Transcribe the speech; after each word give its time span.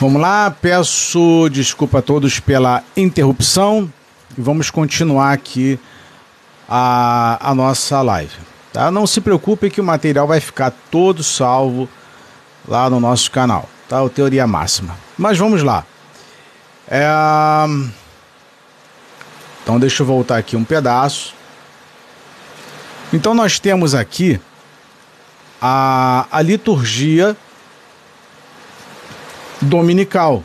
Vamos 0.00 0.22
lá, 0.22 0.50
peço 0.50 1.50
desculpa 1.50 1.98
a 1.98 2.02
todos 2.02 2.40
pela 2.40 2.82
interrupção 2.96 3.92
e 4.34 4.40
vamos 4.40 4.70
continuar 4.70 5.30
aqui 5.30 5.78
a, 6.66 7.50
a 7.50 7.54
nossa 7.54 8.00
live. 8.00 8.32
Tá? 8.72 8.90
Não 8.90 9.06
se 9.06 9.20
preocupe 9.20 9.68
que 9.68 9.78
o 9.78 9.84
material 9.84 10.26
vai 10.26 10.40
ficar 10.40 10.72
todo 10.90 11.22
salvo 11.22 11.86
lá 12.66 12.88
no 12.88 12.98
nosso 12.98 13.30
canal, 13.30 13.68
tá? 13.90 14.02
O 14.02 14.08
Teoria 14.08 14.46
Máxima. 14.46 14.96
Mas 15.18 15.36
vamos 15.36 15.62
lá. 15.62 15.84
É... 16.88 17.06
Então 19.62 19.78
deixa 19.78 20.02
eu 20.02 20.06
voltar 20.06 20.38
aqui 20.38 20.56
um 20.56 20.64
pedaço. 20.64 21.34
Então 23.12 23.34
nós 23.34 23.58
temos 23.58 23.94
aqui 23.94 24.40
a, 25.60 26.26
a 26.32 26.40
liturgia 26.40 27.36
dominical. 29.68 30.44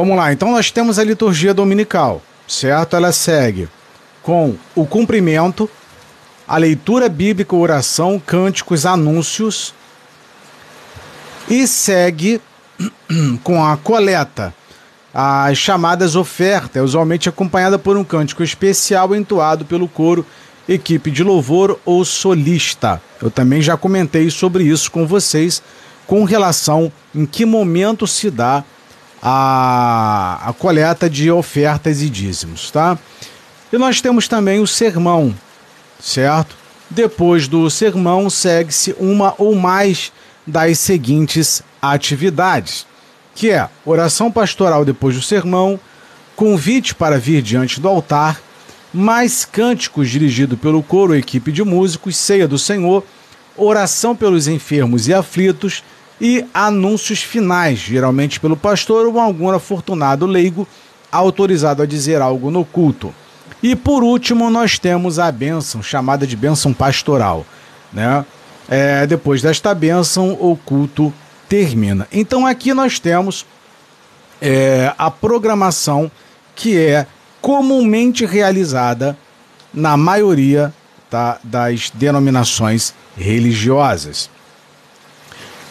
Vamos 0.00 0.16
lá, 0.16 0.32
então 0.32 0.50
nós 0.52 0.70
temos 0.70 0.98
a 0.98 1.04
liturgia 1.04 1.52
dominical, 1.52 2.22
certo? 2.48 2.96
Ela 2.96 3.12
segue 3.12 3.68
com 4.22 4.56
o 4.74 4.86
cumprimento, 4.86 5.68
a 6.48 6.56
leitura 6.56 7.06
bíblica, 7.06 7.54
oração, 7.54 8.18
cânticos, 8.18 8.86
anúncios 8.86 9.74
e 11.50 11.66
segue 11.66 12.40
com 13.44 13.62
a 13.62 13.76
coleta, 13.76 14.54
as 15.12 15.58
chamadas 15.58 16.16
ofertas, 16.16 16.82
usualmente 16.82 17.28
acompanhada 17.28 17.78
por 17.78 17.94
um 17.98 18.02
cântico 18.02 18.42
especial 18.42 19.14
entoado 19.14 19.66
pelo 19.66 19.86
coro, 19.86 20.24
equipe 20.66 21.10
de 21.10 21.22
louvor 21.22 21.78
ou 21.84 22.06
solista. 22.06 23.02
Eu 23.20 23.30
também 23.30 23.60
já 23.60 23.76
comentei 23.76 24.30
sobre 24.30 24.64
isso 24.64 24.90
com 24.90 25.06
vocês, 25.06 25.62
com 26.06 26.24
relação 26.24 26.90
em 27.14 27.26
que 27.26 27.44
momento 27.44 28.06
se 28.06 28.30
dá 28.30 28.64
a, 29.22 30.40
a 30.48 30.52
coleta 30.52 31.08
de 31.08 31.30
ofertas 31.30 32.02
e 32.02 32.08
dízimos, 32.08 32.70
tá? 32.70 32.98
E 33.72 33.78
nós 33.78 34.00
temos 34.00 34.26
também 34.26 34.60
o 34.60 34.66
sermão, 34.66 35.34
certo? 36.00 36.56
Depois 36.88 37.46
do 37.46 37.70
sermão, 37.70 38.28
segue-se 38.28 38.94
uma 38.98 39.34
ou 39.38 39.54
mais 39.54 40.12
das 40.46 40.78
seguintes 40.78 41.62
atividades, 41.80 42.86
que 43.34 43.50
é 43.50 43.68
oração 43.84 44.30
pastoral 44.30 44.84
depois 44.84 45.14
do 45.14 45.22
sermão, 45.22 45.78
convite 46.34 46.94
para 46.94 47.18
vir 47.18 47.42
diante 47.42 47.80
do 47.80 47.88
altar, 47.88 48.40
mais 48.92 49.44
cânticos 49.44 50.10
dirigido 50.10 50.56
pelo 50.56 50.82
coro, 50.82 51.14
equipe 51.14 51.52
de 51.52 51.62
músicos, 51.62 52.16
ceia 52.16 52.48
do 52.48 52.58
Senhor, 52.58 53.04
oração 53.56 54.16
pelos 54.16 54.48
enfermos 54.48 55.06
e 55.06 55.14
aflitos, 55.14 55.84
e 56.20 56.44
anúncios 56.52 57.22
finais, 57.22 57.78
geralmente 57.78 58.38
pelo 58.38 58.56
pastor 58.56 59.06
ou 59.06 59.18
algum 59.18 59.50
afortunado 59.50 60.26
leigo 60.26 60.68
autorizado 61.10 61.82
a 61.82 61.86
dizer 61.86 62.20
algo 62.20 62.50
no 62.50 62.64
culto. 62.64 63.12
E 63.62 63.74
por 63.74 64.02
último, 64.02 64.48
nós 64.50 64.78
temos 64.78 65.18
a 65.18 65.30
bênção, 65.30 65.82
chamada 65.82 66.26
de 66.26 66.36
bênção 66.36 66.72
pastoral. 66.72 67.44
Né? 67.92 68.24
É, 68.68 69.06
depois 69.06 69.42
desta 69.42 69.74
bênção, 69.74 70.36
o 70.40 70.56
culto 70.56 71.12
termina. 71.48 72.06
Então 72.12 72.46
aqui 72.46 72.72
nós 72.72 72.98
temos 73.00 73.44
é, 74.40 74.92
a 74.96 75.10
programação 75.10 76.10
que 76.54 76.78
é 76.78 77.06
comumente 77.40 78.24
realizada 78.24 79.16
na 79.72 79.96
maioria 79.96 80.72
tá, 81.10 81.38
das 81.42 81.90
denominações 81.92 82.94
religiosas. 83.16 84.30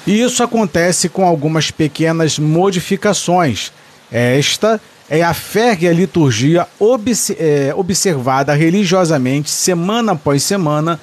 E 0.07 0.21
isso 0.21 0.41
acontece 0.41 1.09
com 1.09 1.25
algumas 1.25 1.71
pequenas 1.71 2.39
modificações. 2.39 3.71
Esta 4.11 4.81
é 5.09 5.23
a 5.23 5.33
férrea 5.33 5.91
liturgia 5.91 6.67
obs 6.79 7.31
é, 7.31 7.73
observada 7.75 8.53
religiosamente 8.53 9.49
semana 9.49 10.13
após 10.13 10.43
semana 10.43 10.97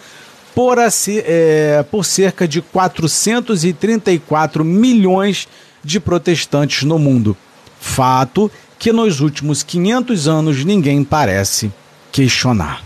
por, 0.55 0.79
é, 0.79 1.85
por 1.91 2.05
cerca 2.05 2.49
de 2.49 2.63
434 2.63 4.65
milhões 4.65 5.47
de 5.85 6.01
protestantes 6.01 6.85
no 6.85 6.99
mundo. 6.99 7.37
Fato 7.79 8.51
que 8.79 8.91
nos 8.93 9.21
últimos 9.21 9.63
500 9.63 10.29
anos 10.29 10.65
ninguém 10.65 11.05
parece 11.05 11.71
questionar. 12.11 12.83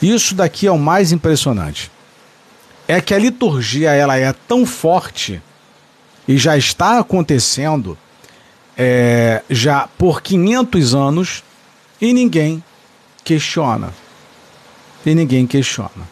Isso 0.00 0.34
daqui 0.34 0.66
é 0.66 0.72
o 0.72 0.78
mais 0.78 1.12
impressionante 1.12 1.91
é 2.86 3.00
que 3.00 3.14
a 3.14 3.18
liturgia 3.18 3.92
ela 3.92 4.16
é 4.16 4.32
tão 4.32 4.66
forte 4.66 5.40
e 6.26 6.36
já 6.36 6.56
está 6.56 6.98
acontecendo 6.98 7.96
é, 8.76 9.42
já 9.50 9.88
por 9.98 10.22
500 10.22 10.94
anos 10.94 11.44
e 12.00 12.12
ninguém 12.12 12.62
questiona. 13.24 13.92
E 15.04 15.14
ninguém 15.14 15.46
questiona. 15.46 16.08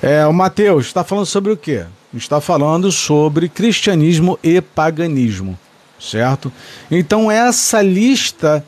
É, 0.00 0.26
o 0.26 0.32
Mateus 0.32 0.86
está 0.86 1.02
falando 1.02 1.26
sobre 1.26 1.52
o 1.52 1.56
quê? 1.56 1.84
Está 2.14 2.40
falando 2.40 2.90
sobre 2.90 3.48
cristianismo 3.48 4.38
e 4.42 4.60
paganismo, 4.60 5.58
certo? 6.00 6.52
Então 6.90 7.30
essa 7.30 7.82
lista 7.82 8.64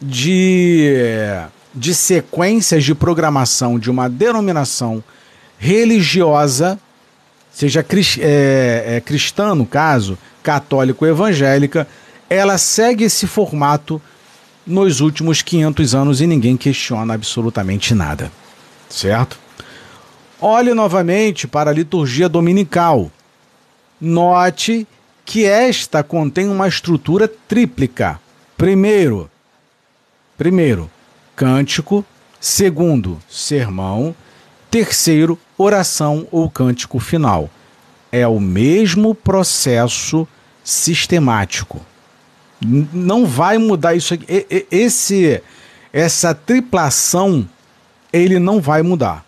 de, 0.00 0.92
de 1.74 1.94
sequências 1.94 2.84
de 2.84 2.94
programação 2.94 3.78
de 3.78 3.90
uma 3.90 4.08
denominação 4.08 5.02
religiosa, 5.58 6.78
seja 7.50 7.84
é, 8.20 8.84
é, 8.86 9.00
cristã 9.00 9.54
no 9.54 9.66
caso, 9.66 10.18
católico 10.42 11.04
ou 11.04 11.10
evangélica, 11.10 11.86
ela 12.28 12.58
segue 12.58 13.04
esse 13.04 13.26
formato 13.26 14.00
nos 14.66 15.00
últimos 15.00 15.42
500 15.42 15.94
anos 15.94 16.20
e 16.20 16.26
ninguém 16.26 16.56
questiona 16.56 17.14
absolutamente 17.14 17.94
nada, 17.94 18.30
certo? 18.88 19.38
Olhe 20.40 20.74
novamente 20.74 21.46
para 21.46 21.70
a 21.70 21.74
liturgia 21.74 22.28
dominical. 22.28 23.10
Note 24.00 24.86
que 25.24 25.44
esta 25.44 26.02
contém 26.02 26.48
uma 26.48 26.68
estrutura 26.68 27.26
tríplica. 27.26 28.20
Primeiro, 28.56 29.30
primeiro, 30.36 30.90
cântico, 31.34 32.04
segundo, 32.40 33.18
sermão, 33.28 34.14
terceiro, 34.84 35.38
oração 35.56 36.28
ou 36.30 36.50
cântico 36.50 36.98
final. 36.98 37.48
É 38.12 38.28
o 38.28 38.38
mesmo 38.38 39.14
processo 39.14 40.28
sistemático. 40.62 41.80
Não 42.60 43.24
vai 43.24 43.56
mudar 43.56 43.94
isso 43.94 44.12
aqui. 44.12 44.26
Esse, 44.70 45.42
essa 45.90 46.34
triplação, 46.34 47.48
ele 48.12 48.38
não 48.38 48.60
vai 48.60 48.82
mudar. 48.82 49.24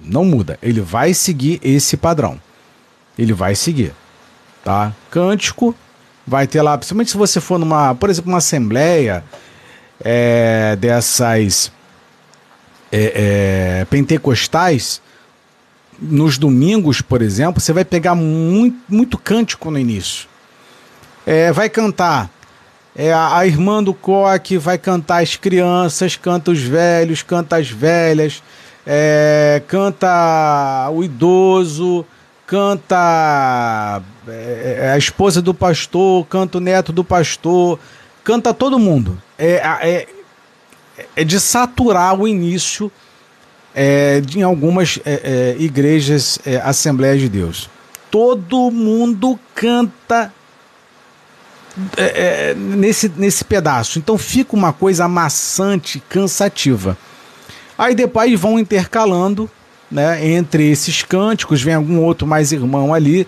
Não 0.00 0.24
muda. 0.24 0.56
Ele 0.62 0.80
vai 0.80 1.12
seguir 1.14 1.58
esse 1.64 1.96
padrão. 1.96 2.40
Ele 3.18 3.32
vai 3.32 3.56
seguir. 3.56 3.92
Tá? 4.64 4.92
Cântico 5.10 5.74
vai 6.24 6.46
ter 6.46 6.62
lá, 6.62 6.78
principalmente 6.78 7.10
se 7.10 7.16
você 7.16 7.40
for 7.40 7.58
numa, 7.58 7.92
por 7.96 8.08
exemplo, 8.08 8.30
uma 8.30 8.38
assembleia 8.38 9.24
é, 10.00 10.76
dessas 10.76 11.72
é, 12.92 13.80
é, 13.80 13.84
pentecostais, 13.86 15.00
nos 15.98 16.36
domingos, 16.36 17.00
por 17.00 17.22
exemplo, 17.22 17.60
você 17.60 17.72
vai 17.72 17.84
pegar 17.84 18.14
muito, 18.14 18.76
muito 18.88 19.16
cântico 19.16 19.70
no 19.70 19.78
início. 19.78 20.28
É, 21.24 21.50
vai 21.52 21.70
cantar. 21.70 22.28
É, 22.94 23.12
a, 23.12 23.38
a 23.38 23.46
irmã 23.46 23.82
do 23.82 23.94
coque 23.94 24.58
vai 24.58 24.76
cantar 24.76 25.22
as 25.22 25.36
crianças, 25.36 26.16
canta 26.16 26.50
os 26.50 26.60
velhos, 26.60 27.22
canta 27.22 27.56
as 27.56 27.70
velhas, 27.70 28.42
é, 28.86 29.62
canta 29.66 30.90
o 30.90 31.02
idoso, 31.02 32.04
canta 32.46 34.02
é, 34.28 34.78
é 34.80 34.90
a 34.90 34.98
esposa 34.98 35.40
do 35.40 35.54
pastor, 35.54 36.26
canta 36.26 36.58
o 36.58 36.60
neto 36.60 36.92
do 36.92 37.02
pastor, 37.02 37.78
canta 38.22 38.52
todo 38.52 38.78
mundo. 38.78 39.16
É, 39.38 39.62
é, 39.80 40.08
é 41.16 41.24
de 41.24 41.38
saturar 41.40 42.18
o 42.18 42.26
início 42.26 42.90
é, 43.74 44.22
em 44.34 44.42
algumas 44.42 44.98
é, 45.04 45.54
é, 45.58 45.62
igrejas 45.62 46.38
é, 46.44 46.56
Assembleias 46.56 47.20
de 47.20 47.28
Deus. 47.28 47.70
Todo 48.10 48.70
mundo 48.70 49.38
canta 49.54 50.32
é, 51.96 52.50
é, 52.50 52.54
nesse, 52.54 53.10
nesse 53.16 53.44
pedaço. 53.44 53.98
Então 53.98 54.18
fica 54.18 54.54
uma 54.54 54.72
coisa 54.72 55.04
amassante, 55.04 56.02
cansativa. 56.08 56.96
Aí 57.78 57.94
depois 57.94 58.38
vão 58.38 58.58
intercalando 58.58 59.50
né, 59.90 60.26
entre 60.26 60.70
esses 60.70 61.02
cânticos, 61.02 61.62
vem 61.62 61.74
algum 61.74 62.00
outro 62.00 62.26
mais 62.26 62.52
irmão 62.52 62.92
ali 62.92 63.26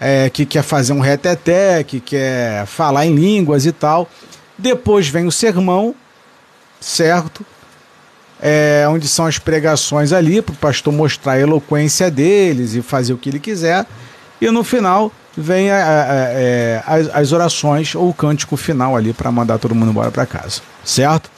é, 0.00 0.28
que 0.30 0.44
quer 0.46 0.62
fazer 0.62 0.92
um 0.92 1.00
reteté, 1.00 1.84
que 1.84 2.00
quer 2.00 2.66
falar 2.66 3.06
em 3.06 3.14
línguas 3.14 3.66
e 3.66 3.72
tal. 3.72 4.08
Depois 4.56 5.08
vem 5.08 5.26
o 5.26 5.32
sermão, 5.32 5.94
certo? 6.84 7.44
É, 8.40 8.86
onde 8.90 9.08
são 9.08 9.24
as 9.24 9.38
pregações 9.38 10.12
ali, 10.12 10.42
para 10.42 10.52
o 10.52 10.56
pastor 10.56 10.92
mostrar 10.92 11.32
a 11.32 11.40
eloquência 11.40 12.10
deles 12.10 12.74
e 12.74 12.82
fazer 12.82 13.14
o 13.14 13.18
que 13.18 13.30
ele 13.30 13.40
quiser. 13.40 13.86
E 14.40 14.50
no 14.50 14.62
final 14.62 15.10
vem 15.36 15.70
a, 15.70 15.76
a, 15.76 16.92
a, 16.92 16.94
as, 16.94 17.14
as 17.14 17.32
orações 17.32 17.94
ou 17.94 18.10
o 18.10 18.14
cântico 18.14 18.56
final 18.56 18.94
ali 18.96 19.12
para 19.12 19.32
mandar 19.32 19.58
todo 19.58 19.74
mundo 19.74 19.90
embora 19.90 20.10
para 20.10 20.26
casa, 20.26 20.60
certo? 20.84 21.30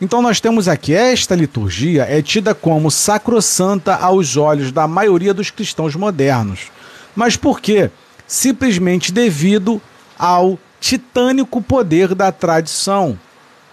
Então 0.00 0.22
nós 0.22 0.40
temos 0.40 0.68
aqui 0.68 0.94
esta 0.94 1.34
liturgia 1.34 2.06
é 2.08 2.22
tida 2.22 2.54
como 2.54 2.90
sacrossanta 2.90 3.94
aos 3.96 4.36
olhos 4.36 4.72
da 4.72 4.86
maioria 4.88 5.34
dos 5.34 5.50
cristãos 5.50 5.94
modernos. 5.96 6.70
Mas 7.14 7.36
por 7.36 7.60
quê? 7.60 7.90
Simplesmente 8.26 9.12
devido 9.12 9.82
ao 10.18 10.58
titânico 10.80 11.60
poder 11.60 12.14
da 12.14 12.30
tradição. 12.30 13.18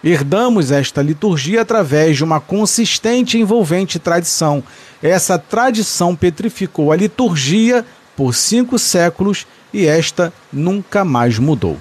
Herdamos 0.08 0.70
esta 0.70 1.02
liturgia 1.02 1.62
através 1.62 2.16
de 2.16 2.22
uma 2.22 2.38
consistente 2.38 3.36
e 3.36 3.40
envolvente 3.40 3.98
tradição. 3.98 4.62
Essa 5.02 5.36
tradição 5.36 6.14
petrificou 6.14 6.92
a 6.92 6.96
liturgia 6.96 7.84
por 8.14 8.32
cinco 8.32 8.78
séculos 8.78 9.48
e 9.74 9.84
esta 9.84 10.32
nunca 10.52 11.04
mais 11.04 11.40
mudou. 11.40 11.76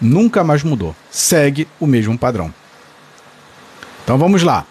Nunca 0.00 0.42
mais 0.42 0.62
mudou. 0.62 0.96
Segue 1.10 1.68
o 1.78 1.86
mesmo 1.86 2.16
padrão. 2.16 2.54
Então 4.02 4.16
vamos 4.16 4.42
lá. 4.42 4.64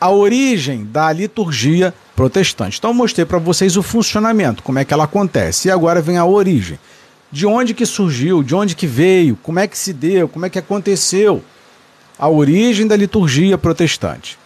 A 0.00 0.10
origem 0.10 0.84
da 0.86 1.12
liturgia 1.12 1.94
protestante. 2.16 2.78
Então 2.78 2.92
mostrei 2.92 3.26
para 3.26 3.38
vocês 3.38 3.76
o 3.76 3.82
funcionamento, 3.82 4.64
como 4.64 4.80
é 4.80 4.84
que 4.84 4.92
ela 4.92 5.04
acontece. 5.04 5.68
E 5.68 5.70
agora 5.70 6.02
vem 6.02 6.16
a 6.16 6.24
origem. 6.24 6.80
De 7.30 7.46
onde 7.46 7.74
que 7.74 7.86
surgiu, 7.86 8.42
de 8.42 8.56
onde 8.56 8.74
que 8.74 8.88
veio, 8.88 9.38
como 9.40 9.60
é 9.60 9.68
que 9.68 9.78
se 9.78 9.92
deu, 9.92 10.28
como 10.28 10.46
é 10.46 10.50
que 10.50 10.58
aconteceu 10.58 11.44
a 12.18 12.28
origem 12.28 12.86
da 12.86 12.96
liturgia 12.96 13.56
protestante. 13.56 14.38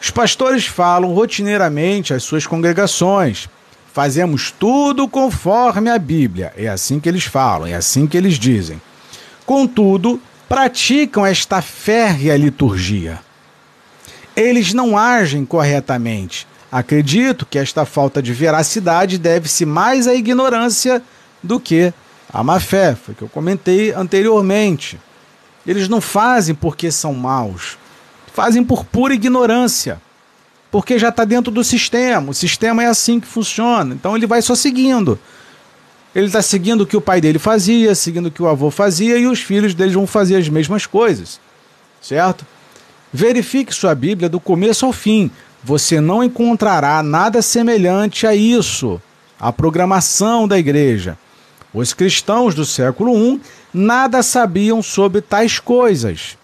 Os 0.00 0.10
pastores 0.10 0.66
falam 0.66 1.12
rotineiramente 1.12 2.12
às 2.12 2.22
suas 2.22 2.46
congregações: 2.46 3.48
fazemos 3.92 4.50
tudo 4.50 5.06
conforme 5.08 5.90
a 5.90 5.98
Bíblia. 5.98 6.52
É 6.56 6.68
assim 6.68 6.98
que 6.98 7.08
eles 7.08 7.24
falam, 7.24 7.66
é 7.66 7.74
assim 7.74 8.06
que 8.06 8.16
eles 8.16 8.38
dizem. 8.38 8.80
Contudo, 9.46 10.20
praticam 10.48 11.24
esta 11.24 11.62
férrea 11.62 12.36
liturgia 12.36 13.20
eles 14.38 14.72
não 14.72 14.96
agem 14.96 15.44
corretamente. 15.44 16.46
Acredito 16.70 17.44
que 17.44 17.58
esta 17.58 17.84
falta 17.84 18.22
de 18.22 18.32
veracidade 18.32 19.18
deve-se 19.18 19.66
mais 19.66 20.06
à 20.06 20.14
ignorância 20.14 21.02
do 21.42 21.58
que 21.58 21.92
à 22.32 22.44
má 22.44 22.60
fé, 22.60 22.94
foi 22.94 23.14
o 23.14 23.16
que 23.16 23.22
eu 23.22 23.28
comentei 23.28 23.92
anteriormente. 23.92 25.00
Eles 25.66 25.88
não 25.88 26.00
fazem 26.00 26.54
porque 26.54 26.90
são 26.90 27.12
maus, 27.14 27.76
fazem 28.32 28.64
por 28.64 28.84
pura 28.84 29.14
ignorância, 29.14 30.00
porque 30.70 30.98
já 30.98 31.08
está 31.08 31.24
dentro 31.24 31.52
do 31.52 31.62
sistema. 31.62 32.30
O 32.30 32.34
sistema 32.34 32.82
é 32.82 32.86
assim 32.86 33.20
que 33.20 33.26
funciona, 33.26 33.94
então 33.94 34.16
ele 34.16 34.26
vai 34.26 34.40
só 34.40 34.54
seguindo. 34.54 35.18
Ele 36.14 36.26
está 36.26 36.40
seguindo 36.40 36.82
o 36.82 36.86
que 36.86 36.96
o 36.96 37.00
pai 37.00 37.20
dele 37.20 37.38
fazia, 37.38 37.94
seguindo 37.94 38.26
o 38.26 38.30
que 38.30 38.42
o 38.42 38.48
avô 38.48 38.70
fazia, 38.70 39.18
e 39.18 39.26
os 39.26 39.40
filhos 39.40 39.74
deles 39.74 39.94
vão 39.94 40.06
fazer 40.06 40.36
as 40.36 40.48
mesmas 40.48 40.86
coisas, 40.86 41.38
certo? 42.00 42.46
Verifique 43.12 43.74
sua 43.74 43.94
Bíblia 43.94 44.28
do 44.28 44.40
começo 44.40 44.84
ao 44.84 44.92
fim. 44.92 45.30
Você 45.64 46.00
não 46.00 46.22
encontrará 46.22 47.02
nada 47.02 47.42
semelhante 47.42 48.26
a 48.26 48.34
isso. 48.34 49.00
A 49.40 49.52
programação 49.52 50.46
da 50.46 50.58
igreja. 50.58 51.16
Os 51.72 51.92
cristãos 51.92 52.54
do 52.54 52.64
século 52.64 53.16
I 53.16 53.40
nada 53.72 54.22
sabiam 54.22 54.82
sobre 54.82 55.20
tais 55.20 55.58
coisas. 55.58 56.36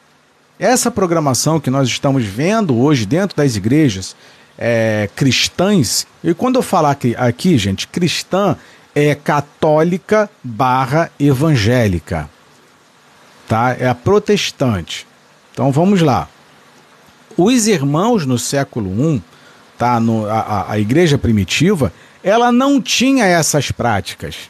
Essa 0.58 0.90
programação 0.90 1.58
que 1.58 1.70
nós 1.70 1.88
estamos 1.88 2.24
vendo 2.24 2.78
hoje 2.78 3.06
dentro 3.06 3.36
das 3.36 3.56
igrejas 3.56 4.14
é, 4.56 5.08
cristãs, 5.14 6.06
e 6.22 6.32
quando 6.32 6.56
eu 6.56 6.62
falar 6.62 6.92
aqui, 6.92 7.14
aqui, 7.16 7.58
gente, 7.58 7.88
cristã 7.88 8.56
é 8.94 9.14
católica 9.14 10.30
barra 10.42 11.10
evangélica, 11.18 12.30
tá? 13.48 13.76
É 13.78 13.88
a 13.88 13.94
protestante. 13.94 15.06
Então 15.52 15.72
vamos 15.72 16.00
lá. 16.00 16.28
Os 17.36 17.66
irmãos 17.66 18.24
no 18.24 18.38
século 18.38 19.16
I, 19.16 19.22
tá, 19.76 19.98
no, 19.98 20.26
a, 20.30 20.70
a 20.70 20.78
igreja 20.78 21.18
primitiva, 21.18 21.92
ela 22.22 22.52
não 22.52 22.80
tinha 22.80 23.26
essas 23.26 23.72
práticas. 23.72 24.48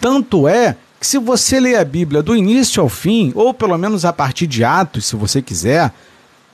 Tanto 0.00 0.48
é 0.48 0.76
que 1.04 1.08
se 1.08 1.18
você 1.18 1.60
ler 1.60 1.76
a 1.76 1.84
Bíblia 1.84 2.22
do 2.22 2.34
início 2.34 2.82
ao 2.82 2.88
fim, 2.88 3.30
ou 3.34 3.52
pelo 3.52 3.76
menos 3.76 4.06
a 4.06 4.12
partir 4.12 4.46
de 4.46 4.64
Atos, 4.64 5.04
se 5.04 5.14
você 5.14 5.42
quiser, 5.42 5.92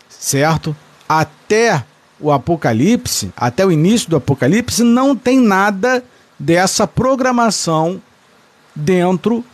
certo? 0.09 0.77
Até 1.09 1.85
o 2.19 2.33
Apocalipse, 2.33 3.31
até 3.37 3.65
o 3.65 3.71
início 3.71 4.11
do 4.11 4.17
Apocalipse, 4.17 4.83
não 4.83 5.15
tem 5.15 5.39
nada 5.39 6.03
dessa 6.37 6.85
programação 6.85 8.03
dentro 8.75 9.45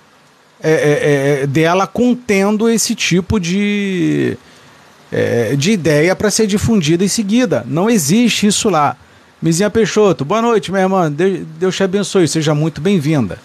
é, 0.63 0.71
é, 0.71 1.43
é, 1.43 1.47
dela 1.47 1.87
contendo 1.87 2.67
esse 2.67 2.95
tipo 2.95 3.39
de, 3.39 4.39
é, 5.13 5.55
de 5.57 5.73
ideia 5.73 6.17
para 6.17 6.31
ser 6.31 6.47
difundida 6.47 7.05
em 7.05 7.09
seguida. 7.09 7.67
Não 7.69 7.91
existe 7.91 8.47
isso 8.47 8.71
lá. 8.71 8.97
Mizinha 9.43 9.69
Peixoto, 9.69 10.25
boa 10.25 10.41
noite, 10.41 10.73
minha 10.73 10.85
irmã. 10.85 11.13
Deus 11.13 11.77
te 11.77 11.83
abençoe, 11.83 12.27
seja 12.27 12.55
muito 12.55 12.81
bem-vinda. 12.81 13.39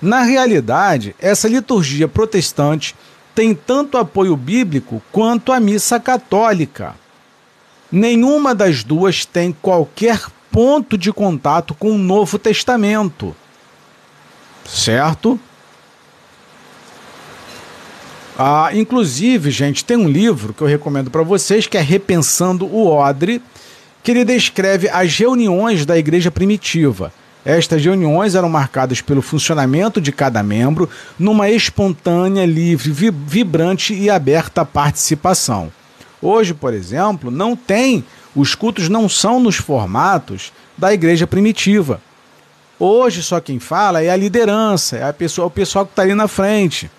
Na 0.00 0.22
realidade, 0.22 1.14
essa 1.18 1.48
liturgia 1.48 2.06
protestante 2.06 2.94
tem 3.34 3.54
tanto 3.54 3.98
apoio 3.98 4.36
bíblico 4.36 5.02
quanto 5.12 5.52
a 5.52 5.60
missa 5.60 5.98
católica. 5.98 6.94
Nenhuma 7.90 8.54
das 8.54 8.84
duas 8.84 9.24
tem 9.24 9.52
qualquer 9.52 10.20
ponto 10.50 10.96
de 10.96 11.12
contato 11.12 11.74
com 11.74 11.92
o 11.92 11.98
Novo 11.98 12.38
Testamento. 12.38 13.34
Certo? 14.64 15.38
Ah, 18.38 18.70
inclusive, 18.72 19.50
gente, 19.50 19.84
tem 19.84 19.96
um 19.96 20.08
livro 20.08 20.54
que 20.54 20.62
eu 20.62 20.66
recomendo 20.66 21.10
para 21.10 21.22
vocês 21.22 21.66
que 21.66 21.76
é 21.76 21.80
Repensando 21.80 22.66
o 22.66 22.86
Odre, 22.86 23.42
que 24.02 24.12
ele 24.12 24.24
descreve 24.24 24.88
as 24.88 25.16
reuniões 25.16 25.84
da 25.84 25.98
igreja 25.98 26.30
primitiva. 26.30 27.12
Estas 27.44 27.82
reuniões 27.82 28.34
eram 28.34 28.48
marcadas 28.48 29.00
pelo 29.00 29.22
funcionamento 29.22 30.00
de 30.00 30.12
cada 30.12 30.42
membro 30.42 30.88
numa 31.18 31.48
espontânea, 31.48 32.44
livre, 32.44 32.90
vibrante 32.90 33.94
e 33.94 34.10
aberta 34.10 34.64
participação. 34.64 35.72
Hoje, 36.20 36.52
por 36.52 36.74
exemplo, 36.74 37.30
não 37.30 37.54
tem, 37.54 38.04
os 38.34 38.54
cultos 38.54 38.88
não 38.88 39.08
são 39.08 39.40
nos 39.40 39.56
formatos 39.56 40.52
da 40.76 40.92
igreja 40.92 41.26
primitiva. 41.26 42.00
Hoje 42.78 43.22
só 43.22 43.40
quem 43.40 43.58
fala 43.58 44.02
é 44.02 44.10
a 44.10 44.16
liderança, 44.16 44.96
é 44.96 45.08
a 45.08 45.12
pessoa, 45.12 45.46
o 45.46 45.50
pessoal 45.50 45.86
que 45.86 45.92
está 45.92 46.02
ali 46.02 46.14
na 46.14 46.28
frente 46.28 46.90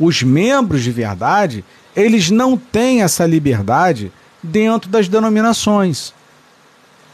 os 0.00 0.22
membros 0.22 0.82
de 0.82 0.90
verdade, 0.90 1.62
eles 1.94 2.30
não 2.30 2.56
têm 2.56 3.02
essa 3.02 3.26
liberdade 3.26 4.10
dentro 4.42 4.88
das 4.88 5.06
denominações. 5.06 6.14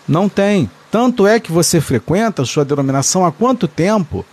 Não 0.06 0.28
tem. 0.28 0.70
Tanto 0.96 1.26
é 1.26 1.38
que 1.38 1.52
você 1.52 1.78
frequenta 1.78 2.40
a 2.40 2.46
sua 2.46 2.64
denominação 2.64 3.26
há 3.26 3.30
quanto 3.30 3.68
tempo, 3.68 4.24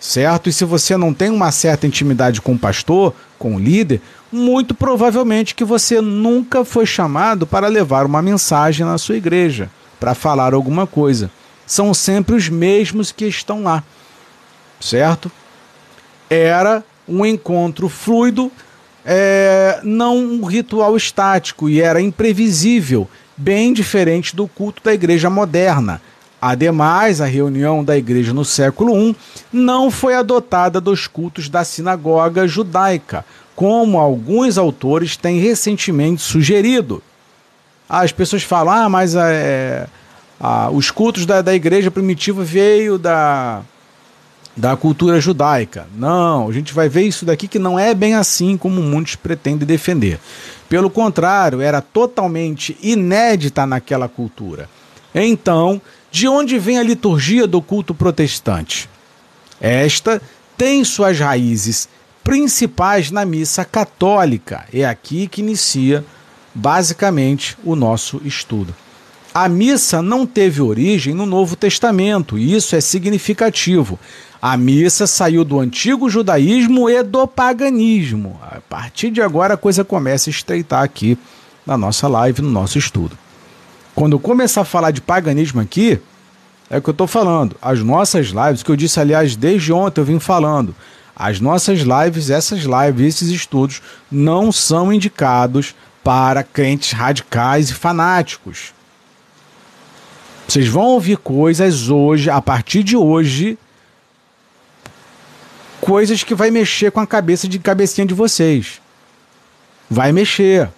certo? 0.00 0.48
E 0.48 0.52
se 0.52 0.64
você 0.64 0.96
não 0.96 1.14
tem 1.14 1.30
uma 1.30 1.52
certa 1.52 1.86
intimidade 1.86 2.42
com 2.42 2.54
o 2.54 2.58
pastor, 2.58 3.14
com 3.38 3.54
o 3.54 3.58
líder, 3.60 4.00
muito 4.32 4.74
provavelmente 4.74 5.54
que 5.54 5.62
você 5.62 6.00
nunca 6.00 6.64
foi 6.64 6.84
chamado 6.84 7.46
para 7.46 7.68
levar 7.68 8.06
uma 8.06 8.20
mensagem 8.20 8.84
na 8.84 8.98
sua 8.98 9.18
igreja, 9.18 9.70
para 10.00 10.12
falar 10.12 10.52
alguma 10.52 10.84
coisa. 10.84 11.30
São 11.64 11.94
sempre 11.94 12.34
os 12.34 12.48
mesmos 12.48 13.12
que 13.12 13.26
estão 13.26 13.62
lá, 13.62 13.84
certo? 14.80 15.30
Era 16.28 16.82
um 17.06 17.24
encontro 17.24 17.88
fluido, 17.88 18.50
é, 19.06 19.78
não 19.84 20.16
um 20.18 20.44
ritual 20.44 20.96
estático 20.96 21.68
e 21.68 21.80
era 21.80 22.00
imprevisível, 22.00 23.08
bem 23.40 23.72
diferente 23.72 24.36
do 24.36 24.46
culto 24.46 24.82
da 24.84 24.92
igreja 24.92 25.30
moderna. 25.30 26.00
Ademais, 26.40 27.20
a 27.20 27.26
reunião 27.26 27.82
da 27.82 27.96
igreja 27.96 28.32
no 28.32 28.44
século 28.44 28.96
I 28.96 29.16
não 29.52 29.90
foi 29.90 30.14
adotada 30.14 30.80
dos 30.80 31.06
cultos 31.06 31.48
da 31.48 31.64
sinagoga 31.64 32.46
judaica, 32.46 33.24
como 33.56 33.98
alguns 33.98 34.56
autores 34.56 35.16
têm 35.16 35.38
recentemente 35.38 36.22
sugerido. 36.22 37.02
As 37.88 38.12
pessoas 38.12 38.42
falam, 38.42 38.72
ah, 38.72 38.88
mas 38.88 39.14
é, 39.14 39.86
os 40.72 40.90
cultos 40.90 41.26
da, 41.26 41.42
da 41.42 41.54
igreja 41.54 41.90
primitiva 41.90 42.42
veio 42.42 42.98
da, 42.98 43.62
da 44.56 44.76
cultura 44.76 45.20
judaica. 45.20 45.86
Não, 45.94 46.48
a 46.48 46.52
gente 46.52 46.72
vai 46.72 46.88
ver 46.88 47.02
isso 47.02 47.24
daqui 47.24 47.48
que 47.48 47.58
não 47.58 47.78
é 47.78 47.94
bem 47.94 48.14
assim 48.14 48.56
como 48.56 48.80
muitos 48.80 49.14
pretendem 49.16 49.66
defender. 49.66 50.18
Pelo 50.70 50.88
contrário, 50.88 51.60
era 51.60 51.82
totalmente 51.82 52.78
inédita 52.80 53.66
naquela 53.66 54.08
cultura. 54.08 54.70
Então, 55.12 55.82
de 56.12 56.28
onde 56.28 56.60
vem 56.60 56.78
a 56.78 56.82
liturgia 56.84 57.44
do 57.44 57.60
culto 57.60 57.92
protestante? 57.92 58.88
Esta 59.60 60.22
tem 60.56 60.84
suas 60.84 61.18
raízes 61.18 61.88
principais 62.22 63.10
na 63.10 63.24
missa 63.24 63.64
católica. 63.64 64.64
É 64.72 64.84
aqui 64.84 65.26
que 65.26 65.40
inicia 65.40 66.04
basicamente 66.54 67.58
o 67.64 67.74
nosso 67.74 68.22
estudo. 68.24 68.72
A 69.34 69.48
missa 69.48 70.00
não 70.00 70.24
teve 70.24 70.62
origem 70.62 71.14
no 71.14 71.26
Novo 71.26 71.56
Testamento, 71.56 72.38
e 72.38 72.54
isso 72.54 72.76
é 72.76 72.80
significativo. 72.80 73.98
A 74.42 74.56
missa 74.56 75.06
saiu 75.06 75.44
do 75.44 75.60
antigo 75.60 76.08
judaísmo 76.08 76.88
e 76.88 77.02
do 77.02 77.26
paganismo. 77.26 78.40
A 78.42 78.60
partir 78.60 79.10
de 79.10 79.20
agora 79.20 79.54
a 79.54 79.56
coisa 79.56 79.84
começa 79.84 80.30
a 80.30 80.32
estreitar 80.32 80.82
aqui 80.82 81.18
na 81.66 81.76
nossa 81.76 82.08
live, 82.08 82.40
no 82.40 82.50
nosso 82.50 82.78
estudo. 82.78 83.18
Quando 83.94 84.12
eu 84.12 84.20
começar 84.20 84.62
a 84.62 84.64
falar 84.64 84.92
de 84.92 85.02
paganismo 85.02 85.60
aqui, 85.60 86.00
é 86.70 86.78
o 86.78 86.82
que 86.82 86.88
eu 86.88 86.92
estou 86.92 87.06
falando. 87.06 87.54
As 87.60 87.82
nossas 87.82 88.28
lives, 88.28 88.62
que 88.62 88.70
eu 88.70 88.76
disse, 88.76 88.98
aliás, 88.98 89.36
desde 89.36 89.72
ontem 89.72 90.00
eu 90.00 90.04
vim 90.06 90.18
falando, 90.18 90.74
as 91.14 91.38
nossas 91.38 91.80
lives, 91.80 92.30
essas 92.30 92.60
lives, 92.60 93.16
esses 93.16 93.28
estudos, 93.28 93.82
não 94.10 94.50
são 94.50 94.90
indicados 94.90 95.74
para 96.02 96.42
crentes 96.42 96.92
radicais 96.92 97.68
e 97.68 97.74
fanáticos. 97.74 98.72
Vocês 100.48 100.66
vão 100.66 100.84
ouvir 100.84 101.18
coisas 101.18 101.90
hoje, 101.90 102.30
a 102.30 102.40
partir 102.40 102.82
de 102.82 102.96
hoje, 102.96 103.58
coisas 105.90 106.22
que 106.22 106.36
vai 106.36 106.52
mexer 106.52 106.92
com 106.92 107.00
a 107.00 107.06
cabeça 107.06 107.48
de 107.48 107.58
cabecinha 107.58 108.06
de 108.06 108.14
vocês. 108.14 108.80
Vai 109.90 110.12
mexer. 110.12 110.70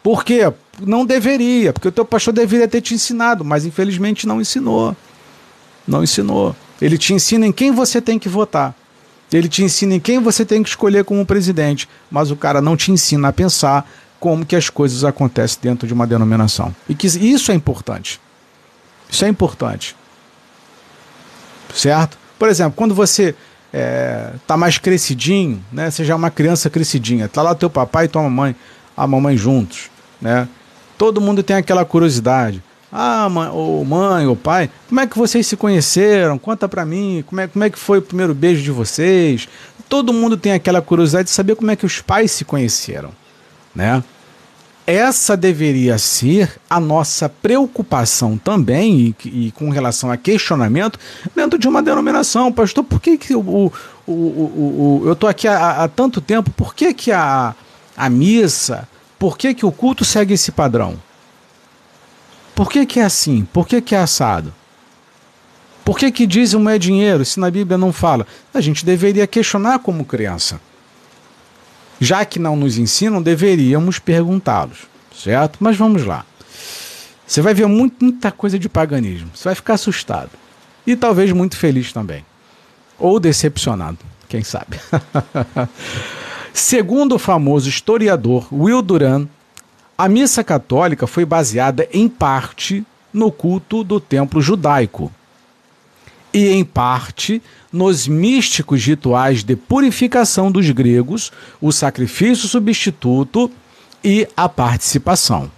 Por 0.00 0.24
quê? 0.24 0.52
Não 0.80 1.04
deveria, 1.04 1.72
porque 1.72 1.88
o 1.88 1.92
teu 1.92 2.04
pastor 2.04 2.32
deveria 2.32 2.68
ter 2.68 2.80
te 2.80 2.94
ensinado, 2.94 3.44
mas 3.44 3.66
infelizmente 3.66 4.28
não 4.28 4.40
ensinou. 4.40 4.96
Não 5.84 6.04
ensinou. 6.04 6.54
Ele 6.80 6.96
te 6.96 7.12
ensina 7.12 7.48
em 7.48 7.50
quem 7.50 7.72
você 7.72 8.00
tem 8.00 8.16
que 8.16 8.28
votar. 8.28 8.76
Ele 9.32 9.48
te 9.48 9.64
ensina 9.64 9.96
em 9.96 10.00
quem 10.00 10.20
você 10.20 10.44
tem 10.44 10.62
que 10.62 10.68
escolher 10.68 11.02
como 11.02 11.26
presidente, 11.26 11.88
mas 12.08 12.30
o 12.30 12.36
cara 12.36 12.62
não 12.62 12.76
te 12.76 12.92
ensina 12.92 13.26
a 13.26 13.32
pensar 13.32 13.90
como 14.20 14.46
que 14.46 14.54
as 14.54 14.70
coisas 14.70 15.02
acontecem 15.02 15.58
dentro 15.60 15.84
de 15.84 15.92
uma 15.92 16.06
denominação. 16.06 16.72
E 16.88 16.94
que 16.94 17.08
isso 17.08 17.50
é 17.50 17.56
importante. 17.56 18.20
Isso 19.10 19.24
é 19.24 19.28
importante. 19.28 19.96
Certo? 21.74 22.16
Por 22.38 22.48
exemplo, 22.48 22.74
quando 22.76 22.94
você 22.94 23.34
é, 23.72 24.30
tá 24.46 24.56
mais 24.56 24.78
crescidinho, 24.78 25.62
né? 25.72 25.90
Você 25.90 26.04
já 26.04 26.14
é 26.14 26.16
uma 26.16 26.30
criança 26.30 26.70
crescidinha, 26.70 27.28
tá 27.28 27.42
lá 27.42 27.54
teu 27.54 27.68
papai 27.68 28.06
e 28.06 28.08
tua 28.08 28.22
mamãe, 28.22 28.54
a 28.96 29.06
mamãe 29.06 29.36
juntos, 29.36 29.90
né? 30.20 30.48
Todo 30.96 31.20
mundo 31.20 31.42
tem 31.42 31.56
aquela 31.56 31.84
curiosidade. 31.84 32.62
Ah, 32.90 33.28
mãe, 33.28 33.48
ou 33.50 33.84
mãe, 33.84 34.26
ou 34.26 34.34
pai, 34.34 34.70
como 34.88 35.00
é 35.00 35.06
que 35.06 35.18
vocês 35.18 35.46
se 35.46 35.56
conheceram? 35.56 36.38
Conta 36.38 36.66
pra 36.66 36.86
mim, 36.86 37.22
como 37.26 37.40
é, 37.40 37.46
como 37.46 37.64
é 37.64 37.70
que 37.70 37.78
foi 37.78 37.98
o 37.98 38.02
primeiro 38.02 38.34
beijo 38.34 38.62
de 38.62 38.70
vocês? 38.70 39.46
Todo 39.88 40.12
mundo 40.12 40.36
tem 40.36 40.52
aquela 40.52 40.80
curiosidade 40.80 41.24
de 41.24 41.30
saber 41.30 41.54
como 41.54 41.70
é 41.70 41.76
que 41.76 41.84
os 41.84 42.00
pais 42.00 42.30
se 42.32 42.44
conheceram, 42.44 43.10
né? 43.74 44.02
Essa 44.88 45.36
deveria 45.36 45.98
ser 45.98 46.58
a 46.68 46.80
nossa 46.80 47.28
preocupação 47.28 48.38
também, 48.38 49.14
e, 49.22 49.48
e, 49.48 49.50
com 49.52 49.68
relação 49.68 50.10
a 50.10 50.16
questionamento, 50.16 50.98
dentro 51.36 51.58
de 51.58 51.68
uma 51.68 51.82
denominação. 51.82 52.50
Pastor, 52.50 52.82
por 52.82 52.98
que, 52.98 53.18
que 53.18 53.34
o, 53.34 53.40
o, 53.40 53.72
o, 54.06 54.12
o 54.12 55.02
eu 55.04 55.12
estou 55.12 55.28
aqui 55.28 55.46
há, 55.46 55.84
há, 55.84 55.88
tanto 55.88 56.22
tempo, 56.22 56.50
por 56.52 56.74
que, 56.74 56.94
que 56.94 57.12
a, 57.12 57.54
a 57.94 58.08
missa, 58.08 58.88
por 59.18 59.36
que, 59.36 59.52
que 59.52 59.66
o 59.66 59.70
culto 59.70 60.06
segue 60.06 60.32
esse 60.32 60.50
padrão? 60.50 60.96
Por 62.54 62.70
que, 62.70 62.86
que 62.86 62.98
é 62.98 63.04
assim? 63.04 63.46
Por 63.52 63.68
que, 63.68 63.82
que 63.82 63.94
é 63.94 63.98
assado? 63.98 64.54
Por 65.84 65.98
que, 65.98 66.10
que 66.10 66.26
dízimo 66.26 66.66
é 66.70 66.78
dinheiro, 66.78 67.26
se 67.26 67.38
na 67.38 67.50
Bíblia 67.50 67.76
não 67.76 67.92
fala? 67.92 68.26
A 68.54 68.60
gente 68.62 68.86
deveria 68.86 69.26
questionar 69.26 69.80
como 69.80 70.02
criança 70.06 70.58
já 72.00 72.24
que 72.24 72.38
não 72.38 72.56
nos 72.56 72.78
ensinam, 72.78 73.22
deveríamos 73.22 73.98
perguntá-los, 73.98 74.86
certo? 75.14 75.58
Mas 75.60 75.76
vamos 75.76 76.04
lá. 76.04 76.24
Você 77.26 77.42
vai 77.42 77.52
ver 77.52 77.66
muito, 77.66 78.02
muita 78.04 78.32
coisa 78.32 78.58
de 78.58 78.68
paganismo. 78.68 79.30
Você 79.34 79.44
vai 79.44 79.54
ficar 79.54 79.74
assustado. 79.74 80.30
E 80.86 80.96
talvez 80.96 81.30
muito 81.32 81.56
feliz 81.56 81.92
também. 81.92 82.24
Ou 82.98 83.20
decepcionado, 83.20 83.98
quem 84.28 84.42
sabe. 84.42 84.80
Segundo 86.54 87.16
o 87.16 87.18
famoso 87.18 87.68
historiador 87.68 88.48
Will 88.52 88.80
Duran, 88.80 89.26
a 89.96 90.08
missa 90.08 90.42
católica 90.42 91.06
foi 91.06 91.24
baseada 91.24 91.86
em 91.92 92.08
parte 92.08 92.84
no 93.12 93.30
culto 93.30 93.84
do 93.84 94.00
templo 94.00 94.40
judaico 94.40 95.12
e 96.32 96.48
em 96.48 96.64
parte 96.64 97.42
nos 97.72 98.08
místicos 98.08 98.84
rituais 98.84 99.44
de 99.44 99.56
purificação 99.56 100.50
dos 100.50 100.70
gregos, 100.70 101.30
o 101.60 101.70
sacrifício 101.70 102.48
substituto 102.48 103.50
e 104.02 104.26
a 104.36 104.48
participação. 104.48 105.50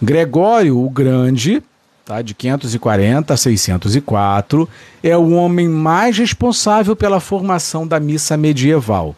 Gregório 0.00 0.78
o 0.78 0.88
Grande, 0.90 1.62
tá, 2.04 2.22
de 2.22 2.34
540 2.34 3.34
a 3.34 3.36
604, 3.36 4.68
é 5.02 5.16
o 5.16 5.30
homem 5.30 5.68
mais 5.68 6.18
responsável 6.18 6.94
pela 6.94 7.20
formação 7.20 7.86
da 7.86 7.98
missa 7.98 8.36
medieval. 8.36 9.16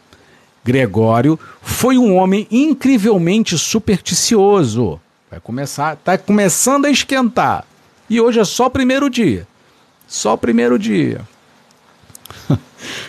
Gregório 0.64 1.38
foi 1.60 1.98
um 1.98 2.14
homem 2.16 2.46
incrivelmente 2.50 3.56
supersticioso. 3.58 5.00
Vai 5.30 5.40
começar, 5.40 5.96
tá 5.96 6.16
começando 6.16 6.86
a 6.86 6.90
esquentar. 6.90 7.64
E 8.08 8.20
hoje 8.20 8.40
é 8.40 8.44
só 8.44 8.66
o 8.66 8.70
primeiro 8.70 9.10
dia. 9.10 9.46
Só 10.08 10.34
o 10.34 10.38
primeiro 10.38 10.78
dia. 10.78 11.20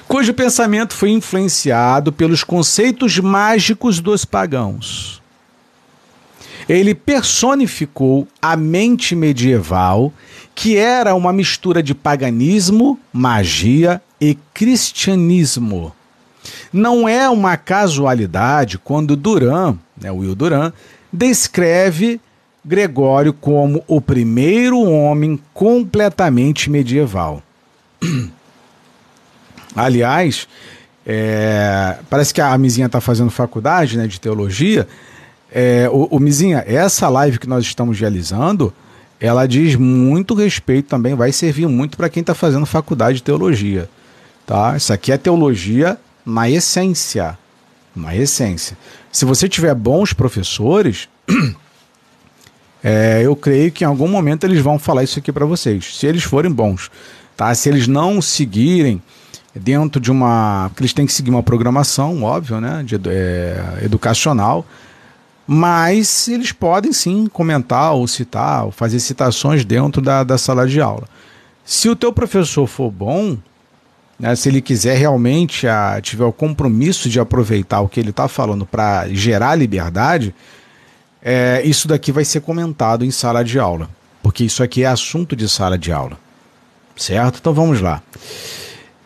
cujo 0.07 0.33
pensamento 0.33 0.93
foi 0.93 1.11
influenciado 1.11 2.11
pelos 2.11 2.43
conceitos 2.43 3.19
mágicos 3.19 3.99
dos 3.99 4.25
pagãos. 4.25 5.21
Ele 6.67 6.93
personificou 6.93 8.27
a 8.41 8.55
mente 8.55 9.15
medieval, 9.15 10.13
que 10.53 10.77
era 10.77 11.15
uma 11.15 11.33
mistura 11.33 11.81
de 11.81 11.95
paganismo, 11.95 12.99
magia 13.11 14.01
e 14.21 14.37
cristianismo. 14.53 15.93
Não 16.71 17.09
é 17.09 17.27
uma 17.29 17.57
casualidade 17.57 18.77
quando 18.77 19.15
Duran, 19.15 19.77
né, 19.99 20.11
Will 20.11 20.35
Duran, 20.35 20.71
descreve 21.11 22.21
Gregório 22.63 23.33
como 23.33 23.83
o 23.87 24.01
primeiro 24.01 24.79
homem 24.81 25.39
completamente 25.53 26.69
medieval. 26.69 27.41
Aliás, 29.75 30.47
é, 31.05 31.97
parece 32.09 32.33
que 32.33 32.41
a 32.41 32.57
Mizinha 32.57 32.87
está 32.87 32.99
fazendo 32.99 33.31
faculdade 33.31 33.97
né, 33.97 34.07
de 34.07 34.19
teologia. 34.19 34.87
É, 35.51 35.89
o, 35.91 36.05
o 36.05 36.19
Mizinha, 36.19 36.63
essa 36.67 37.09
live 37.09 37.39
que 37.39 37.47
nós 37.47 37.63
estamos 37.63 37.99
realizando, 37.99 38.73
ela 39.19 39.47
diz 39.47 39.75
muito 39.75 40.33
respeito 40.33 40.87
também, 40.87 41.15
vai 41.15 41.31
servir 41.31 41.67
muito 41.67 41.97
para 41.97 42.09
quem 42.09 42.21
está 42.21 42.33
fazendo 42.33 42.65
faculdade 42.65 43.17
de 43.17 43.23
teologia. 43.23 43.89
Tá? 44.45 44.75
Isso 44.77 44.93
aqui 44.93 45.11
é 45.11 45.17
teologia 45.17 45.97
na 46.25 46.49
essência. 46.49 47.37
Na 47.95 48.15
essência. 48.15 48.77
Se 49.11 49.25
você 49.25 49.49
tiver 49.49 49.73
bons 49.73 50.13
professores, 50.13 51.09
é, 52.83 53.21
eu 53.23 53.35
creio 53.35 53.71
que 53.71 53.83
em 53.83 53.87
algum 53.87 54.07
momento 54.07 54.45
eles 54.45 54.61
vão 54.61 54.79
falar 54.79 55.03
isso 55.03 55.19
aqui 55.19 55.31
para 55.31 55.45
vocês, 55.45 55.97
se 55.97 56.05
eles 56.05 56.23
forem 56.23 56.51
bons. 56.51 56.89
Tá? 57.35 57.53
Se 57.55 57.69
eles 57.69 57.87
não 57.87 58.21
seguirem 58.21 59.01
dentro 59.55 60.01
de 60.01 60.11
uma. 60.11 60.69
Porque 60.69 60.83
eles 60.83 60.93
têm 60.93 61.05
que 61.05 61.13
seguir 61.13 61.29
uma 61.29 61.43
programação, 61.43 62.23
óbvio, 62.23 62.59
né? 62.59 62.83
De, 62.85 62.99
é, 63.07 63.79
educacional. 63.81 64.65
Mas 65.47 66.27
eles 66.27 66.51
podem 66.51 66.93
sim 66.93 67.27
comentar 67.27 67.93
ou 67.93 68.07
citar, 68.07 68.65
ou 68.65 68.71
fazer 68.71 68.99
citações 68.99 69.65
dentro 69.65 70.01
da, 70.01 70.23
da 70.23 70.37
sala 70.37 70.67
de 70.67 70.79
aula. 70.79 71.07
Se 71.65 71.89
o 71.89 71.95
teu 71.95 72.13
professor 72.13 72.67
for 72.67 72.91
bom, 72.91 73.37
né, 74.19 74.35
se 74.35 74.49
ele 74.49 74.61
quiser 74.61 74.97
realmente 74.97 75.67
a, 75.67 75.99
tiver 76.01 76.25
o 76.25 76.31
compromisso 76.31 77.09
de 77.09 77.19
aproveitar 77.19 77.81
o 77.81 77.89
que 77.89 77.99
ele 77.99 78.11
está 78.11 78.27
falando 78.27 78.65
para 78.65 79.07
gerar 79.09 79.55
liberdade, 79.55 80.35
é, 81.21 81.61
isso 81.65 81.87
daqui 81.87 82.11
vai 82.11 82.23
ser 82.23 82.41
comentado 82.41 83.03
em 83.03 83.11
sala 83.11 83.43
de 83.43 83.59
aula, 83.59 83.89
porque 84.23 84.43
isso 84.43 84.63
aqui 84.63 84.83
é 84.83 84.87
assunto 84.87 85.35
de 85.35 85.49
sala 85.49 85.77
de 85.77 85.91
aula, 85.91 86.17
certo? 86.95 87.39
Então 87.39 87.53
vamos 87.53 87.81
lá. 87.81 88.01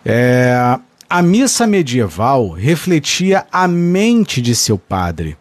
É, 0.05 0.77
a 1.09 1.21
missa 1.21 1.65
medieval 1.65 2.49
refletia 2.49 3.45
a 3.51 3.67
mente 3.67 4.41
de 4.41 4.55
seu 4.55 4.77
padre, 4.77 5.37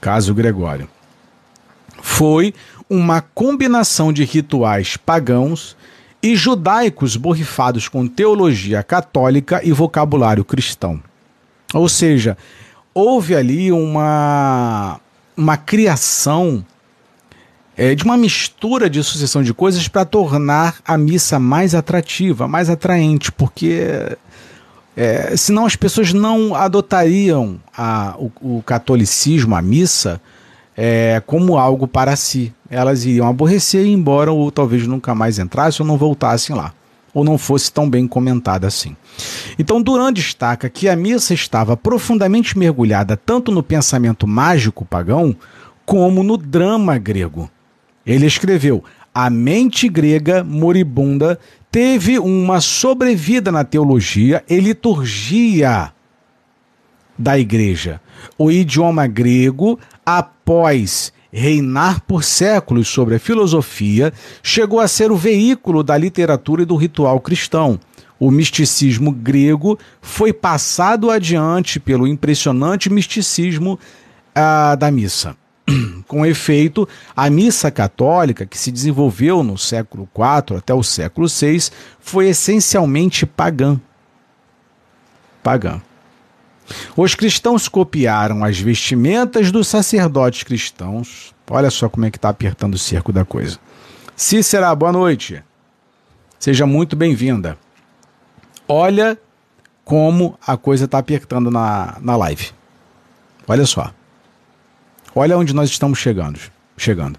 caso 0.00 0.34
Gregório. 0.34 0.88
foi 2.00 2.54
uma 2.88 3.22
combinação 3.22 4.12
de 4.12 4.24
rituais 4.24 4.96
pagãos 4.96 5.76
e 6.22 6.36
judaicos 6.36 7.16
borrifados 7.16 7.88
com 7.88 8.06
teologia 8.06 8.82
católica 8.82 9.60
e 9.64 9.72
vocabulário 9.72 10.44
cristão. 10.44 11.02
Ou 11.72 11.88
seja, 11.88 12.36
houve 12.94 13.34
ali 13.34 13.72
uma, 13.72 15.00
uma 15.36 15.56
criação 15.56 16.64
é, 17.76 17.94
de 17.94 18.04
uma 18.04 18.16
mistura 18.16 18.88
de 18.88 19.02
sucessão 19.02 19.42
de 19.42 19.54
coisas 19.54 19.88
para 19.88 20.04
tornar 20.04 20.76
a 20.84 20.96
missa 20.98 21.38
mais 21.38 21.74
atrativa, 21.74 22.46
mais 22.46 22.68
atraente, 22.68 23.32
porque 23.32 24.16
é, 24.96 25.36
senão 25.36 25.64
as 25.64 25.74
pessoas 25.74 26.12
não 26.12 26.54
adotariam 26.54 27.58
a, 27.76 28.14
o, 28.18 28.58
o 28.58 28.62
catolicismo, 28.62 29.54
a 29.54 29.62
missa, 29.62 30.20
é, 30.76 31.22
como 31.26 31.56
algo 31.56 31.86
para 31.86 32.14
si. 32.16 32.52
Elas 32.70 33.04
iriam 33.04 33.26
aborrecer 33.26 33.86
e 33.86 33.92
embora, 33.92 34.32
ou 34.32 34.50
talvez 34.50 34.86
nunca 34.86 35.14
mais 35.14 35.38
entrassem 35.38 35.84
ou 35.84 35.88
não 35.88 35.96
voltassem 35.96 36.54
lá, 36.54 36.72
ou 37.14 37.24
não 37.24 37.36
fosse 37.36 37.70
tão 37.72 37.88
bem 37.88 38.06
comentada 38.06 38.66
assim. 38.66 38.96
Então, 39.58 39.82
Duran 39.82 40.12
destaca 40.12 40.68
que 40.68 40.88
a 40.88 40.96
missa 40.96 41.34
estava 41.34 41.76
profundamente 41.76 42.56
mergulhada 42.58 43.16
tanto 43.16 43.52
no 43.52 43.62
pensamento 43.62 44.26
mágico 44.26 44.84
pagão 44.84 45.36
como 45.84 46.22
no 46.22 46.36
drama 46.36 46.96
grego. 46.98 47.50
Ele 48.06 48.26
escreveu: 48.26 48.82
A 49.14 49.28
mente 49.28 49.88
grega 49.88 50.42
moribunda 50.42 51.38
teve 51.70 52.18
uma 52.18 52.60
sobrevida 52.60 53.52
na 53.52 53.64
teologia 53.64 54.42
e 54.48 54.58
liturgia 54.58 55.92
da 57.18 57.38
igreja. 57.38 58.00
O 58.38 58.50
idioma 58.50 59.06
grego, 59.06 59.78
após 60.04 61.12
reinar 61.32 62.02
por 62.02 62.22
séculos 62.22 62.88
sobre 62.88 63.14
a 63.14 63.18
filosofia, 63.18 64.12
chegou 64.42 64.78
a 64.78 64.86
ser 64.86 65.10
o 65.10 65.16
veículo 65.16 65.82
da 65.82 65.96
literatura 65.96 66.62
e 66.62 66.66
do 66.66 66.76
ritual 66.76 67.18
cristão. 67.20 67.80
O 68.20 68.30
misticismo 68.30 69.10
grego 69.10 69.78
foi 70.00 70.32
passado 70.32 71.10
adiante 71.10 71.80
pelo 71.80 72.06
impressionante 72.06 72.90
misticismo 72.90 73.78
ah, 74.34 74.74
da 74.74 74.90
missa. 74.90 75.36
Com 76.06 76.26
efeito, 76.26 76.88
a 77.16 77.30
missa 77.30 77.70
católica, 77.70 78.44
que 78.44 78.58
se 78.58 78.70
desenvolveu 78.70 79.42
no 79.42 79.56
século 79.56 80.08
IV 80.14 80.58
até 80.58 80.74
o 80.74 80.82
século 80.82 81.26
VI, 81.26 81.70
foi 81.98 82.28
essencialmente 82.28 83.24
pagã. 83.24 83.80
Pagã. 85.42 85.80
Os 86.96 87.14
cristãos 87.14 87.68
copiaram 87.68 88.44
as 88.44 88.58
vestimentas 88.58 89.50
dos 89.50 89.68
sacerdotes 89.68 90.42
cristãos. 90.42 91.34
Olha 91.50 91.70
só 91.70 91.88
como 91.88 92.06
é 92.06 92.10
que 92.10 92.18
está 92.18 92.28
apertando 92.28 92.74
o 92.74 92.78
cerco 92.78 93.12
da 93.12 93.24
coisa. 93.24 93.58
Cícera, 94.16 94.74
boa 94.74 94.92
noite. 94.92 95.42
Seja 96.38 96.66
muito 96.66 96.96
bem-vinda. 96.96 97.58
Olha 98.66 99.18
como 99.84 100.38
a 100.46 100.56
coisa 100.56 100.86
está 100.86 100.98
apertando 100.98 101.50
na, 101.50 101.98
na 102.00 102.16
live. 102.16 102.50
Olha 103.46 103.66
só. 103.66 103.92
Olha 105.14 105.36
onde 105.36 105.54
nós 105.54 105.68
estamos 105.68 105.98
chegando. 105.98 106.40
chegando. 106.76 107.18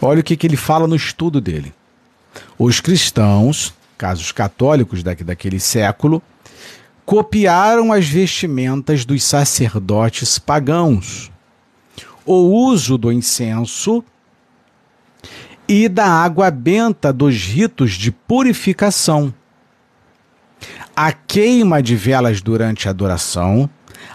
Olha 0.00 0.20
o 0.20 0.24
que, 0.24 0.36
que 0.36 0.46
ele 0.46 0.56
fala 0.56 0.86
no 0.86 0.96
estudo 0.96 1.40
dele. 1.40 1.74
Os 2.58 2.80
cristãos, 2.80 3.74
casos 3.96 4.32
católicos 4.32 5.02
daquele 5.02 5.60
século, 5.60 6.22
copiaram 7.04 7.92
as 7.92 8.06
vestimentas 8.06 9.04
dos 9.04 9.22
sacerdotes 9.22 10.38
pagãos. 10.38 11.30
O 12.24 12.34
uso 12.34 12.96
do 12.96 13.12
incenso 13.12 14.02
e 15.68 15.88
da 15.88 16.06
água 16.06 16.50
benta 16.50 17.12
dos 17.12 17.36
ritos 17.36 17.92
de 17.92 18.10
purificação. 18.10 19.32
A 20.96 21.12
queima 21.12 21.82
de 21.82 21.96
velas 21.96 22.40
durante 22.40 22.88
a 22.88 22.90
adoração, 22.90 23.68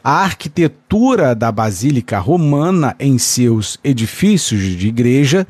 a 0.04 0.24
arquitetura 0.24 1.36
da 1.36 1.52
Basílica 1.52 2.20
Romana 2.20 2.96
em 3.00 3.18
seus 3.18 3.78
edifícios 3.84 4.62
de 4.62 4.88
igreja, 4.88 5.46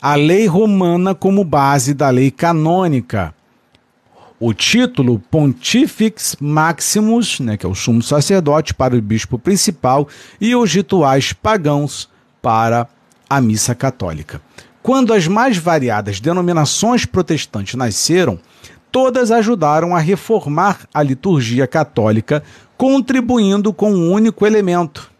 a 0.00 0.14
lei 0.16 0.46
romana 0.46 1.14
como 1.14 1.44
base 1.44 1.94
da 1.94 2.10
lei 2.10 2.30
canônica, 2.30 3.32
o 4.44 4.52
título 4.52 5.20
Pontifex 5.30 6.36
Maximus, 6.40 7.38
né, 7.38 7.56
que 7.56 7.64
é 7.64 7.68
o 7.68 7.76
sumo 7.76 8.02
sacerdote 8.02 8.74
para 8.74 8.96
o 8.96 9.00
bispo 9.00 9.38
principal, 9.38 10.08
e 10.40 10.56
os 10.56 10.74
rituais 10.74 11.32
pagãos 11.32 12.10
para 12.42 12.88
a 13.30 13.40
missa 13.40 13.72
católica. 13.72 14.42
Quando 14.82 15.14
as 15.14 15.28
mais 15.28 15.56
variadas 15.56 16.18
denominações 16.18 17.06
protestantes 17.06 17.76
nasceram, 17.76 18.36
todas 18.90 19.30
ajudaram 19.30 19.94
a 19.94 20.00
reformar 20.00 20.88
a 20.92 21.04
liturgia 21.04 21.68
católica, 21.68 22.42
contribuindo 22.76 23.72
com 23.72 23.92
um 23.92 24.10
único 24.10 24.44
elemento. 24.44 25.11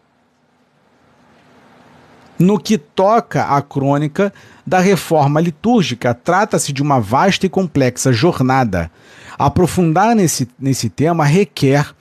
No 2.38 2.58
que 2.58 2.78
toca 2.78 3.44
à 3.44 3.60
crônica 3.62 4.32
da 4.66 4.80
reforma 4.80 5.40
litúrgica, 5.40 6.14
trata-se 6.14 6.72
de 6.72 6.82
uma 6.82 7.00
vasta 7.00 7.46
e 7.46 7.48
complexa 7.48 8.12
jornada. 8.12 8.90
Aprofundar 9.38 10.14
nesse, 10.14 10.48
nesse 10.58 10.88
tema 10.88 11.24
requer 11.24 11.94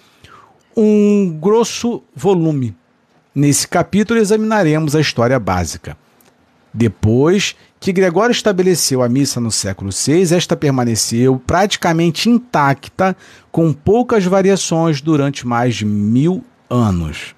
um 0.76 1.38
grosso 1.39 2.02
volume. 2.15 2.76
Nesse 3.34 3.67
capítulo 3.67 4.20
examinaremos 4.20 4.96
a 4.96 5.02
história 5.02 5.39
básica. 5.39 5.98
Depois 6.74 7.56
que 7.80 7.91
Gregório 7.91 8.32
estabeleceu 8.32 9.02
a 9.02 9.10
missa 9.10 9.41
no 9.41 9.52
século 9.52 9.89
VI, 9.91 10.36
esta 10.36 10.56
permaneceu 10.56 11.41
praticamente 11.46 12.30
intacta, 12.30 13.15
com 13.52 13.74
poucas 13.74 14.24
variações 14.24 15.02
durante 15.02 15.48
mais 15.48 15.76
de 15.76 15.86
mil 15.86 16.44
anos. 16.70 17.36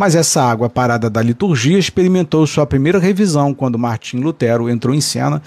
Mas 0.00 0.14
essa 0.14 0.42
água 0.42 0.70
parada 0.70 1.10
da 1.10 1.20
liturgia 1.20 1.78
experimentou 1.78 2.46
sua 2.46 2.64
primeira 2.64 2.98
revisão 2.98 3.52
quando 3.52 3.78
Martim 3.78 4.16
Lutero 4.16 4.70
entrou 4.70 4.94
em 4.94 5.00
cena 5.02 5.42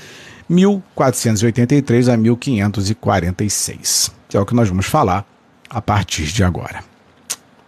1483 0.48 2.08
a 2.08 2.16
1546. 2.16 4.12
Que 4.30 4.38
é 4.38 4.40
o 4.40 4.46
que 4.46 4.54
nós 4.54 4.70
vamos 4.70 4.86
falar 4.86 5.26
a 5.68 5.82
partir 5.82 6.26
de 6.26 6.44
agora. 6.44 6.84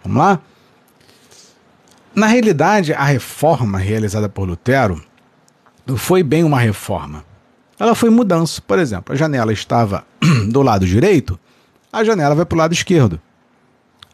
Vamos 0.04 0.20
lá? 0.20 0.40
Na 2.14 2.28
realidade, 2.28 2.94
a 2.94 3.04
reforma 3.04 3.80
realizada 3.80 4.30
por 4.30 4.48
Lutero 4.48 5.04
foi 5.98 6.22
bem 6.22 6.44
uma 6.44 6.60
reforma. 6.60 7.26
Ela 7.80 7.96
foi 7.96 8.12
mudança. 8.12 8.62
Por 8.62 8.78
exemplo, 8.78 9.12
a 9.12 9.18
janela 9.18 9.52
estava 9.52 10.06
do 10.52 10.62
lado 10.62 10.86
direito, 10.86 11.40
a 11.92 12.04
janela 12.04 12.36
vai 12.36 12.46
para 12.46 12.56
o 12.56 12.60
lado 12.60 12.74
esquerdo. 12.74 13.20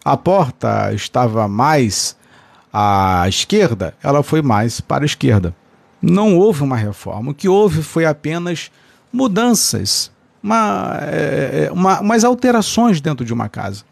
A 0.05 0.15
porta 0.15 0.93
estava 0.93 1.49
mais 1.49 2.15
à 2.71 3.25
esquerda, 3.27 3.93
ela 4.01 4.23
foi 4.23 4.41
mais 4.41 4.79
para 4.79 5.03
a 5.03 5.05
esquerda. 5.05 5.55
Não 6.01 6.38
houve 6.38 6.63
uma 6.63 6.75
reforma. 6.75 7.31
O 7.31 7.34
que 7.34 7.47
houve 7.47 7.84
foi 7.84 8.05
apenas 8.05 8.71
mudanças, 9.12 10.12
uma, 10.41 10.97
é, 11.01 11.65
é 11.67 11.71
uma, 11.71 11.99
umas 11.99 12.23
alterações 12.23 12.99
dentro 13.01 13.25
de 13.25 13.34
uma 13.34 13.49
casa. 13.49 13.84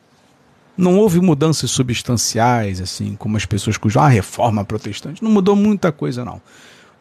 Não 0.77 0.97
houve 0.97 1.19
mudanças 1.19 1.69
substanciais, 1.71 2.79
assim, 2.79 3.15
como 3.15 3.35
as 3.35 3.45
pessoas 3.45 3.77
cujam 3.77 4.01
a 4.01 4.05
ah, 4.05 4.09
reforma 4.09 4.63
protestante. 4.63 5.21
Não 5.21 5.29
mudou 5.29 5.55
muita 5.55 5.91
coisa, 5.91 6.23
não. 6.23 6.41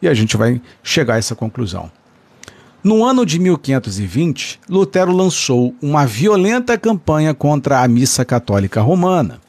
E 0.01 0.07
a 0.07 0.13
gente 0.13 0.35
vai 0.35 0.61
chegar 0.83 1.15
a 1.15 1.17
essa 1.17 1.33
conclusão. 1.33 1.89
No 2.83 3.03
ano 3.03 3.25
de 3.25 3.39
1520, 3.39 4.59
Lutero 4.69 5.11
lançou 5.11 5.73
uma 5.81 6.05
violenta 6.05 6.77
campanha 6.77 7.33
contra 7.33 7.81
a 7.81 7.87
missa 7.87 8.23
católica 8.23 8.81
romana. 8.81 9.41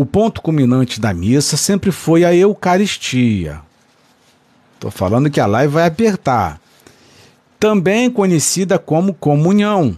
O 0.00 0.06
ponto 0.06 0.40
culminante 0.40 0.98
da 0.98 1.12
missa 1.12 1.58
sempre 1.58 1.92
foi 1.92 2.24
a 2.24 2.34
Eucaristia. 2.34 3.60
Estou 4.74 4.90
falando 4.90 5.28
que 5.28 5.38
a 5.38 5.44
live 5.44 5.74
vai 5.74 5.86
apertar. 5.86 6.58
Também 7.58 8.10
conhecida 8.10 8.78
como 8.78 9.12
comunhão, 9.12 9.94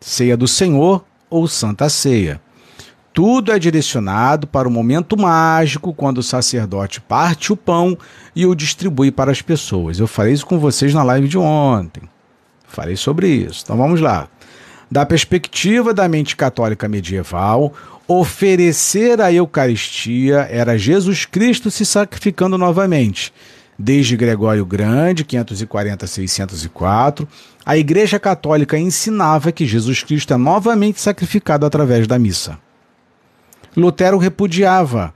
ceia 0.00 0.34
do 0.34 0.48
Senhor 0.48 1.04
ou 1.28 1.46
Santa 1.46 1.90
Ceia. 1.90 2.40
Tudo 3.12 3.52
é 3.52 3.58
direcionado 3.58 4.46
para 4.46 4.66
o 4.66 4.70
momento 4.70 5.14
mágico 5.14 5.92
quando 5.92 6.16
o 6.16 6.22
sacerdote 6.22 7.02
parte 7.02 7.52
o 7.52 7.56
pão 7.56 7.98
e 8.34 8.46
o 8.46 8.54
distribui 8.54 9.10
para 9.10 9.30
as 9.30 9.42
pessoas. 9.42 10.00
Eu 10.00 10.06
falei 10.06 10.32
isso 10.32 10.46
com 10.46 10.58
vocês 10.58 10.94
na 10.94 11.02
live 11.02 11.28
de 11.28 11.36
ontem. 11.36 12.04
Falei 12.66 12.96
sobre 12.96 13.28
isso. 13.28 13.60
Então 13.62 13.76
vamos 13.76 14.00
lá. 14.00 14.26
Da 14.90 15.04
perspectiva 15.04 15.92
da 15.92 16.08
mente 16.08 16.34
católica 16.34 16.88
medieval, 16.88 17.74
oferecer 18.06 19.20
a 19.20 19.32
Eucaristia 19.32 20.46
era 20.50 20.78
Jesus 20.78 21.24
Cristo 21.24 21.70
se 21.70 21.86
sacrificando 21.86 22.58
novamente. 22.58 23.32
Desde 23.78 24.16
Gregório 24.16 24.64
Grande, 24.64 25.24
540 25.24 26.04
a 26.04 26.08
604, 26.08 27.26
a 27.66 27.76
Igreja 27.76 28.20
Católica 28.20 28.78
ensinava 28.78 29.50
que 29.50 29.66
Jesus 29.66 30.02
Cristo 30.02 30.32
é 30.32 30.36
novamente 30.36 31.00
sacrificado 31.00 31.66
através 31.66 32.06
da 32.06 32.18
missa. 32.18 32.58
Lutero 33.76 34.18
repudiava 34.18 35.12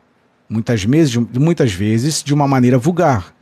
muitas 0.48 0.82
vezes, 0.82 1.14
muitas 1.16 1.72
vezes 1.72 2.22
de 2.22 2.34
uma 2.34 2.48
maneira 2.48 2.78
vulgar. 2.78 3.32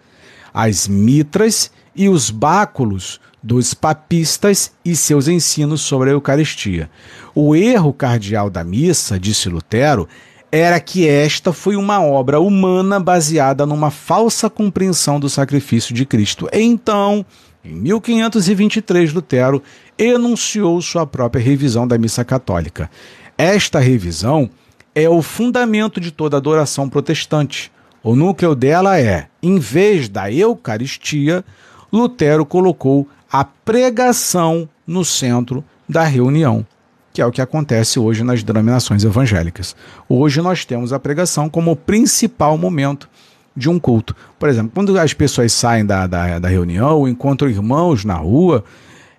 As 0.53 0.87
mitras 0.87 1.71
e 1.95 2.09
os 2.09 2.31
báculos 2.31 3.21
dos 3.47 3.75
papistas 3.75 4.73
e 4.85 4.97
seus 4.97 5.29
ensinos 5.29 5.81
sobre 5.81 6.11
a 6.11 6.15
Eucaristia. 6.15 6.91
O 7.33 7.55
erro 7.55 7.93
cardeal 7.93 8.51
da 8.51 8.65
missa, 8.65 9.21
disse 9.21 9.49
Lutero, 9.49 10.09
era 10.51 10.81
que 10.81 11.07
esta 11.07 11.53
foi 11.53 11.77
uma 11.77 12.03
obra 12.03 12.41
humana 12.41 12.99
baseada 12.99 13.65
numa 13.65 13.89
falsa 13.89 14.51
compreensão 14.51 15.21
do 15.21 15.29
sacrifício 15.29 15.95
de 15.95 16.05
Cristo. 16.05 16.49
Então, 16.53 17.25
em 17.65 17.73
1523, 17.73 19.13
Lutero 19.13 19.63
enunciou 19.97 20.83
sua 20.83 21.07
própria 21.07 21.41
revisão 21.41 21.87
da 21.87 21.97
missa 21.97 22.25
católica. 22.25 22.91
Esta 23.39 23.79
revisão 23.79 24.51
é 24.93 25.09
o 25.09 25.23
fundamento 25.23 26.01
de 26.01 26.11
toda 26.11 26.37
adoração 26.37 26.89
protestante. 26.89 27.71
O 28.03 28.17
núcleo 28.17 28.57
dela 28.57 28.99
é, 28.99 29.29
em 29.41 29.61
vez 29.61 30.09
da 30.09 30.33
Eucaristia, 30.33 31.45
Lutero 31.93 32.45
colocou 32.45 33.09
a 33.41 33.45
pregação 33.45 34.67
no 34.87 35.05
centro 35.05 35.63
da 35.87 36.05
reunião, 36.05 36.67
que 37.13 37.21
é 37.21 37.27
o 37.27 37.31
que 37.31 37.43
acontece 37.43 37.99
hoje 37.99 38.25
nas 38.25 38.43
denominações 38.43 39.05
evangélicas. 39.05 39.77
Hoje 40.09 40.41
nós 40.41 40.65
temos 40.65 40.91
a 40.91 40.99
pregação 40.99 41.47
como 41.51 41.73
o 41.73 41.77
principal 41.77 42.57
momento 42.57 43.11
de 43.55 43.69
um 43.69 43.79
culto. 43.79 44.17
Por 44.39 44.49
exemplo, 44.49 44.73
quando 44.75 44.99
as 44.99 45.13
pessoas 45.13 45.53
saem 45.53 45.85
da, 45.85 46.07
da, 46.07 46.39
da 46.39 46.49
reunião, 46.49 47.07
encontram 47.07 47.51
irmãos 47.51 48.07
na 48.07 48.15
rua, 48.15 48.65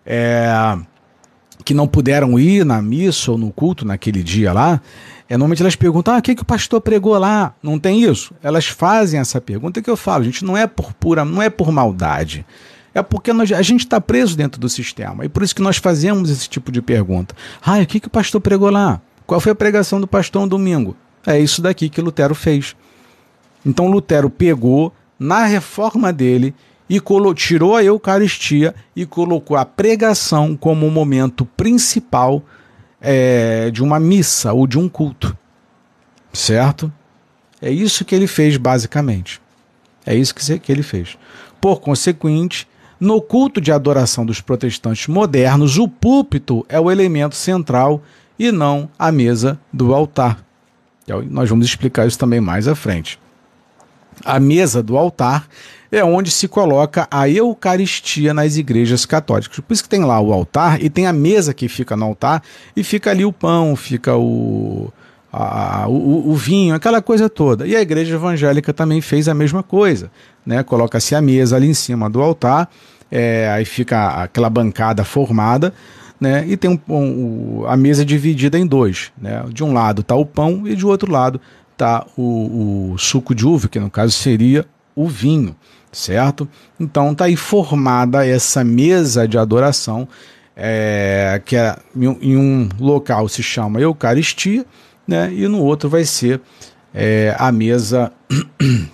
é, 0.04 0.52
que 1.64 1.76
não 1.76 1.88
puderam 1.88 2.40
ir 2.40 2.66
na 2.66 2.82
missa 2.82 3.32
ou 3.32 3.38
no 3.38 3.52
culto 3.52 3.86
naquele 3.86 4.24
dia 4.24 4.52
lá, 4.52 4.82
é, 5.30 5.38
normalmente 5.38 5.62
elas 5.62 5.76
perguntam: 5.76 6.16
ah, 6.16 6.18
o 6.18 6.22
que, 6.24 6.34
que 6.34 6.42
o 6.42 6.46
pastor 6.46 6.82
pregou 6.82 7.16
lá? 7.20 7.54
Não 7.62 7.78
tem 7.78 8.02
isso? 8.02 8.34
Elas 8.42 8.66
fazem 8.66 9.20
essa 9.20 9.40
pergunta 9.40 9.80
que 9.80 9.90
eu 9.92 9.98
falo, 9.98 10.24
gente, 10.24 10.44
não 10.44 10.58
é 10.58 10.66
por 10.66 10.92
pura, 10.94 11.24
não 11.24 11.40
é 11.40 11.52
por 11.52 11.72
maldade. 11.72 12.44
É 12.98 13.04
porque 13.04 13.32
nós, 13.32 13.52
a 13.52 13.62
gente 13.62 13.82
está 13.82 14.02
preso 14.02 14.36
dentro 14.36 14.60
do 14.60 14.68
sistema. 14.68 15.24
E 15.24 15.30
por 15.30 15.44
isso 15.44 15.56
que 15.56 15.62
nós 15.62 15.78
fazemos 15.78 16.30
esse 16.30 16.50
tipo 16.50 16.72
de 16.72 16.82
pergunta. 16.82 17.36
Ah, 17.64 17.80
o 17.80 17.86
que, 17.86 18.00
que 18.00 18.08
o 18.08 18.12
pastor 18.12 18.42
pregou 18.42 18.72
lá? 18.72 19.00
Qual 19.26 19.40
foi 19.40 19.52
a 19.52 19.56
pregação 19.56 20.02
do 20.02 20.08
pastor 20.08 20.42
no 20.42 20.48
domingo? 20.48 20.96
É 21.26 21.40
isso 21.40 21.62
daqui 21.62 21.90
que 21.90 22.02
Lutero 22.02 22.34
fez. 22.34 22.76
Então 23.64 23.88
Lutero 23.88 24.30
pegou 24.30 24.92
na 25.20 25.46
reforma 25.46 26.12
dele 26.12 26.56
e 26.90 27.00
tirou 27.36 27.76
a 27.76 27.84
Eucaristia 27.84 28.74
e 28.96 29.06
colocou 29.06 29.58
a 29.58 29.66
pregação 29.66 30.56
como 30.56 30.88
o 30.88 30.92
momento 30.92 31.46
principal 31.46 32.42
é, 33.00 33.70
de 33.70 33.84
uma 33.84 34.00
missa 34.00 34.54
ou 34.54 34.66
de 34.66 34.80
um 34.80 34.90
culto. 34.90 35.38
Certo? 36.34 36.92
É 37.62 37.70
isso 37.70 38.06
que 38.06 38.16
ele 38.16 38.28
fez, 38.28 38.58
basicamente. 38.58 39.42
É 40.06 40.16
isso 40.16 40.34
que 40.34 40.72
ele 40.72 40.84
fez. 40.84 41.18
Por 41.60 41.82
consequente, 41.82 42.68
no 43.00 43.22
culto 43.22 43.62
de 43.62 43.72
adoração 43.72 44.26
dos 44.26 44.42
protestantes 44.42 45.08
modernos, 45.08 45.78
o 45.78 45.88
púlpito 45.88 46.66
é 46.68 46.80
o 46.80 46.90
elemento 46.90 47.36
central 47.36 48.02
e 48.40 48.52
não 48.52 48.90
a 48.98 49.12
mesa 49.12 49.60
do 49.72 49.94
altar. 49.94 50.44
Nós 51.30 51.50
vamos 51.50 51.66
explicar 51.66 52.08
isso 52.08 52.20
também 52.20 52.42
mais 52.42 52.68
à 52.68 52.76
frente. 52.76 53.20
A 54.26 54.40
mesa 54.40 54.82
do 54.82 54.98
altar 54.98 55.48
é 55.92 56.04
onde 56.04 56.32
se 56.32 56.48
coloca 56.48 57.08
a 57.10 57.30
Eucaristia 57.30 58.34
nas 58.34 58.58
igrejas 58.58 59.06
católicas. 59.06 59.60
Por 59.60 59.74
isso 59.74 59.84
que 59.84 59.90
tem 59.90 60.04
lá 60.04 60.20
o 60.20 60.34
altar 60.34 60.82
e 60.84 60.90
tem 60.90 61.08
a 61.08 61.14
mesa 61.14 61.54
que 61.54 61.70
fica 61.70 61.96
no 61.96 62.06
altar 62.06 62.44
e 62.76 62.84
fica 62.84 63.12
ali 63.12 63.24
o 63.24 63.32
pão, 63.32 63.76
fica 63.76 64.18
o, 64.18 64.92
a, 65.32 65.88
o, 65.88 66.32
o, 66.32 66.36
vinho, 66.36 66.76
aquela 66.76 67.02
coisa 67.02 67.30
toda. 67.30 67.68
E 67.68 67.76
a 67.76 67.82
igreja 67.82 68.16
evangélica 68.16 68.74
também 68.74 69.02
fez 69.02 69.28
a 69.28 69.34
mesma 69.34 69.62
coisa. 69.64 70.12
Né? 70.46 70.64
Coloca-se 70.64 71.16
a 71.16 71.22
mesa 71.22 71.56
ali 71.56 71.68
em 71.68 71.74
cima 71.74 72.10
do 72.10 72.22
altar, 72.22 72.70
é, 73.12 73.50
aí 73.50 73.66
fica 73.66 74.24
aquela 74.24 74.50
bancada 74.50 75.04
formada. 75.04 75.74
Né? 76.20 76.46
E 76.48 76.58
tem 76.58 76.72
um, 76.72 76.80
um, 76.94 77.66
a 77.68 77.78
mesa 77.78 78.04
dividida 78.04 78.58
em 78.58 78.66
dois. 78.66 79.12
Né? 79.18 79.44
De 79.50 79.64
um 79.64 79.74
lado 79.74 80.02
está 80.02 80.16
o 80.16 80.26
pão 80.26 80.68
e 80.68 80.76
de 80.76 80.86
outro 80.86 81.12
lado 81.12 81.40
está 81.74 82.06
o, 82.18 82.94
o 82.94 82.98
suco 82.98 83.36
de 83.36 83.46
uva, 83.46 83.68
que 83.68 83.80
no 83.80 83.90
caso 83.90 84.14
seria 84.14 84.66
o 84.96 85.08
vinho 85.08 85.56
certo? 85.92 86.48
Então 86.80 87.12
está 87.12 87.26
aí 87.26 87.36
formada 87.36 88.26
essa 88.26 88.64
mesa 88.64 89.28
de 89.28 89.38
adoração, 89.38 90.08
é, 90.56 91.42
que 91.46 91.56
é, 91.56 91.76
em 91.96 92.38
um 92.38 92.70
local 92.80 93.28
se 93.28 93.44
chama 93.44 93.80
Eucaristia, 93.80 94.66
né? 95.08 95.32
E 95.34 95.48
no 95.48 95.62
outro 95.62 95.90
vai 95.90 96.04
ser 96.04 96.42
é, 96.94 97.36
a 97.38 97.52
mesa 97.52 98.12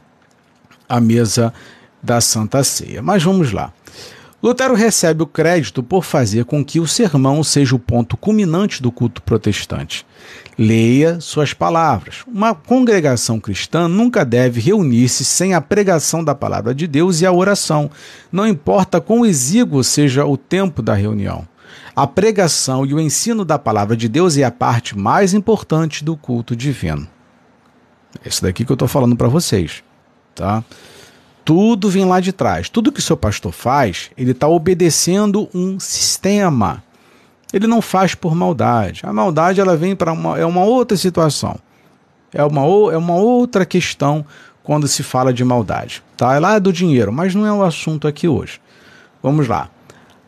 a 0.88 1.00
mesa 1.00 1.54
da 2.02 2.22
Santa 2.22 2.64
Ceia. 2.64 3.02
Mas 3.02 3.24
vamos 3.24 3.52
lá. 3.52 3.74
Lutero 4.44 4.76
recebe 4.76 5.24
o 5.24 5.26
crédito 5.26 5.82
por 5.82 6.04
fazer 6.04 6.44
com 6.44 6.66
que 6.66 6.78
o 6.78 6.86
sermão 6.86 7.42
seja 7.46 7.78
o 7.78 7.80
ponto 7.80 8.18
culminante 8.18 8.82
do 8.82 8.92
culto 8.92 9.22
protestante. 9.22 10.06
Leia 10.60 11.22
suas 11.22 11.54
palavras. 11.54 12.26
Uma 12.28 12.54
congregação 12.54 13.40
cristã 13.40 13.88
nunca 13.88 14.26
deve 14.26 14.60
reunir-se 14.60 15.24
sem 15.24 15.54
a 15.54 15.62
pregação 15.62 16.22
da 16.22 16.36
palavra 16.36 16.76
de 16.76 16.88
Deus 16.88 17.22
e 17.22 17.26
a 17.26 17.32
oração, 17.32 17.90
não 18.30 18.46
importa 18.46 19.00
quão 19.00 19.26
exíguo 19.26 19.82
seja 19.82 20.26
o 20.26 20.36
tempo 20.36 20.82
da 20.82 20.94
reunião. 20.94 21.48
A 21.96 22.08
pregação 22.08 22.86
e 22.86 22.94
o 22.94 23.00
ensino 23.00 23.46
da 23.46 23.60
palavra 23.60 23.96
de 23.96 24.08
Deus 24.08 24.38
é 24.38 24.44
a 24.44 24.52
parte 24.52 24.98
mais 24.98 25.34
importante 25.34 26.04
do 26.04 26.16
culto 26.16 26.56
divino. 26.56 27.08
É 28.24 28.30
isso 28.30 28.42
daqui 28.42 28.66
que 28.66 28.72
eu 28.72 28.76
estou 28.76 28.88
falando 28.88 29.16
para 29.16 29.28
vocês, 29.28 29.84
tá? 30.36 30.64
Tudo 31.46 31.90
vem 31.90 32.06
lá 32.06 32.20
de 32.20 32.32
trás. 32.32 32.70
Tudo 32.70 32.92
que 32.92 33.02
seu 33.02 33.18
pastor 33.18 33.52
faz, 33.52 34.12
ele 34.18 34.32
está 34.32 34.48
obedecendo 34.48 35.50
um 35.54 35.80
sistema. 35.80 36.84
Ele 37.52 37.68
não 37.68 37.82
faz 37.82 38.16
por 38.16 38.34
maldade. 38.34 39.02
A 39.04 39.12
maldade 39.12 39.60
ela 39.60 39.76
vem 39.76 39.96
para 39.96 40.14
uma, 40.14 40.40
é 40.40 40.46
uma 40.46 40.64
outra 40.64 40.96
situação. 40.96 41.60
É 42.34 42.44
uma, 42.44 42.62
é 42.92 42.98
uma 42.98 43.16
outra 43.16 43.66
questão 43.66 44.26
quando 44.64 44.88
se 44.88 45.04
fala 45.04 45.34
de 45.34 45.44
maldade. 45.44 46.02
Tá? 46.16 46.34
É 46.34 46.40
lá 46.40 46.58
do 46.58 46.72
dinheiro, 46.72 47.12
mas 47.12 47.36
não 47.36 47.46
é 47.46 47.52
o 47.52 47.64
assunto 47.64 48.08
aqui 48.08 48.28
hoje. 48.28 48.60
Vamos 49.22 49.48
lá. 49.48 49.70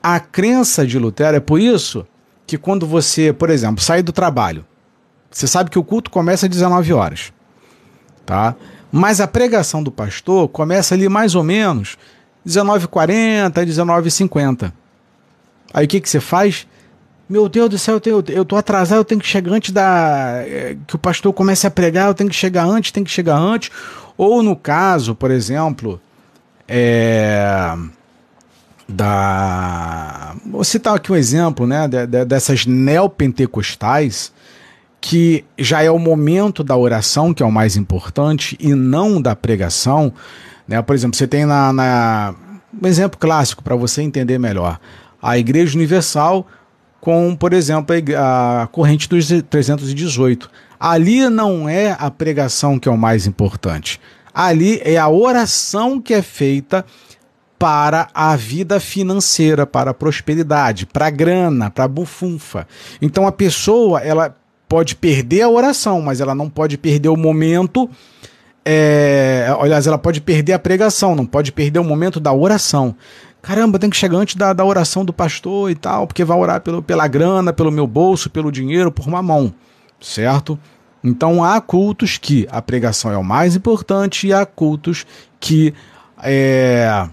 A 0.08 0.20
crença 0.20 0.86
de 0.86 1.00
Lutero 1.00 1.38
é 1.38 1.40
por 1.40 1.60
isso 1.60 2.06
que 2.46 2.60
quando 2.60 2.86
você, 2.86 3.34
por 3.34 3.50
exemplo, 3.50 3.84
sai 3.84 4.04
do 4.04 4.12
trabalho, 4.12 4.64
você 5.32 5.48
sabe 5.48 5.72
que 5.72 5.80
o 5.80 5.84
culto 5.84 6.12
começa 6.12 6.46
às 6.46 6.50
19 6.52 6.94
horas. 6.94 7.34
Tá? 8.24 8.56
Mas 8.92 9.20
a 9.20 9.26
pregação 9.26 9.82
do 9.82 9.92
pastor 9.92 10.48
começa 10.50 10.94
ali 10.94 11.10
mais 11.10 11.34
ou 11.34 11.44
menos 11.44 11.98
19h40, 12.46 13.52
19h50. 13.52 14.72
Aí 15.74 15.86
o 15.86 15.88
que, 15.88 16.00
que 16.00 16.08
você 16.08 16.20
faz? 16.20 16.68
Meu 17.28 17.50
Deus 17.50 17.68
do 17.68 17.80
céu, 17.80 17.96
eu, 17.96 18.00
tenho, 18.00 18.24
eu 18.28 18.46
tô 18.46 18.58
atrasado, 18.58 19.00
eu 19.00 19.06
tenho 19.06 19.20
que 19.20 19.28
chegar 19.28 19.54
antes 19.54 19.72
da. 19.72 20.44
Eh, 20.46 20.78
que 20.86 20.96
o 20.96 21.00
pastor 21.00 21.34
comece 21.34 21.66
a 21.66 21.72
pregar, 21.72 22.10
eu 22.10 22.14
tenho 22.14 22.30
que 22.30 22.36
chegar 22.36 22.64
antes, 22.64 22.92
tem 22.92 23.04
que 23.04 23.10
chegar 23.10 23.38
antes. 23.38 23.72
Ou 24.16 24.44
no 24.44 24.56
caso, 24.56 25.16
por 25.16 25.32
exemplo, 25.32 26.00
é, 26.68 27.76
da. 28.88 30.36
Vou 30.46 30.64
citar 30.64 30.96
aqui 30.96 31.12
um 31.12 31.16
exemplo, 31.16 31.66
né? 31.66 31.88
De, 31.88 32.08
de, 32.08 32.26
dessas 32.26 32.66
neopentecostais 32.66 34.34
que 35.02 35.46
já 35.58 35.84
é 35.84 35.92
o 35.92 36.00
momento 36.00 36.64
da 36.64 36.76
oração, 36.76 37.32
que 37.32 37.44
é 37.44 37.46
o 37.46 37.52
mais 37.52 37.78
importante, 37.78 38.58
e 38.60 38.74
não 38.74 39.22
da 39.22 39.36
pregação. 39.36 40.12
Né? 40.68 40.82
Por 40.82 40.96
exemplo, 40.96 41.16
você 41.16 41.28
tem 41.28 41.46
na, 41.46 41.72
na 41.72 42.34
um 42.82 42.88
exemplo 42.88 43.20
clássico 43.20 43.64
para 43.64 43.76
você 43.76 44.02
entender 44.02 44.40
melhor. 44.40 44.80
A 45.22 45.38
Igreja 45.38 45.76
Universal 45.78 46.48
com, 47.06 47.36
por 47.36 47.54
exemplo, 47.54 47.96
a, 48.18 48.64
a 48.64 48.68
corrente 48.68 49.08
dos 49.08 49.28
318. 49.48 50.50
Ali 50.80 51.30
não 51.30 51.70
é 51.70 51.96
a 52.00 52.10
pregação 52.10 52.80
que 52.80 52.90
é 52.90 52.92
o 52.92 52.98
mais 52.98 53.28
importante. 53.28 54.02
Ali 54.34 54.82
é 54.84 54.98
a 54.98 55.08
oração 55.08 56.02
que 56.02 56.16
é 56.16 56.24
feita 56.24 56.84
para 57.58 58.10
a 58.14 58.36
vida 58.36 58.80
financeira, 58.80 59.66
para 59.66 59.92
a 59.92 59.94
prosperidade, 59.94 60.86
para 60.86 61.08
a 61.08 61.10
grana, 61.10 61.70
para 61.70 61.86
a 61.86 61.88
bufunfa. 61.88 62.68
Então 63.02 63.26
a 63.26 63.32
pessoa, 63.32 64.02
ela 64.02 64.36
pode 64.68 64.96
perder 64.96 65.42
a 65.42 65.50
oração, 65.50 66.02
mas 66.02 66.20
ela 66.20 66.36
não 66.36 66.50
pode 66.50 66.78
perder 66.78 67.10
o 67.10 67.16
momento. 67.16 67.90
É, 68.66 69.48
aliás, 69.60 69.88
ela 69.88 69.98
pode 69.98 70.22
perder 70.22 70.54
a 70.54 70.60
pregação, 70.60 71.16
não 71.16 71.26
pode 71.26 71.52
perder 71.52 71.80
o 71.80 71.84
momento 71.84 72.20
da 72.20 72.34
oração. 72.34 72.96
Caramba, 73.42 73.78
tem 73.78 73.92
que 73.92 73.96
chegar 73.96 74.18
antes 74.18 74.36
da, 74.36 74.54
da 74.54 74.66
oração 74.66 75.06
do 75.06 75.14
pastor 75.14 75.70
e 75.70 75.76
tal, 75.76 76.08
porque 76.08 76.26
vai 76.26 76.38
orar 76.38 76.62
pelo, 76.62 76.82
pela 76.82 77.08
grana, 77.08 77.54
pelo 77.54 77.72
meu 77.72 77.86
bolso, 77.86 78.30
pelo 78.30 78.52
dinheiro, 78.52 78.92
por 78.92 79.08
mamão, 79.08 79.54
certo? 80.02 80.58
Então 81.04 81.44
há 81.44 81.62
cultos 81.62 82.18
que 82.18 82.48
a 82.50 82.60
pregação 82.60 83.12
é 83.12 83.18
o 83.18 83.24
mais 83.24 83.56
importante 83.56 84.26
e 84.26 84.34
há 84.34 84.44
cultos 84.48 85.06
que 85.40 85.76
é, 86.24 87.08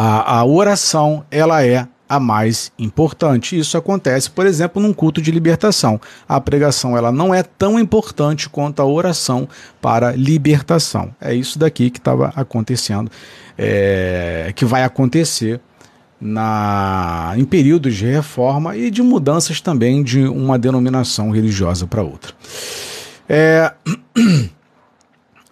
a, 0.00 0.38
a 0.38 0.44
oração 0.44 1.24
ela 1.28 1.66
é 1.66 1.84
a 2.08 2.20
mais 2.20 2.70
importante. 2.78 3.58
Isso 3.58 3.76
acontece, 3.76 4.30
por 4.30 4.46
exemplo, 4.46 4.80
num 4.80 4.92
culto 4.92 5.20
de 5.20 5.32
libertação. 5.32 6.00
A 6.28 6.40
pregação 6.40 6.96
ela 6.96 7.10
não 7.10 7.34
é 7.34 7.42
tão 7.42 7.80
importante 7.80 8.48
quanto 8.48 8.80
a 8.80 8.86
oração 8.86 9.48
para 9.82 10.12
libertação. 10.12 11.12
É 11.20 11.34
isso 11.34 11.58
daqui 11.58 11.90
que 11.90 11.98
estava 11.98 12.32
acontecendo, 12.36 13.10
é, 13.58 14.52
que 14.54 14.64
vai 14.64 14.84
acontecer 14.84 15.60
na, 16.20 17.34
em 17.36 17.44
períodos 17.44 17.96
de 17.96 18.06
reforma 18.06 18.76
e 18.76 18.92
de 18.92 19.02
mudanças 19.02 19.60
também 19.60 20.04
de 20.04 20.28
uma 20.28 20.56
denominação 20.56 21.32
religiosa 21.32 21.88
para 21.88 22.04
outra. 22.04 22.32
É, 23.28 23.72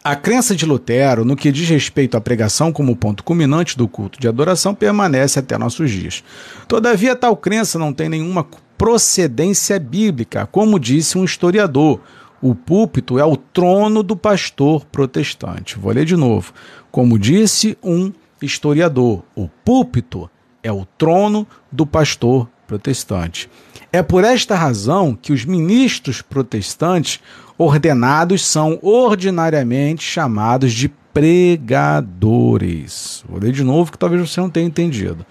A 0.09 0.15
crença 0.15 0.55
de 0.55 0.65
Lutero, 0.65 1.25
no 1.25 1.35
que 1.35 1.51
diz 1.51 1.69
respeito 1.69 2.17
à 2.17 2.21
pregação 2.21 2.71
como 2.71 2.95
ponto 2.95 3.25
culminante 3.25 3.77
do 3.77 3.89
culto 3.89 4.21
de 4.21 4.29
adoração, 4.29 4.73
permanece 4.73 5.41
até 5.41 5.59
nossos 5.59 5.91
dias. 5.91 6.23
Todavia, 6.69 7.17
tal 7.17 7.37
crença 7.37 7.77
não 7.77 7.93
tem 7.93 8.09
nenhuma 8.09 8.47
procedência 8.79 9.81
bíblica, 9.81 10.47
como 10.47 10.79
disse 10.79 11.19
um 11.19 11.25
historiador. 11.25 11.99
O 12.41 12.55
púlpito 12.55 13.19
é 13.19 13.25
o 13.25 13.37
trono 13.37 14.01
do 14.01 14.17
pastor 14.17 14.85
protestante. 14.85 15.77
Vou 15.77 15.93
ler 15.93 16.05
de 16.05 16.15
novo. 16.15 16.53
Como 16.93 17.19
disse 17.19 17.77
um 17.83 18.13
historiador, 18.41 19.25
o 19.35 19.49
púlpito 19.65 20.31
é 20.63 20.71
o 20.71 20.87
trono 20.97 21.45
do 21.73 21.85
pastor 21.85 22.49
protestante. 22.65 23.51
É 23.93 24.05
por 24.05 24.23
esta 24.23 24.55
razão 24.55 25.19
que 25.21 25.33
os 25.33 25.45
ministros 25.45 26.23
protestantes 26.23 27.19
ordenados 27.59 28.47
são 28.47 28.79
ordinariamente 28.83 30.05
chamados 30.05 30.73
de 30.73 30.89
pregadores. 31.13 31.65
Vou 33.29 33.41
ler 33.41 33.53
de 33.53 33.65
novo 33.65 33.91
que 33.93 33.99
talvez 33.99 34.29
você 34.29 34.41
não 34.41 34.51
tenha 34.51 34.67
entendido. 34.67 35.25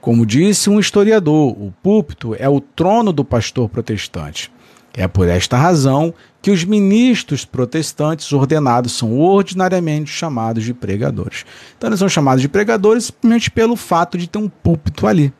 Como 0.00 0.26
disse 0.26 0.68
um 0.70 0.78
historiador, 0.78 1.50
o 1.52 1.72
púlpito 1.82 2.36
é 2.38 2.48
o 2.48 2.60
trono 2.60 3.12
do 3.12 3.24
pastor 3.24 3.68
protestante. 3.68 4.52
É 4.92 5.08
por 5.08 5.26
esta 5.26 5.56
razão 5.56 6.14
que 6.40 6.50
os 6.52 6.62
ministros 6.62 7.44
protestantes 7.44 8.32
ordenados 8.32 8.92
são 8.92 9.18
ordinariamente 9.18 10.10
chamados 10.10 10.62
de 10.62 10.72
pregadores. 10.72 11.44
Então, 11.76 11.88
eles 11.88 11.98
são 11.98 12.08
chamados 12.08 12.42
de 12.42 12.48
pregadores 12.48 13.06
simplesmente 13.06 13.50
pelo 13.50 13.74
fato 13.74 14.16
de 14.16 14.28
ter 14.28 14.38
um 14.38 14.48
púlpito 14.48 15.06
ali. 15.06 15.32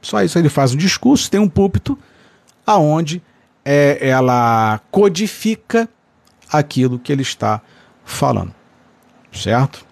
Só 0.00 0.22
isso, 0.22 0.38
ele 0.38 0.48
faz 0.48 0.72
um 0.72 0.78
discurso, 0.78 1.30
tem 1.30 1.40
um 1.40 1.48
púlpito 1.48 1.98
aonde 2.66 3.20
é, 3.64 3.98
ela 4.00 4.80
codifica 4.90 5.88
aquilo 6.52 6.98
que 6.98 7.12
ele 7.12 7.22
está 7.22 7.60
falando, 8.04 8.54
certo? 9.32 9.84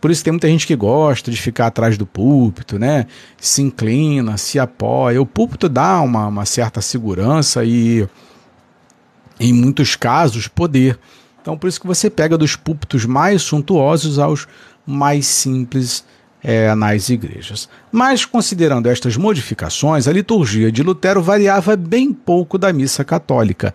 Por 0.00 0.10
isso 0.10 0.22
tem 0.22 0.32
muita 0.32 0.48
gente 0.48 0.66
que 0.66 0.76
gosta 0.76 1.30
de 1.30 1.36
ficar 1.36 1.66
atrás 1.66 1.98
do 1.98 2.06
púlpito, 2.06 2.78
né? 2.78 3.06
Se 3.36 3.62
inclina, 3.62 4.36
se 4.36 4.58
apoia. 4.58 5.20
O 5.20 5.26
púlpito 5.26 5.68
dá 5.68 6.00
uma, 6.00 6.28
uma 6.28 6.44
certa 6.44 6.80
segurança 6.80 7.64
e, 7.64 8.08
em 9.40 9.52
muitos 9.52 9.96
casos, 9.96 10.46
poder. 10.46 10.98
Então, 11.42 11.58
por 11.58 11.66
isso 11.66 11.80
que 11.80 11.86
você 11.86 12.08
pega 12.08 12.38
dos 12.38 12.54
púlpitos 12.54 13.04
mais 13.04 13.42
suntuosos 13.42 14.20
aos 14.20 14.46
mais 14.86 15.26
simples 15.26 16.04
é, 16.48 16.74
nas 16.74 17.10
igrejas. 17.10 17.68
Mas, 17.92 18.24
considerando 18.24 18.88
estas 18.88 19.18
modificações, 19.18 20.08
a 20.08 20.12
liturgia 20.12 20.72
de 20.72 20.82
Lutero 20.82 21.20
variava 21.20 21.76
bem 21.76 22.10
pouco 22.10 22.56
da 22.56 22.72
missa 22.72 23.04
católica. 23.04 23.74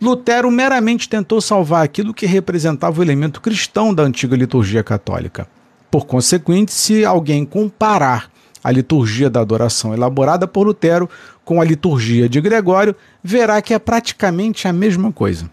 Lutero 0.00 0.48
meramente 0.48 1.08
tentou 1.08 1.40
salvar 1.40 1.84
aquilo 1.84 2.14
que 2.14 2.24
representava 2.24 3.00
o 3.00 3.02
elemento 3.02 3.40
cristão 3.40 3.92
da 3.92 4.04
antiga 4.04 4.36
liturgia 4.36 4.84
católica. 4.84 5.48
Por 5.90 6.06
consequente, 6.06 6.72
se 6.72 7.04
alguém 7.04 7.44
comparar 7.44 8.30
a 8.62 8.70
liturgia 8.70 9.28
da 9.28 9.40
adoração 9.40 9.92
elaborada 9.92 10.46
por 10.46 10.64
Lutero 10.64 11.10
com 11.44 11.60
a 11.60 11.64
liturgia 11.64 12.28
de 12.28 12.40
Gregório, 12.40 12.94
verá 13.20 13.60
que 13.60 13.74
é 13.74 13.80
praticamente 13.80 14.68
a 14.68 14.72
mesma 14.72 15.10
coisa. 15.10 15.50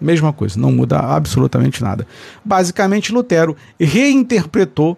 Mesma 0.00 0.32
coisa, 0.32 0.58
não 0.58 0.72
muda 0.72 0.98
absolutamente 0.98 1.82
nada. 1.82 2.06
Basicamente, 2.42 3.12
Lutero 3.12 3.54
reinterpretou 3.78 4.96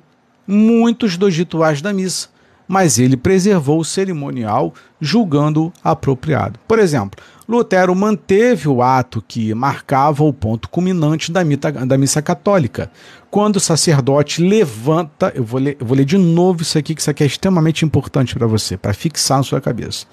muitos 0.48 1.18
dos 1.18 1.36
rituais 1.36 1.82
da 1.82 1.92
missa, 1.92 2.28
mas 2.66 2.98
ele 2.98 3.16
preservou 3.16 3.80
o 3.80 3.84
cerimonial, 3.84 4.72
julgando 5.00 5.72
apropriado. 5.84 6.58
Por 6.66 6.78
exemplo, 6.78 7.22
Lutero 7.46 7.94
manteve 7.94 8.68
o 8.68 8.82
ato 8.82 9.22
que 9.26 9.54
marcava 9.54 10.24
o 10.24 10.32
ponto 10.32 10.68
culminante 10.68 11.30
da, 11.30 11.44
mita, 11.44 11.70
da 11.70 11.96
missa 11.96 12.20
católica. 12.20 12.90
Quando 13.30 13.56
o 13.56 13.60
sacerdote 13.60 14.42
levanta, 14.42 15.32
eu 15.34 15.44
vou, 15.44 15.60
ler, 15.60 15.76
eu 15.78 15.86
vou 15.86 15.96
ler 15.96 16.04
de 16.04 16.18
novo 16.18 16.62
isso 16.62 16.78
aqui, 16.78 16.94
que 16.94 17.00
isso 17.00 17.10
aqui 17.10 17.22
é 17.22 17.26
extremamente 17.26 17.84
importante 17.84 18.34
para 18.34 18.46
você, 18.46 18.76
para 18.76 18.92
fixar 18.92 19.38
na 19.38 19.44
sua 19.44 19.60
cabeça. 19.60 20.06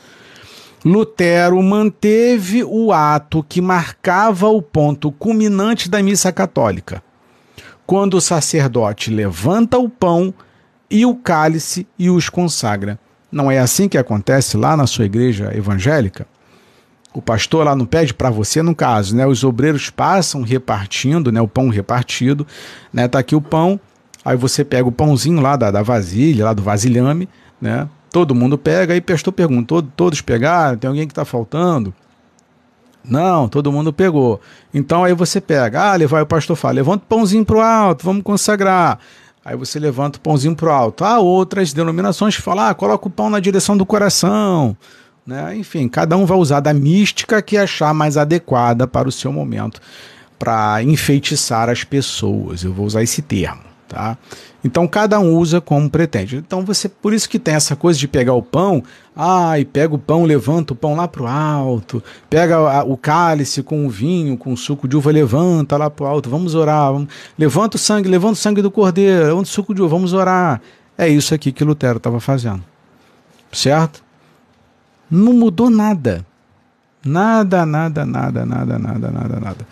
Lutero 0.84 1.62
manteve 1.63 2.63
o 2.63 2.93
ato 2.93 3.43
que 3.48 3.60
marcava 3.60 4.48
o 4.48 4.62
ponto 4.62 5.12
culminante 5.12 5.89
da 5.89 6.02
missa 6.02 6.32
católica 6.32 7.04
quando 7.86 8.15
o 8.15 8.21
sacerdote 8.21 9.12
levanta 9.12 9.78
o 9.78 9.89
pão 9.89 10.34
e 10.89 11.06
o 11.06 11.15
cálice 11.15 11.88
e 11.98 12.10
os 12.10 12.30
consagra. 12.30 13.00
Não 13.32 13.52
é 13.52 13.60
assim 13.60 13.89
que 13.89 13.98
acontece 13.98 14.58
lá 14.58 14.78
na 14.78 14.88
sua 14.88 15.06
igreja 15.06 15.52
evangélica? 15.56 16.28
O 17.13 17.21
pastor 17.21 17.65
lá 17.65 17.76
não 17.76 17.86
pede 17.86 18.13
para 18.13 18.30
você, 18.30 18.62
no 18.62 18.76
caso, 18.76 19.15
né? 19.15 19.26
Os 19.26 19.43
obreiros 19.43 19.89
passam 19.89 20.41
repartindo, 20.41 21.32
né? 21.32 21.39
O 21.41 21.48
pão 21.48 21.69
repartido, 21.69 22.45
né? 22.91 23.08
Tá 23.08 23.19
aqui 23.19 23.36
o 23.36 23.41
pão, 23.41 23.80
aí 24.24 24.36
você 24.36 24.65
pega 24.65 24.88
o 24.88 24.91
pãozinho 24.91 25.39
lá 25.39 25.56
da, 25.56 25.71
da 25.71 25.82
vasilha, 25.82 26.45
lá 26.45 26.54
do 26.54 26.62
vasilhame, 26.62 27.30
né? 27.62 27.88
Todo 28.12 28.36
mundo 28.36 28.58
pega, 28.58 28.93
aí 28.93 29.00
o 29.00 29.04
pastor 29.04 29.34
pergunta, 29.34 29.82
todos 29.95 30.21
pegaram? 30.21 30.78
Tem 30.78 30.88
alguém 30.88 31.08
que 31.08 31.12
está 31.12 31.26
faltando? 31.26 31.93
Não, 33.08 33.48
todo 33.48 33.72
mundo 33.72 33.94
pegou. 33.94 34.39
Então 34.74 35.04
aí 35.04 35.13
você 35.13 35.39
pega, 35.39 35.91
ah, 35.91 35.96
levar 35.96 36.24
o 36.24 36.26
pastor 36.26 36.56
fala, 36.56 36.76
levanta 36.76 37.04
o 37.04 37.08
pãozinho 37.08 37.46
para 37.46 37.58
o 37.58 37.62
alto, 37.62 38.06
vamos 38.06 38.24
consagrar. 38.24 39.00
Aí 39.44 39.56
você 39.56 39.80
levanta 39.80 40.18
o 40.18 40.22
pãozinho 40.22 40.56
para 40.56 40.70
o 40.70 40.72
alto. 40.72 41.04
Há 41.04 41.20
outras 41.20 41.72
denominações 41.72 42.36
que 42.36 42.41
falam, 42.41 42.65
ah, 42.65 42.74
coloca 42.74 43.08
o 43.08 43.12
pão 43.12 43.30
na 43.30 43.39
direção 43.39 43.78
do 43.78 43.86
coração. 43.86 44.76
Né? 45.26 45.56
Enfim, 45.58 45.88
cada 45.88 46.18
um 46.18 46.26
vai 46.26 46.38
usar 46.38 46.60
da 46.60 46.74
mística 46.74 47.41
que 47.41 47.58
achar 47.58 47.94
mais 47.94 48.18
adequada 48.18 48.88
para 48.88 49.08
o 49.08 49.12
seu 49.12 49.32
momento, 49.32 49.80
para 50.38 50.82
enfeitiçar 50.84 51.70
as 51.70 51.84
pessoas. 51.84 52.63
Eu 52.63 52.74
vou 52.74 52.86
usar 52.86 53.04
esse 53.04 53.22
termo. 53.22 53.75
Tá? 53.88 54.17
Então 54.63 54.88
cada 54.88 55.19
um 55.19 55.36
usa 55.36 55.62
como 55.62 55.89
pretende. 55.89 56.38
Então 56.38 56.65
você, 56.65 56.89
por 56.89 57.13
isso 57.13 57.30
que 57.30 57.38
tem 57.38 57.54
essa 57.54 57.76
coisa 57.76 58.00
de 58.00 58.08
pegar 58.08 58.34
o 58.34 58.41
pão, 58.41 58.84
ai, 59.15 59.63
pega 59.63 59.93
o 59.93 60.00
pão, 60.00 60.24
levanta 60.24 60.74
o 60.74 60.76
pão 60.76 60.95
lá 60.95 61.08
pro 61.08 61.28
alto, 61.28 62.04
pega 62.28 62.58
a, 62.58 62.84
o 62.84 62.98
cálice 62.98 63.62
com 63.62 63.86
o 63.86 63.89
vinho, 63.89 64.36
com 64.36 64.52
o 64.54 64.58
suco 64.58 64.88
de 64.88 64.98
uva, 64.98 65.12
levanta 65.12 65.78
lá 65.78 65.88
pro 65.88 66.08
alto, 66.08 66.32
vamos 66.32 66.56
orar, 66.56 66.91
vamos, 66.91 67.10
levanta 67.38 67.78
o 67.78 67.80
sangue, 67.80 68.10
levanta 68.10 68.34
o 68.34 68.38
sangue 68.38 68.62
do 68.62 68.71
cordeiro, 68.71 69.26
levanta 69.26 69.43
o 69.43 69.48
suco 69.48 69.74
de 69.74 69.84
uva, 69.84 69.95
vamos 69.95 70.13
orar. 70.13 70.60
É 70.98 71.08
isso 71.08 71.36
aqui 71.36 71.52
que 71.52 71.63
Lutero 71.63 71.98
estava 71.98 72.19
fazendo, 72.19 72.63
certo? 73.52 74.04
Não 75.12 75.34
mudou 75.34 75.69
nada, 75.69 76.26
nada, 77.06 77.65
nada, 77.67 78.04
nada, 78.04 78.45
nada, 78.45 78.80
nada, 78.80 79.12
nada, 79.12 79.39
nada. 79.39 79.67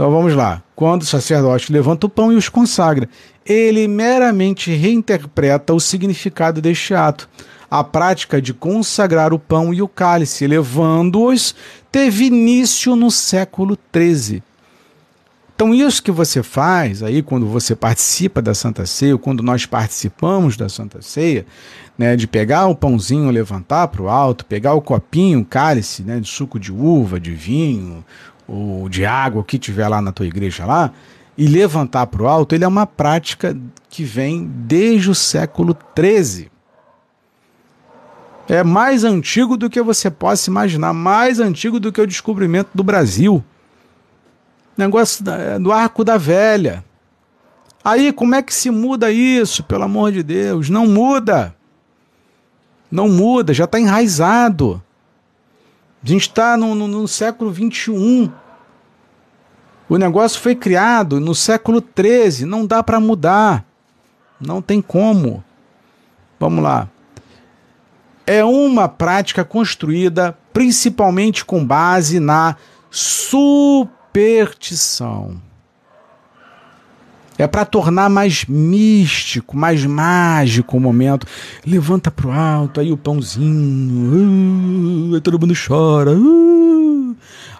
Então 0.00 0.10
vamos 0.10 0.34
lá. 0.34 0.62
Quando 0.74 1.02
o 1.02 1.04
sacerdote 1.04 1.70
levanta 1.70 2.06
o 2.06 2.08
pão 2.08 2.32
e 2.32 2.36
os 2.36 2.48
consagra, 2.48 3.06
ele 3.50 3.88
meramente 3.88 4.70
reinterpreta 4.70 5.74
o 5.74 5.80
significado 5.80 6.60
deste 6.60 6.94
ato. 6.94 7.28
A 7.68 7.82
prática 7.82 8.40
de 8.40 8.54
consagrar 8.54 9.32
o 9.32 9.38
pão 9.40 9.74
e 9.74 9.82
o 9.82 9.88
cálice, 9.88 10.46
levando-os, 10.46 11.54
teve 11.90 12.26
início 12.26 12.94
no 12.94 13.10
século 13.10 13.76
XIII. 13.92 14.40
Então, 15.54 15.74
isso 15.74 16.02
que 16.02 16.12
você 16.12 16.42
faz 16.42 17.02
aí, 17.02 17.22
quando 17.22 17.46
você 17.46 17.74
participa 17.74 18.40
da 18.40 18.54
Santa 18.54 18.86
Ceia, 18.86 19.14
ou 19.14 19.18
quando 19.18 19.42
nós 19.42 19.66
participamos 19.66 20.56
da 20.56 20.68
Santa 20.68 21.02
Ceia, 21.02 21.44
né, 21.98 22.16
de 22.16 22.26
pegar 22.26 22.66
o 22.66 22.74
pãozinho, 22.74 23.30
levantar 23.30 23.88
para 23.88 24.00
o 24.00 24.08
alto, 24.08 24.46
pegar 24.46 24.74
o 24.74 24.80
copinho, 24.80 25.40
o 25.40 25.44
cálice 25.44 26.02
né, 26.02 26.20
de 26.20 26.28
suco 26.28 26.58
de 26.58 26.72
uva, 26.72 27.20
de 27.20 27.32
vinho, 27.32 28.04
ou 28.46 28.88
de 28.88 29.04
água, 29.04 29.42
o 29.42 29.44
que 29.44 29.58
tiver 29.58 29.88
lá 29.88 30.00
na 30.00 30.12
tua 30.12 30.26
igreja 30.26 30.64
lá, 30.64 30.92
e 31.40 31.46
levantar 31.46 32.06
para 32.08 32.22
o 32.22 32.28
alto, 32.28 32.54
ele 32.54 32.64
é 32.64 32.68
uma 32.68 32.86
prática 32.86 33.56
que 33.88 34.04
vem 34.04 34.44
desde 34.44 35.10
o 35.10 35.14
século 35.14 35.74
XIII. 35.98 36.50
É 38.46 38.62
mais 38.62 39.04
antigo 39.04 39.56
do 39.56 39.70
que 39.70 39.80
você 39.80 40.10
possa 40.10 40.50
imaginar, 40.50 40.92
mais 40.92 41.40
antigo 41.40 41.80
do 41.80 41.90
que 41.90 41.98
o 41.98 42.06
descobrimento 42.06 42.68
do 42.74 42.84
Brasil. 42.84 43.42
Negócio 44.76 45.24
do 45.58 45.72
arco 45.72 46.04
da 46.04 46.18
velha. 46.18 46.84
Aí, 47.82 48.12
como 48.12 48.34
é 48.34 48.42
que 48.42 48.52
se 48.52 48.70
muda 48.70 49.10
isso, 49.10 49.64
pelo 49.64 49.84
amor 49.84 50.12
de 50.12 50.22
Deus? 50.22 50.68
Não 50.68 50.86
muda. 50.86 51.56
Não 52.90 53.08
muda, 53.08 53.54
já 53.54 53.64
está 53.64 53.80
enraizado. 53.80 54.82
A 56.04 56.06
gente 56.06 56.28
está 56.28 56.54
no, 56.58 56.74
no, 56.74 56.86
no, 56.86 57.08
século 57.08 57.50
XXI. 57.50 58.30
O 59.90 59.98
negócio 59.98 60.40
foi 60.40 60.54
criado 60.54 61.18
no 61.18 61.34
século 61.34 61.82
XIII. 61.82 62.46
Não 62.46 62.64
dá 62.64 62.80
para 62.80 63.00
mudar. 63.00 63.64
Não 64.40 64.62
tem 64.62 64.80
como. 64.80 65.42
Vamos 66.38 66.62
lá. 66.62 66.88
é 68.24 68.44
uma 68.44 68.88
prática 68.88 69.44
construída 69.44 70.38
principalmente 70.52 71.44
com 71.44 71.64
base 71.64 72.20
na 72.20 72.54
superstição. 72.90 75.40
É 77.36 77.46
para 77.46 77.64
tornar 77.64 78.08
mais 78.08 78.44
místico, 78.44 79.56
mais 79.56 79.84
mágico 79.84 80.76
o 80.76 80.80
momento. 80.80 81.26
Levanta 81.66 82.10
pro 82.10 82.30
alto, 82.30 82.78
aí 82.78 82.92
o 82.92 82.96
pãozinho, 82.96 85.10
uh, 85.10 85.14
aí 85.14 85.20
todo 85.20 85.40
mundo 85.40 85.54
chora. 85.54 86.12
Uh, 86.12 86.79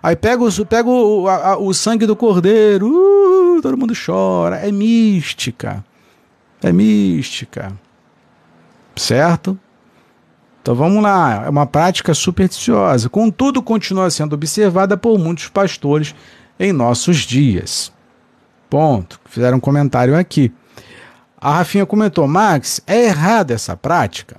aí 0.03 0.17
pega, 0.17 0.43
o, 0.43 0.67
pega 0.67 0.89
o, 0.89 1.29
a, 1.29 1.57
o 1.59 1.73
sangue 1.73 2.07
do 2.07 2.17
cordeiro, 2.17 2.89
uh, 2.89 3.63
todo 3.63 3.77
mundo 3.77 3.95
chora. 3.95 4.57
É 4.57 4.71
mística. 4.71 5.85
É 6.63 6.73
mística. 6.73 7.73
Certo? 8.97 9.59
Então 10.63 10.75
vamos 10.75 11.03
lá, 11.03 11.45
é 11.47 11.49
uma 11.49 11.65
prática 11.65 12.13
supersticiosa, 12.13 13.09
contudo 13.09 13.63
continua 13.63 14.11
sendo 14.11 14.35
observada 14.35 14.95
por 14.95 15.19
muitos 15.19 15.49
pastores 15.49 16.15
em 16.59 16.71
nossos 16.71 17.19
dias. 17.19 17.91
Ponto. 18.69 19.19
Fizeram 19.25 19.57
um 19.57 19.61
comentário 19.61 20.17
aqui. 20.17 20.53
A 21.41 21.55
Rafinha 21.55 21.87
comentou: 21.87 22.29
Max, 22.29 22.83
é 22.87 23.07
errada 23.07 23.55
essa 23.55 23.75
prática? 23.77 24.37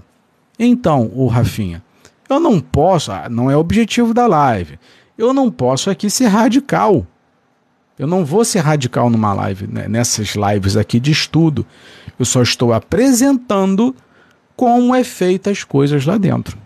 Então, 0.60 1.12
o 1.14 1.26
Rafinha, 1.26 1.84
eu 2.30 2.40
não 2.40 2.62
posso, 2.62 3.12
ah, 3.12 3.28
não 3.28 3.50
é 3.50 3.58
objetivo 3.58 4.14
da 4.14 4.28
live, 4.28 4.80
eu 5.18 5.34
não 5.34 5.52
posso 5.52 5.90
aqui 5.90 6.10
ser 6.10 6.28
radical. 6.28 7.06
Eu 7.98 8.08
não 8.08 8.26
vou 8.26 8.44
ser 8.44 8.60
radical 8.60 9.10
numa 9.10 9.34
live, 9.34 9.68
né, 9.68 9.88
nessas 9.88 10.36
lives 10.36 10.76
aqui 10.76 11.00
de 11.00 11.12
estudo. 11.12 11.66
Eu 12.18 12.26
só 12.26 12.42
estou 12.42 12.74
apresentando 12.74 13.96
como 14.56 14.96
é 14.96 15.04
feita 15.04 15.50
as 15.50 15.64
coisas 15.64 16.06
lá 16.06 16.18
dentro. 16.18 16.58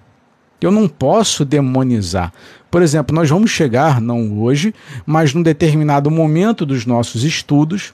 Eu 0.62 0.71
não 0.71 0.88
posso 0.88 1.43
demonizar. 1.43 2.31
Por 2.71 2.81
exemplo, 2.81 3.15
nós 3.15 3.29
vamos 3.29 3.51
chegar, 3.51 4.01
não 4.01 4.39
hoje, 4.39 4.73
mas 5.05 5.34
num 5.34 5.43
determinado 5.43 6.10
momento 6.10 6.65
dos 6.65 6.86
nossos 6.86 7.23
estudos, 7.23 7.93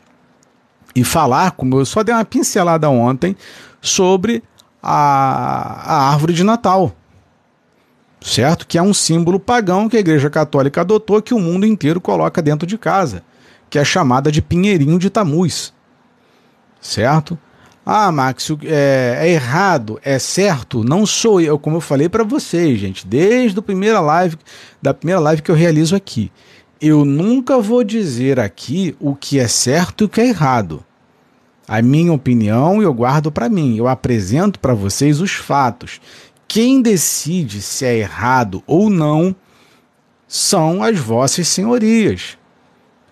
e 0.95 1.03
falar, 1.03 1.51
como 1.51 1.79
eu 1.79 1.85
só 1.85 2.03
dei 2.03 2.13
uma 2.13 2.25
pincelada 2.25 2.89
ontem, 2.89 3.35
sobre 3.81 4.43
a, 4.81 4.93
a 4.93 6.11
árvore 6.11 6.33
de 6.33 6.43
Natal. 6.43 6.95
Certo? 8.21 8.67
Que 8.67 8.77
é 8.77 8.81
um 8.81 8.93
símbolo 8.93 9.39
pagão 9.39 9.89
que 9.89 9.97
a 9.97 9.99
Igreja 9.99 10.29
Católica 10.29 10.81
adotou, 10.81 11.21
que 11.21 11.33
o 11.33 11.39
mundo 11.39 11.65
inteiro 11.65 11.99
coloca 11.99 12.41
dentro 12.41 12.67
de 12.67 12.77
casa, 12.77 13.23
que 13.69 13.79
é 13.79 13.83
chamada 13.83 14.31
de 14.31 14.41
Pinheirinho 14.41 14.99
de 14.99 15.09
Tamuz. 15.09 15.73
Certo? 16.79 17.37
Ah, 17.83 18.11
Max, 18.11 18.51
é, 18.63 19.17
é, 19.21 19.29
errado, 19.31 19.99
é 20.03 20.19
certo, 20.19 20.83
não 20.83 21.03
sou 21.03 21.41
eu, 21.41 21.57
como 21.57 21.77
eu 21.77 21.81
falei 21.81 22.07
para 22.07 22.23
vocês, 22.23 22.79
gente, 22.79 23.07
desde 23.07 23.57
a 23.57 23.61
primeira 23.61 23.99
live, 23.99 24.37
da 24.79 24.93
primeira 24.93 25.19
live 25.19 25.41
que 25.41 25.49
eu 25.49 25.55
realizo 25.55 25.95
aqui. 25.95 26.31
Eu 26.79 27.03
nunca 27.03 27.59
vou 27.59 27.83
dizer 27.83 28.39
aqui 28.39 28.95
o 28.99 29.15
que 29.15 29.39
é 29.39 29.47
certo 29.47 30.03
e 30.03 30.05
o 30.05 30.09
que 30.09 30.21
é 30.21 30.27
errado. 30.27 30.83
A 31.67 31.81
minha 31.81 32.13
opinião 32.13 32.81
eu 32.81 32.93
guardo 32.93 33.31
para 33.31 33.49
mim, 33.49 33.77
eu 33.77 33.87
apresento 33.87 34.59
para 34.59 34.73
vocês 34.73 35.19
os 35.19 35.31
fatos. 35.31 35.99
Quem 36.51 36.81
decide 36.81 37.61
se 37.61 37.85
é 37.85 37.99
errado 37.99 38.61
ou 38.67 38.89
não 38.89 39.33
são 40.27 40.83
as 40.83 40.99
vossas 40.99 41.47
senhorias. 41.47 42.37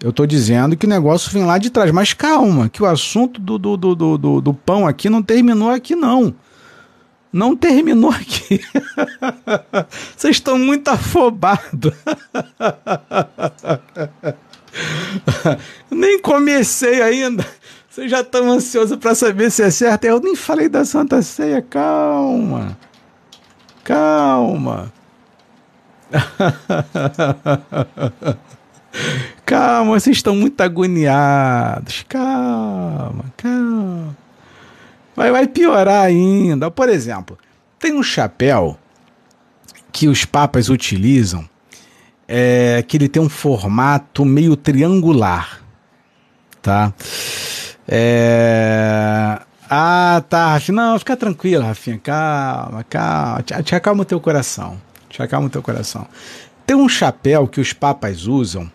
Eu 0.03 0.09
estou 0.09 0.27
dizendo 0.27 0.75
que 0.75 0.85
o 0.85 0.89
negócio 0.89 1.31
vem 1.31 1.45
lá 1.45 1.57
de 1.57 1.69
trás. 1.69 1.89
Mas 1.91 2.11
calma, 2.11 2.67
que 2.67 2.83
o 2.83 2.85
assunto 2.85 3.39
do, 3.39 3.57
do, 3.57 3.77
do, 3.77 3.95
do, 3.95 4.41
do 4.41 4.53
pão 4.53 4.85
aqui 4.85 5.09
não 5.09 5.23
terminou 5.23 5.69
aqui, 5.69 5.95
não. 5.95 6.35
Não 7.31 7.55
terminou 7.55 8.11
aqui. 8.11 8.59
Vocês 10.17 10.35
estão 10.35 10.59
muito 10.59 10.89
afobados. 10.89 11.93
nem 15.89 16.19
comecei 16.19 17.01
ainda. 17.01 17.47
Vocês 17.89 18.11
já 18.11 18.19
estão 18.19 18.51
ansiosos 18.51 18.97
para 18.97 19.15
saber 19.15 19.49
se 19.49 19.63
é 19.63 19.71
certo. 19.71 20.03
Eu 20.03 20.19
nem 20.19 20.35
falei 20.35 20.67
da 20.67 20.83
Santa 20.83 21.21
Ceia. 21.21 21.61
Calma. 21.61 22.77
Calma. 23.89 24.93
Calma, 29.43 29.99
vocês 29.99 30.17
estão 30.17 30.35
muito 30.35 30.61
agoniados. 30.61 32.05
Calma, 32.07 33.25
calma. 33.35 34.15
Vai, 35.15 35.31
vai 35.31 35.47
piorar 35.47 36.05
ainda. 36.05 36.69
Por 36.69 36.87
exemplo, 36.87 37.35
tem 37.79 37.95
um 37.95 38.03
chapéu 38.03 38.77
que 39.91 40.07
os 40.07 40.23
papas 40.23 40.69
utilizam, 40.69 41.49
é, 42.27 42.83
que 42.87 42.95
ele 42.95 43.09
tem 43.09 43.19
um 43.19 43.27
formato 43.27 44.23
meio 44.23 44.55
triangular, 44.55 45.63
tá? 46.61 46.93
É... 47.87 49.41
Ah, 49.69 50.23
tá, 50.27 50.53
Rafinha. 50.53 50.75
Não, 50.75 50.99
fica 50.99 51.15
tranquilo, 51.15 51.63
Rafinha. 51.63 51.99
Calma, 51.99 52.83
calma. 52.83 53.43
Te, 53.43 53.63
te 53.63 53.75
acalma 53.75 54.01
o 54.01 54.05
teu 54.05 54.19
coração. 54.19 54.81
Te 55.09 55.21
acalma 55.21 55.47
o 55.47 55.49
teu 55.49 55.61
coração. 55.61 56.07
Tem 56.65 56.75
um 56.75 56.89
chapéu 56.89 57.47
que 57.47 57.61
os 57.61 57.73
papas 57.73 58.25
usam 58.25 58.69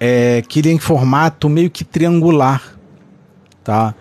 é, 0.00 0.42
que 0.48 0.60
ele 0.60 0.70
é 0.70 0.72
em 0.72 0.78
formato 0.78 1.48
meio 1.48 1.70
que 1.70 1.84
triangular, 1.84 2.74
tá? 3.62 3.94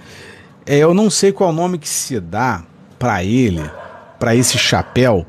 É, 0.66 0.78
eu 0.78 0.94
não 0.94 1.10
sei 1.10 1.34
qual 1.34 1.52
nome 1.52 1.78
que 1.78 1.90
se 1.90 2.20
dá 2.22 2.64
para 2.98 3.22
ele, 3.24 3.70
para 4.18 4.34
esse 4.34 4.58
chapéu 4.58 5.26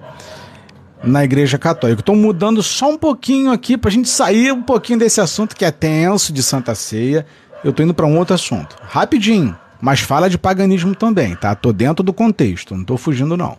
na 1.02 1.24
Igreja 1.24 1.58
Católica. 1.58 2.00
Estou 2.00 2.14
mudando 2.14 2.62
só 2.62 2.90
um 2.90 2.96
pouquinho 2.98 3.50
aqui 3.50 3.76
para 3.76 3.88
a 3.88 3.92
gente 3.92 4.08
sair 4.08 4.52
um 4.52 4.62
pouquinho 4.62 5.00
desse 5.00 5.20
assunto 5.20 5.56
que 5.56 5.64
é 5.64 5.72
tenso 5.72 6.32
de 6.32 6.42
Santa 6.42 6.74
Ceia. 6.74 7.26
Eu 7.64 7.70
estou 7.70 7.84
indo 7.84 7.94
para 7.94 8.06
um 8.06 8.16
outro 8.16 8.34
assunto, 8.34 8.76
rapidinho, 8.82 9.56
mas 9.80 10.00
fala 10.00 10.28
de 10.28 10.38
paganismo 10.38 10.94
também, 10.94 11.34
tá? 11.34 11.54
Tô 11.54 11.72
dentro 11.72 12.04
do 12.04 12.12
contexto, 12.12 12.74
não 12.74 12.82
estou 12.82 12.96
fugindo 12.96 13.36
não. 13.36 13.56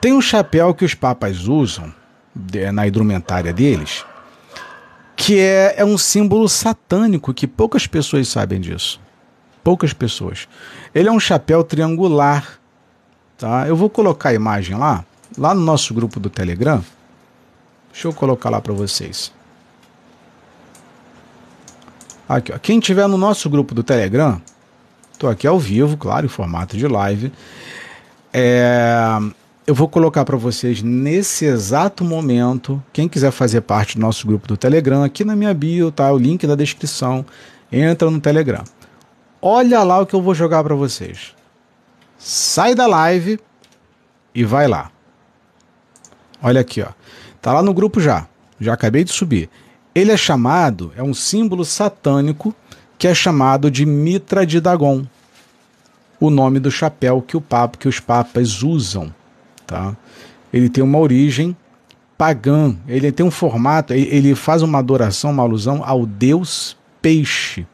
Tem 0.00 0.12
um 0.12 0.20
chapéu 0.20 0.74
que 0.74 0.84
os 0.84 0.94
papas 0.94 1.46
usam 1.46 1.92
na 2.72 2.86
hidromentária 2.86 3.52
deles, 3.52 4.04
que 5.16 5.38
é, 5.38 5.74
é 5.78 5.84
um 5.84 5.96
símbolo 5.96 6.48
satânico 6.48 7.32
que 7.32 7.46
poucas 7.46 7.86
pessoas 7.86 8.28
sabem 8.28 8.60
disso. 8.60 9.00
Poucas 9.62 9.92
pessoas. 9.92 10.46
Ele 10.94 11.08
é 11.08 11.12
um 11.12 11.20
chapéu 11.20 11.64
triangular. 11.64 12.58
Tá? 13.38 13.66
Eu 13.66 13.76
vou 13.76 13.88
colocar 13.88 14.30
a 14.30 14.34
imagem 14.34 14.76
lá, 14.76 15.04
lá 15.38 15.54
no 15.54 15.60
nosso 15.62 15.94
grupo 15.94 16.20
do 16.20 16.28
Telegram. 16.28 16.84
Deixa 17.90 18.08
eu 18.08 18.12
colocar 18.12 18.50
lá 18.50 18.60
para 18.60 18.74
vocês. 18.74 19.32
Aqui, 22.28 22.52
ó. 22.52 22.58
Quem 22.58 22.80
tiver 22.80 23.06
no 23.06 23.16
nosso 23.16 23.48
grupo 23.48 23.74
do 23.74 23.82
Telegram, 23.82 24.40
estou 25.14 25.30
aqui 25.30 25.46
ao 25.46 25.58
vivo, 25.58 25.96
claro, 25.96 26.26
em 26.26 26.28
formato 26.28 26.76
de 26.76 26.86
live. 26.86 27.32
É, 28.32 29.18
eu 29.66 29.74
vou 29.74 29.88
colocar 29.88 30.24
para 30.24 30.36
vocês 30.36 30.82
nesse 30.82 31.46
exato 31.46 32.04
momento. 32.04 32.82
Quem 32.92 33.08
quiser 33.08 33.30
fazer 33.30 33.62
parte 33.62 33.96
do 33.96 34.00
nosso 34.00 34.26
grupo 34.26 34.46
do 34.46 34.56
Telegram, 34.56 35.02
aqui 35.02 35.24
na 35.24 35.34
minha 35.34 35.54
bio, 35.54 35.90
tá? 35.90 36.12
O 36.12 36.18
link 36.18 36.46
da 36.46 36.54
descrição. 36.54 37.24
Entra 37.72 38.10
no 38.10 38.20
Telegram. 38.20 38.62
Olha 39.40 39.82
lá 39.82 40.00
o 40.00 40.06
que 40.06 40.14
eu 40.14 40.22
vou 40.22 40.34
jogar 40.34 40.62
para 40.62 40.74
vocês. 40.74 41.34
Sai 42.18 42.74
da 42.74 42.86
live 42.86 43.38
e 44.34 44.44
vai 44.44 44.66
lá. 44.68 44.90
Olha 46.42 46.60
aqui, 46.60 46.82
ó. 46.82 46.88
Tá 47.40 47.52
lá 47.52 47.62
no 47.62 47.72
grupo 47.72 48.00
já. 48.00 48.26
Já 48.60 48.74
acabei 48.74 49.04
de 49.04 49.12
subir. 49.12 49.48
Ele 49.94 50.10
é 50.10 50.16
chamado, 50.16 50.92
é 50.96 51.02
um 51.02 51.14
símbolo 51.14 51.64
satânico 51.64 52.54
que 53.04 53.08
é 53.08 53.14
chamado 53.14 53.70
de 53.70 53.84
Mitra 53.84 54.46
de 54.46 54.58
Dagon. 54.62 55.04
O 56.18 56.30
nome 56.30 56.58
do 56.58 56.70
chapéu 56.70 57.20
que 57.20 57.36
o 57.36 57.40
papa, 57.40 57.76
que 57.76 57.86
os 57.86 58.00
papas 58.00 58.62
usam 58.62 59.12
tá? 59.66 59.94
Ele 60.50 60.70
tem 60.70 60.82
uma 60.82 60.98
origem 60.98 61.54
pagã, 62.16 62.74
ele 62.88 63.12
tem 63.12 63.26
um 63.26 63.30
formato, 63.30 63.92
ele 63.92 64.34
faz 64.34 64.62
uma 64.62 64.78
adoração, 64.78 65.32
uma 65.32 65.42
alusão 65.42 65.82
ao 65.84 66.06
deus 66.06 66.78
peixe. 67.02 67.66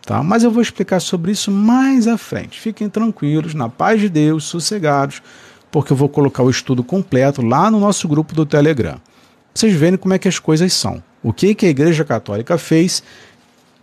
Tá? 0.00 0.22
Mas 0.22 0.44
eu 0.44 0.50
vou 0.50 0.62
explicar 0.62 1.00
sobre 1.00 1.32
isso 1.32 1.50
mais 1.50 2.08
à 2.08 2.16
frente. 2.16 2.58
Fiquem 2.58 2.88
tranquilos, 2.88 3.52
na 3.52 3.68
paz 3.68 4.00
de 4.00 4.08
Deus, 4.08 4.44
sossegados, 4.44 5.20
porque 5.70 5.92
eu 5.92 5.96
vou 5.98 6.08
colocar 6.08 6.42
o 6.42 6.48
estudo 6.48 6.82
completo 6.82 7.42
lá 7.42 7.70
no 7.70 7.78
nosso 7.78 8.08
grupo 8.08 8.34
do 8.34 8.46
Telegram. 8.46 8.98
Vocês 9.52 9.74
verem 9.74 9.98
como 9.98 10.14
é 10.14 10.18
que 10.18 10.26
as 10.26 10.38
coisas 10.38 10.72
são. 10.72 11.02
O 11.22 11.34
que, 11.34 11.54
que 11.54 11.66
a 11.66 11.68
Igreja 11.68 12.02
Católica 12.02 12.56
fez 12.56 13.02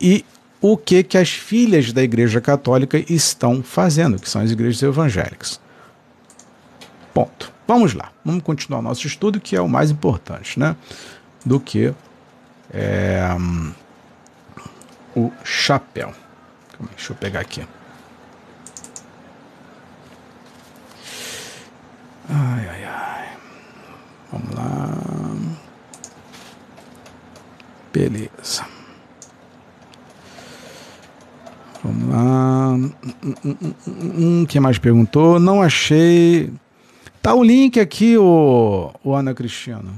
e 0.01 0.26
o 0.68 0.76
que, 0.76 1.03
que 1.03 1.16
as 1.16 1.30
filhas 1.30 1.93
da 1.93 2.01
Igreja 2.01 2.41
Católica 2.41 2.97
estão 3.07 3.61
fazendo, 3.61 4.18
que 4.18 4.28
são 4.28 4.41
as 4.41 4.49
igrejas 4.49 4.82
evangélicas. 4.82 5.61
Ponto. 7.13 7.53
Vamos 7.68 7.93
lá, 7.93 8.11
vamos 8.24 8.43
continuar 8.43 8.82
nosso 8.82 9.05
estudo, 9.05 9.39
que 9.39 9.55
é 9.55 9.61
o 9.61 9.70
mais 9.70 9.91
importante, 9.91 10.59
né? 10.59 10.76
Do 11.45 11.59
que 11.59 11.93
é, 12.74 13.28
o 15.16 15.32
chapéu. 15.43 16.11
Deixa 16.95 17.13
eu 17.13 17.18
pegar 17.18 17.41
aqui. 17.41 17.63
Ai, 22.28 22.68
ai, 22.68 22.84
ai. 22.86 23.38
Vamos 24.32 24.55
lá. 24.55 24.89
Beleza. 27.93 28.74
Vamos 31.86 32.10
lá. 32.10 32.74
Hum, 32.74 32.92
hum, 33.46 33.74
hum, 33.88 34.46
quem 34.48 34.60
mais 34.60 34.80
perguntou? 34.80 35.40
Não 35.40 35.62
achei. 35.62 36.52
Tá 37.22 37.36
o 37.36 37.44
link 37.44 37.80
aqui, 37.80 38.18
o, 38.18 38.92
o 39.04 39.14
Ana 39.14 39.36
Cristina. 39.36 39.94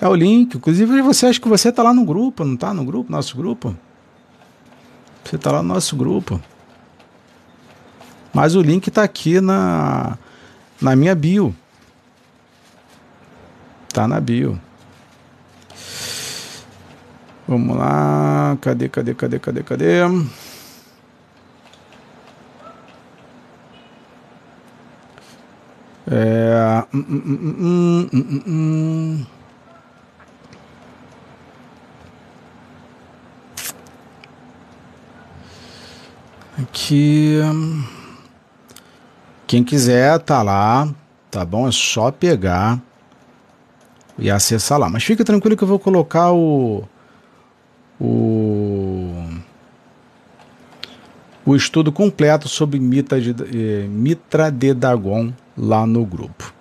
É 0.00 0.08
o 0.08 0.14
link. 0.14 0.56
Inclusive, 0.56 1.00
você 1.02 1.26
acha 1.26 1.40
que 1.40 1.48
você 1.48 1.70
tá 1.70 1.84
lá 1.84 1.94
no 1.94 2.04
grupo, 2.04 2.44
não 2.44 2.56
tá 2.56 2.74
no 2.74 2.84
grupo, 2.84 3.12
nosso 3.12 3.36
grupo? 3.36 3.76
Você 5.24 5.38
tá 5.38 5.52
lá 5.52 5.62
no 5.62 5.72
nosso 5.72 5.94
grupo. 5.94 6.40
Mas 8.34 8.56
o 8.56 8.60
link 8.60 8.90
tá 8.90 9.04
aqui 9.04 9.40
na, 9.40 10.18
na 10.80 10.96
minha 10.96 11.14
bio. 11.14 11.54
Tá 13.92 14.08
na 14.08 14.20
bio. 14.20 14.60
Vamos 17.48 17.76
lá. 17.76 18.58
Cadê, 18.60 18.88
cadê, 18.90 19.14
cadê, 19.14 19.38
cadê, 19.38 19.62
cadê? 19.62 20.00
É. 26.10 26.84
Hum, 26.92 27.04
hum, 27.08 28.08
hum, 28.12 28.42
hum, 28.46 29.26
Aqui. 36.62 37.38
Quem 39.46 39.64
quiser 39.64 40.18
tá 40.20 40.42
lá, 40.42 40.88
tá 41.30 41.44
bom? 41.44 41.68
É 41.68 41.72
só 41.72 42.10
pegar 42.10 42.78
e 44.18 44.30
acessar 44.30 44.78
lá. 44.78 44.90
Mas 44.90 45.04
fica 45.04 45.24
tranquilo 45.24 45.56
que 45.56 45.64
eu 45.64 45.68
vou 45.68 45.78
colocar 45.78 46.32
o. 46.32 46.84
O 48.00 49.08
o 51.48 51.56
estudo 51.56 51.90
completo 51.90 52.46
sobre 52.46 52.78
Mitra 52.78 53.18
de, 53.18 53.30
eh, 53.30 53.86
Mitra 53.88 54.50
de 54.50 54.74
Dagon 54.74 55.32
lá 55.56 55.86
no 55.86 56.04
grupo. 56.04 56.52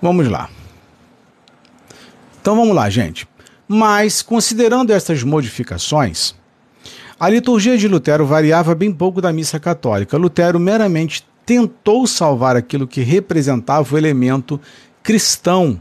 Vamos 0.00 0.28
lá. 0.28 0.48
Então 2.40 2.54
vamos 2.54 2.76
lá, 2.76 2.88
gente. 2.88 3.26
Mas, 3.66 4.22
considerando 4.22 4.92
essas 4.92 5.24
modificações, 5.24 6.32
a 7.18 7.28
liturgia 7.28 7.76
de 7.76 7.88
Lutero 7.88 8.24
variava 8.24 8.72
bem 8.72 8.92
pouco 8.92 9.20
da 9.20 9.32
missa 9.32 9.58
católica. 9.58 10.16
Lutero 10.16 10.60
meramente 10.60 11.26
tentou 11.44 12.06
salvar 12.06 12.54
aquilo 12.54 12.86
que 12.86 13.00
representava 13.00 13.92
o 13.92 13.98
elemento 13.98 14.60
cristão 15.02 15.80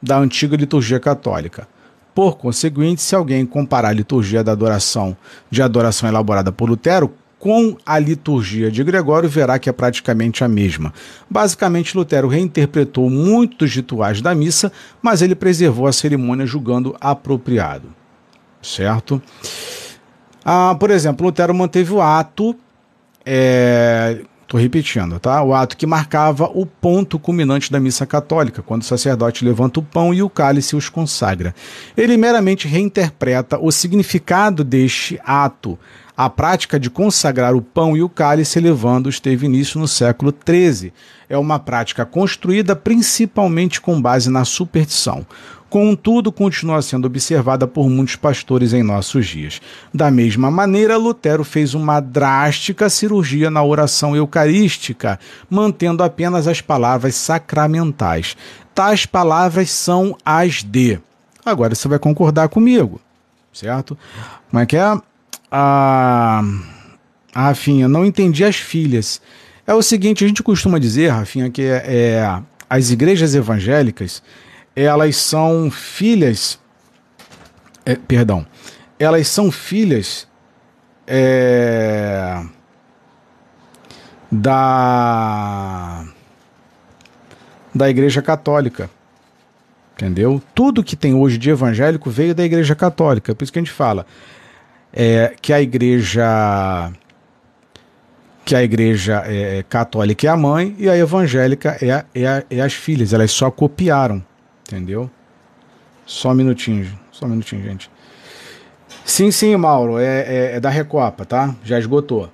da 0.00 0.16
antiga 0.16 0.56
liturgia 0.56 0.98
católica. 0.98 1.68
Por 2.14 2.36
conseguinte, 2.36 3.02
se 3.02 3.14
alguém 3.14 3.44
comparar 3.44 3.88
a 3.88 3.92
liturgia 3.92 4.44
da 4.44 4.52
adoração 4.52 5.16
de 5.50 5.60
adoração 5.60 6.08
elaborada 6.08 6.52
por 6.52 6.68
Lutero 6.68 7.12
com 7.38 7.76
a 7.84 7.98
liturgia 7.98 8.70
de 8.70 8.82
Gregório, 8.82 9.28
verá 9.28 9.58
que 9.58 9.68
é 9.68 9.72
praticamente 9.72 10.42
a 10.42 10.48
mesma. 10.48 10.94
Basicamente, 11.28 11.94
Lutero 11.94 12.26
reinterpretou 12.26 13.10
muitos 13.10 13.74
rituais 13.74 14.22
da 14.22 14.34
missa, 14.34 14.72
mas 15.02 15.20
ele 15.20 15.34
preservou 15.34 15.86
a 15.86 15.92
cerimônia 15.92 16.46
julgando 16.46 16.96
apropriado. 16.98 17.88
Certo? 18.62 19.20
Ah, 20.42 20.74
por 20.78 20.90
exemplo, 20.90 21.26
Lutero 21.26 21.54
manteve 21.54 21.92
o 21.92 22.00
ato 22.00 22.56
é, 23.26 24.20
Estou 24.54 24.62
repetindo, 24.62 25.18
tá? 25.18 25.42
O 25.42 25.52
ato 25.52 25.76
que 25.76 25.84
marcava 25.84 26.44
o 26.44 26.64
ponto 26.64 27.18
culminante 27.18 27.72
da 27.72 27.80
missa 27.80 28.06
católica, 28.06 28.62
quando 28.62 28.82
o 28.82 28.84
sacerdote 28.84 29.44
levanta 29.44 29.80
o 29.80 29.82
pão 29.82 30.14
e 30.14 30.22
o 30.22 30.30
cálice 30.30 30.76
os 30.76 30.88
consagra. 30.88 31.52
Ele 31.96 32.16
meramente 32.16 32.68
reinterpreta 32.68 33.58
o 33.58 33.72
significado 33.72 34.62
deste 34.62 35.18
ato. 35.24 35.76
A 36.16 36.30
prática 36.30 36.78
de 36.78 36.88
consagrar 36.88 37.56
o 37.56 37.60
pão 37.60 37.96
e 37.96 38.02
o 38.04 38.08
cálice 38.08 38.60
elevando 38.60 39.10
teve 39.20 39.46
início 39.46 39.80
no 39.80 39.88
século 39.88 40.32
XIII. 40.32 40.92
É 41.28 41.36
uma 41.36 41.58
prática 41.58 42.06
construída 42.06 42.76
principalmente 42.76 43.80
com 43.80 44.00
base 44.00 44.30
na 44.30 44.44
superstição 44.44 45.26
contudo 45.74 46.30
continua 46.30 46.80
sendo 46.82 47.06
observada 47.06 47.66
por 47.66 47.90
muitos 47.90 48.14
pastores 48.14 48.72
em 48.72 48.84
nossos 48.84 49.26
dias. 49.26 49.60
Da 49.92 50.08
mesma 50.08 50.48
maneira, 50.48 50.96
Lutero 50.96 51.42
fez 51.42 51.74
uma 51.74 51.98
drástica 51.98 52.88
cirurgia 52.88 53.50
na 53.50 53.60
oração 53.60 54.14
eucarística, 54.14 55.18
mantendo 55.50 56.04
apenas 56.04 56.46
as 56.46 56.60
palavras 56.60 57.16
sacramentais. 57.16 58.36
Tais 58.72 59.04
palavras 59.04 59.68
são 59.68 60.16
as 60.24 60.62
de. 60.62 61.00
Agora 61.44 61.74
você 61.74 61.88
vai 61.88 61.98
concordar 61.98 62.48
comigo, 62.48 63.00
certo? 63.52 63.98
Como 64.48 64.62
é 64.62 64.66
que 64.66 64.76
é? 64.76 64.96
Ah, 65.50 66.40
a 67.34 67.48
Rafinha, 67.48 67.88
não 67.88 68.06
entendi 68.06 68.44
as 68.44 68.54
filhas. 68.54 69.20
É 69.66 69.74
o 69.74 69.82
seguinte, 69.82 70.24
a 70.24 70.28
gente 70.28 70.40
costuma 70.40 70.78
dizer, 70.78 71.08
Rafinha, 71.08 71.50
que 71.50 71.62
é, 71.62 71.82
é 71.84 72.42
as 72.70 72.92
igrejas 72.92 73.34
evangélicas 73.34 74.22
elas 74.74 75.16
são 75.16 75.70
filhas. 75.70 76.58
É, 77.84 77.96
perdão. 77.96 78.46
Elas 78.98 79.28
são 79.28 79.50
filhas 79.50 80.26
é, 81.06 82.42
da 84.30 86.04
da 87.74 87.90
Igreja 87.90 88.22
Católica. 88.22 88.88
Entendeu? 89.94 90.42
Tudo 90.54 90.82
que 90.82 90.96
tem 90.96 91.14
hoje 91.14 91.38
de 91.38 91.50
evangélico 91.50 92.10
veio 92.10 92.34
da 92.34 92.44
Igreja 92.44 92.74
Católica. 92.74 93.34
Por 93.34 93.44
isso 93.44 93.52
que 93.52 93.58
a 93.58 93.62
gente 93.62 93.72
fala 93.72 94.06
é, 94.92 95.34
que 95.40 95.52
a 95.52 95.60
Igreja 95.60 96.92
que 98.44 98.54
a 98.54 98.62
igreja 98.62 99.24
é, 99.26 99.64
católica 99.66 100.26
é 100.26 100.30
a 100.30 100.36
mãe 100.36 100.76
e 100.78 100.86
a 100.88 100.96
evangélica 100.96 101.78
é, 101.80 102.04
é, 102.14 102.44
é 102.50 102.60
as 102.60 102.74
filhas. 102.74 103.12
Elas 103.12 103.30
só 103.30 103.50
copiaram. 103.50 104.22
Entendeu? 104.66 105.10
Só 106.06 106.30
um 106.30 106.34
minutinho, 106.34 106.98
só 107.12 107.26
um 107.26 107.28
minutinho, 107.28 107.62
gente. 107.62 107.90
Sim, 109.04 109.30
sim, 109.30 109.54
Mauro, 109.56 109.98
é, 109.98 110.20
é, 110.20 110.56
é 110.56 110.60
da 110.60 110.70
Recopa, 110.70 111.24
tá? 111.24 111.54
Já 111.62 111.78
esgotou. 111.78 112.30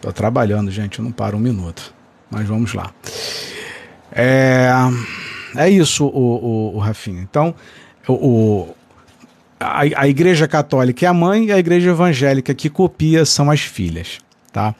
Tô 0.00 0.12
trabalhando, 0.12 0.70
gente, 0.70 0.98
eu 0.98 1.04
não 1.04 1.10
paro 1.12 1.36
um 1.36 1.40
minuto. 1.40 1.94
Mas 2.30 2.46
vamos 2.46 2.74
lá. 2.74 2.92
É, 4.12 4.70
é 5.56 5.68
isso, 5.68 6.06
o, 6.06 6.10
o, 6.10 6.76
o 6.76 6.78
Rafinha. 6.78 7.20
Então, 7.20 7.54
o, 8.08 8.68
a, 9.58 9.80
a 9.80 10.08
Igreja 10.08 10.46
Católica 10.46 11.04
é 11.04 11.08
a 11.08 11.14
mãe 11.14 11.46
e 11.46 11.52
a 11.52 11.58
Igreja 11.58 11.90
Evangélica 11.90 12.54
que 12.54 12.70
copia 12.70 13.24
são 13.24 13.50
as 13.50 13.60
filhas, 13.60 14.18
tá? 14.52 14.74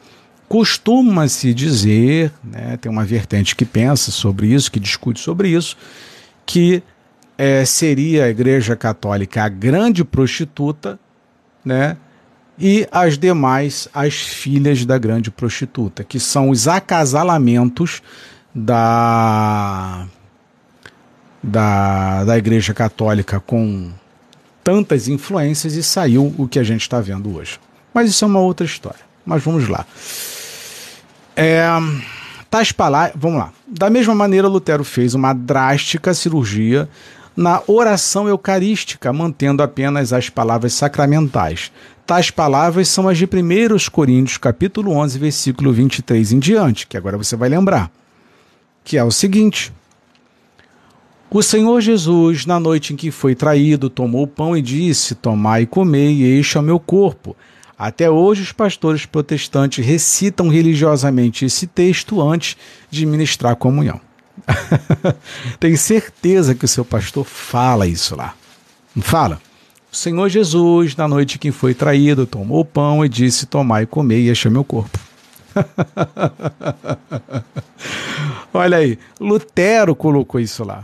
Costuma-se 0.47 1.53
dizer, 1.53 2.31
né, 2.43 2.77
tem 2.77 2.89
uma 2.91 3.03
vertente 3.03 3.55
que 3.55 3.65
pensa 3.65 4.11
sobre 4.11 4.47
isso, 4.47 4.71
que 4.71 4.79
discute 4.79 5.19
sobre 5.19 5.49
isso, 5.49 5.75
que 6.45 6.81
é, 7.37 7.65
seria 7.65 8.25
a 8.25 8.29
Igreja 8.29 8.75
Católica 8.75 9.43
a 9.43 9.49
grande 9.49 10.05
prostituta, 10.05 10.97
né, 11.65 11.97
e 12.57 12.87
as 12.91 13.17
demais 13.17 13.87
as 13.93 14.15
filhas 14.15 14.85
da 14.85 14.97
grande 14.97 15.29
prostituta, 15.29 16.03
que 16.03 16.19
são 16.19 16.49
os 16.49 16.67
acasalamentos 16.67 18.01
da, 18.55 20.07
da, 21.43 22.23
da 22.23 22.37
Igreja 22.37 22.73
Católica 22.73 23.39
com 23.39 23.91
tantas 24.63 25.07
influências 25.07 25.75
e 25.75 25.83
saiu 25.83 26.33
o 26.37 26.47
que 26.47 26.57
a 26.57 26.63
gente 26.63 26.81
está 26.81 26.99
vendo 26.99 27.35
hoje. 27.35 27.59
Mas 27.93 28.09
isso 28.09 28.25
é 28.25 28.27
uma 28.27 28.39
outra 28.39 28.65
história. 28.65 28.99
Mas 29.25 29.43
vamos 29.43 29.67
lá. 29.67 29.85
É, 31.39 31.67
tais 32.49 32.71
palavras, 32.71 33.15
vamos 33.15 33.37
lá. 33.37 33.53
Da 33.67 33.91
mesma 33.91 34.15
maneira, 34.15 34.47
Lutero 34.47 34.83
fez 34.83 35.13
uma 35.13 35.33
drástica 35.33 36.11
cirurgia 36.11 36.89
na 37.35 37.61
oração 37.67 38.27
eucarística, 38.27 39.13
mantendo 39.13 39.61
apenas 39.61 40.11
as 40.11 40.31
palavras 40.31 40.73
sacramentais. 40.73 41.71
Tais 42.07 42.31
palavras 42.31 42.87
são 42.87 43.07
as 43.07 43.19
de 43.19 43.25
1 43.25 43.91
Coríntios, 43.91 44.39
capítulo 44.39 44.93
11, 44.93 45.19
versículo 45.19 45.71
23 45.71 46.31
em 46.31 46.39
diante, 46.39 46.87
que 46.87 46.97
agora 46.97 47.19
você 47.19 47.35
vai 47.35 47.49
lembrar, 47.49 47.91
que 48.83 48.97
é 48.97 49.03
o 49.03 49.11
seguinte: 49.11 49.71
O 51.29 51.43
Senhor 51.43 51.79
Jesus, 51.81 52.47
na 52.47 52.59
noite 52.59 52.93
em 52.93 52.95
que 52.95 53.11
foi 53.11 53.35
traído, 53.35 53.91
tomou 53.91 54.23
o 54.23 54.27
pão 54.27 54.57
e 54.57 54.61
disse: 54.61 55.13
Tomai 55.13 55.63
e 55.63 55.67
comei, 55.67 56.39
este 56.39 56.57
é 56.57 56.59
o 56.59 56.63
meu 56.63 56.79
corpo 56.79 57.35
até 57.77 58.09
hoje, 58.09 58.41
os 58.41 58.51
pastores 58.51 59.05
protestantes 59.05 59.85
recitam 59.85 60.49
religiosamente 60.49 61.45
esse 61.45 61.67
texto 61.67 62.19
antes 62.19 62.57
de 62.89 63.05
ministrar 63.05 63.53
a 63.53 63.55
comunhão. 63.55 64.01
Tenho 65.59 65.77
certeza 65.77 66.55
que 66.55 66.65
o 66.65 66.67
seu 66.67 66.83
pastor 66.83 67.23
fala 67.23 67.85
isso 67.85 68.15
lá. 68.15 68.33
Não 68.95 69.03
fala? 69.03 69.39
O 69.91 69.95
Senhor 69.95 70.27
Jesus, 70.27 70.95
na 70.95 71.07
noite 71.07 71.37
que 71.37 71.51
foi 71.51 71.75
traído, 71.75 72.25
tomou 72.25 72.61
o 72.61 72.65
pão 72.65 73.05
e 73.05 73.09
disse: 73.09 73.45
Tomai 73.45 73.83
e 73.83 73.87
comei, 73.87 74.21
e 74.21 74.29
este 74.29 74.47
é 74.47 74.49
meu 74.49 74.63
corpo. 74.63 74.97
Olha 78.53 78.77
aí, 78.77 78.97
Lutero 79.19 79.95
colocou 79.95 80.39
isso 80.39 80.63
lá. 80.63 80.83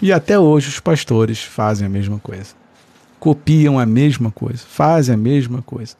E 0.00 0.12
até 0.12 0.38
hoje 0.38 0.68
os 0.68 0.80
pastores 0.80 1.42
fazem 1.42 1.86
a 1.86 1.90
mesma 1.90 2.18
coisa. 2.18 2.61
Copiam 3.22 3.78
a 3.78 3.86
mesma 3.86 4.32
coisa, 4.32 4.64
fazem 4.66 5.14
a 5.14 5.16
mesma 5.16 5.62
coisa. 5.62 5.94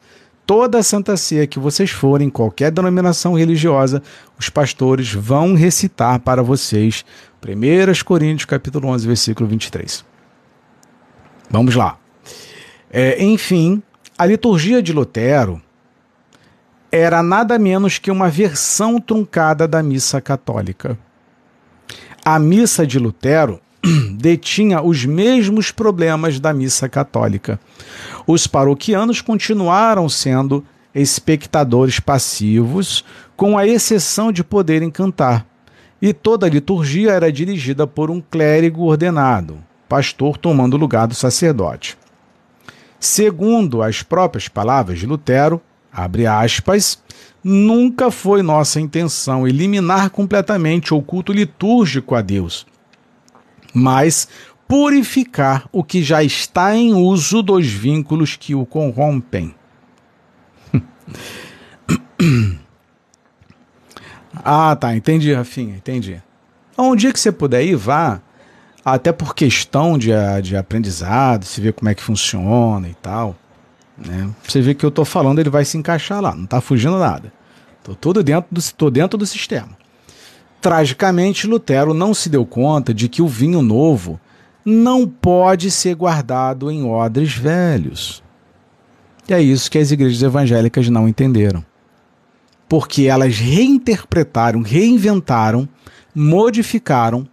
Toda 0.45 0.79
a 0.79 0.83
Santa 0.83 1.15
Ceia 1.15 1.47
que 1.47 1.57
vocês 1.57 1.89
forem, 1.89 2.29
qualquer 2.29 2.69
denominação 2.69 3.33
religiosa, 3.33 4.03
os 4.37 4.49
pastores 4.49 5.13
vão 5.13 5.55
recitar 5.55 6.19
para 6.19 6.43
vocês 6.43 7.05
1 7.41 8.03
Coríntios 8.03 8.43
capítulo 8.43 8.89
11, 8.89 9.07
versículo 9.07 9.47
23. 9.47 10.03
Vamos 11.49 11.75
lá. 11.75 11.97
É, 12.91 13.23
enfim, 13.23 13.81
a 14.17 14.25
liturgia 14.25 14.83
de 14.83 14.91
Lutero 14.91 15.61
era 16.91 17.23
nada 17.23 17.57
menos 17.57 17.99
que 17.99 18.11
uma 18.11 18.27
versão 18.27 18.99
truncada 18.99 19.65
da 19.65 19.81
missa 19.81 20.19
católica. 20.19 20.99
A 22.25 22.37
missa 22.37 22.85
de 22.85 22.99
Lutero 22.99 23.61
detinha 24.17 24.81
os 24.81 25.05
mesmos 25.05 25.71
problemas 25.71 26.39
da 26.39 26.53
missa 26.53 26.87
católica. 26.87 27.59
Os 28.25 28.47
paroquianos 28.47 29.21
continuaram 29.21 30.07
sendo 30.07 30.63
espectadores 30.93 31.99
passivos, 31.99 33.03
com 33.35 33.57
a 33.57 33.67
exceção 33.67 34.31
de 34.31 34.43
poderem 34.43 34.91
cantar. 34.91 35.45
E 36.01 36.13
toda 36.13 36.45
a 36.45 36.49
liturgia 36.49 37.11
era 37.11 37.31
dirigida 37.31 37.87
por 37.87 38.11
um 38.11 38.21
clérigo 38.21 38.83
ordenado, 38.83 39.57
pastor 39.89 40.37
tomando 40.37 40.75
o 40.75 40.79
lugar 40.79 41.07
do 41.07 41.15
sacerdote. 41.15 41.97
Segundo 42.99 43.81
as 43.81 44.03
próprias 44.03 44.47
palavras 44.47 44.99
de 44.99 45.05
Lutero, 45.05 45.61
abre 45.91 46.27
aspas, 46.27 47.01
nunca 47.43 48.11
foi 48.11 48.41
nossa 48.41 48.79
intenção 48.79 49.47
eliminar 49.47 50.09
completamente 50.09 50.93
o 50.93 51.01
culto 51.01 51.33
litúrgico 51.33 52.15
a 52.15 52.21
Deus, 52.21 52.65
mas 53.73 54.27
purificar 54.67 55.67
o 55.71 55.83
que 55.83 56.03
já 56.03 56.23
está 56.23 56.75
em 56.75 56.93
uso 56.93 57.41
dos 57.41 57.67
vínculos 57.67 58.35
que 58.35 58.55
o 58.55 58.65
corrompem. 58.65 59.53
ah, 64.35 64.75
tá, 64.75 64.95
entendi, 64.95 65.33
Rafinha, 65.33 65.75
entendi. 65.75 66.21
Então, 66.71 66.91
um 66.91 66.95
dia 66.95 67.11
que 67.11 67.19
você 67.19 67.31
puder 67.31 67.63
ir, 67.63 67.75
vá, 67.75 68.21
até 68.83 69.11
por 69.11 69.35
questão 69.35 69.97
de, 69.97 70.11
de 70.41 70.57
aprendizado, 70.57 71.45
se 71.45 71.61
ver 71.61 71.73
como 71.73 71.89
é 71.89 71.95
que 71.95 72.03
funciona 72.03 72.87
e 72.87 72.95
tal. 72.95 73.35
Né? 73.97 74.29
Você 74.43 74.61
vê 74.61 74.73
que 74.73 74.85
eu 74.85 74.89
estou 74.89 75.05
falando, 75.05 75.39
ele 75.39 75.49
vai 75.49 75.63
se 75.65 75.77
encaixar 75.77 76.21
lá, 76.21 76.35
não 76.35 76.45
está 76.45 76.59
fugindo 76.59 76.97
nada. 76.97 77.31
Estou 77.79 77.95
todo 77.95 78.23
dentro 78.23 78.47
do, 78.51 78.61
tô 78.73 78.89
dentro 78.89 79.17
do 79.17 79.25
sistema. 79.25 79.82
Tragicamente, 80.63 81.45
Lutero 81.45 81.93
não 81.93 82.13
se 82.13 82.29
deu 82.29 82.45
conta 82.45 82.93
de 82.93 83.09
que 83.09 83.21
o 83.21 83.27
vinho 83.27 83.61
novo 83.61 84.17
não 84.63 85.05
pode 85.05 85.69
ser 85.69 85.93
guardado 85.93 86.71
em 86.71 86.85
odres 86.85 87.35
velhos. 87.35 88.23
E 89.27 89.33
é 89.33 89.41
isso 89.41 89.69
que 89.69 89.77
as 89.77 89.91
igrejas 89.91 90.23
evangélicas 90.23 90.87
não 90.87 91.05
entenderam. 91.05 91.65
Porque 92.69 93.07
elas 93.07 93.37
reinterpretaram, 93.37 94.61
reinventaram, 94.61 95.67
modificaram 96.15 97.27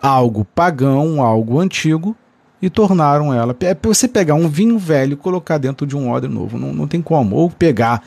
algo 0.00 0.42
pagão, 0.54 1.20
algo 1.20 1.60
antigo 1.60 2.16
e 2.62 2.70
tornaram 2.70 3.30
ela. 3.30 3.54
É 3.60 3.76
você 3.82 4.08
pegar 4.08 4.36
um 4.36 4.48
vinho 4.48 4.78
velho 4.78 5.12
e 5.12 5.16
colocar 5.16 5.58
dentro 5.58 5.86
de 5.86 5.94
um 5.94 6.10
odre 6.10 6.32
novo. 6.32 6.58
Não, 6.58 6.72
não 6.72 6.88
tem 6.88 7.02
como. 7.02 7.36
Ou 7.36 7.50
pegar 7.50 8.02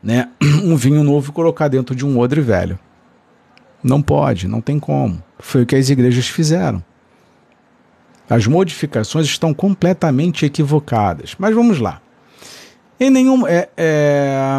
né, 0.00 0.28
um 0.62 0.76
vinho 0.76 1.02
novo 1.02 1.30
e 1.30 1.34
colocar 1.34 1.66
dentro 1.66 1.92
de 1.92 2.06
um 2.06 2.20
odre 2.20 2.40
velho. 2.40 2.78
Não 3.82 4.02
pode, 4.02 4.48
não 4.48 4.60
tem 4.60 4.78
como. 4.78 5.22
Foi 5.38 5.62
o 5.62 5.66
que 5.66 5.76
as 5.76 5.88
igrejas 5.90 6.28
fizeram. 6.28 6.82
As 8.28 8.46
modificações 8.46 9.26
estão 9.26 9.54
completamente 9.54 10.44
equivocadas. 10.44 11.34
Mas 11.38 11.54
vamos 11.54 11.78
lá. 11.78 12.00
Em 12.98 13.10
nenhum, 13.10 13.46
é, 13.46 13.68
é, 13.76 14.58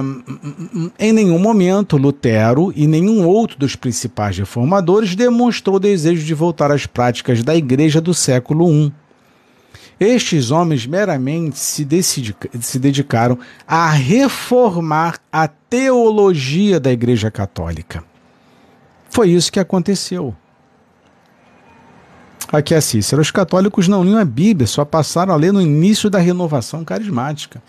em 1.00 1.12
nenhum 1.12 1.40
momento, 1.40 1.98
Lutero 1.98 2.72
e 2.76 2.86
nenhum 2.86 3.26
outro 3.26 3.58
dos 3.58 3.76
principais 3.76 4.38
reformadores 4.38 5.16
demonstrou 5.16 5.80
desejo 5.80 6.24
de 6.24 6.36
voltar 6.36 6.72
às 6.72 6.86
práticas 6.86 7.44
da 7.44 7.56
igreja 7.56 8.00
do 8.00 8.14
século 8.14 8.72
I. 8.72 8.94
Estes 10.00 10.52
homens 10.52 10.86
meramente 10.86 11.58
se, 11.58 11.88
se 12.62 12.78
dedicaram 12.78 13.40
a 13.68 13.90
reformar 13.90 15.20
a 15.32 15.48
teologia 15.48 16.80
da 16.80 16.92
Igreja 16.92 17.32
Católica. 17.32 18.04
Foi 19.10 19.30
isso 19.30 19.52
que 19.52 19.60
aconteceu. 19.60 20.36
Aqui 22.52 22.74
é 22.74 22.82
Cícero. 22.82 23.22
Os 23.22 23.32
católicos 23.32 23.88
não 23.88 24.04
liam 24.04 24.18
a 24.18 24.26
Bíblia, 24.26 24.68
só 24.68 24.86
passaram 24.86 25.34
a 25.34 25.38
ler 25.38 25.52
no 25.52 25.62
início 25.62 26.10
da 26.10 26.20
renovação 26.20 26.86
carismática. 26.86 27.62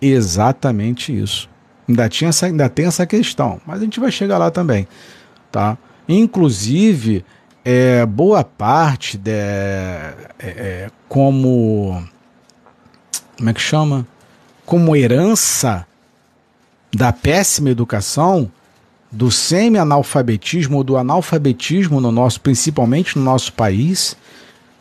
Exatamente 0.00 1.16
isso. 1.16 1.48
Ainda, 1.88 2.08
tinha 2.08 2.28
essa, 2.30 2.46
ainda 2.46 2.68
tem 2.68 2.86
essa 2.86 3.06
questão, 3.06 3.60
mas 3.66 3.80
a 3.80 3.84
gente 3.84 4.00
vai 4.00 4.10
chegar 4.10 4.38
lá 4.38 4.50
também. 4.50 4.86
Tá? 5.50 5.78
Inclusive, 6.08 7.24
é, 7.64 8.04
boa 8.04 8.44
parte 8.44 9.16
de, 9.16 9.30
é, 9.30 10.14
é, 10.40 10.90
como 11.08 12.02
como 13.38 13.50
é 13.50 13.54
que 13.54 13.60
chama? 13.60 14.04
Como 14.66 14.96
herança 14.96 15.86
da 16.92 17.12
péssima 17.12 17.70
educação, 17.70 18.50
do 19.10 19.30
semi-analfabetismo 19.30 20.78
ou 20.78 20.84
do 20.84 20.96
analfabetismo 20.96 22.00
no 22.00 22.12
nosso, 22.12 22.40
principalmente 22.40 23.16
no 23.18 23.24
nosso 23.24 23.52
país, 23.52 24.16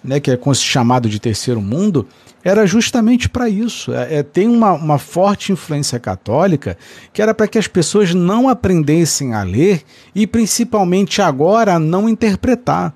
né, 0.03 0.19
que 0.19 0.31
é 0.31 0.39
chamado 0.53 1.09
de 1.09 1.19
terceiro 1.19 1.61
mundo, 1.61 2.07
era 2.43 2.65
justamente 2.65 3.27
para 3.27 3.49
isso. 3.49 3.93
É, 3.93 4.15
é, 4.15 4.23
tem 4.23 4.47
uma, 4.47 4.71
uma 4.73 4.97
forte 4.97 5.51
influência 5.51 5.99
católica 5.99 6.77
que 7.11 7.21
era 7.21 7.33
para 7.33 7.47
que 7.47 7.57
as 7.57 7.67
pessoas 7.67 8.13
não 8.13 8.47
aprendessem 8.47 9.33
a 9.33 9.43
ler 9.43 9.83
e, 10.15 10.25
principalmente 10.25 11.21
agora, 11.21 11.75
a 11.75 11.79
não 11.79 12.07
interpretar. 12.07 12.93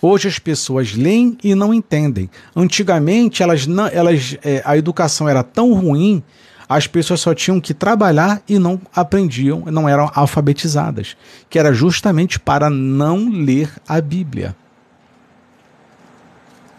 Hoje 0.00 0.28
as 0.28 0.38
pessoas 0.38 0.94
leem 0.94 1.36
e 1.42 1.54
não 1.54 1.74
entendem. 1.74 2.30
Antigamente 2.54 3.42
elas 3.42 3.66
não, 3.66 3.86
elas, 3.86 4.36
é, 4.44 4.62
a 4.64 4.76
educação 4.76 5.28
era 5.28 5.42
tão 5.42 5.72
ruim, 5.72 6.22
as 6.68 6.86
pessoas 6.86 7.20
só 7.20 7.34
tinham 7.34 7.60
que 7.60 7.72
trabalhar 7.72 8.42
e 8.46 8.58
não 8.58 8.80
aprendiam, 8.94 9.64
não 9.66 9.88
eram 9.88 10.10
alfabetizadas, 10.14 11.16
que 11.48 11.58
era 11.58 11.72
justamente 11.72 12.38
para 12.38 12.68
não 12.68 13.30
ler 13.30 13.72
a 13.88 14.00
Bíblia. 14.00 14.54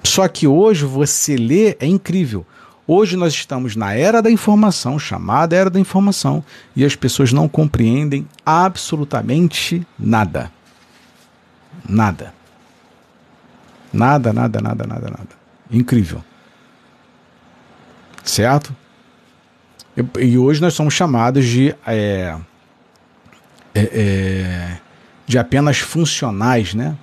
Só 0.03 0.27
que 0.27 0.45
hoje 0.47 0.85
você 0.85 1.35
lê 1.35 1.75
é 1.79 1.87
incrível. 1.87 2.45
Hoje 2.85 3.15
nós 3.15 3.33
estamos 3.33 3.75
na 3.75 3.93
era 3.93 4.21
da 4.21 4.31
informação, 4.31 4.97
chamada 4.97 5.55
era 5.55 5.69
da 5.69 5.79
informação, 5.79 6.43
e 6.75 6.83
as 6.83 6.95
pessoas 6.95 7.31
não 7.31 7.47
compreendem 7.47 8.27
absolutamente 8.45 9.85
nada. 9.97 10.51
Nada. 11.87 12.33
Nada, 13.91 14.33
nada, 14.33 14.61
nada, 14.61 14.87
nada, 14.87 15.09
nada. 15.09 15.29
Incrível. 15.71 16.23
Certo? 18.23 18.75
E, 20.19 20.37
hoje 20.37 20.61
nós 20.61 20.73
somos 20.73 20.93
chamados 20.93 21.45
de. 21.45 21.75
É, 21.85 22.35
é, 23.75 23.81
é, 23.81 24.77
de 25.25 25.37
apenas 25.37 25.79
funcionais, 25.79 26.73
né? 26.73 26.95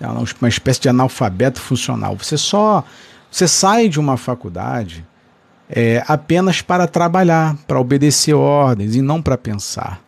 É 0.00 0.06
uma 0.06 0.48
espécie 0.48 0.80
de 0.80 0.88
analfabeto 0.88 1.60
funcional. 1.60 2.16
Você 2.16 2.36
só. 2.36 2.84
Você 3.30 3.48
sai 3.48 3.88
de 3.88 3.98
uma 3.98 4.16
faculdade 4.16 5.04
é, 5.68 6.04
apenas 6.06 6.60
para 6.60 6.86
trabalhar, 6.86 7.56
para 7.66 7.80
obedecer 7.80 8.34
ordens 8.34 8.94
e 8.94 9.02
não 9.02 9.20
para 9.20 9.36
pensar. 9.36 10.00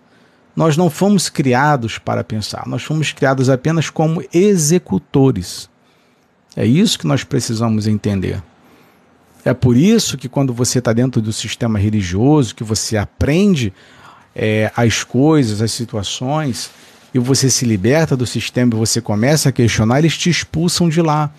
Nós 0.55 0.77
não 0.77 0.89
fomos 0.89 1.29
criados 1.29 1.99
para 1.99 2.25
pensar, 2.25 2.67
nós 2.67 2.83
fomos 2.83 3.13
criados 3.13 3.51
apenas 3.51 3.91
como 3.91 4.23
executores. 4.33 5.69
É 6.57 6.65
isso 6.65 6.99
que 6.99 7.07
nós 7.07 7.25
precisamos 7.25 7.87
entender. 7.87 8.43
É 9.47 9.55
por 9.55 9.77
isso 9.77 10.19
que 10.19 10.29
quando 10.29 10.53
você 10.53 10.81
está 10.81 10.93
dentro 10.93 11.23
do 11.23 11.33
sistema 11.33 11.79
religioso, 11.79 12.53
que 12.53 12.65
você 12.65 12.97
aprende 12.97 13.73
é, 14.35 14.73
as 14.77 15.05
coisas, 15.05 15.63
as 15.63 15.71
situações, 15.71 16.69
e 17.15 17.19
você 17.21 17.49
se 17.49 17.65
liberta 17.65 18.17
do 18.17 18.27
sistema 18.27 18.75
e 18.75 18.77
você 18.77 19.01
começa 19.01 19.51
a 19.51 19.53
questionar, 19.53 20.01
eles 20.01 20.19
te 20.19 20.29
expulsam 20.29 20.89
de 20.89 21.01
lá. 21.01 21.31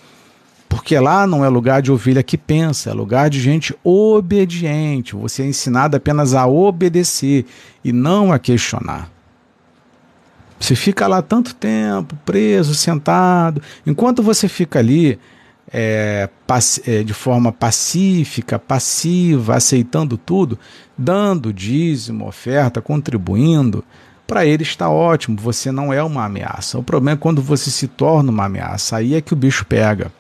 Porque 0.70 0.98
lá 0.98 1.28
não 1.28 1.44
é 1.44 1.50
lugar 1.50 1.82
de 1.82 1.92
ovelha 1.92 2.24
que 2.24 2.38
pensa, 2.38 2.92
é 2.92 2.94
lugar 2.94 3.30
de 3.30 3.42
gente 3.42 3.76
obediente. 3.84 5.14
Você 5.14 5.42
é 5.44 5.46
ensinado 5.48 5.98
apenas 5.98 6.34
a 6.34 6.48
obedecer 6.48 7.46
e 7.84 7.92
não 7.92 8.32
a 8.32 8.40
questionar. 8.40 9.12
Você 10.58 10.76
fica 10.76 11.08
lá 11.08 11.22
tanto 11.22 11.54
tempo, 11.54 12.18
preso, 12.24 12.74
sentado. 12.74 13.62
Enquanto 13.86 14.24
você 14.24 14.48
fica 14.48 14.80
ali 14.80 15.20
é, 15.72 16.30
é, 16.86 17.04
de 17.04 17.14
forma 17.14 17.52
pacífica, 17.52 18.58
passiva, 18.58 19.56
aceitando 19.56 20.18
tudo, 20.18 20.58
dando 20.98 21.52
dízimo, 21.52 22.28
oferta, 22.28 22.82
contribuindo, 22.82 23.84
para 24.26 24.46
ele 24.46 24.64
está 24.64 24.90
ótimo, 24.90 25.38
você 25.40 25.72
não 25.72 25.94
é 25.94 26.04
uma 26.04 26.26
ameaça. 26.26 26.78
O 26.78 26.84
problema 26.84 27.18
é 27.18 27.20
quando 27.20 27.42
você 27.42 27.70
se 27.72 27.88
torna 27.88 28.30
uma 28.30 28.46
ameaça, 28.46 28.98
aí 28.98 29.16
é 29.16 29.22
que 29.22 29.34
o 29.34 29.38
bicho 29.38 29.66
pega. 29.66 30.12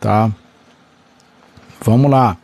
Tá? 0.00 0.30
Vamos 1.82 2.10
lá. 2.10 2.36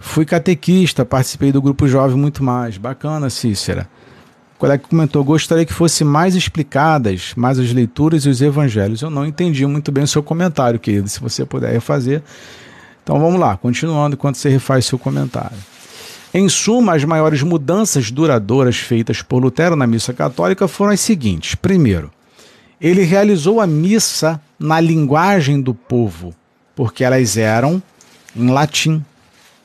Fui 0.00 0.24
catequista, 0.24 1.04
participei 1.04 1.52
do 1.52 1.62
grupo 1.62 1.86
jovem 1.86 2.16
muito 2.16 2.42
mais. 2.42 2.76
Bacana, 2.76 3.30
Cícera. 3.30 3.88
O 4.58 4.60
colega 4.60 4.82
comentou: 4.90 5.22
gostaria 5.22 5.64
que 5.64 5.72
fosse 5.72 6.02
mais 6.02 6.34
explicadas 6.34 7.32
mais 7.36 7.60
as 7.60 7.72
leituras 7.72 8.24
e 8.24 8.28
os 8.28 8.42
evangelhos. 8.42 9.00
Eu 9.00 9.08
não 9.08 9.24
entendi 9.24 9.64
muito 9.64 9.92
bem 9.92 10.02
o 10.02 10.08
seu 10.08 10.20
comentário, 10.20 10.80
querido. 10.80 11.08
Se 11.08 11.20
você 11.20 11.44
puder 11.44 11.72
refazer. 11.72 12.24
Então 13.04 13.20
vamos 13.20 13.38
lá, 13.38 13.56
continuando 13.56 14.16
enquanto 14.16 14.34
você 14.34 14.48
refaz 14.48 14.84
seu 14.84 14.98
comentário. 14.98 15.56
Em 16.34 16.48
suma, 16.48 16.96
as 16.96 17.04
maiores 17.04 17.40
mudanças 17.40 18.10
duradouras 18.10 18.76
feitas 18.76 19.22
por 19.22 19.40
Lutero 19.40 19.76
na 19.76 19.86
missa 19.86 20.12
católica 20.12 20.66
foram 20.66 20.90
as 20.90 20.98
seguintes: 20.98 21.54
primeiro, 21.54 22.10
ele 22.80 23.02
realizou 23.02 23.60
a 23.60 23.66
missa 23.66 24.40
na 24.58 24.80
linguagem 24.80 25.60
do 25.60 25.72
povo, 25.72 26.34
porque 26.74 27.04
elas 27.04 27.36
eram 27.36 27.80
em 28.34 28.50
latim 28.50 29.04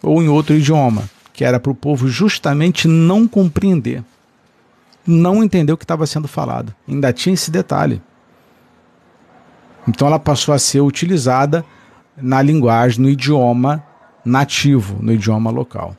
ou 0.03 0.21
em 0.21 0.29
outro 0.29 0.53
idioma, 0.53 1.09
que 1.33 1.43
era 1.43 1.59
para 1.59 1.71
o 1.71 1.75
povo 1.75 2.07
justamente 2.07 2.87
não 2.87 3.27
compreender, 3.27 4.03
não 5.05 5.43
entender 5.43 5.73
o 5.73 5.77
que 5.77 5.83
estava 5.83 6.05
sendo 6.07 6.27
falado. 6.27 6.73
Ainda 6.87 7.11
tinha 7.13 7.33
esse 7.33 7.51
detalhe. 7.51 8.01
Então 9.87 10.07
ela 10.07 10.19
passou 10.19 10.53
a 10.53 10.59
ser 10.59 10.81
utilizada 10.81 11.65
na 12.15 12.41
linguagem, 12.41 13.01
no 13.01 13.09
idioma 13.09 13.83
nativo, 14.23 14.97
no 15.01 15.11
idioma 15.11 15.51
local. 15.51 15.95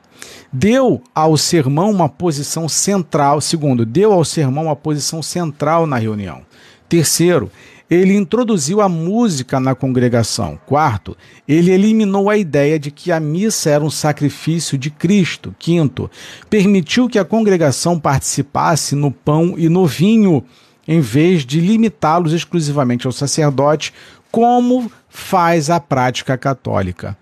Deu 0.52 1.02
ao 1.14 1.36
sermão 1.36 1.90
uma 1.90 2.08
posição 2.08 2.68
central, 2.68 3.40
segundo, 3.40 3.84
deu 3.84 4.12
ao 4.12 4.24
sermão 4.24 4.64
uma 4.64 4.76
posição 4.76 5.22
central 5.22 5.86
na 5.86 5.98
reunião. 5.98 6.42
Terceiro, 6.88 7.50
ele 7.90 8.16
introduziu 8.16 8.80
a 8.80 8.88
música 8.88 9.60
na 9.60 9.74
congregação. 9.74 10.58
Quarto, 10.66 11.16
ele 11.46 11.70
eliminou 11.70 12.30
a 12.30 12.36
ideia 12.36 12.78
de 12.78 12.90
que 12.90 13.12
a 13.12 13.20
missa 13.20 13.70
era 13.70 13.84
um 13.84 13.90
sacrifício 13.90 14.78
de 14.78 14.90
Cristo. 14.90 15.54
Quinto, 15.58 16.10
permitiu 16.48 17.08
que 17.08 17.18
a 17.18 17.24
congregação 17.24 17.98
participasse 18.00 18.94
no 18.94 19.10
pão 19.10 19.54
e 19.56 19.68
no 19.68 19.86
vinho, 19.86 20.44
em 20.88 21.00
vez 21.00 21.44
de 21.44 21.60
limitá-los 21.60 22.32
exclusivamente 22.32 23.06
ao 23.06 23.12
sacerdote, 23.12 23.92
como 24.30 24.90
faz 25.08 25.70
a 25.70 25.78
prática 25.78 26.36
católica. 26.36 27.16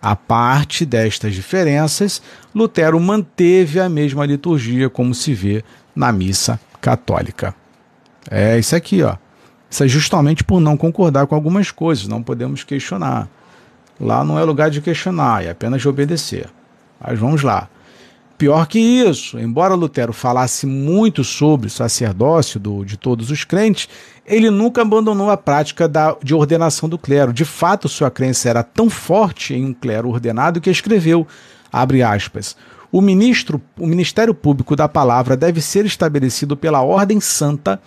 A 0.00 0.14
parte 0.14 0.86
destas 0.86 1.34
diferenças, 1.34 2.22
Lutero 2.54 2.98
manteve 3.00 3.80
a 3.80 3.88
mesma 3.88 4.24
liturgia 4.24 4.88
como 4.88 5.14
se 5.14 5.34
vê 5.34 5.64
na 5.94 6.12
missa 6.12 6.60
católica. 6.80 7.54
É 8.30 8.58
isso 8.58 8.76
aqui, 8.76 9.02
ó. 9.02 9.16
Isso 9.70 9.84
é 9.84 9.88
justamente 9.88 10.44
por 10.44 10.60
não 10.60 10.76
concordar 10.76 11.26
com 11.26 11.34
algumas 11.34 11.70
coisas, 11.70 12.06
não 12.06 12.22
podemos 12.22 12.64
questionar. 12.64 13.28
Lá 14.00 14.24
não 14.24 14.38
é 14.38 14.44
lugar 14.44 14.70
de 14.70 14.80
questionar, 14.80 15.44
é 15.44 15.50
apenas 15.50 15.82
de 15.82 15.88
obedecer. 15.88 16.48
Mas 17.00 17.18
vamos 17.18 17.42
lá. 17.42 17.68
Pior 18.38 18.66
que 18.66 18.78
isso, 18.78 19.38
embora 19.38 19.74
Lutero 19.74 20.12
falasse 20.12 20.66
muito 20.66 21.24
sobre 21.24 21.68
o 21.68 21.70
sacerdócio 21.70 22.60
do, 22.60 22.84
de 22.84 22.98
todos 22.98 23.30
os 23.30 23.44
crentes, 23.44 23.88
ele 24.26 24.50
nunca 24.50 24.82
abandonou 24.82 25.30
a 25.30 25.38
prática 25.38 25.88
da, 25.88 26.14
de 26.22 26.34
ordenação 26.34 26.86
do 26.86 26.98
clero. 26.98 27.32
De 27.32 27.46
fato, 27.46 27.88
sua 27.88 28.10
crença 28.10 28.50
era 28.50 28.62
tão 28.62 28.90
forte 28.90 29.54
em 29.54 29.64
um 29.64 29.72
clero 29.72 30.10
ordenado 30.10 30.60
que 30.60 30.68
escreveu, 30.68 31.26
abre 31.72 32.02
aspas, 32.02 32.54
o 32.92 33.00
ministro, 33.00 33.60
o 33.78 33.86
ministério 33.86 34.34
público 34.34 34.76
da 34.76 34.86
palavra 34.86 35.34
deve 35.34 35.62
ser 35.62 35.86
estabelecido 35.86 36.56
pela 36.56 36.82
ordem 36.82 37.20
santa 37.20 37.80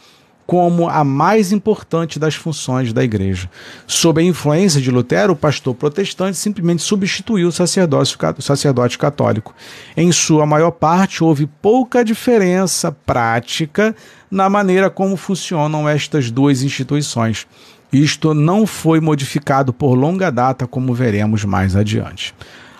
como 0.49 0.89
a 0.89 1.03
mais 1.03 1.51
importante 1.51 2.17
das 2.17 2.33
funções 2.33 2.91
da 2.91 3.03
igreja. 3.03 3.47
Sob 3.85 4.19
a 4.19 4.23
influência 4.23 4.81
de 4.81 4.89
Lutero, 4.89 5.33
o 5.33 5.35
pastor 5.35 5.75
protestante 5.75 6.37
simplesmente 6.37 6.81
substituiu 6.81 7.49
o 7.49 7.51
sacerdócio, 7.51 8.17
sacerdote 8.39 8.97
católico. 8.97 9.53
Em 9.95 10.11
sua 10.11 10.47
maior 10.47 10.71
parte, 10.71 11.23
houve 11.23 11.45
pouca 11.45 12.03
diferença 12.03 12.91
prática 12.91 13.95
na 14.31 14.49
maneira 14.49 14.89
como 14.89 15.15
funcionam 15.15 15.87
estas 15.87 16.31
duas 16.31 16.63
instituições. 16.63 17.45
Isto 17.93 18.33
não 18.33 18.65
foi 18.65 18.99
modificado 18.99 19.71
por 19.71 19.93
longa 19.93 20.31
data, 20.31 20.65
como 20.65 20.95
veremos 20.95 21.45
mais 21.45 21.75
adiante. 21.75 22.33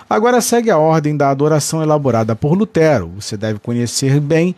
Agora 0.09 0.41
segue 0.41 0.71
a 0.71 0.77
ordem 0.79 1.15
da 1.15 1.29
adoração 1.29 1.83
elaborada 1.83 2.35
por 2.35 2.57
Lutero. 2.57 3.11
Você 3.19 3.37
deve 3.37 3.59
conhecer 3.59 4.19
bem 4.19 4.55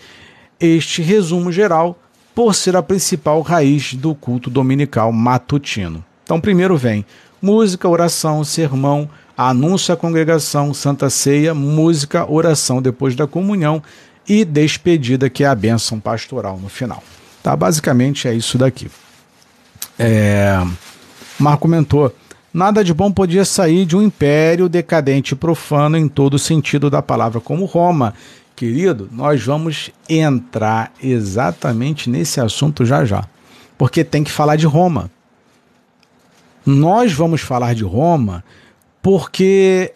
este 0.61 1.01
resumo 1.01 1.51
geral 1.51 1.97
por 2.33 2.55
ser 2.55 2.75
a 2.75 2.83
principal 2.83 3.41
raiz 3.41 3.93
do 3.93 4.15
culto 4.15 4.49
dominical 4.49 5.11
matutino. 5.11 6.03
Então, 6.23 6.39
primeiro 6.39 6.77
vem 6.77 7.05
música, 7.41 7.89
oração, 7.89 8.43
sermão, 8.43 9.09
anúncio 9.35 9.93
à 9.93 9.97
congregação, 9.97 10.73
santa 10.73 11.09
ceia, 11.09 11.53
música, 11.53 12.29
oração 12.31 12.81
depois 12.81 13.15
da 13.15 13.25
comunhão 13.25 13.81
e 14.27 14.45
despedida, 14.45 15.29
que 15.29 15.43
é 15.43 15.47
a 15.47 15.55
bênção 15.55 15.99
pastoral 15.99 16.57
no 16.57 16.69
final. 16.69 17.03
Tá? 17.41 17.55
Basicamente 17.55 18.27
é 18.27 18.33
isso 18.33 18.57
daqui. 18.57 18.89
É... 19.97 20.61
Marco 21.39 21.63
comentou: 21.63 22.13
nada 22.53 22.83
de 22.83 22.93
bom 22.93 23.11
podia 23.11 23.43
sair 23.43 23.85
de 23.85 23.95
um 23.95 24.01
império 24.01 24.69
decadente 24.69 25.33
e 25.33 25.37
profano 25.37 25.97
em 25.97 26.07
todo 26.07 26.35
o 26.35 26.39
sentido 26.39 26.89
da 26.89 27.01
palavra, 27.01 27.41
como 27.41 27.65
Roma, 27.65 28.13
querido, 28.61 29.09
nós 29.11 29.43
vamos 29.43 29.89
entrar 30.07 30.93
exatamente 31.01 32.07
nesse 32.07 32.39
assunto 32.39 32.85
já 32.85 33.03
já. 33.03 33.25
Porque 33.75 34.03
tem 34.03 34.23
que 34.23 34.29
falar 34.29 34.55
de 34.55 34.67
Roma. 34.67 35.09
Nós 36.63 37.11
vamos 37.11 37.41
falar 37.41 37.73
de 37.73 37.83
Roma 37.83 38.43
porque 39.01 39.91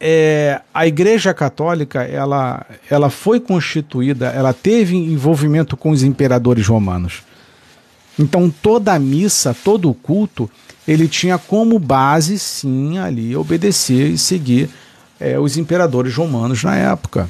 é, 0.00 0.62
a 0.72 0.86
Igreja 0.86 1.34
Católica 1.34 2.02
ela, 2.02 2.64
ela 2.88 3.10
foi 3.10 3.38
constituída, 3.38 4.28
ela 4.28 4.54
teve 4.54 4.96
envolvimento 4.96 5.76
com 5.76 5.90
os 5.90 6.02
imperadores 6.02 6.66
romanos. 6.66 7.22
Então 8.18 8.48
toda 8.62 8.94
a 8.94 8.98
missa, 8.98 9.54
todo 9.62 9.90
o 9.90 9.94
culto, 9.94 10.50
ele 10.88 11.06
tinha 11.08 11.36
como 11.36 11.78
base, 11.78 12.38
sim, 12.38 12.96
ali 12.96 13.36
obedecer 13.36 14.08
e 14.08 14.16
seguir 14.16 14.70
é, 15.20 15.38
os 15.38 15.58
imperadores 15.58 16.14
romanos 16.14 16.64
na 16.64 16.74
época. 16.74 17.28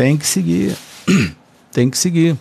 Tem 0.00 0.16
que 0.16 0.26
seguir. 0.26 0.74
Tem 1.70 1.90
que 1.90 1.98
seguir. 1.98 2.34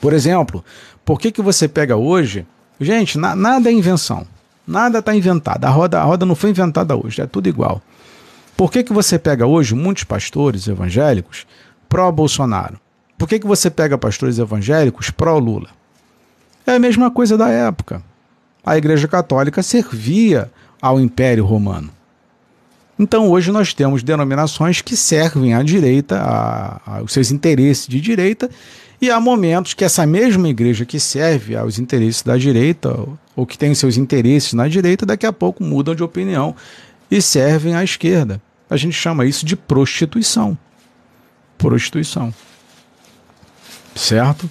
Por 0.00 0.12
exemplo, 0.12 0.64
por 1.04 1.20
que, 1.20 1.30
que 1.30 1.40
você 1.40 1.68
pega 1.68 1.96
hoje. 1.96 2.44
Gente, 2.80 3.16
na, 3.16 3.36
nada 3.36 3.70
é 3.70 3.72
invenção. 3.72 4.26
Nada 4.66 4.98
está 4.98 5.14
inventado. 5.14 5.64
A 5.64 5.68
roda, 5.70 6.00
a 6.00 6.02
roda 6.02 6.26
não 6.26 6.34
foi 6.34 6.50
inventada 6.50 6.96
hoje, 6.96 7.22
é 7.22 7.28
tudo 7.28 7.48
igual. 7.48 7.80
Por 8.56 8.72
que, 8.72 8.82
que 8.82 8.92
você 8.92 9.20
pega 9.20 9.46
hoje 9.46 9.72
muitos 9.76 10.02
pastores 10.02 10.66
evangélicos 10.66 11.46
pró-Bolsonaro? 11.88 12.80
Por 13.16 13.28
que, 13.28 13.38
que 13.38 13.46
você 13.46 13.70
pega 13.70 13.96
pastores 13.96 14.36
evangélicos 14.40 15.10
pró-Lula? 15.10 15.68
É 16.66 16.72
a 16.72 16.78
mesma 16.80 17.08
coisa 17.08 17.38
da 17.38 17.48
época. 17.48 18.02
A 18.66 18.76
Igreja 18.76 19.06
Católica 19.06 19.62
servia 19.62 20.50
ao 20.82 20.98
Império 20.98 21.44
Romano. 21.44 21.92
Então 22.98 23.30
hoje 23.30 23.52
nós 23.52 23.72
temos 23.72 24.02
denominações 24.02 24.82
que 24.82 24.96
servem 24.96 25.54
à 25.54 25.62
direita, 25.62 26.18
a, 26.18 26.80
a, 26.84 27.02
os 27.02 27.12
seus 27.12 27.30
interesses 27.30 27.86
de 27.86 28.00
direita, 28.00 28.50
e 29.00 29.10
há 29.10 29.20
momentos 29.20 29.74
que 29.74 29.84
essa 29.84 30.04
mesma 30.04 30.48
igreja 30.48 30.84
que 30.84 30.98
serve 30.98 31.54
aos 31.54 31.78
interesses 31.78 32.22
da 32.22 32.36
direita, 32.36 32.88
ou, 32.88 33.18
ou 33.36 33.46
que 33.46 33.56
tem 33.56 33.72
seus 33.74 33.96
interesses 33.96 34.52
na 34.52 34.66
direita, 34.66 35.06
daqui 35.06 35.24
a 35.24 35.32
pouco 35.32 35.62
mudam 35.62 35.94
de 35.94 36.02
opinião 36.02 36.56
e 37.08 37.22
servem 37.22 37.76
à 37.76 37.84
esquerda. 37.84 38.42
A 38.68 38.76
gente 38.76 38.94
chama 38.94 39.24
isso 39.24 39.46
de 39.46 39.54
prostituição. 39.54 40.58
Prostituição. 41.56 42.34
Certo? 43.94 44.50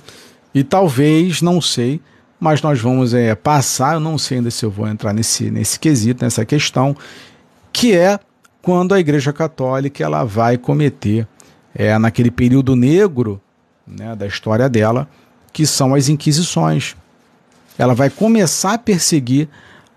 E 0.53 0.63
talvez, 0.63 1.41
não 1.41 1.61
sei, 1.61 1.99
mas 2.39 2.61
nós 2.61 2.79
vamos 2.79 3.13
é, 3.13 3.35
passar, 3.35 3.95
eu 3.95 3.99
não 3.99 4.17
sei 4.17 4.37
ainda 4.37 4.49
se 4.49 4.65
eu 4.65 4.71
vou 4.71 4.87
entrar 4.87 5.13
nesse, 5.13 5.51
nesse 5.51 5.77
quesito, 5.77 6.23
nessa 6.23 6.45
questão, 6.45 6.95
que 7.71 7.93
é 7.93 8.19
quando 8.67 8.93
a 8.93 8.99
Igreja 8.99 9.31
Católica 9.31 10.03
ela 10.03 10.25
vai 10.25 10.57
cometer, 10.57 11.25
é, 11.73 11.97
naquele 11.97 12.29
período 12.29 12.75
negro 12.75 13.39
né, 13.87 14.13
da 14.13 14.27
história 14.27 14.67
dela, 14.67 15.07
que 15.53 15.65
são 15.65 15.95
as 15.95 16.09
Inquisições. 16.09 16.93
Ela 17.77 17.95
vai 17.95 18.09
começar 18.09 18.73
a 18.73 18.77
perseguir 18.77 19.47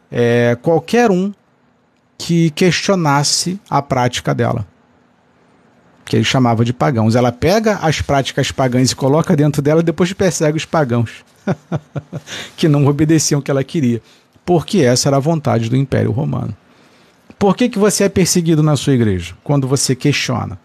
é, 0.08 0.56
qualquer 0.62 1.10
um 1.10 1.34
que 2.16 2.50
questionasse 2.50 3.58
a 3.68 3.82
prática 3.82 4.32
dela, 4.32 4.64
que 6.04 6.14
ele 6.14 6.24
chamava 6.24 6.64
de 6.64 6.72
pagãos. 6.72 7.16
Ela 7.16 7.32
pega 7.32 7.74
as 7.82 8.00
práticas 8.00 8.52
pagãs 8.52 8.92
e 8.92 8.94
coloca 8.94 9.34
dentro 9.34 9.60
dela, 9.60 9.80
e 9.80 9.84
depois 9.84 10.12
persegue 10.12 10.56
os 10.56 10.64
pagãos 10.64 11.24
que 12.56 12.68
não 12.68 12.86
obedeciam 12.86 13.40
o 13.40 13.42
que 13.42 13.50
ela 13.50 13.64
queria. 13.64 14.00
porque 14.46 14.78
essa 14.78 15.08
era 15.08 15.16
a 15.16 15.20
vontade 15.20 15.68
do 15.68 15.76
Império 15.76 16.12
Romano. 16.12 16.56
Por 17.40 17.56
que, 17.56 17.70
que 17.70 17.78
você 17.78 18.04
é 18.04 18.08
perseguido 18.10 18.62
na 18.62 18.76
sua 18.76 18.92
igreja? 18.92 19.34
Quando 19.42 19.66
você 19.66 19.96
questiona. 19.96 20.58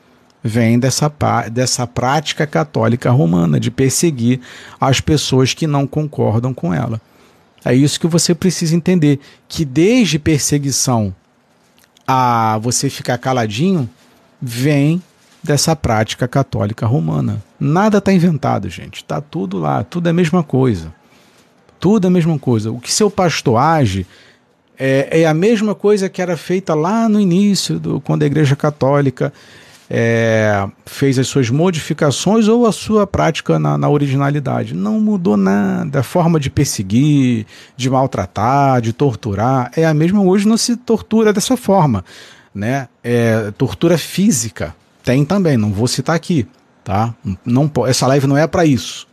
Vem 0.43 0.77
dessa, 0.77 1.09
dessa 1.49 1.87
prática 1.87 2.45
católica 2.45 3.09
romana 3.11 3.61
de 3.61 3.71
perseguir 3.71 4.41
as 4.79 4.99
pessoas 4.99 5.53
que 5.53 5.65
não 5.65 5.87
concordam 5.87 6.53
com 6.53 6.73
ela. 6.73 6.99
É 7.63 7.73
isso 7.73 7.97
que 7.97 8.07
você 8.07 8.35
precisa 8.35 8.75
entender: 8.75 9.21
que 9.47 9.63
desde 9.63 10.19
perseguição 10.19 11.15
a 12.05 12.59
você 12.61 12.89
ficar 12.89 13.17
caladinho, 13.19 13.89
vem 14.41 15.01
dessa 15.41 15.77
prática 15.77 16.27
católica 16.27 16.85
romana. 16.85 17.41
Nada 17.57 17.99
está 17.99 18.11
inventado, 18.11 18.69
gente. 18.69 18.97
Está 18.97 19.21
tudo 19.21 19.59
lá, 19.59 19.81
tudo 19.85 20.07
é 20.07 20.09
a 20.09 20.13
mesma 20.13 20.43
coisa. 20.43 20.93
Tudo 21.79 22.05
é 22.05 22.09
a 22.09 22.11
mesma 22.11 22.37
coisa. 22.37 22.69
O 22.69 22.81
que 22.81 22.91
seu 22.91 23.09
pastor 23.09 23.57
age 23.57 24.05
é, 24.77 25.21
é 25.21 25.25
a 25.25 25.33
mesma 25.33 25.75
coisa 25.75 26.09
que 26.09 26.21
era 26.21 26.35
feita 26.37 26.73
lá 26.73 27.07
no 27.09 27.19
início, 27.19 27.79
do, 27.79 28.01
quando 28.01 28.23
a 28.23 28.25
Igreja 28.25 28.55
Católica 28.55 29.31
é, 29.89 30.67
fez 30.85 31.19
as 31.19 31.27
suas 31.27 31.49
modificações 31.49 32.47
ou 32.47 32.65
a 32.65 32.71
sua 32.71 33.05
prática 33.05 33.59
na, 33.59 33.77
na, 33.77 33.89
originalidade. 33.89 34.73
Não 34.73 34.99
mudou 34.99 35.37
nada. 35.37 35.99
A 35.99 36.03
forma 36.03 36.39
de 36.39 36.49
perseguir, 36.49 37.45
de 37.77 37.89
maltratar, 37.89 38.81
de 38.81 38.93
torturar 38.93 39.71
é 39.75 39.85
a 39.85 39.93
mesma. 39.93 40.21
Hoje 40.21 40.47
não 40.47 40.57
se 40.57 40.75
tortura 40.75 41.31
dessa 41.31 41.55
forma. 41.55 42.03
Né? 42.53 42.87
É, 43.03 43.51
tortura 43.57 43.97
física 43.97 44.75
tem 45.03 45.23
também, 45.23 45.55
não 45.55 45.71
vou 45.71 45.87
citar 45.87 46.15
aqui. 46.15 46.47
Tá? 46.83 47.13
Não, 47.45 47.71
essa 47.87 48.07
live 48.07 48.27
não 48.27 48.37
é 48.37 48.47
para 48.47 48.65
isso. 48.65 49.07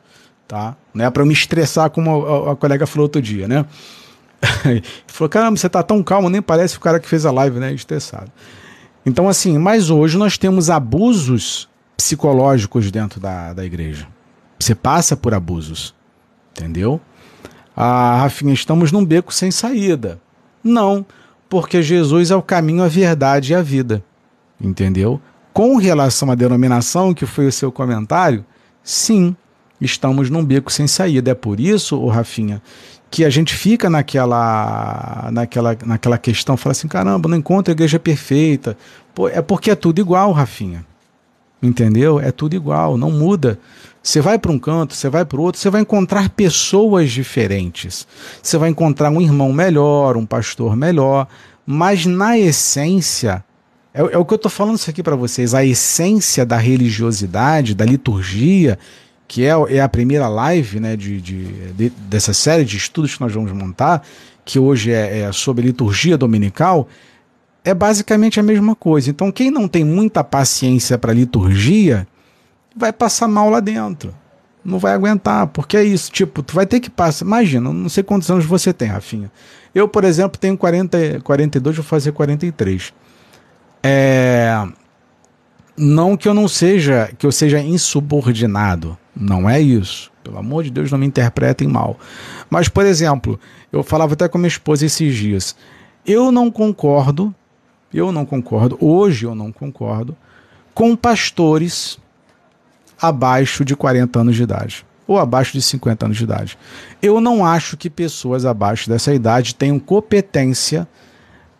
Tá? 0.48 0.74
Não 0.92 1.04
é 1.04 1.10
para 1.10 1.24
me 1.24 1.32
estressar, 1.32 1.90
como 1.90 2.26
a, 2.26 2.52
a, 2.52 2.56
colega 2.56 2.86
falou 2.86 3.04
outro 3.04 3.20
dia. 3.20 3.46
Né? 3.46 3.64
Falou: 5.06 5.28
caramba, 5.28 5.56
você 5.56 5.68
tá 5.68 5.82
tão 5.82 6.02
calmo, 6.02 6.28
nem 6.28 6.42
parece 6.42 6.76
o 6.76 6.80
cara 6.80 6.98
que 6.98 7.08
fez 7.08 7.24
a 7.24 7.30
live, 7.30 7.58
né? 7.58 7.72
Estressado. 7.72 8.30
Então, 9.04 9.28
assim, 9.28 9.58
mas 9.58 9.90
hoje 9.90 10.16
nós 10.16 10.38
temos 10.38 10.70
abusos 10.70 11.68
psicológicos 11.96 12.90
dentro 12.90 13.20
da, 13.20 13.52
da 13.52 13.64
igreja. 13.64 14.06
Você 14.58 14.74
passa 14.74 15.16
por 15.16 15.34
abusos, 15.34 15.94
entendeu? 16.52 17.00
Ah, 17.76 18.18
Rafinha, 18.22 18.52
estamos 18.52 18.92
num 18.92 19.04
beco 19.04 19.32
sem 19.32 19.50
saída. 19.50 20.20
Não, 20.62 21.04
porque 21.48 21.82
Jesus 21.82 22.30
é 22.30 22.36
o 22.36 22.42
caminho, 22.42 22.82
a 22.82 22.88
verdade 22.88 23.52
e 23.52 23.54
a 23.54 23.62
vida, 23.62 24.04
entendeu? 24.60 25.20
Com 25.52 25.76
relação 25.76 26.30
à 26.30 26.34
denominação, 26.34 27.12
que 27.12 27.26
foi 27.26 27.46
o 27.46 27.52
seu 27.52 27.72
comentário, 27.72 28.44
sim, 28.82 29.34
estamos 29.80 30.30
num 30.30 30.44
beco 30.44 30.72
sem 30.72 30.86
saída. 30.86 31.32
É 31.32 31.34
por 31.34 31.58
isso, 31.58 31.98
o 31.98 32.08
Rafinha, 32.08 32.62
que 33.12 33.26
a 33.26 33.30
gente 33.30 33.54
fica 33.54 33.90
naquela, 33.90 35.28
naquela, 35.30 35.76
naquela 35.84 36.16
questão, 36.16 36.56
fala 36.56 36.72
assim, 36.72 36.88
caramba, 36.88 37.28
não 37.28 37.36
encontro 37.36 37.70
a 37.70 37.74
igreja 37.76 37.98
perfeita. 37.98 38.74
Pô, 39.14 39.28
é 39.28 39.42
porque 39.42 39.70
é 39.70 39.74
tudo 39.74 40.00
igual, 40.00 40.32
Rafinha. 40.32 40.82
Entendeu? 41.62 42.18
É 42.18 42.32
tudo 42.32 42.56
igual, 42.56 42.96
não 42.96 43.10
muda. 43.10 43.58
Você 44.02 44.22
vai 44.22 44.38
para 44.38 44.50
um 44.50 44.58
canto, 44.58 44.94
você 44.94 45.10
vai 45.10 45.26
para 45.26 45.38
o 45.38 45.42
outro, 45.42 45.60
você 45.60 45.68
vai 45.68 45.82
encontrar 45.82 46.30
pessoas 46.30 47.10
diferentes. 47.10 48.08
Você 48.42 48.56
vai 48.56 48.70
encontrar 48.70 49.10
um 49.10 49.20
irmão 49.20 49.52
melhor, 49.52 50.16
um 50.16 50.24
pastor 50.24 50.74
melhor, 50.74 51.28
mas 51.66 52.06
na 52.06 52.38
essência, 52.38 53.44
é, 53.92 54.00
é 54.00 54.16
o 54.16 54.24
que 54.24 54.32
eu 54.32 54.36
estou 54.36 54.50
falando 54.50 54.76
isso 54.76 54.88
aqui 54.88 55.02
para 55.02 55.16
vocês, 55.16 55.52
a 55.52 55.62
essência 55.62 56.46
da 56.46 56.56
religiosidade, 56.56 57.74
da 57.74 57.84
liturgia, 57.84 58.78
que 59.32 59.46
é, 59.46 59.54
é 59.70 59.80
a 59.80 59.88
primeira 59.88 60.28
live 60.28 60.78
né, 60.78 60.94
de, 60.94 61.18
de, 61.18 61.44
de, 61.72 61.88
dessa 61.88 62.34
série 62.34 62.66
de 62.66 62.76
estudos 62.76 63.14
que 63.14 63.20
nós 63.22 63.32
vamos 63.32 63.50
montar, 63.50 64.02
que 64.44 64.58
hoje 64.58 64.92
é, 64.92 65.20
é 65.20 65.32
sobre 65.32 65.64
liturgia 65.64 66.18
dominical, 66.18 66.86
é 67.64 67.72
basicamente 67.72 68.38
a 68.38 68.42
mesma 68.42 68.76
coisa. 68.76 69.08
Então, 69.08 69.32
quem 69.32 69.50
não 69.50 69.66
tem 69.66 69.86
muita 69.86 70.22
paciência 70.22 70.98
para 70.98 71.14
liturgia 71.14 72.06
vai 72.76 72.92
passar 72.92 73.26
mal 73.26 73.48
lá 73.48 73.58
dentro. 73.58 74.14
Não 74.62 74.78
vai 74.78 74.92
aguentar, 74.92 75.46
porque 75.46 75.78
é 75.78 75.82
isso. 75.82 76.12
Tipo, 76.12 76.42
tu 76.42 76.54
vai 76.54 76.66
ter 76.66 76.78
que 76.78 76.90
passar. 76.90 77.24
Imagina, 77.24 77.72
não 77.72 77.88
sei 77.88 78.02
quantos 78.02 78.30
anos 78.30 78.44
você 78.44 78.70
tem, 78.70 78.88
Rafinha. 78.88 79.32
Eu, 79.74 79.88
por 79.88 80.04
exemplo, 80.04 80.38
tenho 80.38 80.58
40, 80.58 81.22
42, 81.22 81.76
vou 81.76 81.84
fazer 81.86 82.12
43. 82.12 82.92
É. 83.82 84.62
Não 85.74 86.18
que 86.18 86.28
eu 86.28 86.34
não 86.34 86.46
seja, 86.46 87.10
que 87.16 87.24
eu 87.24 87.32
seja 87.32 87.60
insubordinado. 87.60 88.98
Não 89.14 89.48
é 89.48 89.60
isso. 89.60 90.10
Pelo 90.24 90.38
amor 90.38 90.64
de 90.64 90.70
Deus, 90.70 90.90
não 90.90 90.98
me 90.98 91.06
interpretem 91.06 91.68
mal. 91.68 91.98
Mas, 92.48 92.68
por 92.68 92.86
exemplo, 92.86 93.38
eu 93.72 93.82
falava 93.82 94.14
até 94.14 94.28
com 94.28 94.38
minha 94.38 94.48
esposa 94.48 94.86
esses 94.86 95.14
dias. 95.14 95.56
Eu 96.06 96.32
não 96.32 96.50
concordo, 96.50 97.34
eu 97.92 98.10
não 98.10 98.24
concordo, 98.24 98.76
hoje 98.80 99.26
eu 99.26 99.34
não 99.34 99.52
concordo, 99.52 100.16
com 100.74 100.96
pastores 100.96 101.98
abaixo 103.00 103.64
de 103.64 103.76
40 103.76 104.20
anos 104.20 104.36
de 104.36 104.42
idade 104.42 104.86
ou 105.06 105.18
abaixo 105.18 105.52
de 105.52 105.62
50 105.62 106.06
anos 106.06 106.16
de 106.16 106.24
idade. 106.24 106.58
Eu 107.00 107.20
não 107.20 107.44
acho 107.44 107.76
que 107.76 107.90
pessoas 107.90 108.46
abaixo 108.46 108.88
dessa 108.88 109.12
idade 109.12 109.54
tenham 109.54 109.78
competência 109.78 110.88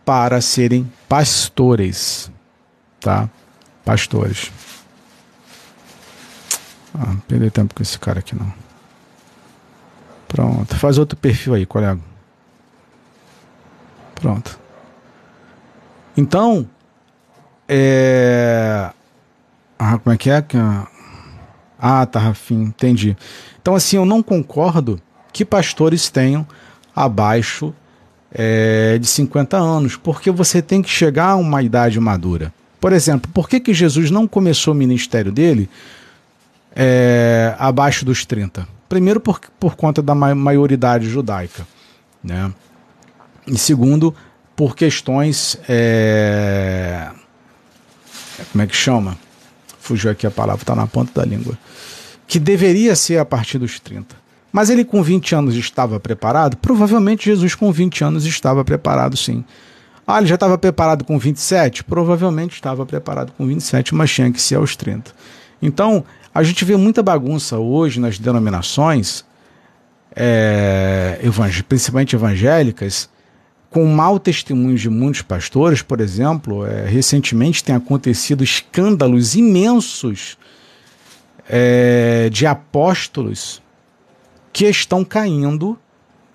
para 0.04 0.40
serem 0.40 0.90
pastores, 1.08 2.30
tá? 3.00 3.28
Pastores. 3.84 4.50
Ah, 6.94 7.16
perder 7.26 7.50
tempo 7.50 7.74
com 7.74 7.82
esse 7.82 7.98
cara 7.98 8.18
aqui 8.18 8.34
não. 8.34 8.52
Pronto. 10.28 10.74
Faz 10.76 10.98
outro 10.98 11.16
perfil 11.16 11.54
aí, 11.54 11.66
colega. 11.66 12.00
Pronto. 14.14 14.58
Então, 16.16 16.68
é. 17.68 18.90
Ah, 19.78 19.98
como 19.98 20.14
é 20.14 20.16
que 20.16 20.30
é? 20.30 20.44
Ah, 21.78 22.06
tá, 22.06 22.20
Rafim, 22.20 22.62
entendi. 22.62 23.16
Então, 23.60 23.74
assim, 23.74 23.96
eu 23.96 24.04
não 24.04 24.22
concordo 24.22 25.00
que 25.32 25.44
pastores 25.44 26.08
tenham 26.08 26.46
abaixo 26.94 27.74
é, 28.30 28.98
de 28.98 29.06
50 29.06 29.56
anos, 29.56 29.96
porque 29.96 30.30
você 30.30 30.62
tem 30.62 30.82
que 30.82 30.90
chegar 30.90 31.30
a 31.30 31.36
uma 31.36 31.62
idade 31.62 31.98
madura. 31.98 32.52
Por 32.80 32.92
exemplo, 32.92 33.30
por 33.32 33.48
que, 33.48 33.60
que 33.60 33.74
Jesus 33.74 34.10
não 34.10 34.26
começou 34.26 34.74
o 34.74 34.76
ministério 34.76 35.32
dele 35.32 35.68
é, 36.74 37.54
abaixo 37.58 38.04
dos 38.04 38.24
30. 38.24 38.66
Primeiro, 38.88 39.20
por, 39.20 39.40
por 39.58 39.76
conta 39.76 40.02
da 40.02 40.14
maioridade 40.14 41.08
judaica. 41.08 41.66
Né? 42.22 42.52
E 43.46 43.56
segundo, 43.58 44.14
por 44.56 44.76
questões. 44.76 45.58
É, 45.68 47.10
como 48.50 48.62
é 48.62 48.66
que 48.66 48.76
chama? 48.76 49.16
Fugiu 49.80 50.10
aqui 50.10 50.26
a 50.26 50.30
palavra, 50.30 50.62
está 50.62 50.74
na 50.74 50.86
ponta 50.86 51.20
da 51.20 51.26
língua. 51.26 51.58
Que 52.26 52.38
deveria 52.38 52.94
ser 52.94 53.18
a 53.18 53.24
partir 53.24 53.58
dos 53.58 53.80
30. 53.80 54.22
Mas 54.52 54.68
ele 54.68 54.84
com 54.84 55.02
20 55.02 55.34
anos 55.34 55.54
estava 55.56 55.98
preparado? 55.98 56.56
Provavelmente 56.58 57.24
Jesus 57.24 57.54
com 57.54 57.72
20 57.72 58.04
anos 58.04 58.26
estava 58.26 58.64
preparado, 58.64 59.16
sim. 59.16 59.44
Ah, 60.06 60.18
ele 60.18 60.26
já 60.26 60.34
estava 60.34 60.58
preparado 60.58 61.04
com 61.04 61.18
27? 61.18 61.84
Provavelmente 61.84 62.54
estava 62.54 62.84
preparado 62.84 63.32
com 63.32 63.46
27, 63.46 63.94
mas 63.94 64.10
tinha 64.12 64.30
que 64.30 64.40
ser 64.40 64.56
aos 64.56 64.76
30. 64.76 65.12
Então, 65.60 66.04
a 66.34 66.42
gente 66.42 66.64
vê 66.64 66.76
muita 66.76 67.02
bagunça 67.02 67.58
hoje 67.58 68.00
nas 68.00 68.18
denominações, 68.18 69.24
é, 70.14 71.20
principalmente 71.68 72.16
evangélicas, 72.16 73.08
com 73.70 73.86
mau 73.86 74.18
testemunho 74.18 74.76
de 74.76 74.90
muitos 74.90 75.22
pastores, 75.22 75.82
por 75.82 76.00
exemplo. 76.00 76.66
É, 76.66 76.86
recentemente 76.86 77.64
tem 77.64 77.74
acontecido 77.74 78.44
escândalos 78.44 79.34
imensos 79.34 80.38
é, 81.48 82.28
de 82.30 82.46
apóstolos 82.46 83.62
que 84.52 84.66
estão 84.66 85.04
caindo, 85.04 85.78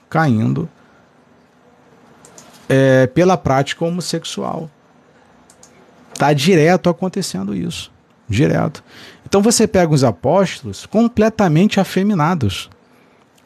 caindo 0.10 0.70
é, 2.68 3.08
pela 3.08 3.38
prática 3.38 3.86
homossexual. 3.86 4.70
Está 6.14 6.34
direto 6.34 6.90
acontecendo 6.90 7.56
isso. 7.56 7.92
Direto. 8.28 8.84
Então 9.28 9.42
você 9.42 9.68
pega 9.68 9.94
os 9.94 10.06
apóstolos 10.06 10.86
completamente 10.86 11.82
afeminados. 11.82 12.70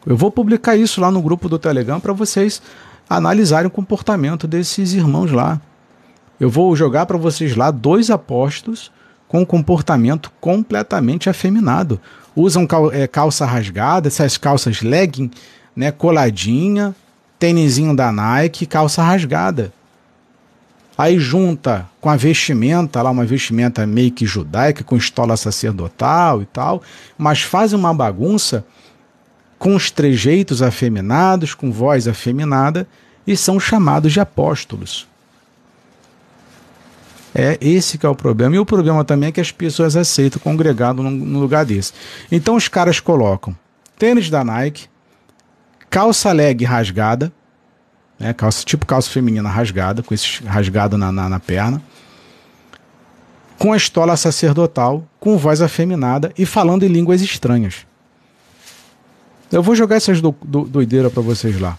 Eu 0.06 0.16
vou 0.16 0.32
publicar 0.32 0.76
isso 0.76 1.02
lá 1.02 1.10
no 1.10 1.24
grupo 1.24 1.50
do 1.50 1.58
Telegram 1.58 2.00
para 2.00 2.14
vocês 2.14 2.62
analisarem 3.10 3.68
o 3.68 3.72
comportamento 3.72 4.48
desses 4.48 4.94
irmãos 4.94 5.32
lá. 5.32 5.60
Eu 6.40 6.52
vou 6.52 6.76
jogar 6.76 7.08
para 7.08 7.18
vocês 7.18 7.56
lá 7.56 7.72
dois 7.72 8.12
apóstolos 8.12 8.92
com 9.28 9.44
comportamento 9.44 10.32
completamente 10.40 11.32
afeminado. 11.32 12.00
Usam 12.36 12.68
é, 12.94 13.08
calça 13.08 13.44
rasgada, 13.44 14.08
essas 14.08 14.38
calças 14.38 14.84
legging, 14.84 15.32
né, 15.76 15.92
coladinha, 15.92 16.96
tênisinho 17.40 17.96
da 17.96 18.12
Nike, 18.12 18.68
calça 18.68 19.02
rasgada. 19.02 19.74
Aí 21.02 21.18
junta 21.18 21.90
com 22.00 22.12
a 22.12 22.16
vestimenta, 22.16 23.02
lá 23.02 23.10
uma 23.10 23.26
vestimenta 23.26 23.88
meio 23.88 24.12
que 24.12 24.24
judaica, 24.24 24.84
com 24.84 24.96
estola 24.96 25.36
sacerdotal 25.36 26.44
e 26.44 26.46
tal, 26.46 26.84
mas 27.18 27.42
faz 27.42 27.74
uma 27.74 27.92
bagunça 27.92 28.64
com 29.58 29.76
os 29.76 29.90
trejeitos 29.90 30.62
afeminados, 30.62 31.56
com 31.56 31.72
voz 31.72 32.08
afeminada, 32.08 32.88
e 33.26 33.36
são 33.36 33.60
chamados 33.60 34.14
de 34.14 34.20
apóstolos. 34.20 35.08
É 37.34 37.58
esse 37.60 37.98
que 37.98 38.06
é 38.06 38.10
o 38.10 38.14
problema. 38.14 38.56
E 38.56 38.60
o 38.60 38.66
problema 38.66 39.04
também 39.04 39.30
é 39.30 39.32
que 39.32 39.42
as 39.42 39.52
pessoas 39.52 39.96
aceitam 39.96 40.40
congregado 40.40 41.02
num, 41.02 41.40
lugar 41.40 41.66
desse. 41.66 41.94
Então 42.32 42.56
os 42.56 42.68
caras 42.68 43.00
colocam 43.00 43.58
tênis 43.98 44.30
da 44.30 44.44
Nike, 44.44 44.88
calça 45.90 46.32
leg 46.32 46.64
rasgada, 46.64 47.34
né, 48.22 48.34
calça, 48.34 48.64
tipo 48.64 48.86
calça 48.86 49.10
feminina 49.10 49.50
rasgada, 49.50 50.04
com 50.04 50.14
esse 50.14 50.44
rasgado 50.44 50.98
na, 50.98 51.12
na, 51.12 51.28
na 51.28 51.40
perna, 51.40 51.82
com 53.58 53.74
a 53.74 53.78
estola 53.78 54.16
sacerdotal, 54.16 55.08
com 55.20 55.38
voz 55.38 55.62
afeminada 55.62 56.32
e 56.38 56.46
falando 56.46 56.84
em 56.84 56.88
línguas 56.88 57.22
estranhas. 57.22 57.86
Eu 59.52 59.62
vou 59.62 59.76
jogar 59.76 59.98
essas 59.98 60.22
do, 60.22 60.34
do, 60.44 60.64
doideiras 60.64 61.12
para 61.12 61.22
vocês 61.22 61.60
lá. 61.60 61.78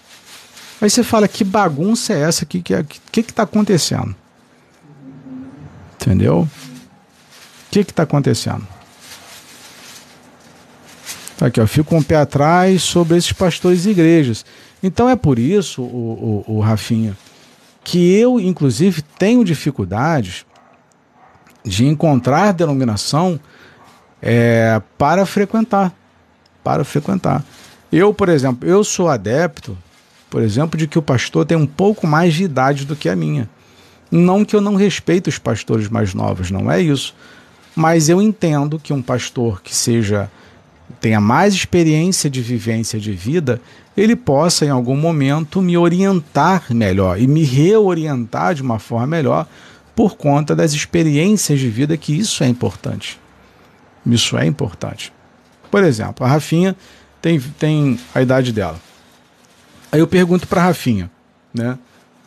Aí 0.80 0.90
você 0.90 1.04
fala, 1.04 1.28
que 1.28 1.44
bagunça 1.44 2.12
é 2.12 2.22
essa? 2.22 2.44
O 2.44 2.46
que, 2.46 2.60
que, 2.60 2.74
que, 2.82 3.22
que 3.22 3.32
tá 3.32 3.44
acontecendo? 3.44 4.14
Entendeu? 5.94 6.40
O 6.40 7.70
que 7.70 7.84
que 7.84 7.94
tá 7.94 8.02
acontecendo? 8.02 8.66
Aqui, 11.40 11.60
ó, 11.60 11.66
fico 11.66 11.90
com 11.90 11.96
um 11.96 12.00
o 12.00 12.04
pé 12.04 12.16
atrás 12.16 12.82
sobre 12.82 13.16
esses 13.16 13.32
pastores 13.32 13.86
e 13.86 13.90
igrejas. 13.90 14.44
Então 14.82 15.08
é 15.08 15.16
por 15.16 15.38
isso, 15.38 15.82
o, 15.82 16.44
o, 16.46 16.56
o 16.56 16.60
Rafinha, 16.60 17.16
que 17.84 18.12
eu, 18.14 18.40
inclusive, 18.40 19.02
tenho 19.02 19.44
dificuldades 19.44 20.44
de 21.64 21.86
encontrar 21.86 22.52
denominação 22.52 23.38
é, 24.20 24.80
para 24.98 25.24
frequentar. 25.26 25.92
Para 26.62 26.84
frequentar. 26.84 27.44
Eu, 27.90 28.14
por 28.14 28.28
exemplo, 28.28 28.68
eu 28.68 28.82
sou 28.82 29.08
adepto, 29.08 29.76
por 30.30 30.42
exemplo, 30.42 30.78
de 30.78 30.86
que 30.86 30.98
o 30.98 31.02
pastor 31.02 31.44
tem 31.44 31.56
um 31.56 31.66
pouco 31.66 32.06
mais 32.06 32.34
de 32.34 32.44
idade 32.44 32.84
do 32.84 32.96
que 32.96 33.08
a 33.08 33.16
minha. 33.16 33.48
Não 34.10 34.44
que 34.44 34.54
eu 34.54 34.60
não 34.60 34.74
respeito 34.74 35.28
os 35.28 35.38
pastores 35.38 35.88
mais 35.88 36.14
novos, 36.14 36.50
não 36.50 36.70
é 36.70 36.80
isso. 36.80 37.14
Mas 37.74 38.08
eu 38.08 38.20
entendo 38.20 38.78
que 38.78 38.92
um 38.92 39.02
pastor 39.02 39.62
que 39.62 39.74
seja 39.74 40.30
tenha 41.00 41.20
mais 41.20 41.54
experiência 41.54 42.28
de 42.28 42.40
vivência 42.42 43.00
de 43.00 43.12
vida, 43.12 43.60
ele 43.96 44.16
possa 44.16 44.64
em 44.64 44.70
algum 44.70 44.96
momento 44.96 45.60
me 45.60 45.76
orientar 45.76 46.64
melhor 46.70 47.20
e 47.20 47.26
me 47.26 47.44
reorientar 47.44 48.54
de 48.54 48.62
uma 48.62 48.78
forma 48.78 49.06
melhor 49.06 49.46
por 49.94 50.16
conta 50.16 50.56
das 50.56 50.72
experiências 50.72 51.60
de 51.60 51.68
vida 51.68 51.96
que 51.96 52.16
isso 52.16 52.42
é 52.42 52.48
importante. 52.48 53.20
Isso 54.06 54.36
é 54.36 54.46
importante. 54.46 55.12
Por 55.70 55.84
exemplo, 55.84 56.24
a 56.24 56.28
Rafinha 56.28 56.76
tem, 57.20 57.38
tem 57.58 57.98
a 58.14 58.22
idade 58.22 58.52
dela. 58.52 58.78
Aí 59.90 60.00
eu 60.00 60.06
pergunto 60.06 60.48
para 60.48 60.62
a 60.62 60.64
Rafinha, 60.64 61.10
né? 61.52 61.78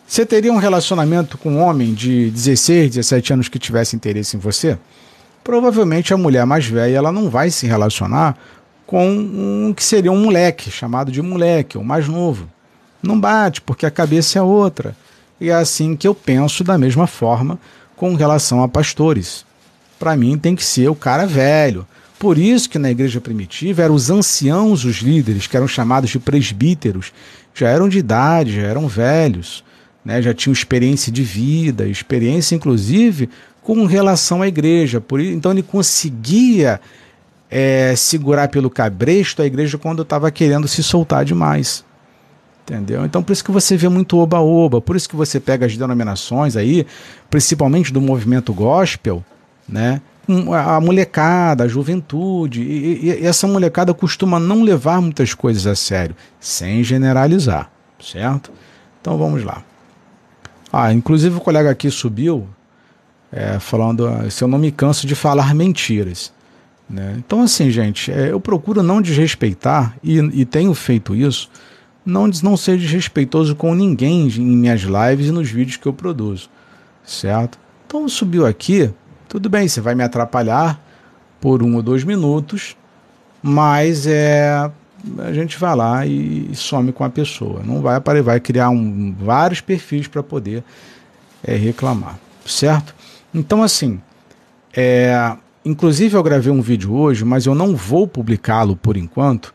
Você 0.07 0.23
teria 0.23 0.53
um 0.53 0.57
relacionamento 0.57 1.35
com 1.35 1.53
um 1.53 1.61
homem 1.61 1.93
de 1.93 2.29
16, 2.29 2.91
17 2.91 3.33
anos 3.33 3.49
que 3.49 3.57
tivesse 3.57 3.95
interesse 3.95 4.37
em 4.37 4.39
você? 4.39 4.77
Provavelmente 5.43 6.13
a 6.13 6.17
mulher 6.17 6.45
mais 6.45 6.67
velha 6.67 6.97
ela 6.97 7.11
não 7.11 7.29
vai 7.29 7.49
se 7.49 7.65
relacionar 7.65 8.37
com 8.85 9.09
um 9.09 9.73
que 9.73 9.83
seria 9.83 10.11
um 10.11 10.23
moleque, 10.23 10.69
chamado 10.69 11.11
de 11.11 11.21
moleque, 11.21 11.77
o 11.77 11.83
mais 11.83 12.07
novo. 12.07 12.49
Não 13.01 13.19
bate, 13.19 13.61
porque 13.61 13.85
a 13.85 13.91
cabeça 13.91 14.39
é 14.39 14.41
outra. 14.41 14.95
E 15.39 15.49
é 15.49 15.53
assim 15.53 15.95
que 15.95 16.07
eu 16.07 16.15
penso 16.15 16.63
da 16.63 16.77
mesma 16.77 17.07
forma 17.07 17.59
com 17.95 18.15
relação 18.15 18.63
a 18.63 18.67
pastores. 18.67 19.45
Para 19.99 20.15
mim 20.15 20.37
tem 20.37 20.55
que 20.55 20.63
ser 20.63 20.89
o 20.89 20.95
cara 20.95 21.25
velho. 21.25 21.85
Por 22.17 22.37
isso 22.37 22.69
que 22.69 22.79
na 22.79 22.91
igreja 22.91 23.19
primitiva 23.19 23.83
eram 23.83 23.95
os 23.95 24.09
anciãos 24.09 24.85
os 24.85 24.97
líderes, 24.97 25.47
que 25.47 25.57
eram 25.57 25.67
chamados 25.67 26.09
de 26.09 26.19
presbíteros, 26.19 27.11
já 27.53 27.67
eram 27.69 27.89
de 27.89 27.99
idade, 27.99 28.55
já 28.55 28.61
eram 28.61 28.87
velhos 28.87 29.63
né, 30.05 30.21
já 30.21 30.33
tinham 30.33 30.53
experiência 30.53 31.11
de 31.11 31.23
vida, 31.23 31.87
experiência 31.87 32.53
inclusive 32.55 33.27
com 33.63 33.85
relação 33.85 34.43
à 34.43 34.47
igreja. 34.47 35.01
Por, 35.01 35.19
então 35.19 35.51
ele 35.51 35.63
conseguia 35.63 36.79
é, 37.49 37.95
segurar 37.95 38.49
pelo 38.49 38.69
cabresto 38.69 39.41
a 39.41 39.45
igreja 39.45 39.77
quando 39.77 40.01
estava 40.01 40.31
querendo 40.31 40.67
se 40.67 40.83
soltar 40.83 41.23
demais. 41.23 41.83
Entendeu? 42.63 43.05
Então 43.05 43.21
por 43.21 43.31
isso 43.31 43.43
que 43.43 43.51
você 43.51 43.77
vê 43.77 43.87
muito 43.87 44.17
oba-oba, 44.17 44.81
por 44.81 44.95
isso 44.95 45.07
que 45.07 45.15
você 45.15 45.39
pega 45.39 45.67
as 45.67 45.77
denominações 45.77 46.55
aí, 46.55 46.85
principalmente 47.29 47.93
do 47.93 48.01
movimento 48.01 48.51
gospel, 48.53 49.23
né? 49.69 50.01
A 50.51 50.81
molecada, 50.81 51.65
a 51.65 51.67
juventude, 51.67 52.63
e, 52.63 53.05
e 53.05 53.25
essa 53.27 53.47
molecada 53.47 53.93
costuma 53.93 54.39
não 54.39 54.63
levar 54.63 54.99
muitas 54.99 55.35
coisas 55.35 55.67
a 55.67 55.75
sério, 55.75 56.15
sem 56.39 56.83
generalizar, 56.83 57.69
certo? 58.03 58.51
Então 58.99 59.15
vamos 59.19 59.43
lá. 59.43 59.61
Ah, 60.73 60.91
inclusive 60.91 61.37
o 61.37 61.41
colega 61.41 61.69
aqui 61.69 61.91
subiu 61.91 62.49
é, 63.31 63.59
falando 63.59 64.09
se 64.31 64.43
eu 64.43 64.47
não 64.47 64.57
me 64.57 64.71
canso 64.71 65.05
de 65.05 65.13
falar 65.13 65.53
mentiras. 65.53 66.33
Né? 66.89 67.15
Então, 67.17 67.41
assim, 67.41 67.69
gente, 67.71 68.11
é, 68.11 68.31
eu 68.31 68.39
procuro 68.39 68.83
não 68.83 69.01
desrespeitar, 69.01 69.95
e, 70.03 70.19
e 70.19 70.45
tenho 70.45 70.73
feito 70.73 71.15
isso, 71.15 71.49
não, 72.05 72.27
não 72.43 72.55
ser 72.55 72.77
desrespeitoso 72.77 73.55
com 73.55 73.73
ninguém 73.73 74.27
em 74.27 74.55
minhas 74.55 74.81
lives 74.81 75.27
e 75.27 75.31
nos 75.31 75.49
vídeos 75.49 75.77
que 75.77 75.87
eu 75.87 75.93
produzo, 75.93 76.49
certo? 77.03 77.57
Então, 77.87 78.07
subiu 78.07 78.45
aqui, 78.45 78.91
tudo 79.27 79.49
bem, 79.49 79.67
você 79.67 79.81
vai 79.81 79.95
me 79.95 80.03
atrapalhar 80.03 80.79
por 81.41 81.63
um 81.63 81.75
ou 81.75 81.81
dois 81.81 82.03
minutos, 82.03 82.75
mas 83.41 84.05
é 84.07 84.69
a 85.19 85.31
gente 85.33 85.57
vai 85.57 85.75
lá 85.75 86.05
e, 86.05 86.49
some 86.55 86.91
com 86.91 87.03
a 87.03 87.09
pessoa. 87.09 87.61
Não 87.63 87.81
vai 87.81 87.95
aparecer, 87.95 88.23
vai 88.23 88.39
criar 88.39 88.69
um, 88.69 89.13
vários 89.13 89.61
perfis 89.61 90.07
para 90.07 90.23
poder 90.23 90.63
é, 91.43 91.55
reclamar, 91.55 92.17
certo? 92.45 92.95
Então, 93.33 93.61
assim, 93.61 94.01
é, 94.73 95.35
inclusive 95.65 96.15
eu 96.15 96.23
gravei 96.23 96.51
um 96.51 96.61
vídeo 96.61 96.93
hoje, 96.93 97.25
mas 97.25 97.45
eu 97.45 97.55
não 97.55 97.75
vou 97.75 98.07
publicá-lo 98.07 98.75
por 98.75 98.95
enquanto, 98.95 99.53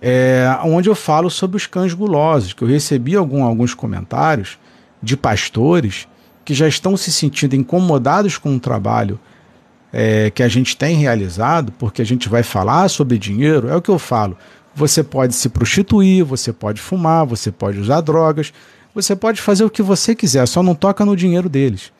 é, 0.00 0.46
onde 0.64 0.88
eu 0.88 0.94
falo 0.94 1.30
sobre 1.30 1.56
os 1.56 1.66
cães 1.66 1.94
gulosos, 1.94 2.52
que 2.52 2.62
eu 2.62 2.68
recebi 2.68 3.14
algum, 3.14 3.44
alguns 3.44 3.72
comentários 3.72 4.58
de 5.02 5.16
pastores 5.16 6.06
que 6.44 6.52
já 6.52 6.68
estão 6.68 6.96
se 6.96 7.10
sentindo 7.10 7.56
incomodados 7.56 8.36
com 8.36 8.54
o 8.54 8.60
trabalho 8.60 9.18
é, 9.92 10.30
que 10.30 10.42
a 10.42 10.48
gente 10.48 10.76
tem 10.76 10.96
realizado, 10.96 11.72
porque 11.78 12.02
a 12.02 12.04
gente 12.04 12.28
vai 12.28 12.42
falar 12.42 12.88
sobre 12.88 13.16
dinheiro, 13.16 13.68
é 13.68 13.76
o 13.76 13.80
que 13.80 13.90
eu 13.90 13.98
falo. 13.98 14.36
Você 14.74 15.04
pode 15.04 15.34
se 15.34 15.48
prostituir, 15.48 16.24
você 16.24 16.52
pode 16.52 16.80
fumar, 16.80 17.24
você 17.24 17.52
pode 17.52 17.78
usar 17.78 18.00
drogas, 18.00 18.52
você 18.92 19.14
pode 19.14 19.40
fazer 19.40 19.64
o 19.64 19.70
que 19.70 19.82
você 19.82 20.14
quiser, 20.14 20.46
só 20.46 20.62
não 20.62 20.74
toca 20.74 21.04
no 21.04 21.16
dinheiro 21.16 21.48
deles. 21.48 21.92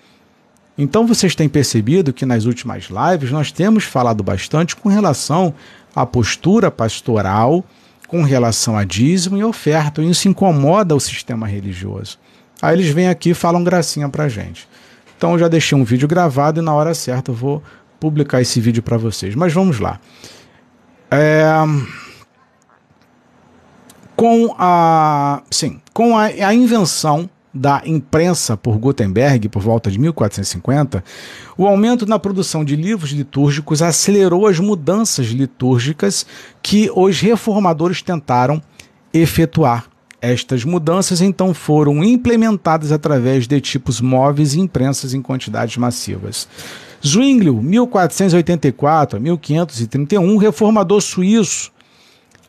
Então 0.77 1.07
vocês 1.07 1.35
têm 1.35 1.49
percebido 1.49 2.13
que 2.13 2.27
nas 2.27 2.47
últimas 2.47 2.89
lives 2.91 3.31
nós 3.31 3.53
temos 3.53 3.85
falado 3.85 4.23
bastante 4.23 4.75
com 4.75 4.89
relação 4.89 5.55
à 5.95 6.05
postura 6.05 6.71
pastoral, 6.71 7.65
com 8.09 8.23
relação 8.23 8.77
a 8.77 8.85
dízimo 8.85 9.37
e 9.37 9.45
oferta. 9.45 10.03
E 10.03 10.11
isso 10.11 10.29
incomoda 10.29 10.95
o 10.95 11.01
sistema 11.01 11.47
religioso. 11.47 12.19
Aí 12.61 12.75
eles 12.75 12.89
vêm 12.89 13.09
aqui 13.09 13.31
e 13.31 13.35
falam 13.35 13.63
gracinha 13.63 14.09
pra 14.09 14.29
gente. 14.29 14.69
Então 15.17 15.33
eu 15.33 15.39
já 15.39 15.49
deixei 15.49 15.79
um 15.79 15.85
vídeo 15.85 16.09
gravado 16.09 16.61
e 16.61 16.65
na 16.65 16.75
hora 16.75 16.93
certa 16.93 17.31
eu 17.31 17.35
vou 17.35 17.63
publicar 18.01 18.41
esse 18.41 18.61
vídeo 18.61 18.83
para 18.83 18.97
vocês. 18.97 19.35
Mas 19.35 19.53
vamos 19.53 19.79
lá. 19.79 20.01
É... 21.11 21.45
Com 24.17 24.55
a, 24.59 25.43
sim, 25.51 25.81
com 25.93 26.17
a, 26.17 26.25
a 26.25 26.55
invenção 26.55 27.29
da 27.55 27.83
imprensa 27.87 28.57
por 28.57 28.77
Gutenberg 28.77 29.49
por 29.49 29.63
volta 29.63 29.91
de 29.91 29.99
1450, 29.99 31.05
o 31.57 31.67
aumento 31.67 32.05
na 32.05 32.19
produção 32.19 32.65
de 32.65 32.75
livros 32.75 33.11
litúrgicos 33.11 33.81
acelerou 33.81 34.47
as 34.47 34.59
mudanças 34.59 35.27
litúrgicas 35.29 36.27
que 36.61 36.91
os 36.95 37.21
reformadores 37.21 38.03
tentaram 38.03 38.61
efetuar. 39.13 39.87
Estas 40.21 40.65
mudanças 40.65 41.21
então 41.21 41.53
foram 41.53 42.03
implementadas 42.03 42.91
através 42.91 43.47
de 43.47 43.61
tipos 43.61 44.01
móveis 44.01 44.55
e 44.55 44.61
imprensas 44.61 45.13
em 45.13 45.21
quantidades 45.21 45.77
massivas. 45.77 46.49
Zwinglio, 47.07 47.61
1484 47.63 49.19
a 49.19 49.21
1531, 49.21 50.39
reformador 50.39 51.03
suíço, 51.03 51.71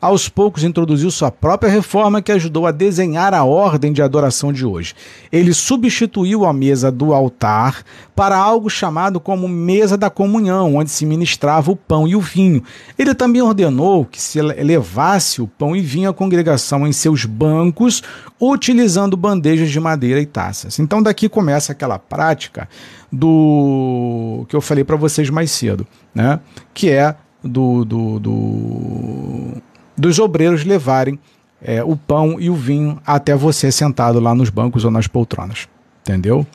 aos 0.00 0.28
poucos 0.28 0.62
introduziu 0.62 1.10
sua 1.10 1.30
própria 1.30 1.70
reforma 1.70 2.20
que 2.20 2.32
ajudou 2.32 2.66
a 2.66 2.70
desenhar 2.70 3.32
a 3.32 3.44
ordem 3.44 3.92
de 3.92 4.02
adoração 4.02 4.52
de 4.52 4.64
hoje. 4.64 4.94
Ele 5.32 5.54
substituiu 5.54 6.44
a 6.44 6.52
mesa 6.52 6.90
do 6.90 7.14
altar 7.14 7.82
para 8.14 8.36
algo 8.36 8.68
chamado 8.68 9.18
como 9.18 9.48
mesa 9.48 9.96
da 9.96 10.10
comunhão, 10.10 10.76
onde 10.76 10.90
se 10.90 11.06
ministrava 11.06 11.70
o 11.70 11.76
pão 11.76 12.06
e 12.06 12.14
o 12.14 12.20
vinho. 12.20 12.62
Ele 12.98 13.14
também 13.14 13.42
ordenou 13.42 14.04
que 14.04 14.20
se 14.20 14.40
levasse 14.40 15.40
o 15.40 15.48
pão 15.48 15.74
e 15.74 15.80
vinho 15.80 16.10
à 16.10 16.14
congregação 16.14 16.86
em 16.86 16.92
seus 16.92 17.24
bancos, 17.24 18.02
utilizando 18.40 19.16
bandejas 19.16 19.70
de 19.70 19.80
madeira 19.80 20.20
e 20.20 20.26
taças. 20.26 20.78
Então 20.78 21.02
daqui 21.02 21.28
começa 21.28 21.72
aquela 21.72 21.98
prática 21.98 22.68
do 23.10 24.44
que 24.48 24.54
eu 24.56 24.60
falei 24.60 24.84
para 24.84 24.96
vocês 24.96 25.30
mais 25.30 25.50
cedo, 25.50 25.86
né? 26.14 26.40
Que 26.74 26.90
é 26.90 27.14
do, 27.42 27.84
do, 27.84 28.18
do 28.18 29.52
dos 29.96 30.18
obreiros 30.18 30.64
levarem 30.64 31.18
é, 31.60 31.82
o 31.82 31.96
pão 31.96 32.40
e 32.40 32.50
o 32.50 32.54
vinho 32.54 33.00
até 33.06 33.34
você 33.34 33.72
sentado 33.72 34.20
lá 34.20 34.34
nos 34.34 34.50
bancos 34.50 34.84
ou 34.84 34.90
nas 34.90 35.06
poltronas. 35.06 35.68
Entendeu? 36.02 36.46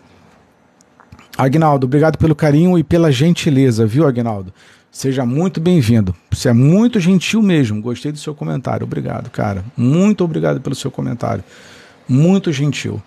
Agnaldo, 1.37 1.87
obrigado 1.87 2.17
pelo 2.17 2.35
carinho 2.35 2.77
e 2.77 2.83
pela 2.83 3.11
gentileza, 3.11 3.85
viu, 3.85 4.07
Agnaldo? 4.07 4.53
Seja 4.91 5.25
muito 5.25 5.61
bem-vindo. 5.61 6.13
Você 6.29 6.49
é 6.49 6.53
muito 6.53 6.99
gentil 6.99 7.41
mesmo. 7.41 7.81
Gostei 7.81 8.11
do 8.11 8.17
seu 8.17 8.35
comentário. 8.35 8.83
Obrigado, 8.83 9.29
cara. 9.29 9.63
Muito 9.75 10.23
obrigado 10.23 10.59
pelo 10.59 10.75
seu 10.75 10.91
comentário. 10.91 11.43
Muito 12.07 12.51
gentil. 12.51 13.01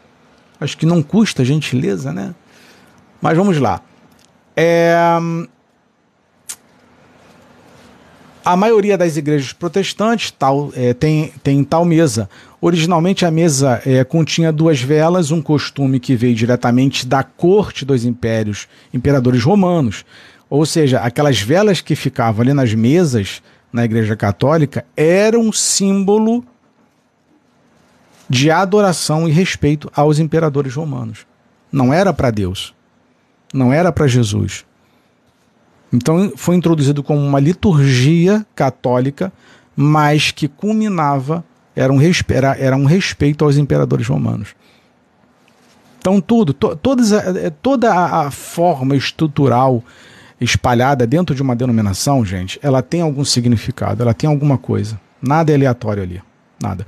Acho 0.58 0.78
que 0.78 0.86
não 0.86 1.02
custa 1.02 1.44
gentileza, 1.44 2.10
né? 2.10 2.34
Mas 3.20 3.36
vamos 3.36 3.58
lá. 3.58 3.82
É... 4.56 5.18
A 8.44 8.56
maioria 8.56 8.98
das 8.98 9.16
igrejas 9.16 9.54
protestantes 9.54 10.30
tal, 10.30 10.70
é, 10.76 10.92
tem, 10.92 11.32
tem 11.42 11.64
tal 11.64 11.82
mesa. 11.84 12.28
Originalmente 12.60 13.24
a 13.24 13.30
mesa 13.30 13.80
é, 13.86 14.04
continha 14.04 14.52
duas 14.52 14.82
velas, 14.82 15.30
um 15.30 15.40
costume 15.40 15.98
que 15.98 16.14
veio 16.14 16.34
diretamente 16.34 17.06
da 17.06 17.22
corte 17.22 17.86
dos 17.86 18.04
impérios, 18.04 18.68
imperadores 18.92 19.42
romanos. 19.42 20.04
Ou 20.50 20.66
seja, 20.66 21.00
aquelas 21.00 21.40
velas 21.40 21.80
que 21.80 21.96
ficavam 21.96 22.42
ali 22.42 22.52
nas 22.52 22.74
mesas 22.74 23.42
na 23.72 23.84
igreja 23.84 24.14
católica 24.14 24.84
eram 24.94 25.50
símbolo 25.50 26.44
de 28.28 28.50
adoração 28.50 29.26
e 29.26 29.32
respeito 29.32 29.90
aos 29.96 30.18
imperadores 30.18 30.74
romanos. 30.74 31.26
Não 31.72 31.94
era 31.94 32.12
para 32.12 32.30
Deus. 32.30 32.74
Não 33.54 33.72
era 33.72 33.90
para 33.90 34.06
Jesus. 34.06 34.66
Então 35.92 36.32
foi 36.36 36.56
introduzido 36.56 37.02
como 37.02 37.20
uma 37.20 37.40
liturgia 37.40 38.44
católica, 38.54 39.32
mas 39.76 40.30
que 40.30 40.48
culminava, 40.48 41.44
era 41.74 41.92
um, 41.92 41.98
era, 42.28 42.56
era 42.58 42.76
um 42.76 42.84
respeito 42.84 43.44
aos 43.44 43.56
imperadores 43.56 44.06
romanos. 44.06 44.54
Então 45.98 46.20
tudo, 46.20 46.52
to, 46.52 46.76
todas, 46.76 47.12
é, 47.12 47.50
toda 47.50 47.92
a, 47.92 48.26
a 48.26 48.30
forma 48.30 48.94
estrutural 48.94 49.82
espalhada 50.40 51.06
dentro 51.06 51.34
de 51.34 51.42
uma 51.42 51.56
denominação, 51.56 52.24
gente, 52.24 52.58
ela 52.62 52.82
tem 52.82 53.00
algum 53.00 53.24
significado, 53.24 54.02
ela 54.02 54.12
tem 54.12 54.28
alguma 54.28 54.58
coisa. 54.58 55.00
Nada 55.22 55.52
é 55.52 55.54
aleatório 55.54 56.02
ali, 56.02 56.20
nada. 56.60 56.86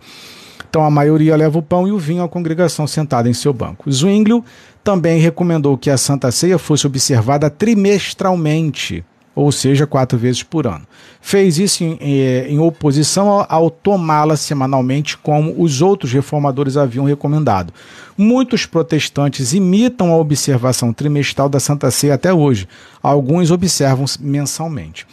Então 0.69 0.85
a 0.85 0.91
maioria 0.91 1.35
leva 1.37 1.59
o 1.59 1.63
pão 1.63 1.89
e 1.89 1.93
o 1.93 1.99
vinho 1.99 2.23
à 2.23 2.29
congregação 2.29 2.87
sentada 2.87 3.29
em 3.29 3.33
seu 3.33 3.53
banco. 3.53 3.91
Zwinglio 3.91 4.45
também 4.87 5.19
recomendou 5.19 5.77
que 5.77 5.91
a 5.91 5.99
Santa 5.99 6.31
Ceia 6.31 6.59
fosse 6.59 6.87
observada 6.87 7.51
trimestralmente, 7.51 9.05
ou 9.35 9.51
seja, 9.51 9.85
quatro 9.85 10.17
vezes 10.17 10.45
por 10.45 10.65
ano. 10.65 10.87
Fez 11.21 11.59
isso 11.59 11.83
em, 11.83 11.99
eh, 12.01 12.47
em 12.49 12.61
oposição 12.61 13.29
ao, 13.29 13.47
ao 13.49 13.69
tomá-la 13.69 14.37
semanalmente, 14.37 15.19
como 15.19 15.61
os 15.61 15.83
outros 15.83 16.13
reformadores 16.13 16.77
haviam 16.77 17.05
recomendado. 17.05 17.75
Muitos 18.17 18.65
protestantes 18.65 19.53
imitam 19.53 20.13
a 20.13 20.17
observação 20.17 20.93
trimestral 20.93 21.49
da 21.49 21.59
Santa 21.59 21.91
Ceia 21.91 22.15
até 22.15 22.33
hoje. 22.33 22.69
Alguns 23.03 23.51
observam 23.51 24.05
mensalmente. 24.21 25.05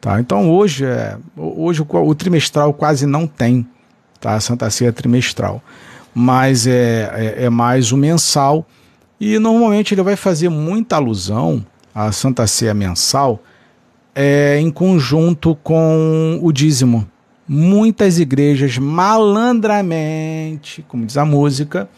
Tá? 0.00 0.18
Então 0.18 0.50
hoje, 0.50 0.86
é, 0.86 1.18
hoje 1.36 1.82
o, 1.86 1.96
o 1.96 2.14
trimestral 2.14 2.72
quase 2.72 3.04
não 3.04 3.26
tem 3.26 3.66
tá? 4.20 4.36
A 4.36 4.40
Santa 4.40 4.70
Ceia 4.70 4.90
trimestral. 4.90 5.62
Mas 6.14 6.66
é, 6.66 7.36
é, 7.38 7.44
é 7.44 7.50
mais 7.50 7.92
o 7.92 7.96
mensal. 7.98 8.66
E 9.20 9.38
normalmente 9.38 9.94
ele 9.94 10.02
vai 10.02 10.16
fazer 10.16 10.48
muita 10.48 10.96
alusão 10.96 11.64
à 11.94 12.10
Santa 12.12 12.46
Ceia 12.46 12.74
mensal 12.74 13.42
é, 14.14 14.58
em 14.60 14.70
conjunto 14.70 15.56
com 15.62 16.38
o 16.42 16.52
dízimo. 16.52 17.08
Muitas 17.46 18.18
igrejas 18.18 18.78
malandramente, 18.78 20.84
como 20.86 21.06
diz 21.06 21.16
a 21.16 21.24
música, 21.24 21.88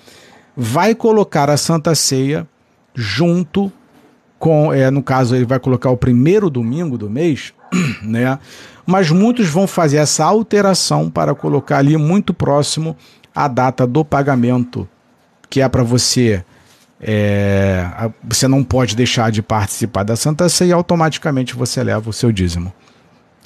vai 0.57 0.95
colocar 0.95 1.51
a 1.51 1.57
Santa 1.57 1.95
Ceia 1.95 2.47
junto 2.95 3.73
com, 4.39 4.73
é, 4.73 4.91
no 4.91 5.03
caso 5.03 5.35
ele 5.35 5.45
vai 5.45 5.59
colocar 5.59 5.91
o 5.91 5.97
primeiro 5.97 6.49
domingo 6.49 6.97
do 6.97 7.11
mês, 7.11 7.53
né? 8.03 8.39
mas 8.87 9.11
muitos 9.11 9.49
vão 9.49 9.67
fazer 9.67 9.99
essa 9.99 10.25
alteração 10.25 11.11
para 11.11 11.35
colocar 11.35 11.79
ali 11.79 11.97
muito 11.97 12.35
próximo 12.35 12.97
a 13.35 13.47
data 13.47 13.87
do 13.87 14.05
pagamento, 14.05 14.89
que 15.49 15.61
é 15.61 15.69
para 15.69 15.83
você. 15.83 16.45
É, 17.03 18.11
você 18.23 18.47
não 18.47 18.63
pode 18.63 18.95
deixar 18.95 19.31
de 19.31 19.41
participar 19.41 20.03
da 20.03 20.17
Santa 20.17 20.49
Ceia 20.49 20.71
e 20.71 20.73
automaticamente 20.73 21.55
você 21.55 21.83
leva 21.83 22.11
o 22.11 22.13
seu 22.13 22.31
dízimo. 22.31 22.73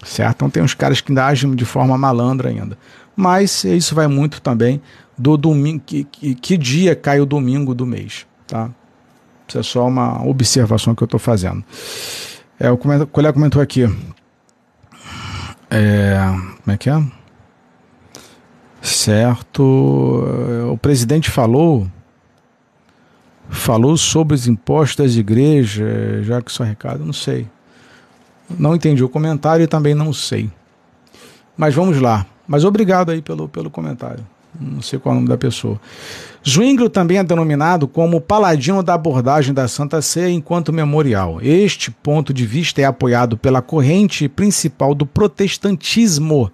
Certo? 0.05 0.37
Então 0.37 0.51
tem 0.51 0.63
uns 0.63 0.75
caras 0.75 1.01
que 1.01 1.13
ainda 1.13 1.27
agem 1.27 1.55
de 1.55 1.65
forma 1.65 1.97
malandra 1.97 2.49
ainda. 2.49 2.77
Mas 3.17 3.65
isso 3.65 3.95
vai 3.95 4.09
muito 4.09 4.43
também 4.43 4.83
do 5.17 5.37
domingo. 5.37 5.83
Que, 5.87 6.05
que, 6.05 6.35
que 6.35 6.57
dia 6.59 6.97
cai 6.97 7.21
o 7.21 7.27
domingo 7.27 7.75
do 7.75 7.87
mês. 7.87 8.27
Tá? 8.47 8.71
Isso 9.47 9.59
é 9.59 9.63
só 9.63 9.87
uma 9.87 10.27
observação 10.27 10.95
que 10.95 11.03
eu 11.03 11.07
estou 11.07 11.21
fazendo. 11.21 11.65
É, 12.59 12.71
o 12.71 12.77
colega 12.77 13.33
comentou 13.33 13.63
aqui. 13.63 13.85
É, 15.71 16.17
como 16.63 16.75
é 16.75 16.77
que 16.77 16.91
é? 16.91 17.03
Certo. 18.83 19.63
O 20.71 20.77
presidente 20.77 21.31
falou 21.31 21.87
falou 23.49 23.97
sobre 23.97 24.35
os 24.35 24.47
impostos 24.47 24.97
das 24.97 25.17
igrejas, 25.17 26.27
já 26.27 26.41
que 26.41 26.53
só 26.53 26.65
recado, 26.65 27.05
não 27.05 27.13
sei. 27.13 27.47
Não 28.59 28.75
entendi 28.75 29.03
o 29.03 29.09
comentário 29.09 29.65
e 29.65 29.67
também 29.67 29.95
não 29.95 30.13
sei. 30.13 30.51
Mas 31.57 31.75
vamos 31.75 32.01
lá. 32.01 32.27
Mas 32.47 32.65
obrigado 32.65 33.11
aí 33.11 33.23
pelo, 33.23 33.49
pelo 33.49 33.71
comentário. 33.71 34.25
Não 34.61 34.83
sei 34.83 34.99
qual 34.99 35.15
é 35.15 35.17
o 35.17 35.21
nome 35.21 35.29
da 35.29 35.37
pessoa. 35.37 35.81
Zwinglio 36.47 36.91
também 36.91 37.19
é 37.19 37.25
denominado 37.25 37.89
como 37.89 38.21
paladino 38.21 38.83
da 38.83 38.95
abordagem 38.95 39.55
da 39.55 39.67
Santa 39.67 40.01
Ceia 40.03 40.31
enquanto 40.31 40.73
memorial. 40.73 41.39
Este 41.41 41.91
ponto 41.91 42.33
de 42.33 42.47
vista 42.47 42.81
é 42.81 42.85
apoiado 42.85 43.37
pela 43.37 43.63
corrente 43.63 44.29
principal 44.29 44.95
do 44.95 45.07
protestantismo 45.07 46.51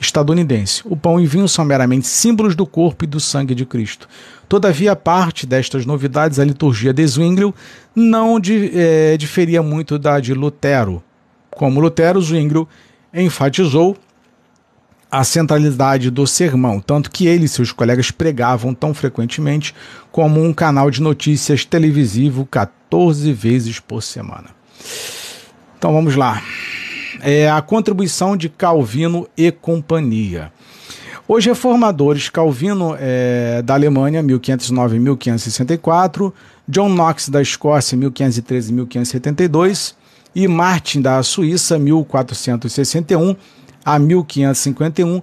estadunidense. 0.00 0.82
O 0.84 0.96
pão 0.96 1.20
e 1.20 1.26
vinho 1.26 1.46
são 1.46 1.64
meramente 1.64 2.06
símbolos 2.06 2.56
do 2.56 2.66
corpo 2.66 3.04
e 3.04 3.06
do 3.06 3.20
sangue 3.20 3.54
de 3.54 3.66
Cristo. 3.66 4.08
Todavia, 4.48 4.96
parte 4.96 5.46
destas 5.46 5.84
novidades, 5.84 6.38
a 6.38 6.44
liturgia 6.44 6.92
de 6.92 7.06
Zwinglio 7.06 7.54
não 7.94 8.40
de, 8.40 8.72
é, 8.74 9.16
diferia 9.16 9.62
muito 9.62 9.98
da 9.98 10.18
de 10.18 10.32
Lutero. 10.32 11.02
Como 11.50 11.80
Lutero, 11.80 12.20
Zwinglio 12.20 12.66
enfatizou 13.12 13.96
a 15.10 15.24
centralidade 15.24 16.08
do 16.10 16.26
sermão, 16.26 16.80
tanto 16.80 17.10
que 17.10 17.26
ele 17.26 17.44
e 17.44 17.48
seus 17.48 17.72
colegas 17.72 18.12
pregavam 18.12 18.72
tão 18.72 18.94
frequentemente 18.94 19.74
como 20.12 20.42
um 20.42 20.52
canal 20.52 20.90
de 20.90 21.02
notícias 21.02 21.64
televisivo 21.64 22.46
14 22.46 23.32
vezes 23.32 23.80
por 23.80 24.02
semana. 24.02 24.50
Então 25.76 25.92
vamos 25.92 26.14
lá. 26.14 26.40
É 27.22 27.50
a 27.50 27.60
contribuição 27.60 28.36
de 28.36 28.48
Calvino 28.48 29.28
e 29.36 29.50
companhia. 29.50 30.52
Os 31.32 31.44
reformadores 31.44 32.28
Calvino 32.28 32.96
é, 32.98 33.62
da 33.62 33.74
Alemanha, 33.74 34.20
1509 34.20 34.98
1564, 34.98 36.34
John 36.68 36.88
Knox 36.88 37.28
da 37.28 37.40
Escócia, 37.40 37.96
1513 37.96 38.72
1572 38.72 39.94
e 40.34 40.48
Martin 40.48 41.00
da 41.00 41.22
Suíça, 41.22 41.78
1461 41.78 43.36
a 43.84 43.98
1551, 43.98 45.22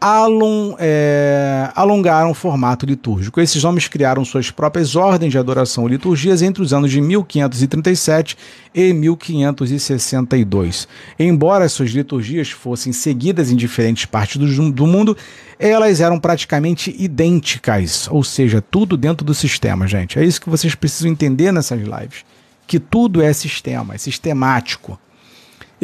along, 0.00 0.74
é, 0.78 1.41
alongaram 1.74 2.30
o 2.30 2.34
formato 2.34 2.86
litúrgico. 2.86 3.40
Esses 3.40 3.64
homens 3.64 3.88
criaram 3.88 4.24
suas 4.24 4.50
próprias 4.50 4.96
ordens 4.96 5.30
de 5.30 5.38
adoração 5.38 5.86
e 5.86 5.90
liturgias 5.90 6.42
entre 6.42 6.62
os 6.62 6.72
anos 6.72 6.90
de 6.90 7.00
1537 7.00 8.36
e 8.74 8.92
1562. 8.92 10.88
Embora 11.18 11.68
suas 11.68 11.90
liturgias 11.90 12.50
fossem 12.50 12.92
seguidas 12.92 13.50
em 13.50 13.56
diferentes 13.56 14.04
partes 14.06 14.36
do, 14.36 14.72
do 14.72 14.86
mundo, 14.86 15.16
elas 15.58 16.00
eram 16.00 16.18
praticamente 16.18 16.94
idênticas, 16.98 18.08
ou 18.10 18.24
seja, 18.24 18.60
tudo 18.62 18.96
dentro 18.96 19.24
do 19.24 19.34
sistema, 19.34 19.86
gente. 19.86 20.18
É 20.18 20.24
isso 20.24 20.40
que 20.40 20.50
vocês 20.50 20.74
precisam 20.74 21.10
entender 21.10 21.52
nessas 21.52 21.80
lives. 21.80 22.24
Que 22.66 22.80
tudo 22.80 23.22
é 23.22 23.32
sistema, 23.32 23.94
é 23.94 23.98
sistemático 23.98 24.98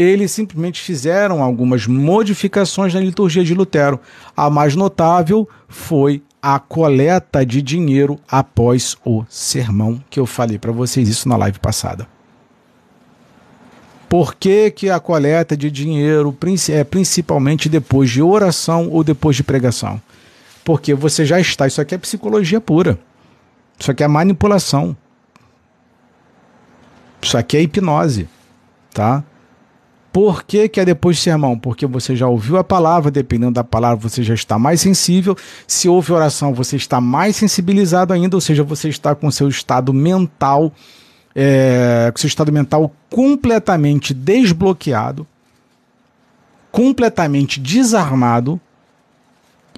eles 0.00 0.30
simplesmente 0.30 0.80
fizeram 0.80 1.42
algumas 1.42 1.88
modificações 1.88 2.94
na 2.94 3.00
liturgia 3.00 3.42
de 3.42 3.52
Lutero. 3.52 3.98
A 4.36 4.48
mais 4.48 4.76
notável 4.76 5.48
foi 5.66 6.22
a 6.40 6.60
coleta 6.60 7.44
de 7.44 7.60
dinheiro 7.60 8.16
após 8.28 8.96
o 9.04 9.24
sermão, 9.28 10.00
que 10.08 10.20
eu 10.20 10.24
falei 10.24 10.56
para 10.56 10.70
vocês 10.70 11.08
isso 11.08 11.28
na 11.28 11.36
live 11.36 11.58
passada. 11.58 12.06
Por 14.08 14.36
que, 14.36 14.70
que 14.70 14.88
a 14.88 15.00
coleta 15.00 15.56
de 15.56 15.68
dinheiro 15.68 16.34
é 16.70 16.84
principalmente 16.84 17.68
depois 17.68 18.08
de 18.08 18.22
oração 18.22 18.88
ou 18.90 19.02
depois 19.02 19.34
de 19.34 19.42
pregação? 19.42 20.00
Porque 20.64 20.94
você 20.94 21.26
já 21.26 21.40
está, 21.40 21.66
isso 21.66 21.80
aqui 21.80 21.96
é 21.96 21.98
psicologia 21.98 22.60
pura. 22.60 23.00
Isso 23.76 23.90
aqui 23.90 24.04
é 24.04 24.08
manipulação. 24.08 24.96
Isso 27.20 27.36
aqui 27.36 27.56
é 27.56 27.62
hipnose, 27.62 28.28
tá? 28.94 29.24
Por 30.12 30.42
que, 30.42 30.68
que 30.68 30.80
é 30.80 30.84
depois 30.84 31.16
do 31.16 31.20
sermão? 31.20 31.58
Porque 31.58 31.86
você 31.86 32.16
já 32.16 32.26
ouviu 32.26 32.56
a 32.56 32.64
palavra, 32.64 33.10
dependendo 33.10 33.52
da 33.52 33.64
palavra, 33.64 34.08
você 34.08 34.22
já 34.22 34.34
está 34.34 34.58
mais 34.58 34.80
sensível. 34.80 35.36
Se 35.66 35.88
houve 35.88 36.12
oração, 36.12 36.54
você 36.54 36.76
está 36.76 37.00
mais 37.00 37.36
sensibilizado 37.36 38.12
ainda, 38.12 38.36
ou 38.36 38.40
seja, 38.40 38.64
você 38.64 38.88
está 38.88 39.14
com 39.14 39.30
seu 39.30 39.48
estado 39.48 39.92
mental, 39.92 40.72
é, 41.34 42.10
com 42.12 42.18
seu 42.18 42.26
estado 42.26 42.50
mental 42.50 42.92
completamente 43.10 44.14
desbloqueado, 44.14 45.26
completamente 46.72 47.60
desarmado 47.60 48.58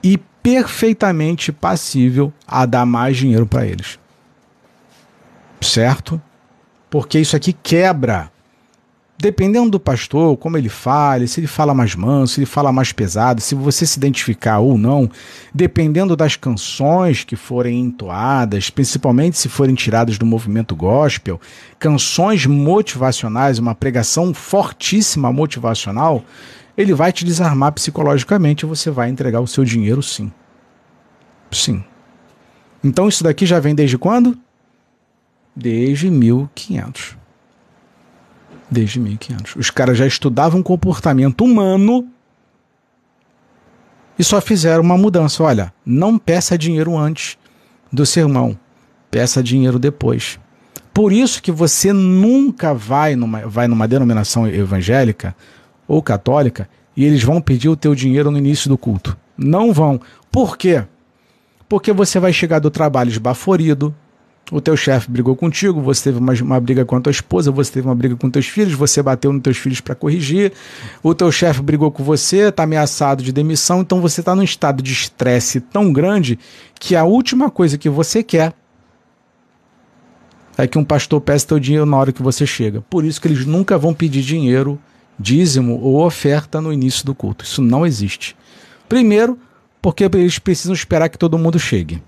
e 0.02 0.16
perfeitamente 0.42 1.52
passível 1.52 2.32
a 2.46 2.64
dar 2.66 2.86
mais 2.86 3.16
dinheiro 3.16 3.46
para 3.46 3.66
eles. 3.66 3.98
Certo? 5.60 6.22
Porque 6.88 7.18
isso 7.18 7.36
aqui 7.36 7.52
quebra 7.52 8.30
dependendo 9.20 9.70
do 9.70 9.78
pastor, 9.78 10.36
como 10.38 10.56
ele 10.56 10.68
fale, 10.68 11.28
se 11.28 11.40
ele 11.40 11.46
fala 11.46 11.74
mais 11.74 11.94
manso, 11.94 12.34
se 12.34 12.40
ele 12.40 12.46
fala 12.46 12.72
mais 12.72 12.90
pesado, 12.90 13.40
se 13.40 13.54
você 13.54 13.84
se 13.84 13.98
identificar 13.98 14.60
ou 14.60 14.78
não, 14.78 15.10
dependendo 15.54 16.16
das 16.16 16.36
canções 16.36 17.22
que 17.22 17.36
forem 17.36 17.80
entoadas, 17.80 18.70
principalmente 18.70 19.38
se 19.38 19.48
forem 19.48 19.74
tiradas 19.74 20.16
do 20.16 20.24
movimento 20.24 20.74
gospel, 20.74 21.38
canções 21.78 22.46
motivacionais, 22.46 23.58
uma 23.58 23.74
pregação 23.74 24.32
fortíssima 24.32 25.30
motivacional, 25.30 26.24
ele 26.76 26.94
vai 26.94 27.12
te 27.12 27.24
desarmar 27.24 27.72
psicologicamente 27.72 28.64
e 28.64 28.68
você 28.68 28.90
vai 28.90 29.10
entregar 29.10 29.40
o 29.40 29.46
seu 29.46 29.64
dinheiro 29.64 30.02
sim. 30.02 30.32
Sim. 31.50 31.84
Então 32.82 33.08
isso 33.08 33.22
daqui 33.22 33.44
já 33.44 33.60
vem 33.60 33.74
desde 33.74 33.98
quando? 33.98 34.38
Desde 35.54 36.08
1500 36.10 37.19
desde 38.70 39.00
1500. 39.00 39.56
Os 39.56 39.70
caras 39.70 39.98
já 39.98 40.06
estudavam 40.06 40.62
comportamento 40.62 41.44
humano 41.44 42.08
e 44.18 44.24
só 44.24 44.40
fizeram 44.40 44.82
uma 44.82 44.96
mudança. 44.96 45.42
Olha, 45.42 45.72
não 45.84 46.18
peça 46.18 46.56
dinheiro 46.56 46.96
antes 46.96 47.36
do 47.92 48.06
sermão, 48.06 48.58
peça 49.10 49.42
dinheiro 49.42 49.78
depois. 49.78 50.38
Por 50.92 51.12
isso 51.12 51.42
que 51.42 51.50
você 51.50 51.92
nunca 51.92 52.74
vai 52.74 53.16
numa, 53.16 53.46
vai 53.46 53.66
numa 53.66 53.88
denominação 53.88 54.46
evangélica 54.46 55.34
ou 55.86 56.02
católica 56.02 56.68
e 56.96 57.04
eles 57.04 57.22
vão 57.22 57.40
pedir 57.40 57.68
o 57.68 57.76
teu 57.76 57.94
dinheiro 57.94 58.30
no 58.30 58.38
início 58.38 58.68
do 58.68 58.76
culto. 58.76 59.16
Não 59.36 59.72
vão. 59.72 60.00
Por 60.30 60.56
quê? 60.58 60.84
Porque 61.68 61.92
você 61.92 62.18
vai 62.20 62.32
chegar 62.32 62.58
do 62.58 62.70
trabalho 62.70 63.08
esbaforido, 63.08 63.94
o 64.50 64.60
teu 64.60 64.76
chefe 64.76 65.10
brigou 65.10 65.36
contigo, 65.36 65.80
você 65.80 66.04
teve 66.04 66.18
uma, 66.18 66.32
uma 66.32 66.60
briga 66.60 66.84
com 66.84 66.96
a 66.96 67.00
tua 67.00 67.10
esposa, 67.10 67.50
você 67.50 67.72
teve 67.72 67.86
uma 67.86 67.94
briga 67.94 68.16
com 68.16 68.28
teus 68.28 68.46
filhos, 68.46 68.74
você 68.74 69.02
bateu 69.02 69.32
nos 69.32 69.42
teus 69.42 69.56
filhos 69.56 69.80
para 69.80 69.94
corrigir, 69.94 70.52
o 71.02 71.14
teu 71.14 71.30
chefe 71.30 71.62
brigou 71.62 71.90
com 71.90 72.02
você, 72.02 72.48
está 72.48 72.64
ameaçado 72.64 73.22
de 73.22 73.32
demissão, 73.32 73.80
então 73.80 74.00
você 74.00 74.20
está 74.20 74.34
num 74.34 74.42
estado 74.42 74.82
de 74.82 74.92
estresse 74.92 75.60
tão 75.60 75.92
grande 75.92 76.38
que 76.78 76.96
a 76.96 77.04
última 77.04 77.50
coisa 77.50 77.78
que 77.78 77.88
você 77.88 78.22
quer 78.22 78.52
é 80.58 80.66
que 80.66 80.78
um 80.78 80.84
pastor 80.84 81.20
peça 81.20 81.46
teu 81.46 81.58
dinheiro 81.58 81.86
na 81.86 81.96
hora 81.96 82.12
que 82.12 82.22
você 82.22 82.46
chega. 82.46 82.80
Por 82.82 83.04
isso 83.04 83.20
que 83.20 83.28
eles 83.28 83.46
nunca 83.46 83.78
vão 83.78 83.94
pedir 83.94 84.22
dinheiro, 84.22 84.78
dízimo 85.18 85.78
ou 85.80 86.04
oferta 86.04 86.60
no 86.60 86.72
início 86.72 87.04
do 87.06 87.14
culto. 87.14 87.44
Isso 87.44 87.62
não 87.62 87.86
existe. 87.86 88.36
Primeiro, 88.88 89.38
porque 89.80 90.04
eles 90.04 90.38
precisam 90.38 90.74
esperar 90.74 91.08
que 91.08 91.16
todo 91.16 91.38
mundo 91.38 91.58
chegue. 91.58 92.02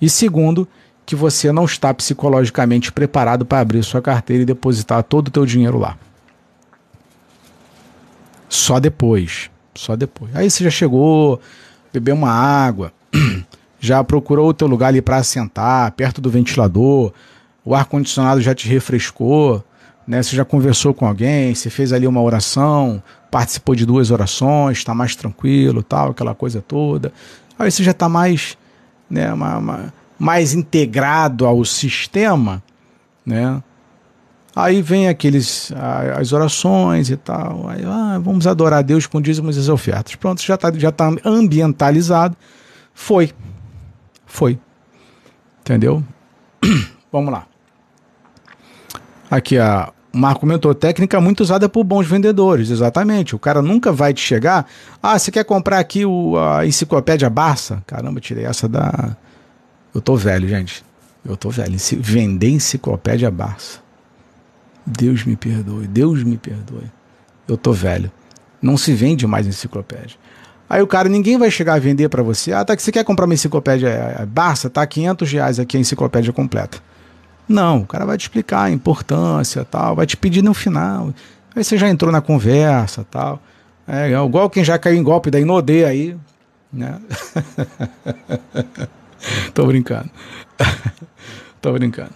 E 0.00 0.08
segundo, 0.08 0.66
que 1.08 1.16
você 1.16 1.50
não 1.50 1.64
está 1.64 1.94
psicologicamente 1.94 2.92
preparado 2.92 3.46
para 3.46 3.60
abrir 3.60 3.82
sua 3.82 4.02
carteira 4.02 4.42
e 4.42 4.46
depositar 4.46 5.02
todo 5.02 5.28
o 5.28 5.30
teu 5.30 5.46
dinheiro 5.46 5.78
lá. 5.78 5.96
Só 8.46 8.78
depois, 8.78 9.50
só 9.74 9.96
depois. 9.96 10.36
Aí 10.36 10.50
você 10.50 10.62
já 10.64 10.68
chegou, 10.68 11.40
bebeu 11.90 12.14
uma 12.14 12.30
água, 12.30 12.92
já 13.80 14.04
procurou 14.04 14.50
o 14.50 14.52
teu 14.52 14.68
lugar 14.68 14.88
ali 14.88 15.00
para 15.00 15.16
assentar, 15.16 15.90
perto 15.92 16.20
do 16.20 16.28
ventilador, 16.28 17.10
o 17.64 17.74
ar 17.74 17.86
condicionado 17.86 18.42
já 18.42 18.54
te 18.54 18.68
refrescou, 18.68 19.64
né? 20.06 20.22
Você 20.22 20.36
já 20.36 20.44
conversou 20.44 20.92
com 20.92 21.06
alguém, 21.06 21.54
você 21.54 21.70
fez 21.70 21.90
ali 21.90 22.06
uma 22.06 22.20
oração, 22.20 23.02
participou 23.30 23.74
de 23.74 23.86
duas 23.86 24.10
orações, 24.10 24.76
está 24.76 24.94
mais 24.94 25.16
tranquilo, 25.16 25.82
tal, 25.82 26.10
aquela 26.10 26.34
coisa 26.34 26.60
toda. 26.60 27.14
Aí 27.58 27.70
você 27.70 27.82
já 27.82 27.92
está 27.92 28.10
mais, 28.10 28.58
né, 29.08 29.32
uma, 29.32 29.56
uma, 29.56 29.97
mais 30.18 30.54
integrado 30.54 31.46
ao 31.46 31.64
sistema, 31.64 32.62
né? 33.24 33.62
Aí 34.56 34.82
vem 34.82 35.08
aqueles 35.08 35.72
as 36.16 36.32
orações 36.32 37.10
e 37.10 37.16
tal. 37.16 37.68
Aí, 37.68 37.84
ah, 37.84 38.18
vamos 38.20 38.46
adorar 38.46 38.80
a 38.80 38.82
Deus 38.82 39.06
com 39.06 39.20
dízimos 39.20 39.56
e 39.56 39.60
as 39.60 39.68
ofertas. 39.68 40.16
Pronto, 40.16 40.42
já 40.42 40.56
está 40.56 40.72
já 40.72 40.90
tá 40.90 41.14
ambientalizado. 41.24 42.36
Foi. 42.92 43.30
Foi. 44.26 44.58
Entendeu? 45.60 46.02
vamos 47.12 47.32
lá. 47.32 47.46
Aqui 49.30 49.58
a 49.58 49.92
Marco 50.12 50.40
comentou, 50.40 50.74
técnica 50.74 51.20
muito 51.20 51.40
usada 51.40 51.68
por 51.68 51.84
bons 51.84 52.06
vendedores, 52.08 52.70
exatamente. 52.70 53.36
O 53.36 53.38
cara 53.38 53.62
nunca 53.62 53.92
vai 53.92 54.12
te 54.12 54.20
chegar. 54.20 54.66
Ah, 55.00 55.16
você 55.16 55.30
quer 55.30 55.44
comprar 55.44 55.78
aqui 55.78 56.04
o, 56.04 56.36
a 56.36 56.66
enciclopédia 56.66 57.30
Barça? 57.30 57.82
Caramba, 57.86 58.18
tirei 58.18 58.44
essa 58.44 58.68
da, 58.68 59.16
eu 59.98 60.02
tô 60.02 60.14
velho, 60.14 60.48
gente. 60.48 60.84
Eu 61.24 61.36
tô 61.36 61.50
velho. 61.50 61.76
Vender 61.98 62.50
enciclopédia 62.50 63.32
Barça. 63.32 63.80
Deus 64.86 65.24
me 65.24 65.34
perdoe, 65.34 65.88
Deus 65.88 66.22
me 66.22 66.36
perdoe. 66.38 66.88
Eu 67.48 67.56
tô 67.56 67.72
velho. 67.72 68.12
Não 68.62 68.76
se 68.76 68.94
vende 68.94 69.26
mais 69.26 69.44
enciclopédia. 69.44 70.16
Aí 70.70 70.80
o 70.80 70.86
cara, 70.86 71.08
ninguém 71.08 71.36
vai 71.36 71.50
chegar 71.50 71.74
a 71.74 71.78
vender 71.80 72.08
para 72.08 72.22
você. 72.22 72.52
Ah, 72.52 72.64
tá 72.64 72.76
que 72.76 72.82
você 72.82 72.92
quer 72.92 73.02
comprar 73.02 73.24
uma 73.24 73.34
enciclopédia 73.34 73.88
é, 73.88 74.22
é, 74.22 74.26
Barça? 74.26 74.70
Tá 74.70 74.86
500 74.86 75.32
reais 75.32 75.58
aqui 75.58 75.76
a 75.76 75.80
enciclopédia 75.80 76.32
completa. 76.32 76.78
Não, 77.48 77.78
o 77.78 77.86
cara 77.86 78.06
vai 78.06 78.16
te 78.16 78.20
explicar 78.20 78.64
a 78.64 78.70
importância 78.70 79.64
tal, 79.64 79.96
vai 79.96 80.06
te 80.06 80.16
pedir 80.16 80.42
no 80.42 80.54
final. 80.54 81.12
Aí 81.56 81.64
você 81.64 81.76
já 81.76 81.88
entrou 81.88 82.12
na 82.12 82.20
conversa 82.20 83.04
tal. 83.10 83.42
É 83.84 84.12
igual 84.12 84.48
quem 84.48 84.62
já 84.62 84.78
caiu 84.78 84.96
em 84.96 85.02
golpe 85.02 85.28
da 85.28 85.40
Inodê 85.40 85.84
aí, 85.84 86.16
né? 86.72 87.00
Tô 89.58 89.66
brincando. 89.66 90.08
Tô 91.60 91.72
brincando. 91.72 92.12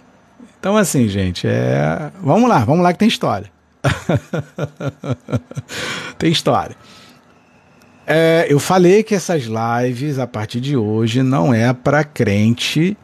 Então, 0.57 0.77
assim, 0.77 1.09
gente, 1.09 1.45
é. 1.45 2.09
Vamos 2.21 2.47
lá, 2.47 2.59
vamos 2.59 2.81
lá 2.81 2.93
que 2.93 2.99
tem 2.99 3.07
história. 3.09 3.51
tem 6.17 6.31
história. 6.31 6.73
É, 8.07 8.45
eu 8.47 8.61
falei 8.61 9.03
que 9.03 9.13
essas 9.13 9.43
lives, 9.43 10.19
a 10.19 10.25
partir 10.25 10.61
de 10.61 10.77
hoje, 10.77 11.21
não 11.21 11.53
é 11.53 11.73
para 11.73 12.05
crente. 12.05 12.97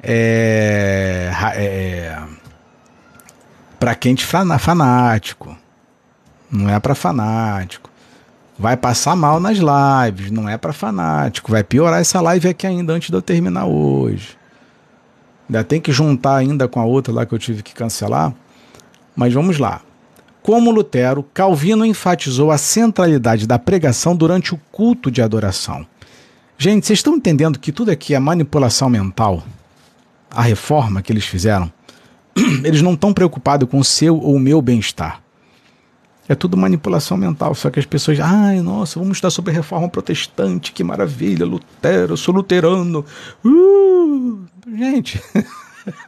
É, 0.00 1.32
é, 1.56 2.16
para 3.80 3.92
crente 3.96 4.24
fanático. 4.24 5.58
Não 6.48 6.70
é 6.70 6.78
para 6.78 6.94
fanático 6.94 7.87
vai 8.58 8.76
passar 8.76 9.14
mal 9.14 9.38
nas 9.38 9.58
lives, 9.58 10.30
não 10.30 10.48
é 10.48 10.56
para 10.58 10.72
fanático, 10.72 11.52
vai 11.52 11.62
piorar 11.62 12.00
essa 12.00 12.20
live 12.20 12.48
aqui 12.48 12.66
ainda 12.66 12.92
antes 12.92 13.08
de 13.08 13.16
eu 13.16 13.22
terminar 13.22 13.66
hoje. 13.66 14.36
Ainda 15.48 15.62
tem 15.62 15.80
que 15.80 15.92
juntar 15.92 16.36
ainda 16.36 16.66
com 16.66 16.80
a 16.80 16.84
outra 16.84 17.12
lá 17.12 17.24
que 17.24 17.34
eu 17.34 17.38
tive 17.38 17.62
que 17.62 17.72
cancelar. 17.72 18.34
Mas 19.16 19.32
vamos 19.32 19.58
lá. 19.58 19.80
Como 20.42 20.70
Lutero, 20.70 21.22
Calvino 21.34 21.84
enfatizou 21.84 22.50
a 22.50 22.58
centralidade 22.58 23.46
da 23.46 23.58
pregação 23.58 24.14
durante 24.14 24.54
o 24.54 24.60
culto 24.70 25.10
de 25.10 25.22
adoração. 25.22 25.86
Gente, 26.56 26.86
vocês 26.86 26.98
estão 26.98 27.16
entendendo 27.16 27.58
que 27.58 27.72
tudo 27.72 27.90
aqui 27.90 28.14
é 28.14 28.18
manipulação 28.18 28.90
mental? 28.90 29.42
A 30.30 30.42
reforma 30.42 31.00
que 31.00 31.12
eles 31.12 31.24
fizeram? 31.24 31.72
Eles 32.62 32.82
não 32.82 32.92
estão 32.92 33.12
preocupados 33.12 33.68
com 33.68 33.78
o 33.78 33.84
seu 33.84 34.16
ou 34.16 34.34
o 34.34 34.38
meu 34.38 34.60
bem-estar. 34.60 35.22
É 36.28 36.34
tudo 36.34 36.56
manipulação 36.56 37.16
mental. 37.16 37.54
Só 37.54 37.70
que 37.70 37.80
as 37.80 37.86
pessoas, 37.86 38.20
ai, 38.20 38.60
nossa, 38.60 38.98
vamos 38.98 39.16
estudar 39.16 39.30
sobre 39.30 39.52
reforma 39.52 39.88
protestante, 39.88 40.72
que 40.72 40.84
maravilha, 40.84 41.46
Lutero, 41.46 42.12
eu 42.12 42.16
sou 42.16 42.34
luterano. 42.34 43.04
Uh, 43.44 44.44
gente, 44.76 45.22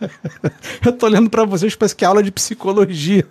eu 0.84 0.92
tô 0.92 1.06
olhando 1.06 1.30
para 1.30 1.44
vocês, 1.44 1.74
parece 1.74 1.96
que 1.96 2.04
é 2.04 2.08
aula 2.08 2.22
de 2.22 2.30
psicologia. 2.30 3.26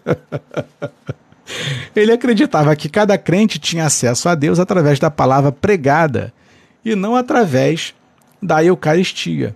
Ele 1.96 2.12
acreditava 2.12 2.76
que 2.76 2.90
cada 2.90 3.18
crente 3.18 3.60
tinha 3.60 3.86
acesso 3.86 4.30
a 4.30 4.36
Deus 4.36 4.60
através 4.60 5.00
da 5.00 5.12
palavra 5.12 5.52
pregada 5.52 6.34
e 6.84 6.96
não 6.96 7.16
através 7.16 7.94
da 8.42 8.64
Eucaristia. 8.64 9.56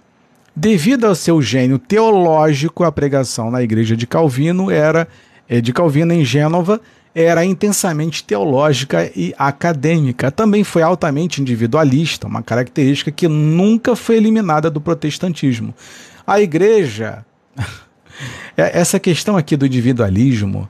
Devido 0.56 1.06
ao 1.06 1.16
seu 1.16 1.42
gênio 1.42 1.80
teológico, 1.80 2.84
a 2.84 2.92
pregação 2.92 3.50
na 3.50 3.64
igreja 3.64 3.96
de 3.96 4.06
Calvino 4.06 4.70
era 4.70 5.08
eh, 5.50 5.62
de 5.62 5.74
Calvino 5.74 6.14
em 6.14 6.24
Gênova 6.24 6.80
era 7.16 7.46
intensamente 7.46 8.24
teológica 8.24 9.12
e 9.16 9.34
acadêmica. 9.38 10.32
Também 10.32 10.64
foi 10.64 10.82
altamente 10.82 11.42
individualista, 11.42 12.28
uma 12.28 12.42
característica 12.42 13.12
que 13.12 13.28
nunca 13.28 13.96
foi 13.96 14.16
eliminada 14.18 14.70
do 14.70 14.82
protestantismo. 14.82 15.74
A 16.26 16.42
igreja, 16.42 17.24
é, 18.58 18.80
essa 18.80 19.00
questão 19.00 19.38
aqui 19.38 19.56
do 19.56 19.66
individualismo, 19.66 20.68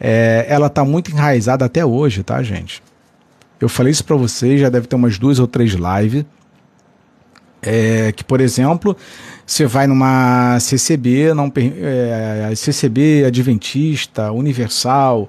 é, 0.00 0.46
ela 0.48 0.68
está 0.68 0.84
muito 0.84 1.10
enraizada 1.10 1.64
até 1.64 1.84
hoje, 1.84 2.22
tá, 2.22 2.42
gente? 2.42 2.82
Eu 3.60 3.68
falei 3.68 3.92
isso 3.92 4.04
para 4.04 4.16
vocês, 4.16 4.60
já 4.60 4.68
deve 4.68 4.86
ter 4.86 4.96
umas 4.96 5.18
duas 5.18 5.38
ou 5.38 5.46
três 5.46 5.72
lives. 5.72 6.24
É, 7.64 8.10
que, 8.10 8.24
por 8.24 8.40
exemplo, 8.40 8.96
você 9.46 9.66
vai 9.66 9.86
numa 9.86 10.58
CCB, 10.58 11.32
não, 11.32 11.52
é, 11.54 12.52
CCB 12.56 13.24
Adventista, 13.24 14.32
Universal, 14.32 15.28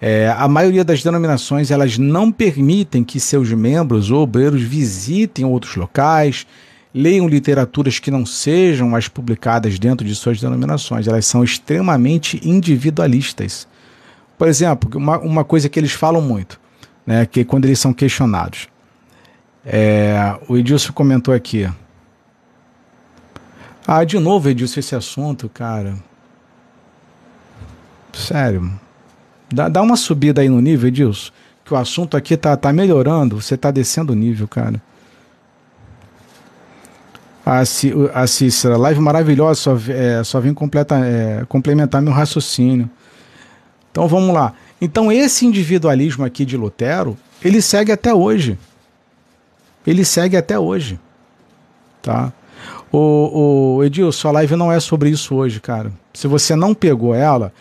é, 0.00 0.32
a 0.36 0.46
maioria 0.46 0.84
das 0.84 1.02
denominações 1.02 1.70
elas 1.70 1.98
não 1.98 2.30
permitem 2.30 3.02
que 3.02 3.18
seus 3.18 3.52
membros 3.52 4.10
ou 4.10 4.22
obreiros 4.22 4.62
visitem 4.62 5.44
outros 5.44 5.74
locais, 5.74 6.46
leiam 6.94 7.28
literaturas 7.28 7.98
que 7.98 8.10
não 8.10 8.24
sejam 8.24 8.94
as 8.94 9.08
publicadas 9.08 9.78
dentro 9.78 10.06
de 10.06 10.14
suas 10.14 10.40
denominações. 10.40 11.08
Elas 11.08 11.26
são 11.26 11.42
extremamente 11.42 12.40
individualistas. 12.48 13.66
Por 14.36 14.46
exemplo, 14.46 14.88
uma, 14.96 15.18
uma 15.18 15.44
coisa 15.44 15.68
que 15.68 15.80
eles 15.80 15.92
falam 15.92 16.22
muito, 16.22 16.60
né, 17.04 17.26
que 17.26 17.44
quando 17.44 17.64
eles 17.64 17.80
são 17.80 17.92
questionados. 17.92 18.68
É, 19.66 20.38
o 20.48 20.56
Edilson 20.56 20.92
comentou 20.92 21.34
aqui. 21.34 21.68
Ah, 23.84 24.04
de 24.04 24.18
novo, 24.18 24.48
Edilson, 24.48 24.78
esse 24.78 24.94
assunto, 24.94 25.48
cara. 25.48 25.96
Sério. 28.12 28.70
Dá, 29.50 29.68
dá 29.68 29.82
uma 29.82 29.96
subida 29.96 30.40
aí 30.40 30.48
no 30.48 30.60
nível, 30.60 30.88
Edilson. 30.88 31.32
Que 31.64 31.74
o 31.74 31.76
assunto 31.76 32.16
aqui 32.16 32.36
tá, 32.36 32.56
tá 32.56 32.72
melhorando, 32.72 33.40
você 33.40 33.56
tá 33.56 33.70
descendo 33.70 34.12
o 34.12 34.16
nível, 34.16 34.48
cara. 34.48 34.80
A, 37.44 37.60
a 37.60 38.26
Cícera, 38.26 38.76
live 38.76 39.00
maravilhosa, 39.00 39.60
só, 39.60 39.76
é, 39.88 40.22
só 40.22 40.38
vim 40.38 40.52
completa, 40.52 40.98
é, 40.98 41.44
complementar 41.48 42.02
meu 42.02 42.12
raciocínio. 42.12 42.90
Então 43.90 44.06
vamos 44.06 44.34
lá. 44.34 44.52
Então 44.80 45.10
esse 45.10 45.46
individualismo 45.46 46.24
aqui 46.24 46.44
de 46.44 46.56
Lutero, 46.56 47.16
ele 47.42 47.62
segue 47.62 47.90
até 47.90 48.12
hoje. 48.12 48.58
Ele 49.86 50.04
segue 50.04 50.36
até 50.36 50.58
hoje. 50.58 51.00
Tá? 52.02 52.32
O, 52.92 53.76
o 53.76 53.84
Edilson, 53.84 54.28
a 54.28 54.32
live 54.32 54.56
não 54.56 54.72
é 54.72 54.80
sobre 54.80 55.10
isso 55.10 55.34
hoje, 55.34 55.60
cara. 55.60 55.92
Se 56.12 56.26
você 56.26 56.54
não 56.54 56.74
pegou 56.74 57.14
ela, 57.14 57.52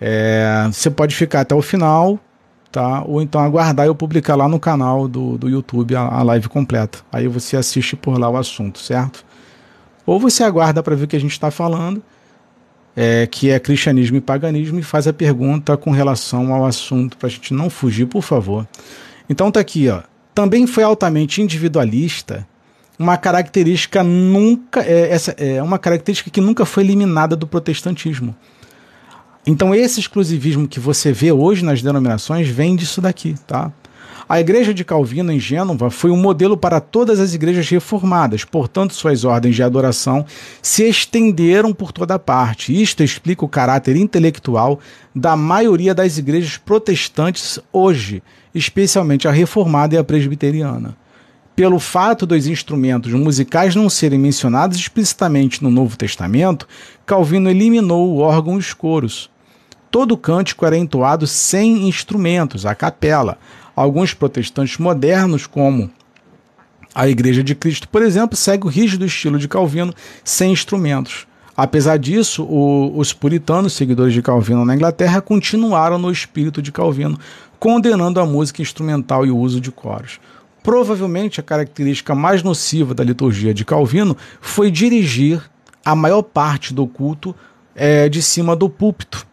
é, 0.00 0.68
você 0.72 0.90
pode 0.90 1.14
ficar 1.14 1.40
até 1.40 1.54
o 1.54 1.60
final, 1.60 2.18
tá? 2.72 3.02
Ou 3.04 3.20
então 3.20 3.40
aguardar 3.40 3.86
eu 3.86 3.94
publicar 3.94 4.36
lá 4.36 4.48
no 4.48 4.58
canal 4.58 5.06
do, 5.06 5.36
do 5.36 5.48
YouTube 5.48 5.94
a, 5.94 6.02
a 6.02 6.22
live 6.22 6.48
completa. 6.48 7.00
Aí 7.12 7.28
você 7.28 7.56
assiste 7.56 7.96
por 7.96 8.18
lá 8.18 8.28
o 8.28 8.36
assunto, 8.36 8.78
certo? 8.78 9.24
Ou 10.06 10.18
você 10.18 10.42
aguarda 10.42 10.82
para 10.82 10.96
ver 10.96 11.04
o 11.04 11.08
que 11.08 11.16
a 11.16 11.20
gente 11.20 11.32
está 11.32 11.50
falando, 11.50 12.02
é, 12.96 13.26
que 13.26 13.50
é 13.50 13.60
cristianismo 13.60 14.16
e 14.16 14.20
paganismo, 14.20 14.78
e 14.78 14.82
faz 14.82 15.06
a 15.06 15.12
pergunta 15.12 15.76
com 15.76 15.90
relação 15.90 16.52
ao 16.52 16.64
assunto, 16.64 17.16
para 17.16 17.26
a 17.26 17.30
gente 17.30 17.52
não 17.52 17.68
fugir, 17.68 18.06
por 18.06 18.22
favor. 18.22 18.66
Então 19.28 19.50
tá 19.50 19.60
aqui, 19.60 19.88
ó. 19.88 20.00
Também 20.34 20.66
foi 20.66 20.82
altamente 20.82 21.42
individualista, 21.42 22.46
uma 22.98 23.16
característica 23.16 24.02
nunca 24.02 24.82
é, 24.82 25.10
essa 25.10 25.30
é 25.38 25.62
uma 25.62 25.78
característica 25.78 26.30
que 26.30 26.40
nunca 26.40 26.66
foi 26.66 26.84
eliminada 26.84 27.34
do 27.34 27.46
protestantismo. 27.46 28.36
Então 29.46 29.74
esse 29.74 30.00
exclusivismo 30.00 30.68
que 30.68 30.78
você 30.78 31.12
vê 31.12 31.32
hoje 31.32 31.64
nas 31.64 31.82
denominações 31.82 32.48
vem 32.48 32.76
disso 32.76 33.00
daqui, 33.00 33.34
tá? 33.46 33.72
A 34.30 34.38
igreja 34.38 34.72
de 34.72 34.84
Calvino 34.84 35.32
em 35.32 35.40
Gênova 35.40 35.90
foi 35.90 36.12
um 36.12 36.16
modelo 36.16 36.56
para 36.56 36.80
todas 36.80 37.18
as 37.18 37.34
igrejas 37.34 37.68
reformadas, 37.68 38.44
portanto, 38.44 38.94
suas 38.94 39.24
ordens 39.24 39.56
de 39.56 39.62
adoração 39.64 40.24
se 40.62 40.88
estenderam 40.88 41.72
por 41.72 41.90
toda 41.90 42.16
parte. 42.16 42.80
Isto 42.80 43.02
explica 43.02 43.44
o 43.44 43.48
caráter 43.48 43.96
intelectual 43.96 44.78
da 45.12 45.34
maioria 45.34 45.92
das 45.92 46.16
igrejas 46.16 46.56
protestantes 46.56 47.58
hoje, 47.72 48.22
especialmente 48.54 49.26
a 49.26 49.32
reformada 49.32 49.96
e 49.96 49.98
a 49.98 50.04
presbiteriana. 50.04 50.96
Pelo 51.60 51.78
fato 51.78 52.24
dos 52.24 52.46
instrumentos 52.46 53.12
musicais 53.12 53.76
não 53.76 53.90
serem 53.90 54.18
mencionados 54.18 54.78
explicitamente 54.78 55.62
no 55.62 55.70
Novo 55.70 55.94
Testamento, 55.94 56.66
Calvino 57.04 57.50
eliminou 57.50 58.14
o 58.14 58.20
órgão 58.20 58.54
e 58.54 58.58
os 58.60 58.72
coros. 58.72 59.28
Todo 59.90 60.16
cântico 60.16 60.64
era 60.64 60.78
entoado 60.78 61.26
sem 61.26 61.86
instrumentos, 61.86 62.64
a 62.64 62.74
capela. 62.74 63.36
Alguns 63.76 64.14
protestantes 64.14 64.78
modernos, 64.78 65.46
como 65.46 65.90
a 66.94 67.06
Igreja 67.10 67.44
de 67.44 67.54
Cristo, 67.54 67.90
por 67.90 68.00
exemplo, 68.00 68.38
segue 68.38 68.64
o 68.66 68.70
rígido 68.70 69.04
estilo 69.04 69.38
de 69.38 69.46
Calvino 69.46 69.92
sem 70.24 70.52
instrumentos. 70.52 71.26
Apesar 71.54 71.98
disso, 71.98 72.42
o, 72.42 72.98
os 72.98 73.12
puritanos, 73.12 73.74
seguidores 73.74 74.14
de 74.14 74.22
Calvino 74.22 74.64
na 74.64 74.74
Inglaterra, 74.74 75.20
continuaram 75.20 75.98
no 75.98 76.10
espírito 76.10 76.62
de 76.62 76.72
Calvino, 76.72 77.18
condenando 77.58 78.18
a 78.18 78.24
música 78.24 78.62
instrumental 78.62 79.26
e 79.26 79.30
o 79.30 79.36
uso 79.36 79.60
de 79.60 79.70
coros. 79.70 80.18
Provavelmente 80.62 81.40
a 81.40 81.42
característica 81.42 82.14
mais 82.14 82.42
nociva 82.42 82.94
da 82.94 83.02
liturgia 83.02 83.54
de 83.54 83.64
Calvino 83.64 84.16
foi 84.40 84.70
dirigir 84.70 85.42
a 85.84 85.94
maior 85.94 86.22
parte 86.22 86.74
do 86.74 86.86
culto 86.86 87.34
é, 87.74 88.08
de 88.08 88.20
cima 88.20 88.54
do 88.54 88.68
púlpito. 88.68 89.26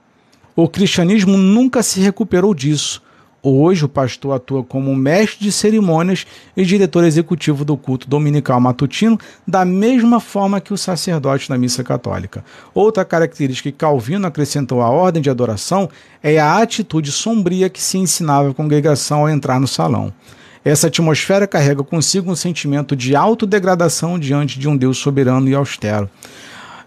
O 0.55 0.67
cristianismo 0.67 1.37
nunca 1.37 1.83
se 1.83 1.99
recuperou 1.99 2.53
disso. 2.53 3.03
Hoje, 3.43 3.85
o 3.85 3.89
pastor 3.89 4.35
atua 4.35 4.63
como 4.63 4.95
mestre 4.95 5.45
de 5.45 5.51
cerimônias 5.51 6.25
e 6.55 6.65
diretor 6.65 7.03
executivo 7.03 7.63
do 7.63 7.77
culto 7.77 8.09
dominical 8.09 8.59
matutino, 8.59 9.17
da 9.47 9.63
mesma 9.63 10.19
forma 10.19 10.59
que 10.59 10.73
o 10.73 10.77
sacerdote 10.77 11.49
na 11.49 11.57
missa 11.57 11.83
católica. 11.83 12.43
Outra 12.73 13.05
característica 13.05 13.71
que 13.71 13.77
Calvino 13.77 14.27
acrescentou 14.27 14.81
à 14.81 14.89
ordem 14.89 15.21
de 15.21 15.29
adoração 15.29 15.87
é 16.23 16.39
a 16.39 16.57
atitude 16.57 17.11
sombria 17.11 17.69
que 17.69 17.81
se 17.81 17.97
ensinava 17.97 18.49
à 18.49 18.53
congregação 18.53 19.19
ao 19.19 19.29
entrar 19.29 19.59
no 19.59 19.67
salão. 19.67 20.11
Essa 20.67 20.87
atmosfera 20.87 21.47
carrega 21.47 21.81
consigo 21.81 22.29
um 22.29 22.35
sentimento 22.35 22.93
de 22.93 23.15
autodegradação 23.15 24.19
diante 24.19 24.59
de 24.59 24.67
um 24.67 24.75
Deus 24.75 24.97
soberano 24.97 25.47
e 25.47 25.55
austero. 25.55 26.09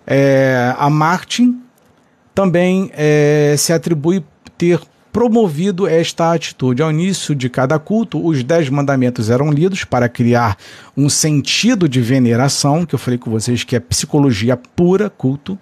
É, 0.06 0.74
a 0.76 0.90
Martin 0.90 1.62
também 2.34 2.90
é, 2.92 3.54
se 3.56 3.72
atribui 3.72 4.22
ter 4.58 4.78
promovido 5.10 5.86
esta 5.86 6.30
atitude. 6.30 6.82
Ao 6.82 6.90
início 6.90 7.34
de 7.34 7.48
cada 7.48 7.78
culto, 7.78 8.22
os 8.22 8.44
dez 8.44 8.68
mandamentos 8.68 9.30
eram 9.30 9.50
lidos 9.50 9.82
para 9.82 10.10
criar 10.10 10.58
um 10.94 11.08
sentido 11.08 11.88
de 11.88 12.02
veneração, 12.02 12.84
que 12.84 12.94
eu 12.94 12.98
falei 12.98 13.18
com 13.18 13.30
vocês 13.30 13.64
que 13.64 13.74
é 13.74 13.80
psicologia 13.80 14.58
pura, 14.58 15.08
culto. 15.08 15.58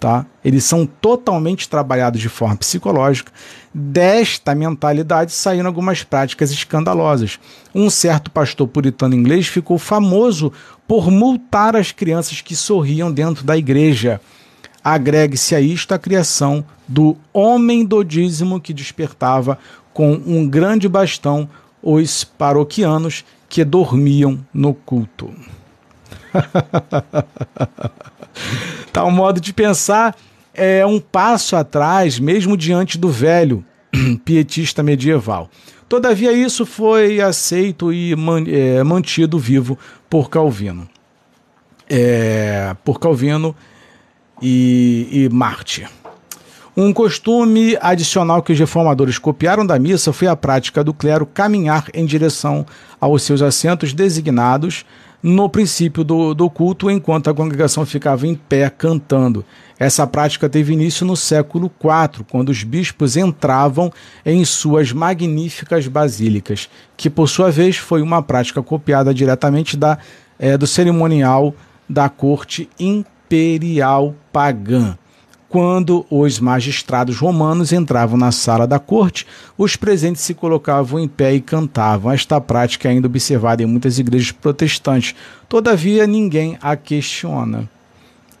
Tá? 0.00 0.24
Eles 0.42 0.64
são 0.64 0.86
totalmente 0.86 1.68
trabalhados 1.68 2.22
de 2.22 2.28
forma 2.30 2.56
psicológica. 2.56 3.30
Desta 3.72 4.54
mentalidade 4.54 5.30
saíram 5.30 5.66
algumas 5.66 6.02
práticas 6.02 6.50
escandalosas. 6.50 7.38
Um 7.74 7.90
certo 7.90 8.30
pastor 8.30 8.66
puritano 8.66 9.14
inglês 9.14 9.46
ficou 9.46 9.78
famoso 9.78 10.50
por 10.88 11.10
multar 11.10 11.76
as 11.76 11.92
crianças 11.92 12.40
que 12.40 12.56
sorriam 12.56 13.12
dentro 13.12 13.44
da 13.44 13.58
igreja 13.58 14.20
Agregue-se 14.82 15.54
a 15.54 15.60
isto 15.60 15.92
a 15.92 15.98
criação 15.98 16.64
do 16.88 17.14
homem 17.34 17.84
do 17.84 18.02
dízimo 18.02 18.60
que 18.60 18.72
despertava 18.72 19.58
com 19.92 20.12
um 20.12 20.48
grande 20.48 20.88
bastão 20.88 21.48
os 21.82 22.24
paroquianos 22.24 23.24
que 23.48 23.62
dormiam 23.62 24.40
no 24.54 24.72
culto. 24.72 25.30
Tal 28.92 29.10
modo 29.10 29.40
de 29.40 29.52
pensar 29.52 30.16
é 30.52 30.84
um 30.84 30.98
passo 30.98 31.56
atrás, 31.56 32.18
mesmo 32.18 32.56
diante 32.56 32.98
do 32.98 33.08
velho 33.08 33.64
pietista 34.24 34.82
medieval. 34.82 35.48
Todavia, 35.88 36.32
isso 36.32 36.64
foi 36.64 37.20
aceito 37.20 37.92
e 37.92 38.14
é, 38.46 38.82
mantido 38.84 39.38
vivo 39.38 39.76
por 40.08 40.30
Calvino. 40.30 40.88
É, 41.88 42.76
por 42.84 43.00
Calvino 43.00 43.56
e, 44.40 45.08
e 45.10 45.28
Marte. 45.28 45.86
Um 46.76 46.92
costume 46.92 47.76
adicional 47.80 48.42
que 48.42 48.52
os 48.52 48.58
reformadores 48.58 49.18
copiaram 49.18 49.66
da 49.66 49.78
missa 49.78 50.12
foi 50.12 50.28
a 50.28 50.36
prática 50.36 50.84
do 50.84 50.94
clero 50.94 51.26
caminhar 51.26 51.86
em 51.92 52.06
direção 52.06 52.64
aos 53.00 53.24
seus 53.24 53.42
assentos 53.42 53.92
designados 53.92 54.84
no 55.22 55.48
princípio 55.48 56.02
do, 56.02 56.34
do 56.34 56.48
culto, 56.48 56.90
enquanto 56.90 57.28
a 57.28 57.34
congregação 57.34 57.84
ficava 57.84 58.26
em 58.26 58.34
pé 58.34 58.70
cantando. 58.70 59.44
Essa 59.78 60.06
prática 60.06 60.48
teve 60.48 60.72
início 60.72 61.06
no 61.06 61.16
século 61.16 61.70
IV, 61.82 62.24
quando 62.30 62.50
os 62.50 62.62
bispos 62.62 63.16
entravam 63.16 63.92
em 64.24 64.44
suas 64.44 64.92
magníficas 64.92 65.86
basílicas, 65.86 66.68
que 66.96 67.08
por 67.08 67.28
sua 67.28 67.50
vez 67.50 67.76
foi 67.76 68.02
uma 68.02 68.22
prática 68.22 68.62
copiada 68.62 69.12
diretamente 69.14 69.76
da, 69.76 69.98
é, 70.38 70.56
do 70.56 70.66
cerimonial 70.66 71.54
da 71.88 72.08
corte 72.08 72.68
imperial 72.78 73.10
imperial 73.30 74.12
pagã. 74.32 74.98
Quando 75.50 76.06
os 76.08 76.38
magistrados 76.38 77.18
romanos 77.18 77.72
entravam 77.72 78.16
na 78.16 78.30
sala 78.30 78.68
da 78.68 78.78
corte, 78.78 79.26
os 79.58 79.74
presentes 79.74 80.22
se 80.22 80.32
colocavam 80.32 81.00
em 81.00 81.08
pé 81.08 81.34
e 81.34 81.40
cantavam. 81.40 82.12
Esta 82.12 82.40
prática 82.40 82.86
é 82.86 82.92
ainda 82.92 83.08
observada 83.08 83.60
em 83.60 83.66
muitas 83.66 83.98
igrejas 83.98 84.30
protestantes. 84.30 85.12
Todavia, 85.48 86.06
ninguém 86.06 86.56
a 86.62 86.76
questiona. 86.76 87.68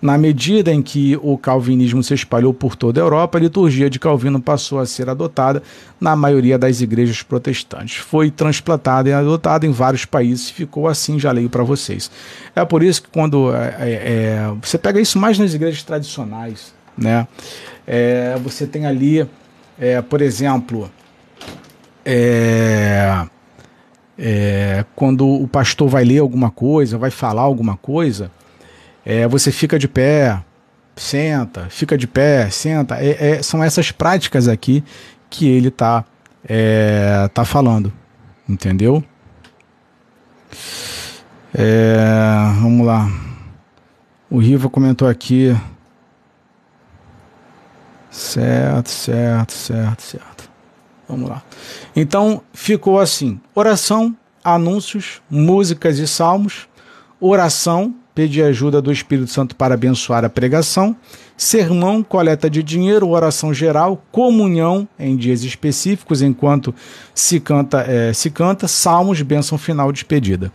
Na 0.00 0.16
medida 0.16 0.72
em 0.72 0.80
que 0.80 1.18
o 1.20 1.36
calvinismo 1.36 2.00
se 2.00 2.14
espalhou 2.14 2.54
por 2.54 2.76
toda 2.76 3.00
a 3.00 3.02
Europa, 3.02 3.36
a 3.36 3.40
liturgia 3.40 3.90
de 3.90 3.98
Calvino 3.98 4.40
passou 4.40 4.78
a 4.78 4.86
ser 4.86 5.10
adotada 5.10 5.64
na 6.00 6.14
maioria 6.14 6.56
das 6.56 6.80
igrejas 6.80 7.24
protestantes. 7.24 7.96
Foi 7.96 8.30
transplantada 8.30 9.08
e 9.08 9.12
adotada 9.12 9.66
em 9.66 9.72
vários 9.72 10.04
países, 10.04 10.48
ficou 10.48 10.86
assim, 10.86 11.18
já 11.18 11.32
leio 11.32 11.50
para 11.50 11.64
vocês. 11.64 12.08
É 12.54 12.64
por 12.64 12.84
isso 12.84 13.02
que 13.02 13.08
quando 13.10 13.52
é, 13.52 13.76
é, 13.78 13.90
é, 13.90 14.52
você 14.62 14.78
pega 14.78 15.00
isso 15.00 15.18
mais 15.18 15.38
nas 15.38 15.52
igrejas 15.52 15.82
tradicionais, 15.82 16.72
né? 17.00 17.26
É, 17.86 18.38
você 18.42 18.66
tem 18.66 18.86
ali, 18.86 19.26
é, 19.78 20.00
por 20.02 20.20
exemplo, 20.20 20.90
é, 22.04 23.24
quando 24.94 25.26
o 25.26 25.48
pastor 25.48 25.88
vai 25.88 26.04
ler 26.04 26.18
alguma 26.18 26.50
coisa, 26.50 26.98
vai 26.98 27.10
falar 27.10 27.42
alguma 27.42 27.76
coisa 27.76 28.30
é, 29.04 29.26
você 29.26 29.50
fica 29.50 29.78
de 29.78 29.88
pé, 29.88 30.42
senta, 30.94 31.66
fica 31.70 31.96
de 31.96 32.06
pé, 32.06 32.50
senta. 32.50 32.96
É, 32.96 33.38
é, 33.38 33.42
são 33.42 33.62
essas 33.62 33.90
práticas 33.90 34.48
aqui 34.48 34.84
que 35.28 35.48
ele 35.48 35.68
está 35.68 36.04
é, 36.46 37.28
tá 37.32 37.44
falando, 37.44 37.92
entendeu? 38.48 39.02
É, 41.54 41.96
vamos 42.60 42.86
lá. 42.86 43.10
O 44.30 44.38
Riva 44.38 44.68
comentou 44.68 45.08
aqui. 45.08 45.56
Certo, 48.10 48.88
certo, 48.88 49.52
certo, 49.52 50.02
certo. 50.02 50.50
Vamos 51.08 51.28
lá. 51.28 51.42
Então 51.94 52.42
ficou 52.52 52.98
assim: 52.98 53.40
oração, 53.54 54.16
anúncios, 54.42 55.22
músicas 55.30 55.98
e 55.98 56.06
salmos, 56.06 56.68
oração, 57.20 57.94
pedir 58.14 58.42
ajuda 58.42 58.82
do 58.82 58.92
Espírito 58.92 59.30
Santo 59.30 59.54
para 59.54 59.74
abençoar 59.74 60.24
a 60.24 60.28
pregação, 60.28 60.96
sermão, 61.36 62.02
coleta 62.02 62.50
de 62.50 62.62
dinheiro, 62.62 63.08
oração 63.08 63.54
geral, 63.54 64.04
comunhão 64.10 64.88
em 64.98 65.16
dias 65.16 65.42
específicos, 65.42 66.20
enquanto 66.20 66.74
se 67.14 67.40
canta, 67.40 67.80
é, 67.82 68.12
se 68.12 68.30
canta 68.30 68.68
salmos, 68.68 69.22
bênção 69.22 69.56
final, 69.56 69.92
despedida. 69.92 70.52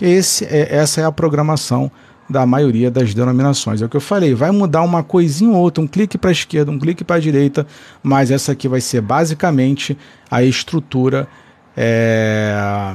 Esse 0.00 0.44
é, 0.44 0.74
essa 0.74 1.00
é 1.00 1.04
a 1.04 1.12
programação 1.12 1.90
da 2.28 2.46
maioria 2.46 2.90
das 2.90 3.12
denominações. 3.14 3.82
É 3.82 3.86
o 3.86 3.88
que 3.88 3.96
eu 3.96 4.00
falei, 4.00 4.34
vai 4.34 4.50
mudar 4.50 4.82
uma 4.82 5.02
coisinha 5.02 5.52
ou 5.52 5.62
outra, 5.62 5.82
um 5.82 5.86
clique 5.86 6.16
para 6.16 6.30
a 6.30 6.32
esquerda, 6.32 6.70
um 6.70 6.78
clique 6.78 7.04
para 7.04 7.16
a 7.16 7.20
direita, 7.20 7.66
mas 8.02 8.30
essa 8.30 8.52
aqui 8.52 8.68
vai 8.68 8.80
ser 8.80 9.00
basicamente 9.00 9.96
a 10.30 10.42
estrutura 10.42 11.28
é, 11.76 12.94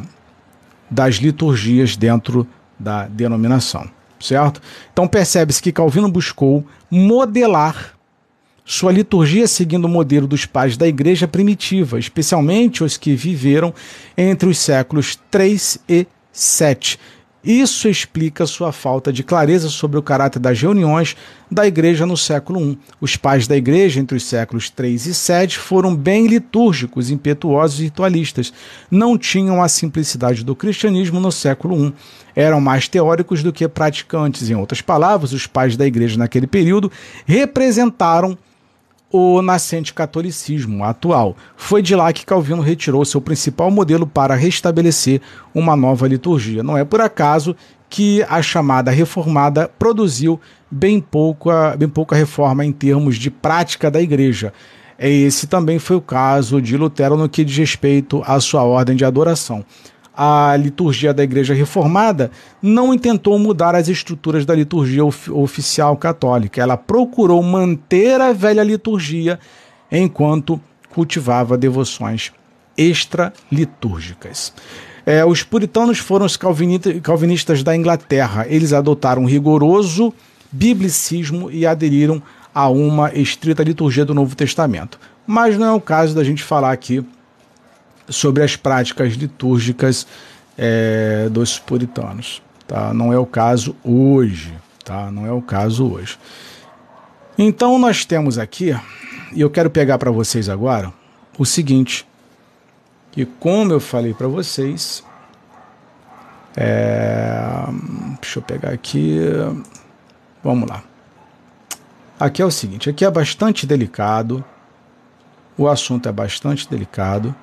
das 0.90 1.16
liturgias 1.16 1.96
dentro 1.96 2.48
da 2.80 3.08
denominação 3.08 3.90
certo? 4.20 4.62
Então 4.92 5.08
percebe-se 5.08 5.62
que 5.62 5.72
Calvino 5.72 6.10
buscou 6.10 6.66
modelar 6.90 7.94
sua 8.66 8.92
liturgia 8.92 9.48
seguindo 9.48 9.86
o 9.86 9.90
modelo 9.90 10.28
dos 10.28 10.46
pais 10.46 10.78
da 10.78 10.88
igreja 10.88 11.28
primitiva, 11.28 11.98
especialmente 11.98 12.84
os 12.84 12.98
que 12.98 13.16
viveram 13.16 13.74
entre 14.16 14.48
os 14.48 14.60
séculos 14.60 15.18
3 15.32 15.80
e 15.90 16.06
7, 16.32 17.00
isso 17.44 17.88
explica 17.88 18.46
sua 18.46 18.72
falta 18.72 19.14
de 19.14 19.24
clareza 19.24 19.70
sobre 19.70 19.98
o 19.98 20.04
caráter 20.04 20.40
das 20.40 20.62
reuniões 20.62 21.16
da 21.50 21.66
igreja 21.66 22.06
no 22.06 22.18
século 22.18 22.60
I. 22.60 22.78
Os 23.00 23.16
pais 23.16 23.48
da 23.48 23.56
igreja, 23.56 24.00
entre 24.00 24.18
os 24.18 24.24
séculos 24.24 24.72
III 24.78 24.94
e 24.94 24.98
VII, 24.98 25.56
foram 25.56 25.96
bem 25.96 26.28
litúrgicos, 26.28 27.10
impetuosos 27.10 27.80
e 27.80 27.84
ritualistas. 27.84 28.52
Não 28.92 29.18
tinham 29.18 29.64
a 29.64 29.70
simplicidade 29.70 30.44
do 30.44 30.54
cristianismo 30.54 31.20
no 31.20 31.32
século 31.32 31.88
I. 31.88 31.94
Eram 32.36 32.60
mais 32.60 32.90
teóricos 32.90 33.42
do 33.42 33.54
que 33.54 33.68
praticantes. 33.68 34.50
Em 34.50 34.56
outras 34.56 34.82
palavras, 34.82 35.32
os 35.32 35.48
pais 35.48 35.78
da 35.78 35.88
igreja 35.88 36.18
naquele 36.18 36.46
período 36.46 36.92
representaram 37.26 38.38
o 39.12 39.42
nascente 39.42 39.94
catolicismo 39.94 40.84
atual. 40.84 41.36
Foi 41.56 41.82
de 41.82 41.96
lá 41.96 42.12
que 42.14 42.26
Calvino 42.26 42.62
retirou 42.62 43.04
seu 43.04 43.20
principal 43.20 43.72
modelo 43.72 44.06
para 44.06 44.36
restabelecer 44.36 45.22
uma 45.54 45.76
nova 45.76 46.08
liturgia. 46.08 46.64
Não 46.64 46.78
é 46.78 46.86
por 46.86 47.02
acaso 47.02 47.56
que 47.90 48.24
a 48.30 48.42
chamada 48.42 48.92
reformada 48.92 49.70
produziu 49.80 50.40
bem 50.70 51.00
pouca, 51.00 51.76
bem 51.76 51.90
pouca 51.90 52.16
reforma 52.16 52.64
em 52.64 52.72
termos 52.72 53.18
de 53.18 53.32
prática 53.32 53.90
da 53.90 54.00
igreja. 54.00 54.54
Esse 55.00 55.48
também 55.48 55.80
foi 55.80 55.96
o 55.96 56.02
caso 56.02 56.62
de 56.62 56.78
Lutero 56.78 57.18
no 57.18 57.30
que 57.30 57.44
diz 57.44 57.58
respeito 57.58 58.22
à 58.26 58.40
sua 58.40 58.64
ordem 58.64 58.96
de 58.96 59.06
adoração 59.06 59.66
a 60.22 60.54
liturgia 60.58 61.14
da 61.14 61.24
Igreja 61.24 61.54
Reformada 61.54 62.30
não 62.62 62.94
intentou 62.94 63.40
mudar 63.40 63.74
as 63.74 63.88
estruturas 63.88 64.46
da 64.46 64.54
liturgia 64.54 65.06
of 65.06 65.32
oficial 65.32 65.96
católica. 65.96 66.62
Ela 66.62 66.76
procurou 66.76 67.42
manter 67.42 68.20
a 68.20 68.34
velha 68.34 68.62
liturgia 68.62 69.40
enquanto 69.90 70.60
cultivava 70.90 71.58
devoções 71.58 72.34
extra-litúrgicas. 72.78 74.52
É, 75.06 75.24
os 75.24 75.42
puritanos 75.42 76.00
foram 76.00 76.26
os 76.26 76.36
calvinistas 76.36 77.64
da 77.64 77.74
Inglaterra. 77.74 78.46
Eles 78.50 78.74
adotaram 78.74 79.22
um 79.22 79.26
rigoroso 79.26 80.14
biblicismo 80.52 81.50
e 81.50 81.66
aderiram 81.66 82.22
a 82.54 82.68
uma 82.68 83.14
estrita 83.14 83.64
liturgia 83.64 84.04
do 84.04 84.14
Novo 84.14 84.36
Testamento. 84.36 85.00
Mas 85.26 85.58
não 85.58 85.68
é 85.68 85.72
o 85.72 85.80
caso 85.80 86.14
da 86.14 86.26
gente 86.26 86.44
falar 86.44 86.74
aqui 86.74 87.06
sobre 88.10 88.44
as 88.44 88.56
práticas 88.56 89.14
litúrgicas 89.14 90.06
é, 90.58 91.30
dos 91.30 91.58
puritanos. 91.58 92.42
Tá? 92.68 92.94
Não 92.94 93.14
é 93.14 93.18
o 93.18 93.26
caso 93.26 93.76
hoje. 93.84 94.54
Tá? 94.84 95.12
Não 95.12 95.26
é 95.26 95.32
o 95.32 95.42
caso 95.42 95.92
hoje. 95.92 96.18
Então 97.38 97.80
nós 97.80 98.04
temos 98.04 98.38
aqui, 98.38 98.78
e 99.34 99.40
eu 99.40 99.50
quero 99.50 99.70
pegar 99.70 99.98
para 99.98 100.12
vocês 100.12 100.50
agora 100.50 100.92
o 101.38 101.46
seguinte, 101.46 102.06
que 103.12 103.26
como 103.26 103.72
eu 103.72 103.80
falei 103.80 104.14
para 104.14 104.28
vocês, 104.28 105.04
é, 106.58 107.64
deixa 108.22 108.40
eu 108.40 108.44
pegar 108.44 108.72
aqui, 108.72 109.20
vamos 110.44 110.68
lá. 110.70 110.84
Aqui 112.20 112.42
é 112.42 112.46
o 112.46 112.52
seguinte, 112.52 112.90
aqui 112.90 113.06
é 113.06 113.10
bastante 113.10 113.66
delicado, 113.66 114.44
o 115.58 115.70
assunto 115.70 116.10
é 116.10 116.12
bastante 116.12 116.70
delicado 116.70 117.34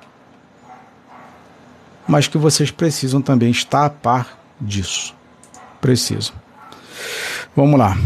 mas 2.07 2.27
que 2.27 2.37
vocês 2.37 2.71
precisam 2.71 3.21
também 3.21 3.51
estar 3.51 3.85
a 3.85 3.89
par 3.89 4.39
disso. 4.59 5.13
Precisam. 5.81 6.33
Vamos 7.55 7.77
lá. 7.77 7.97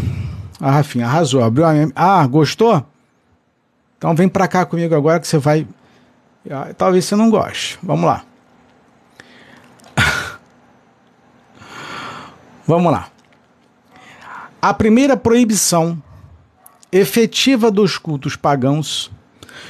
A 0.60 0.72
Rafinha 0.72 1.06
arrasou. 1.06 1.44
Abriu 1.44 1.66
a. 1.66 1.72
Ah, 1.96 2.26
gostou? 2.26 2.86
Então 3.98 4.16
vem 4.16 4.28
para 4.28 4.48
cá 4.48 4.66
comigo 4.66 4.96
agora 4.96 5.20
que 5.20 5.28
você 5.28 5.38
vai. 5.38 5.68
Ah, 6.50 6.74
talvez 6.76 7.06
você 7.06 7.16
não 7.16 7.30
goste. 7.30 7.78
Vamos 7.84 8.06
lá. 8.06 8.24
Vamos 12.66 12.92
lá. 12.92 13.10
A 14.62 14.74
primeira 14.74 15.16
proibição 15.16 16.02
efetiva 16.92 17.72
dos 17.72 17.98
cultos 17.98 18.36
pagãos 18.36 19.12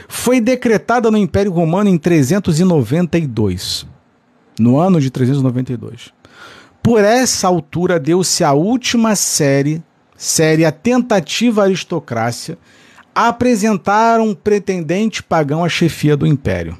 foi 0.08 0.42
decretada 0.42 1.12
no 1.12 1.18
Império 1.18 1.52
Romano 1.52 1.90
em 1.90 1.98
392 1.98 3.91
no 4.62 4.80
ano 4.80 5.02
de 5.02 5.10
392. 5.10 6.14
Por 6.82 7.04
essa 7.04 7.48
altura 7.48 8.00
deu-se 8.00 8.44
a 8.44 8.54
última 8.54 9.16
série, 9.16 9.82
série 10.16 10.66
A 10.66 10.72
Tentativa 10.72 11.64
Aristocrácia, 11.64 12.58
a 13.14 13.28
apresentar 13.28 14.20
um 14.20 14.34
pretendente 14.34 15.22
pagão 15.22 15.64
à 15.64 15.70
chefia 15.70 16.16
do 16.16 16.26
império. 16.26 16.78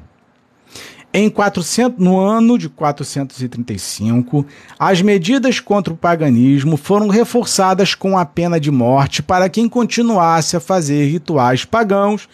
Em 1.14 1.30
400, 1.30 2.00
no 2.00 2.18
ano 2.18 2.58
de 2.58 2.70
435, 2.70 4.46
as 4.80 5.02
medidas 5.02 5.60
contra 5.60 5.94
o 5.94 5.98
paganismo 5.98 6.78
foram 6.78 7.10
reforçadas 7.10 7.94
com 7.94 8.18
a 8.18 8.26
pena 8.26 8.58
de 8.58 8.72
morte 8.72 9.22
para 9.22 9.50
quem 9.50 9.68
continuasse 9.68 10.56
a 10.56 10.62
fazer 10.62 11.12
rituais 11.12 11.66
pagãos 11.66 12.30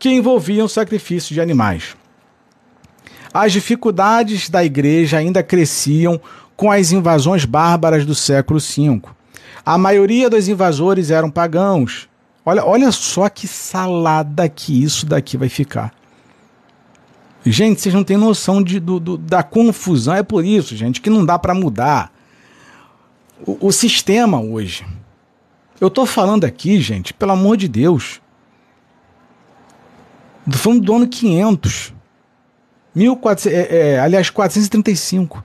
que 0.00 0.10
envolviam 0.10 0.66
sacrifício 0.66 1.32
de 1.32 1.40
animais. 1.40 1.96
As 3.32 3.52
dificuldades 3.52 4.48
da 4.48 4.64
igreja 4.64 5.18
ainda 5.18 5.42
cresciam 5.42 6.20
com 6.56 6.70
as 6.70 6.92
invasões 6.92 7.44
bárbaras 7.44 8.04
do 8.04 8.14
século 8.14 8.58
V. 8.58 9.02
A 9.64 9.76
maioria 9.76 10.30
dos 10.30 10.48
invasores 10.48 11.10
eram 11.10 11.30
pagãos. 11.30 12.08
Olha, 12.44 12.64
olha 12.64 12.90
só 12.90 13.28
que 13.28 13.46
salada 13.46 14.48
que 14.48 14.82
isso 14.82 15.04
daqui 15.04 15.36
vai 15.36 15.48
ficar. 15.48 15.92
Gente, 17.44 17.80
vocês 17.80 17.94
não 17.94 18.02
têm 18.02 18.16
noção 18.16 18.62
de, 18.62 18.80
do, 18.80 18.98
do, 18.98 19.16
da 19.16 19.42
confusão. 19.42 20.14
É 20.14 20.22
por 20.22 20.44
isso, 20.44 20.74
gente, 20.74 21.00
que 21.00 21.10
não 21.10 21.24
dá 21.24 21.38
para 21.38 21.54
mudar 21.54 22.12
o, 23.46 23.68
o, 23.68 23.72
sistema 23.72 24.40
hoje. 24.40 24.86
Eu 25.80 25.88
estou 25.88 26.04
falando 26.04 26.44
aqui, 26.44 26.80
gente, 26.80 27.14
pelo 27.14 27.32
amor 27.32 27.56
de 27.56 27.68
Deus. 27.68 28.20
Estou 30.46 30.60
falando 30.60 30.82
do 30.82 30.94
ano 30.94 31.06
500. 31.06 31.94
1400, 32.98 33.46
é, 33.46 33.94
é, 33.94 34.00
aliás, 34.00 34.28
435. 34.30 35.44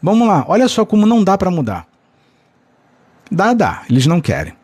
Vamos 0.00 0.28
lá, 0.28 0.44
olha 0.46 0.68
só 0.68 0.84
como 0.84 1.06
não 1.06 1.24
dá 1.24 1.36
para 1.36 1.50
mudar. 1.50 1.86
Dá, 3.30 3.52
dá, 3.52 3.82
eles 3.90 4.06
não 4.06 4.20
querem. 4.20 4.54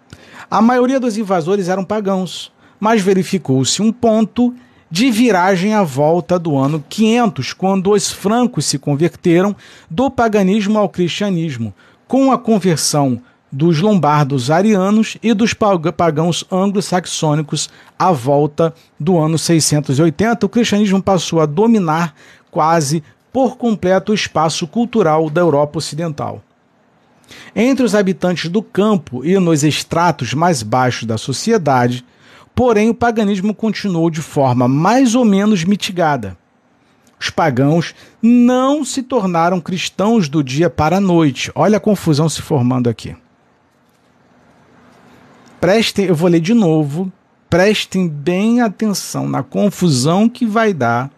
A 0.51 0.63
maioria 0.63 1.01
dos 1.01 1.19
invasores 1.19 1.69
eram 1.69 1.85
pagãos, 1.85 2.53
mas 2.79 3.03
verificou-se 3.03 3.83
um 3.83 3.93
ponto 3.93 4.55
de 4.91 5.11
viragem 5.11 5.75
à 5.75 5.83
volta 5.83 6.39
do 6.39 6.57
ano 6.57 6.85
500, 6.89 7.53
quando 7.53 7.91
os 7.91 8.13
francos 8.13 8.67
se 8.67 8.79
converteram 8.79 9.57
do 9.91 10.09
paganismo 10.09 10.79
ao 10.79 10.89
cristianismo, 10.89 11.75
com 12.07 12.31
a 12.31 12.39
conversão 12.39 13.21
dos 13.55 13.81
lombardos 13.81 14.51
arianos 14.51 15.17
e 15.23 15.33
dos 15.33 15.55
pagãos 15.55 16.45
anglo-saxônicos 16.51 17.71
à 17.97 18.11
volta 18.11 18.75
do 18.99 19.17
ano 19.17 19.39
680, 19.39 20.45
o 20.45 20.49
cristianismo 20.49 21.01
passou 21.01 21.41
a 21.41 21.47
dominar 21.47 22.17
quase 22.51 23.01
por 23.33 23.57
completo 23.57 24.11
o 24.11 24.15
espaço 24.15 24.67
cultural 24.67 25.31
da 25.31 25.41
Europa 25.41 25.79
Ocidental. 25.79 26.43
Entre 27.55 27.85
os 27.85 27.95
habitantes 27.95 28.51
do 28.51 28.61
campo 28.61 29.25
e 29.25 29.39
nos 29.39 29.63
estratos 29.63 30.35
mais 30.35 30.65
baixos 30.65 31.05
da 31.05 31.17
sociedade, 31.17 32.05
porém 32.57 32.91
o 32.91 32.95
paganismo 32.95 33.55
continuou 33.55 34.11
de 34.11 34.21
forma 34.21 34.67
mais 34.67 35.15
ou 35.15 35.25
menos 35.25 35.63
mitigada. 35.63 36.37
Os 37.21 37.31
pagãos 37.31 37.95
não 38.21 38.85
se 38.85 39.01
tornaram 39.01 39.61
cristãos 39.61 40.29
do 40.29 40.43
dia 40.43 40.69
para 40.69 40.97
a 40.97 41.01
noite. 41.01 41.53
Olha 41.55 41.77
a 41.77 41.81
confusão 41.81 42.29
se 42.29 42.43
formando 42.43 42.91
aqui. 42.91 43.17
Prestem, 45.65 46.05
eu 46.05 46.15
vou 46.15 46.29
ler 46.29 46.41
de 46.41 46.53
novo. 46.53 47.11
Prestem 47.49 48.07
bem 48.07 48.61
atenção 48.61 49.27
na 49.27 49.43
confusão 49.43 50.29
que 50.29 50.45
vai 50.45 50.75
dar 50.75 51.11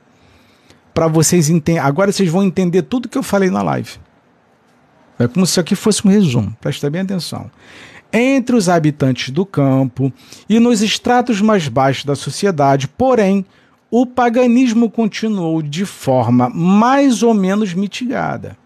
para 0.95 1.09
vocês 1.09 1.51
entenderem. 1.51 1.85
Agora 1.85 2.13
vocês 2.13 2.31
vão 2.31 2.45
entender 2.45 2.83
tudo 2.83 3.09
que 3.09 3.19
eu 3.19 3.25
falei 3.25 3.51
na 3.51 3.61
live. 3.61 3.99
É 5.19 5.27
como 5.27 5.45
se 5.49 5.59
aqui 5.59 5.75
fosse 5.75 6.07
um 6.07 6.11
resumo. 6.13 6.57
Prestem 6.61 6.89
bem 6.89 7.01
atenção. 7.01 7.51
Entre 8.13 8.55
os 8.55 8.69
habitantes 8.69 9.31
do 9.31 9.45
campo 9.45 10.13
e 10.49 10.61
nos 10.61 10.81
estratos 10.81 11.41
mais 11.41 11.67
baixos 11.67 12.05
da 12.05 12.15
sociedade, 12.15 12.87
porém, 12.87 13.45
o 13.91 14.07
paganismo 14.07 14.89
continuou 14.89 15.61
de 15.61 15.85
forma 15.85 16.49
mais 16.51 17.25
ou 17.25 17.35
menos 17.35 17.75
mitigada. 17.75 18.57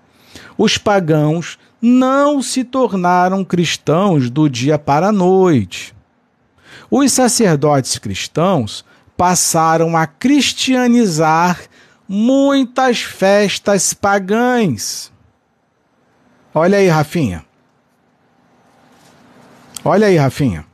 Os 0.63 0.77
pagãos 0.77 1.59
não 1.81 2.43
se 2.43 2.65
tornaram 2.65 3.43
cristãos 3.43 4.29
do 4.29 4.47
dia 4.47 4.79
para 4.79 5.09
a 5.09 5.13
noite. 5.13 5.95
Os 6.91 7.15
sacerdotes 7.15 7.97
cristãos 7.97 8.85
passaram 9.17 9.97
a 9.97 10.07
cristianizar 10.07 11.63
muitas 12.07 13.01
festas 13.01 13.95
pagãs. 13.95 15.11
Olha 16.53 16.77
aí, 16.77 16.89
Rafinha. 16.89 17.43
Olha 19.83 20.09
aí, 20.09 20.19
Rafinha. 20.19 20.67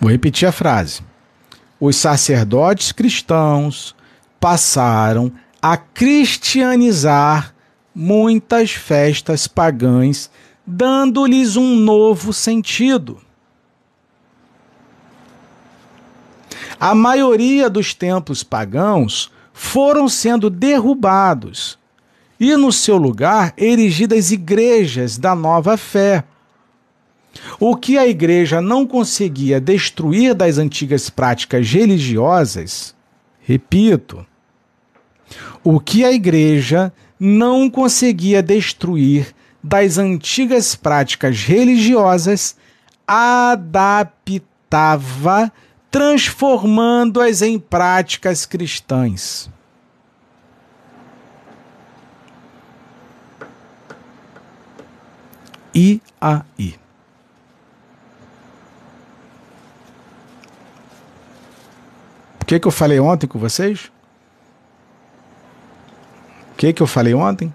Vou 0.00 0.10
repetir 0.10 0.48
a 0.48 0.52
frase. 0.52 1.02
Os 1.78 1.96
sacerdotes 1.96 2.90
cristãos 2.90 3.94
passaram 4.40 5.30
a 5.62 5.76
cristianizar 5.76 7.54
muitas 7.94 8.72
festas 8.72 9.46
pagãs, 9.46 10.30
dando-lhes 10.66 11.56
um 11.56 11.76
novo 11.76 12.32
sentido. 12.32 13.20
A 16.78 16.94
maioria 16.94 17.68
dos 17.68 17.92
templos 17.92 18.42
pagãos 18.42 19.30
foram 19.52 20.08
sendo 20.08 20.48
derrubados 20.48 21.78
e, 22.38 22.56
no 22.56 22.72
seu 22.72 22.96
lugar, 22.96 23.52
erigidas 23.58 24.30
igrejas 24.30 25.18
da 25.18 25.34
nova 25.34 25.76
fé. 25.76 26.24
O 27.58 27.76
que 27.76 27.98
a 27.98 28.06
igreja 28.08 28.62
não 28.62 28.86
conseguia 28.86 29.60
destruir 29.60 30.34
das 30.34 30.56
antigas 30.56 31.10
práticas 31.10 31.70
religiosas, 31.70 32.94
repito, 33.40 34.26
o 35.62 35.78
que 35.78 36.04
a 36.04 36.12
igreja 36.12 36.92
não 37.18 37.68
conseguia 37.68 38.42
destruir 38.42 39.34
das 39.62 39.98
antigas 39.98 40.74
práticas 40.74 41.42
religiosas, 41.44 42.56
adaptava, 43.06 44.40
transformando-as 45.90 47.42
em 47.42 47.58
práticas 47.58 48.46
cristãs. 48.46 49.50
E 55.74 56.00
aí? 56.20 56.74
O 62.40 62.44
que, 62.46 62.58
que 62.58 62.66
eu 62.66 62.72
falei 62.72 62.98
ontem 62.98 63.28
com 63.28 63.38
vocês? 63.38 63.92
Que 66.60 66.74
que 66.74 66.82
eu 66.82 66.86
falei 66.86 67.14
ontem? 67.14 67.50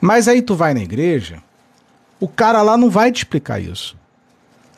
Mas 0.00 0.26
aí 0.26 0.42
tu 0.42 0.56
vai 0.56 0.74
na 0.74 0.82
igreja, 0.82 1.40
o 2.18 2.26
cara 2.26 2.60
lá 2.60 2.76
não 2.76 2.90
vai 2.90 3.12
te 3.12 3.18
explicar 3.18 3.60
isso. 3.60 3.96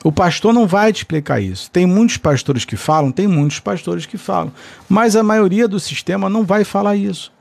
O 0.04 0.12
pastor 0.12 0.52
não 0.52 0.66
vai 0.66 0.92
te 0.92 0.98
explicar 0.98 1.40
isso. 1.40 1.70
Tem 1.70 1.86
muitos 1.86 2.18
pastores 2.18 2.66
que 2.66 2.76
falam, 2.76 3.10
tem 3.10 3.26
muitos 3.26 3.58
pastores 3.58 4.04
que 4.04 4.18
falam, 4.18 4.52
mas 4.86 5.16
a 5.16 5.22
maioria 5.22 5.66
do 5.66 5.80
sistema 5.80 6.28
não 6.28 6.44
vai 6.44 6.62
falar 6.62 6.94
isso. 6.94 7.32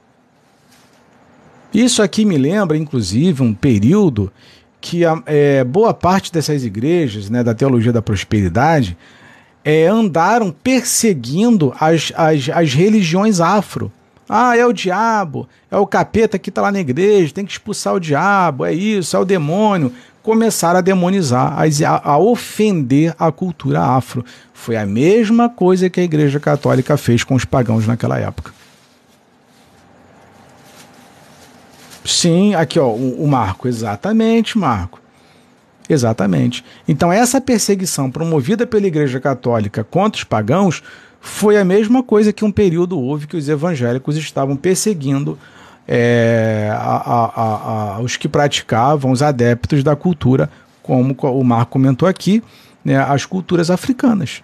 Isso 1.74 2.02
aqui 2.02 2.24
me 2.24 2.38
lembra, 2.38 2.78
inclusive, 2.78 3.44
um 3.44 3.53
período 3.53 4.32
que 4.80 5.03
a, 5.03 5.22
é, 5.26 5.61
boa 5.65 5.94
parte 5.94 6.32
dessas 6.32 6.64
igrejas, 6.64 7.30
né, 7.30 7.44
da 7.44 7.53
teologia 7.53 7.91
da 7.91 8.02
prosperidade, 8.02 8.98
é, 9.61 9.88
andaram 9.88 10.52
perseguindo 10.52 11.74
as, 11.78 12.14
as, 12.15 12.48
as 12.48 12.74
religiões 12.74 13.41
afro. 13.41 13.91
Ah, 14.36 14.58
é 14.58 14.66
o 14.66 14.74
diabo, 14.74 15.48
é 15.70 15.78
o 15.78 15.86
capeta 15.86 16.40
que 16.40 16.50
está 16.50 16.60
lá 16.60 16.72
na 16.72 16.80
igreja, 16.80 17.32
tem 17.32 17.46
que 17.46 17.52
expulsar 17.52 17.94
o 17.94 18.00
diabo, 18.00 18.66
é 18.66 18.74
isso, 18.74 19.16
é 19.16 19.20
o 19.20 19.26
demônio. 19.26 19.94
Começaram 20.24 20.80
a 20.80 20.82
demonizar, 20.82 21.56
a, 21.56 22.12
a 22.12 22.18
ofender 22.18 23.14
a 23.20 23.32
cultura 23.32 23.80
afro. 23.80 24.26
Foi 24.52 24.76
a 24.76 24.88
mesma 24.88 25.50
coisa 25.50 25.88
que 25.88 26.00
a 26.00 26.04
Igreja 26.04 26.40
Católica 26.40 26.98
fez 26.98 27.24
com 27.24 27.36
os 27.36 27.46
pagãos 27.46 27.86
naquela 27.86 28.18
época. 28.18 28.52
Sim, 32.04 32.56
aqui 32.56 32.80
ó, 32.80 32.88
o, 32.88 33.24
o 33.24 33.28
Marco, 33.28 33.68
exatamente, 33.68 34.58
Marco. 34.58 35.00
Exatamente. 35.88 36.66
Então, 36.88 37.14
essa 37.14 37.40
perseguição 37.40 38.10
promovida 38.10 38.66
pela 38.66 38.88
Igreja 38.88 39.20
Católica 39.20 39.84
contra 39.84 40.18
os 40.18 40.24
pagãos 40.24 40.82
foi 41.26 41.58
a 41.58 41.64
mesma 41.64 42.04
coisa 42.04 42.34
que 42.34 42.44
um 42.44 42.52
período 42.52 43.00
houve 43.00 43.28
que 43.28 43.38
os 43.38 43.48
evangélicos 43.48 44.18
estavam 44.18 44.58
perseguindo 44.58 45.40
é, 45.88 46.70
a, 46.70 46.76
a, 46.76 47.95
a, 47.95 48.00
os 48.02 48.18
que 48.18 48.28
praticavam, 48.28 49.10
os 49.10 49.22
adeptos 49.22 49.86
da 49.86 49.95
cultura, 49.95 50.50
como 50.82 51.16
o 51.18 51.44
Marco 51.45 51.72
comentou 51.72 52.10
aqui, 52.10 52.44
né, 52.84 52.98
as 52.98 53.26
culturas 53.26 53.72
africanas. 53.72 54.44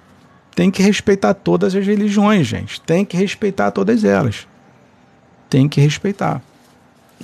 Tem 0.55 0.71
que 0.71 0.81
respeitar 0.81 1.33
todas 1.33 1.75
as 1.75 1.85
religiões, 1.85 2.47
gente. 2.47 2.79
Tem 2.79 3.03
que 3.03 3.17
respeitar 3.17 3.71
todas 3.71 4.05
elas. 4.05 4.47
Tem 5.49 5.67
que 5.67 5.81
respeitar. 5.81 6.41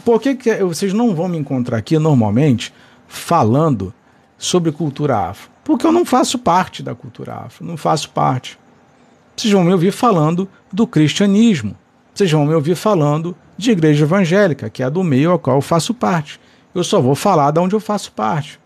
Por 0.03 0.19
que, 0.19 0.35
que 0.35 0.53
vocês 0.65 0.91
não 0.91 1.15
vão 1.15 1.29
me 1.29 1.37
encontrar 1.37 1.77
aqui 1.77 1.97
normalmente 1.97 2.73
falando 3.07 3.93
sobre 4.37 4.73
cultura 4.73 5.29
afro? 5.29 5.49
Porque 5.63 5.87
eu 5.87 5.93
não 5.93 6.03
faço 6.03 6.37
parte 6.37 6.83
da 6.83 6.93
cultura 6.93 7.35
afro, 7.35 7.65
não 7.65 7.77
faço 7.77 8.09
parte 8.09 8.59
vocês 9.35 9.53
vão 9.53 9.63
me 9.63 9.71
ouvir 9.71 9.91
falando 9.91 10.47
do 10.71 10.87
cristianismo. 10.87 11.75
Vocês 12.13 12.31
vão 12.31 12.45
me 12.45 12.53
ouvir 12.53 12.75
falando 12.75 13.35
de 13.57 13.71
igreja 13.71 14.05
evangélica, 14.05 14.69
que 14.69 14.81
é 14.81 14.85
a 14.85 14.89
do 14.89 15.03
meio 15.03 15.31
ao 15.31 15.39
qual 15.39 15.57
eu 15.57 15.61
faço 15.61 15.93
parte. 15.93 16.39
Eu 16.73 16.83
só 16.83 17.01
vou 17.01 17.15
falar 17.15 17.51
de 17.51 17.59
onde 17.59 17.75
eu 17.75 17.79
faço 17.79 18.11
parte. 18.11 18.59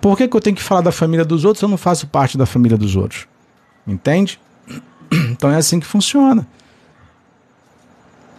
Por 0.00 0.16
que, 0.16 0.26
que 0.26 0.36
eu 0.36 0.40
tenho 0.40 0.56
que 0.56 0.62
falar 0.62 0.80
da 0.80 0.92
família 0.92 1.24
dos 1.24 1.44
outros 1.44 1.58
se 1.58 1.64
eu 1.64 1.68
não 1.68 1.76
faço 1.76 2.06
parte 2.06 2.38
da 2.38 2.46
família 2.46 2.78
dos 2.78 2.96
outros? 2.96 3.26
Entende? 3.86 4.40
Então 5.30 5.50
é 5.50 5.56
assim 5.56 5.78
que 5.78 5.86
funciona. 5.86 6.46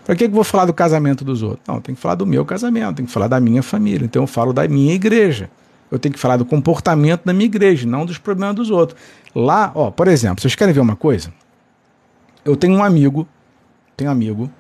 Para 0.04 0.16
que, 0.16 0.26
que 0.26 0.32
eu 0.32 0.36
vou 0.36 0.44
falar 0.44 0.66
do 0.66 0.74
casamento 0.74 1.24
dos 1.24 1.44
outros? 1.44 1.62
Não, 1.68 1.80
tenho 1.80 1.96
que 1.96 2.02
falar 2.02 2.16
do 2.16 2.26
meu 2.26 2.44
casamento, 2.44 2.96
tenho 2.96 3.08
que 3.08 3.14
falar 3.14 3.28
da 3.28 3.40
minha 3.40 3.62
família. 3.62 4.06
Então 4.06 4.24
eu 4.24 4.28
falo 4.28 4.52
da 4.52 4.68
minha 4.68 4.94
igreja. 4.94 5.52
Eu 5.94 6.00
tenho 6.00 6.12
que 6.12 6.20
falar 6.20 6.38
do 6.38 6.46
comportamento 6.46 7.24
da 7.24 7.32
minha 7.34 7.46
igreja, 7.46 7.88
não 7.88 8.04
dos 8.04 8.18
problemas 8.18 8.56
dos 8.56 8.72
outros. 8.72 9.00
Lá, 9.36 9.72
ó, 9.76 9.92
por 9.92 10.08
exemplo, 10.08 10.42
vocês 10.42 10.56
querem 10.56 10.74
ver 10.74 10.80
uma 10.80 10.96
coisa? 10.96 11.32
Eu 12.44 12.56
tenho 12.56 12.74
um 12.74 12.84
amigo, 12.84 13.28
tenho 13.96 14.10
um 14.10 14.14
amigo, 14.14 14.52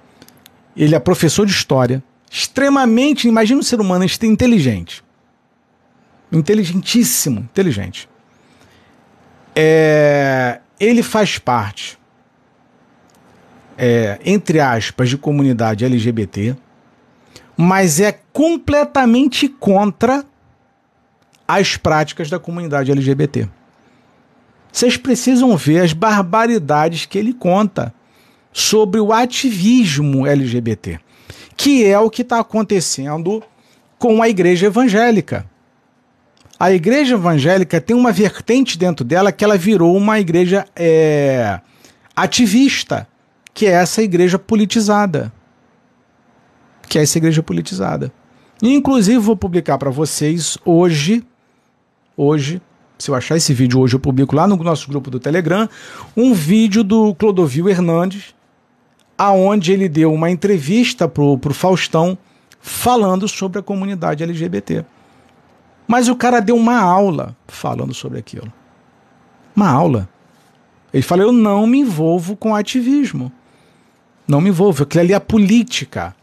ele 0.77 0.93
é 0.93 0.99
professor 0.99 1.47
de 1.47 1.51
história, 1.51 2.03
extremamente, 2.29 3.27
imagina 3.27 3.59
um 3.59 3.63
ser 3.63 3.81
humano 3.81 4.05
inteligente. 4.05 5.03
Inteligentíssimo, 6.31 7.39
inteligente. 7.39 8.07
É, 9.55 10.59
ele 10.79 11.01
faz 11.01 11.39
parte, 11.39 11.97
é, 13.75 14.19
entre 14.23 14.59
aspas, 14.59 15.09
de 15.09 15.17
comunidade 15.17 15.83
LGBT, 15.83 16.55
mas 17.57 17.99
é 17.99 18.19
completamente 18.31 19.49
contra 19.49 20.23
as 21.47 21.77
práticas 21.77 22.29
da 22.29 22.39
comunidade 22.39 22.91
LGBT. 22.91 23.47
Vocês 24.71 24.97
precisam 24.97 25.55
ver 25.55 25.79
as 25.79 25.93
barbaridades 25.93 27.05
que 27.05 27.17
ele 27.17 27.33
conta 27.33 27.93
sobre 28.51 28.99
o 28.99 29.13
ativismo 29.13 30.25
LGBT, 30.25 30.99
que 31.55 31.85
é 31.85 31.99
o 31.99 32.09
que 32.09 32.21
está 32.21 32.39
acontecendo 32.39 33.43
com 33.99 34.21
a 34.21 34.29
igreja 34.29 34.67
evangélica. 34.67 35.45
A 36.59 36.71
igreja 36.71 37.15
evangélica 37.15 37.81
tem 37.81 37.95
uma 37.95 38.11
vertente 38.11 38.77
dentro 38.77 39.03
dela 39.03 39.31
que 39.31 39.43
ela 39.43 39.57
virou 39.57 39.95
uma 39.95 40.19
igreja 40.19 40.65
é, 40.75 41.59
ativista, 42.15 43.07
que 43.53 43.65
é 43.65 43.71
essa 43.71 44.01
igreja 44.01 44.39
politizada. 44.39 45.31
Que 46.87 46.99
é 46.99 47.03
essa 47.03 47.17
igreja 47.17 47.43
politizada. 47.43 48.11
Inclusive, 48.61 49.17
vou 49.17 49.35
publicar 49.35 49.77
para 49.77 49.89
vocês 49.89 50.57
hoje, 50.63 51.23
hoje, 52.15 52.61
se 52.97 53.09
eu 53.09 53.15
achar 53.15 53.35
esse 53.35 53.53
vídeo 53.53 53.79
hoje, 53.79 53.95
eu 53.95 53.99
publico 53.99 54.35
lá 54.35 54.47
no 54.47 54.55
nosso 54.57 54.87
grupo 54.89 55.09
do 55.09 55.19
Telegram, 55.19 55.67
um 56.15 56.33
vídeo 56.33 56.83
do 56.83 57.13
Clodovil 57.15 57.69
Hernandes, 57.69 58.33
aonde 59.17 59.71
ele 59.71 59.89
deu 59.89 60.13
uma 60.13 60.29
entrevista 60.29 61.07
pro, 61.07 61.37
pro 61.37 61.53
Faustão 61.53 62.17
falando 62.59 63.27
sobre 63.27 63.59
a 63.59 63.63
comunidade 63.63 64.23
LGBT. 64.23 64.85
Mas 65.87 66.07
o 66.07 66.15
cara 66.15 66.39
deu 66.39 66.55
uma 66.55 66.79
aula 66.79 67.35
falando 67.47 67.93
sobre 67.93 68.19
aquilo. 68.19 68.51
Uma 69.55 69.69
aula. 69.69 70.09
Ele 70.93 71.03
falou: 71.03 71.25
Eu 71.25 71.31
não 71.31 71.67
me 71.67 71.79
envolvo 71.79 72.35
com 72.35 72.55
ativismo. 72.55 73.31
Não 74.27 74.39
me 74.39 74.49
envolvo. 74.49 74.83
Aquilo 74.83 75.01
ali 75.01 75.13
é 75.13 75.19
política. 75.19 76.15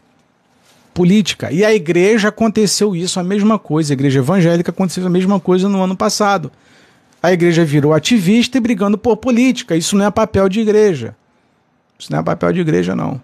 Política. 0.93 1.51
E 1.51 1.63
a 1.63 1.73
igreja 1.73 2.29
aconteceu 2.29 2.95
isso, 2.95 3.19
a 3.19 3.23
mesma 3.23 3.57
coisa. 3.57 3.93
A 3.93 3.95
igreja 3.95 4.19
evangélica 4.19 4.71
aconteceu 4.71 5.05
a 5.05 5.09
mesma 5.09 5.39
coisa 5.39 5.69
no 5.69 5.81
ano 5.81 5.95
passado. 5.95 6.51
A 7.23 7.31
igreja 7.31 7.63
virou 7.63 7.93
ativista 7.93 8.57
e 8.57 8.61
brigando 8.61 8.97
por 8.97 9.17
política. 9.17 9.75
Isso 9.75 9.95
não 9.95 10.05
é 10.05 10.11
papel 10.11 10.49
de 10.49 10.59
igreja. 10.59 11.15
Isso 11.97 12.11
não 12.11 12.19
é 12.19 12.23
papel 12.23 12.51
de 12.51 12.61
igreja, 12.61 12.95
não. 12.95 13.21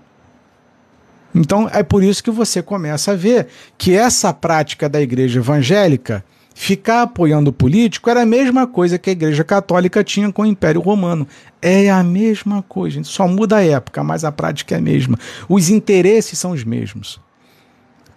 Então 1.33 1.69
é 1.71 1.83
por 1.83 2.03
isso 2.03 2.23
que 2.23 2.31
você 2.31 2.61
começa 2.61 3.11
a 3.11 3.15
ver 3.15 3.47
que 3.77 3.93
essa 3.93 4.33
prática 4.33 4.87
da 4.87 5.01
igreja 5.01 5.39
evangélica 5.39 6.23
ficar 6.53 7.03
apoiando 7.03 7.51
o 7.51 7.53
político 7.53 8.09
era 8.09 8.23
a 8.23 8.25
mesma 8.25 8.65
coisa 8.65 8.97
que 8.97 9.11
a 9.11 9.13
igreja 9.13 9.43
católica 9.43 10.03
tinha 10.03 10.31
com 10.31 10.41
o 10.41 10.45
Império 10.45 10.81
Romano. 10.81 11.27
É 11.61 11.89
a 11.89 12.03
mesma 12.03 12.63
coisa, 12.63 13.03
só 13.03 13.27
muda 13.27 13.57
a 13.57 13.63
época, 13.63 14.03
mas 14.03 14.23
a 14.23 14.31
prática 14.31 14.75
é 14.75 14.77
a 14.79 14.81
mesma. 14.81 15.19
Os 15.47 15.69
interesses 15.69 16.39
são 16.39 16.51
os 16.51 16.63
mesmos. 16.63 17.19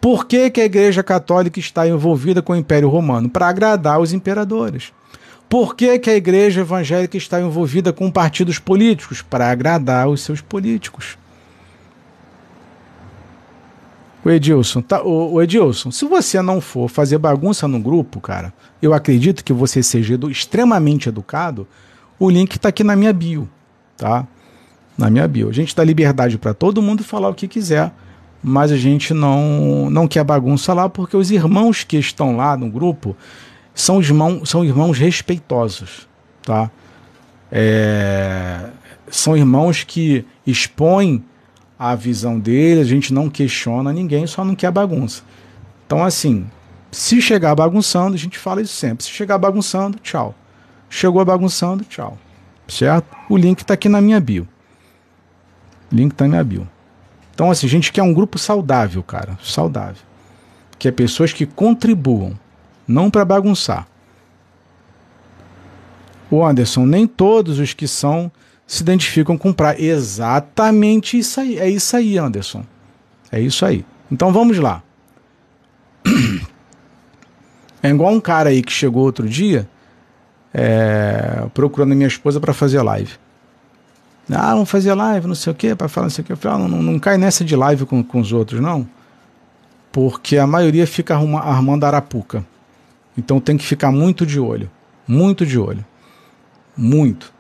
Por 0.00 0.26
que, 0.26 0.48
que 0.50 0.60
a 0.60 0.64
igreja 0.64 1.02
católica 1.02 1.60
está 1.60 1.86
envolvida 1.86 2.40
com 2.40 2.54
o 2.54 2.56
Império 2.56 2.88
Romano? 2.88 3.28
Para 3.28 3.48
agradar 3.48 4.00
os 4.00 4.12
imperadores. 4.12 4.92
Por 5.48 5.74
que, 5.74 5.98
que 5.98 6.08
a 6.08 6.16
igreja 6.16 6.60
evangélica 6.60 7.16
está 7.16 7.40
envolvida 7.40 7.92
com 7.92 8.10
partidos 8.10 8.58
políticos? 8.58 9.20
Para 9.20 9.50
agradar 9.50 10.08
os 10.08 10.22
seus 10.22 10.40
políticos. 10.40 11.18
O 14.24 14.30
Edilson, 14.30 14.82
tá, 14.82 15.02
o, 15.02 15.34
o, 15.34 15.42
Edilson, 15.42 15.90
se 15.90 16.04
você 16.04 16.42
não 16.42 16.60
for 16.60 16.88
fazer 16.88 17.16
bagunça 17.18 17.66
no 17.66 17.80
grupo, 17.80 18.20
cara, 18.20 18.52
eu 18.80 18.92
acredito 18.92 19.42
que 19.42 19.52
você 19.52 19.82
seja 19.82 20.14
edu 20.14 20.30
extremamente 20.30 21.08
educado. 21.08 21.66
O 22.18 22.28
link 22.28 22.56
está 22.56 22.68
aqui 22.68 22.84
na 22.84 22.94
minha 22.94 23.12
bio, 23.14 23.48
tá? 23.96 24.26
Na 24.96 25.08
minha 25.08 25.26
bio. 25.26 25.48
A 25.48 25.52
gente 25.52 25.74
dá 25.74 25.82
liberdade 25.82 26.36
para 26.36 26.52
todo 26.52 26.82
mundo 26.82 27.02
falar 27.02 27.30
o 27.30 27.34
que 27.34 27.48
quiser, 27.48 27.92
mas 28.42 28.72
a 28.72 28.76
gente 28.76 29.12
não 29.12 29.88
não 29.90 30.08
quer 30.08 30.24
bagunça 30.24 30.72
lá 30.72 30.88
porque 30.88 31.16
os 31.16 31.30
irmãos 31.30 31.84
que 31.84 31.96
estão 31.96 32.36
lá 32.36 32.56
no 32.56 32.68
grupo 32.70 33.16
são 33.74 34.00
irmãos, 34.00 34.48
são 34.48 34.64
irmãos 34.64 34.98
respeitosos, 34.98 36.08
tá? 36.42 36.70
É, 37.50 38.68
são 39.10 39.36
irmãos 39.36 39.84
que 39.84 40.24
expõem 40.46 41.24
a 41.78 41.94
visão 41.94 42.38
dele, 42.38 42.80
a 42.80 42.84
gente 42.84 43.12
não 43.12 43.30
questiona 43.30 43.92
ninguém, 43.92 44.26
só 44.26 44.44
não 44.44 44.54
quer 44.54 44.70
bagunça. 44.70 45.22
Então, 45.86 46.04
assim, 46.04 46.46
se 46.92 47.22
chegar 47.22 47.54
bagunçando, 47.54 48.14
a 48.14 48.18
gente 48.18 48.38
fala 48.38 48.60
isso 48.60 48.74
sempre. 48.74 49.04
Se 49.04 49.10
chegar 49.10 49.38
bagunçando, 49.38 49.98
tchau. 49.98 50.34
Chegou 50.88 51.24
bagunçando, 51.24 51.84
tchau. 51.84 52.18
Certo? 52.68 53.16
O 53.28 53.36
link 53.36 53.60
está 53.60 53.74
aqui 53.74 53.88
na 53.88 54.00
minha 54.00 54.20
bio. 54.20 54.46
Link 55.90 56.12
está 56.12 56.24
na 56.24 56.30
minha 56.30 56.44
bio. 56.44 56.68
Então, 57.40 57.50
assim, 57.50 57.66
a 57.66 57.70
gente 57.70 57.90
quer 57.90 58.02
um 58.02 58.12
grupo 58.12 58.38
saudável, 58.38 59.02
cara. 59.02 59.38
Saudável. 59.42 60.02
Que 60.78 60.88
é 60.88 60.92
pessoas 60.92 61.32
que 61.32 61.46
contribuam, 61.46 62.38
não 62.86 63.10
para 63.10 63.24
bagunçar. 63.24 63.88
O 66.30 66.44
Anderson, 66.44 66.84
nem 66.84 67.06
todos 67.06 67.58
os 67.58 67.72
que 67.72 67.88
são 67.88 68.30
se 68.66 68.82
identificam 68.82 69.38
com 69.38 69.54
praia. 69.54 69.80
Exatamente 69.80 71.18
isso 71.18 71.40
aí. 71.40 71.58
É 71.58 71.66
isso 71.66 71.96
aí, 71.96 72.18
Anderson. 72.18 72.62
É 73.32 73.40
isso 73.40 73.64
aí. 73.64 73.86
Então 74.12 74.34
vamos 74.34 74.58
lá. 74.58 74.82
É 77.82 77.88
igual 77.88 78.12
um 78.12 78.20
cara 78.20 78.50
aí 78.50 78.62
que 78.62 78.70
chegou 78.70 79.02
outro 79.02 79.26
dia 79.26 79.66
é, 80.52 81.46
procurando 81.54 81.96
minha 81.96 82.06
esposa 82.06 82.38
para 82.38 82.52
fazer 82.52 82.82
live. 82.82 83.14
Ah, 84.32 84.52
vamos 84.52 84.70
fazer 84.70 84.94
live, 84.94 85.26
não 85.26 85.34
sei 85.34 85.52
o 85.52 85.56
quê, 85.56 85.74
para 85.74 85.88
falar 85.88 86.06
não 86.06 86.10
sei 86.10 86.22
o 86.22 86.26
quê. 86.26 86.32
Eu 86.32 86.36
falei, 86.36 86.64
ah, 86.64 86.68
não, 86.68 86.82
não, 86.82 86.98
cai 86.98 87.18
nessa 87.18 87.44
de 87.44 87.56
live 87.56 87.86
com, 87.86 88.02
com 88.02 88.20
os 88.20 88.32
outros, 88.32 88.60
não. 88.60 88.88
Porque 89.92 90.36
a 90.38 90.46
maioria 90.46 90.86
fica 90.86 91.14
arruma, 91.14 91.40
armando 91.40 91.84
arapuca. 91.84 92.44
Então 93.16 93.40
tem 93.40 93.56
que 93.56 93.64
ficar 93.64 93.90
muito 93.90 94.24
de 94.24 94.38
olho. 94.38 94.70
Muito 95.06 95.44
de 95.44 95.58
olho. 95.58 95.84
Muito. 96.76 97.32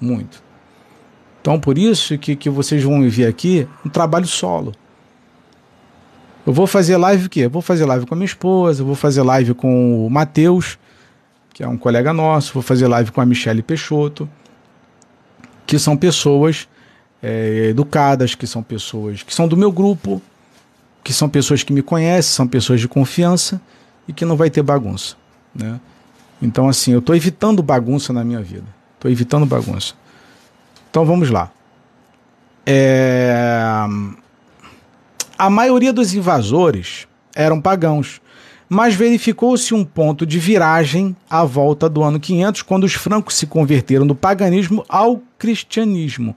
Muito. 0.00 0.42
Então, 1.40 1.58
por 1.60 1.78
isso 1.78 2.18
que, 2.18 2.34
que 2.34 2.50
vocês 2.50 2.82
vão 2.82 3.08
ver 3.08 3.26
aqui 3.26 3.68
um 3.84 3.88
trabalho 3.88 4.26
solo. 4.26 4.72
Eu 6.46 6.52
vou 6.52 6.66
fazer 6.66 6.96
live 6.96 7.26
o 7.26 7.28
quê? 7.28 7.40
Eu 7.40 7.50
vou 7.50 7.62
fazer 7.62 7.84
live 7.84 8.06
com 8.06 8.14
a 8.14 8.16
minha 8.16 8.26
esposa, 8.26 8.84
vou 8.84 8.94
fazer 8.94 9.22
live 9.22 9.54
com 9.54 10.06
o 10.06 10.10
Matheus, 10.10 10.78
que 11.52 11.62
é 11.62 11.68
um 11.68 11.76
colega 11.76 12.12
nosso, 12.12 12.52
vou 12.52 12.62
fazer 12.62 12.86
live 12.86 13.10
com 13.10 13.20
a 13.20 13.26
Michele 13.26 13.62
Peixoto, 13.62 14.28
que 15.66 15.78
são 15.78 15.96
pessoas 15.96 16.68
é, 17.22 17.68
educadas, 17.70 18.34
que 18.34 18.46
são 18.46 18.62
pessoas 18.62 19.22
que 19.22 19.34
são 19.34 19.48
do 19.48 19.56
meu 19.56 19.72
grupo, 19.72 20.22
que 21.02 21.12
são 21.12 21.28
pessoas 21.28 21.62
que 21.62 21.72
me 21.72 21.82
conhecem, 21.82 22.34
são 22.34 22.46
pessoas 22.46 22.80
de 22.80 22.88
confiança 22.88 23.60
e 24.06 24.12
que 24.12 24.24
não 24.24 24.36
vai 24.36 24.50
ter 24.50 24.62
bagunça. 24.62 25.16
Né? 25.54 25.80
Então, 26.40 26.68
assim, 26.68 26.92
eu 26.92 26.98
estou 26.98 27.14
evitando 27.14 27.62
bagunça 27.62 28.12
na 28.12 28.22
minha 28.24 28.40
vida. 28.40 28.66
Estou 28.94 29.10
evitando 29.10 29.46
bagunça. 29.46 29.94
Então 30.90 31.04
vamos 31.04 31.30
lá. 31.30 31.50
É... 32.64 33.84
A 35.38 35.50
maioria 35.50 35.92
dos 35.92 36.14
invasores 36.14 37.06
eram 37.34 37.60
pagãos, 37.60 38.20
mas 38.68 38.94
verificou-se 38.94 39.74
um 39.74 39.84
ponto 39.84 40.24
de 40.24 40.38
viragem 40.38 41.14
à 41.28 41.44
volta 41.44 41.88
do 41.88 42.02
ano 42.02 42.18
500, 42.18 42.62
quando 42.62 42.84
os 42.84 42.94
francos 42.94 43.36
se 43.36 43.46
converteram 43.46 44.06
do 44.06 44.14
paganismo 44.14 44.84
ao 44.88 45.22
cristianismo. 45.38 46.36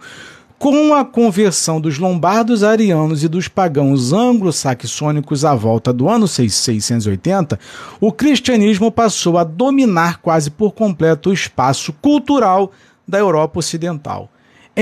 Com 0.58 0.94
a 0.94 1.06
conversão 1.06 1.80
dos 1.80 1.98
lombardos 1.98 2.64
arianos 2.64 3.24
e 3.24 3.30
dos 3.30 3.48
pagãos 3.48 4.12
anglo-saxônicos 4.12 5.46
à 5.46 5.56
volta 5.56 5.94
do 5.94 6.10
ano 6.10 6.28
680, 6.28 7.58
o 8.02 8.12
cristianismo 8.12 8.92
passou 8.92 9.38
a 9.38 9.46
dominar 9.46 10.18
quase 10.18 10.52
por 10.52 10.74
completo 10.74 11.30
o 11.30 11.34
espaço 11.34 11.94
cultural 11.94 12.74
da 13.08 13.18
Europa 13.18 13.60
Ocidental. 13.60 14.30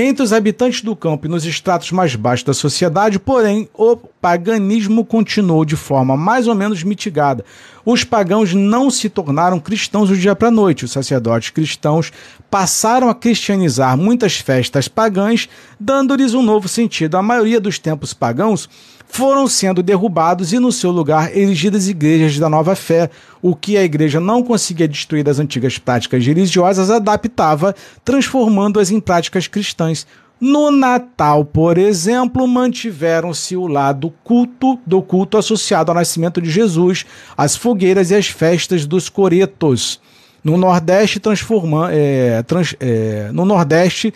Entre 0.00 0.22
os 0.22 0.32
habitantes 0.32 0.80
do 0.80 0.94
campo 0.94 1.26
e 1.26 1.28
nos 1.28 1.44
estratos 1.44 1.90
mais 1.90 2.14
baixos 2.14 2.44
da 2.44 2.54
sociedade, 2.54 3.18
porém, 3.18 3.68
o 3.74 3.96
paganismo 3.96 5.04
continuou 5.04 5.64
de 5.64 5.74
forma 5.74 6.16
mais 6.16 6.46
ou 6.46 6.54
menos 6.54 6.84
mitigada. 6.84 7.44
Os 7.84 8.04
pagãos 8.04 8.54
não 8.54 8.92
se 8.92 9.08
tornaram 9.08 9.58
cristãos 9.58 10.08
do 10.08 10.16
dia 10.16 10.36
para 10.36 10.46
a 10.46 10.52
noite. 10.52 10.84
Os 10.84 10.92
sacerdotes 10.92 11.50
cristãos 11.50 12.12
passaram 12.48 13.08
a 13.08 13.14
cristianizar 13.14 13.98
muitas 13.98 14.36
festas 14.36 14.86
pagãs, 14.86 15.48
dando-lhes 15.80 16.32
um 16.32 16.42
novo 16.42 16.68
sentido. 16.68 17.16
A 17.16 17.22
maioria 17.22 17.60
dos 17.60 17.80
templos 17.80 18.14
pagãos 18.14 18.68
foram 19.08 19.48
sendo 19.48 19.82
derrubados 19.82 20.52
e, 20.52 20.58
no 20.58 20.70
seu 20.70 20.90
lugar, 20.90 21.36
erigidas 21.36 21.88
igrejas 21.88 22.38
da 22.38 22.48
nova 22.48 22.76
fé. 22.76 23.10
O 23.42 23.56
que 23.56 23.76
a 23.76 23.82
igreja 23.82 24.20
não 24.20 24.42
conseguia 24.42 24.86
destruir 24.86 25.24
das 25.24 25.38
antigas 25.38 25.78
práticas 25.78 26.24
religiosas, 26.24 26.90
adaptava, 26.90 27.74
transformando-as 28.04 28.90
em 28.90 29.00
práticas 29.00 29.48
cristãs. 29.48 30.06
No 30.40 30.70
Natal, 30.70 31.44
por 31.44 31.78
exemplo, 31.78 32.46
mantiveram-se 32.46 33.56
o 33.56 33.66
lado 33.66 34.12
culto 34.22 34.78
do 34.86 35.02
culto 35.02 35.36
associado 35.36 35.90
ao 35.90 35.96
nascimento 35.96 36.40
de 36.40 36.48
Jesus, 36.48 37.04
as 37.36 37.56
fogueiras 37.56 38.12
e 38.12 38.14
as 38.14 38.28
festas 38.28 38.86
dos 38.86 39.08
coretos. 39.08 40.00
No 40.44 40.56
Nordeste, 40.56 41.18
transforma, 41.18 41.90
é, 41.92 42.40
trans, 42.44 42.76
é, 42.78 43.30
no 43.32 43.44
Nordeste 43.44 44.14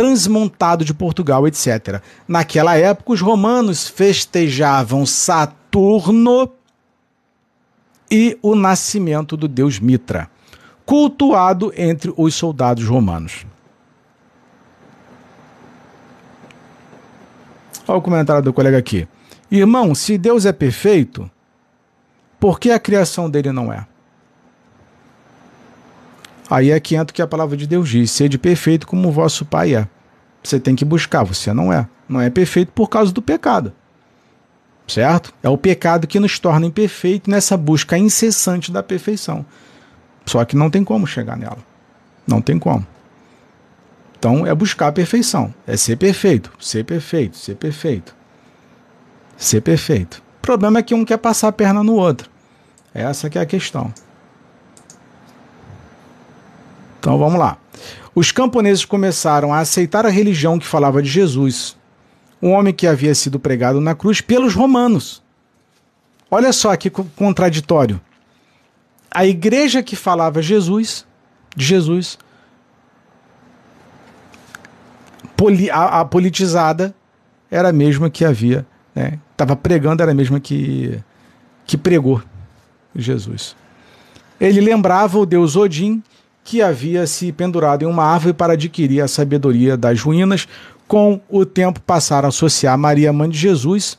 transmontado 0.00 0.82
de 0.82 0.94
Portugal, 0.94 1.46
etc. 1.46 2.00
Naquela 2.26 2.74
época, 2.74 3.12
os 3.12 3.20
romanos 3.20 3.86
festejavam 3.86 5.04
Saturno 5.04 6.50
e 8.10 8.38
o 8.40 8.54
nascimento 8.54 9.36
do 9.36 9.46
deus 9.46 9.78
Mitra, 9.78 10.30
cultuado 10.86 11.70
entre 11.76 12.14
os 12.16 12.34
soldados 12.34 12.86
romanos. 12.86 13.44
Olha 17.86 17.98
o 17.98 18.00
comentário 18.00 18.42
do 18.42 18.54
colega 18.54 18.78
aqui. 18.78 19.06
Irmão, 19.50 19.94
se 19.94 20.16
Deus 20.16 20.46
é 20.46 20.52
perfeito, 20.52 21.30
por 22.38 22.58
que 22.58 22.70
a 22.70 22.80
criação 22.80 23.28
dele 23.28 23.52
não 23.52 23.70
é? 23.70 23.86
Aí 26.50 26.72
é 26.72 26.80
que 26.80 26.96
entra 26.96 27.12
o 27.12 27.14
que 27.14 27.22
a 27.22 27.26
palavra 27.26 27.56
de 27.56 27.66
Deus 27.66 27.88
diz: 27.88 28.10
sede 28.10 28.36
perfeito 28.36 28.86
como 28.86 29.08
o 29.08 29.12
vosso 29.12 29.44
Pai 29.44 29.76
é. 29.76 29.86
Você 30.42 30.58
tem 30.58 30.74
que 30.74 30.84
buscar, 30.84 31.22
você 31.22 31.52
não 31.52 31.72
é. 31.72 31.86
Não 32.08 32.20
é 32.20 32.28
perfeito 32.28 32.72
por 32.72 32.88
causa 32.88 33.12
do 33.12 33.22
pecado. 33.22 33.72
Certo? 34.88 35.32
É 35.42 35.48
o 35.48 35.56
pecado 35.56 36.08
que 36.08 36.18
nos 36.18 36.40
torna 36.40 36.66
imperfeitos 36.66 37.30
nessa 37.30 37.56
busca 37.56 37.96
incessante 37.96 38.72
da 38.72 38.82
perfeição. 38.82 39.46
Só 40.26 40.44
que 40.44 40.56
não 40.56 40.68
tem 40.68 40.82
como 40.82 41.06
chegar 41.06 41.36
nela. 41.36 41.58
Não 42.26 42.40
tem 42.40 42.58
como. 42.58 42.84
Então 44.18 44.44
é 44.44 44.52
buscar 44.54 44.88
a 44.88 44.92
perfeição. 44.92 45.54
É 45.66 45.76
ser 45.76 45.96
perfeito, 45.96 46.50
ser 46.58 46.84
perfeito, 46.84 47.36
ser 47.36 47.54
perfeito. 47.54 48.16
Ser 49.36 49.60
perfeito. 49.60 50.20
O 50.38 50.40
problema 50.42 50.80
é 50.80 50.82
que 50.82 50.94
um 50.94 51.04
quer 51.04 51.18
passar 51.18 51.48
a 51.48 51.52
perna 51.52 51.84
no 51.84 51.94
outro. 51.94 52.28
Essa 52.92 53.30
que 53.30 53.38
é 53.38 53.42
a 53.42 53.46
questão. 53.46 53.94
Então 57.00 57.16
vamos 57.16 57.38
lá. 57.38 57.56
Os 58.14 58.30
camponeses 58.30 58.84
começaram 58.84 59.54
a 59.54 59.60
aceitar 59.60 60.04
a 60.04 60.10
religião 60.10 60.58
que 60.58 60.66
falava 60.66 61.02
de 61.02 61.08
Jesus, 61.08 61.76
um 62.42 62.50
homem 62.50 62.74
que 62.74 62.86
havia 62.86 63.14
sido 63.14 63.40
pregado 63.40 63.80
na 63.80 63.94
cruz 63.94 64.20
pelos 64.20 64.54
romanos. 64.54 65.22
Olha 66.30 66.52
só 66.52 66.76
que 66.76 66.90
contraditório. 66.90 67.98
A 69.10 69.24
igreja 69.26 69.82
que 69.82 69.96
falava 69.96 70.42
Jesus, 70.42 71.06
de 71.56 71.64
Jesus, 71.64 72.18
a, 75.72 76.04
politizada 76.04 76.94
era 77.50 77.70
a 77.70 77.72
mesma 77.72 78.10
que 78.10 78.24
havia, 78.24 78.66
né? 78.94 79.18
Estava 79.32 79.56
pregando, 79.56 80.02
era 80.02 80.12
a 80.12 80.14
mesma 80.14 80.38
que, 80.38 81.00
que 81.66 81.78
pregou 81.78 82.22
Jesus. 82.94 83.56
Ele 84.38 84.60
lembrava 84.60 85.18
o 85.18 85.26
deus 85.26 85.56
Odin, 85.56 86.02
que 86.50 86.60
havia 86.60 87.06
se 87.06 87.30
pendurado 87.30 87.84
em 87.84 87.86
uma 87.86 88.02
árvore 88.02 88.34
para 88.34 88.54
adquirir 88.54 89.00
a 89.00 89.06
sabedoria 89.06 89.76
das 89.76 90.00
ruínas. 90.00 90.48
Com 90.88 91.20
o 91.28 91.46
tempo, 91.46 91.80
passaram 91.80 92.26
a 92.26 92.30
associar 92.30 92.76
Maria, 92.76 93.12
mãe 93.12 93.30
de 93.30 93.38
Jesus, 93.38 93.96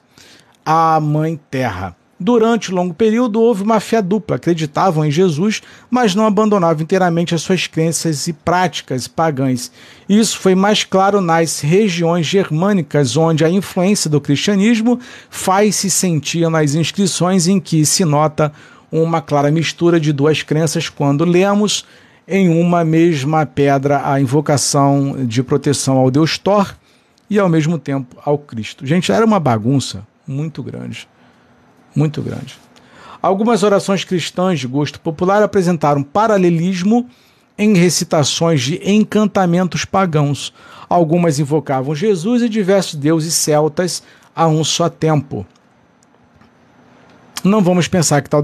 à 0.66 1.00
Mãe 1.00 1.40
Terra. 1.50 1.96
Durante 2.20 2.70
um 2.70 2.76
longo 2.76 2.94
período 2.94 3.40
houve 3.40 3.64
uma 3.64 3.80
fé 3.80 4.02
dupla, 4.02 4.36
acreditavam 4.36 5.06
em 5.06 5.10
Jesus, 5.10 5.62
mas 5.90 6.14
não 6.14 6.26
abandonavam 6.26 6.84
inteiramente 6.84 7.34
as 7.34 7.42
suas 7.42 7.68
crenças 7.68 8.28
e 8.28 8.34
práticas 8.34 9.08
pagãs. 9.08 9.72
Isso 10.10 10.38
foi 10.38 10.54
mais 10.54 10.84
claro 10.84 11.22
nas 11.22 11.62
regiões 11.62 12.26
germânicas, 12.26 13.16
onde 13.16 13.46
a 13.46 13.50
influência 13.50 14.10
do 14.10 14.20
cristianismo 14.20 15.00
faz-se 15.30 15.90
sentir 15.90 16.50
nas 16.50 16.76
inscrições 16.76 17.48
em 17.48 17.62
que 17.62 17.86
se 17.86 18.04
nota 18.04 18.52
uma 18.92 19.22
clara 19.22 19.50
mistura 19.50 19.98
de 20.02 20.12
duas 20.12 20.44
crenças 20.44 20.90
quando 20.90 21.24
lemos 21.24 21.86
em 22.28 22.50
uma 22.50 22.84
mesma 22.84 23.46
pedra 23.46 24.02
a 24.10 24.20
invocação 24.20 25.26
de 25.26 25.42
proteção 25.44 25.98
ao 25.98 26.12
Deus 26.12 26.38
Thor 26.38 26.74
e 27.30 27.40
ao 27.40 27.50
mesmo 27.50 27.78
tempo 27.78 28.18
ao 28.24 28.38
Cristo. 28.38 28.86
Gente, 28.86 29.12
era 29.12 29.26
uma 29.26 29.40
bagunça 29.40 30.06
muito 30.28 30.62
grande 30.62 31.08
muito 31.96 32.22
grande. 32.22 32.58
Algumas 33.22 33.64
orações 33.64 34.04
cristãs 34.04 34.60
de 34.60 34.68
gosto 34.68 35.00
popular 35.00 35.44
apresentaram 35.44 36.02
paralelismo 36.02 37.08
em 37.58 37.76
recitações 37.76 38.62
de 38.62 38.82
encantamentos 38.90 39.86
pagãos. 39.86 40.52
Algumas 40.90 41.38
invocavam 41.40 41.94
Jesus 41.94 42.42
e 42.42 42.50
diversos 42.50 42.96
deuses 42.96 43.34
celtas 43.34 44.02
a 44.36 44.48
um 44.48 44.64
só 44.64 44.90
tempo 44.90 45.46
não 47.44 47.62
vamos 47.62 47.88
pensar 47.88 48.22
que 48.22 48.30
tal 48.30 48.42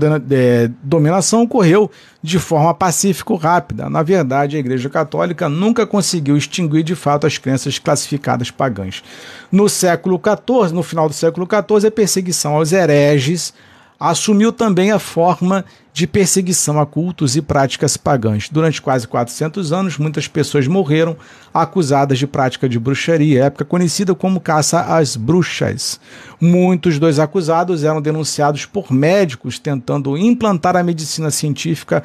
dominação 0.82 1.44
ocorreu 1.44 1.90
de 2.22 2.40
forma 2.40 2.74
pacífica 2.74 3.34
ou 3.34 3.40
rápida. 3.40 3.90
Na 3.90 4.02
verdade, 4.04 4.58
a 4.58 4.60
Igreja 4.60 4.90
Católica 4.90 5.48
nunca 5.48 5.86
conseguiu 5.86 6.36
extinguir 6.36 6.84
de 6.84 6.96
fato 6.96 7.28
as 7.28 7.38
crenças 7.38 7.80
classificadas 7.80 8.52
pagãs. 8.52 9.04
No 9.52 9.70
século 9.70 10.20
XIV, 10.20 10.74
no 10.74 10.84
final 10.84 11.08
do 11.08 11.14
século 11.14 11.48
XIV, 11.48 11.88
a 11.88 11.92
perseguição 11.92 12.56
aos 12.56 12.72
hereges 12.72 13.54
assumiu 14.00 14.52
também 14.52 14.92
a 14.92 15.00
forma 15.00 15.66
de 15.92 16.06
perseguição 16.06 16.80
a 16.80 16.86
cultos 16.86 17.36
e 17.36 17.42
práticas 17.42 17.98
pagãs. 17.98 18.50
Durante 18.50 18.82
quase 18.82 19.08
400 19.08 19.74
anos, 19.74 19.98
muitas 19.98 20.28
pessoas 20.28 20.68
morreram 20.68 21.18
acusadas 21.52 22.20
de 22.20 22.28
prática 22.28 22.70
de 22.70 22.78
bruxaria, 22.78 23.46
época 23.46 23.66
conhecida 23.66 24.14
como 24.14 24.40
caça 24.40 24.82
às 24.82 25.16
bruxas. 25.16 26.00
Muitos 26.40 27.00
dos 27.00 27.18
acusados 27.18 27.84
eram 27.84 28.00
denunciados 28.00 28.66
por 28.66 28.92
médicos 28.92 29.58
tentando 29.58 30.16
implantar 30.16 30.78
a 30.78 30.84
medicina 30.84 31.32
científica 31.32 32.04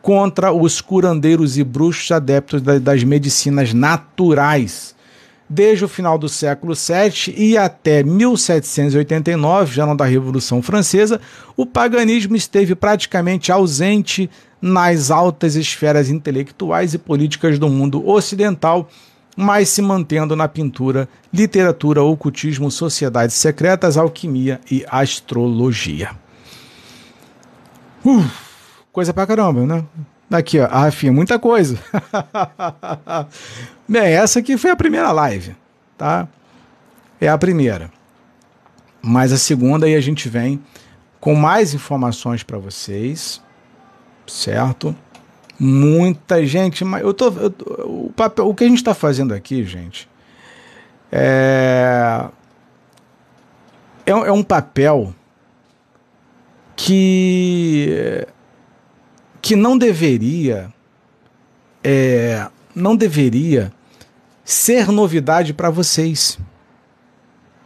contra 0.00 0.52
os 0.52 0.80
curandeiros 0.80 1.58
e 1.58 1.64
bruxos 1.64 2.10
adeptos 2.10 2.62
das 2.62 3.04
medicinas 3.04 3.74
naturais. 3.74 4.94
Desde 5.48 5.84
o 5.84 5.88
final 5.88 6.16
do 6.16 6.28
século 6.28 6.74
VII 6.74 7.34
e 7.36 7.56
até 7.56 8.02
1789, 8.02 9.74
já 9.74 9.84
não 9.84 9.94
da 9.94 10.06
Revolução 10.06 10.62
Francesa, 10.62 11.20
o 11.56 11.66
paganismo 11.66 12.34
esteve 12.34 12.74
praticamente 12.74 13.52
ausente 13.52 14.30
nas 14.60 15.10
altas 15.10 15.54
esferas 15.54 16.08
intelectuais 16.08 16.94
e 16.94 16.98
políticas 16.98 17.58
do 17.58 17.68
mundo 17.68 18.08
ocidental, 18.08 18.88
mas 19.36 19.68
se 19.68 19.82
mantendo 19.82 20.34
na 20.34 20.48
pintura, 20.48 21.06
literatura, 21.30 22.02
ocultismo, 22.02 22.70
sociedades 22.70 23.36
secretas, 23.36 23.98
alquimia 23.98 24.58
e 24.70 24.82
astrologia. 24.88 26.12
Coisa 28.90 29.12
pra 29.12 29.26
caramba, 29.26 29.66
né? 29.66 29.84
Aqui, 30.30 30.58
ó, 30.58 30.64
a 30.64 30.80
Rafinha, 30.80 31.12
muita 31.12 31.38
coisa. 31.38 31.78
Bem, 33.88 34.14
essa 34.14 34.38
aqui 34.38 34.56
foi 34.56 34.70
a 34.70 34.76
primeira 34.76 35.12
live, 35.12 35.54
tá? 35.96 36.26
É 37.20 37.28
a 37.28 37.38
primeira. 37.38 37.90
Mas 39.02 39.32
a 39.32 39.36
segunda 39.36 39.86
aí 39.86 39.94
a 39.94 40.00
gente 40.00 40.28
vem 40.28 40.62
com 41.20 41.34
mais 41.34 41.74
informações 41.74 42.42
para 42.42 42.58
vocês, 42.58 43.40
certo? 44.26 44.96
Muita 45.58 46.44
gente, 46.44 46.84
mas 46.84 47.02
eu 47.02 47.14
tô, 47.14 47.28
eu, 47.28 47.54
o 47.84 48.12
papel, 48.14 48.48
o 48.48 48.54
que 48.54 48.64
a 48.64 48.68
gente 48.68 48.78
está 48.78 48.94
fazendo 48.94 49.32
aqui, 49.32 49.64
gente, 49.64 50.08
é, 51.12 52.26
é, 54.04 54.10
é 54.10 54.32
um 54.32 54.42
papel 54.42 55.14
que 56.74 58.26
que 59.44 59.54
não 59.54 59.76
deveria 59.76 60.72
é, 61.84 62.48
não 62.74 62.96
deveria 62.96 63.70
ser 64.42 64.90
novidade 64.90 65.52
para 65.52 65.68
vocês. 65.68 66.38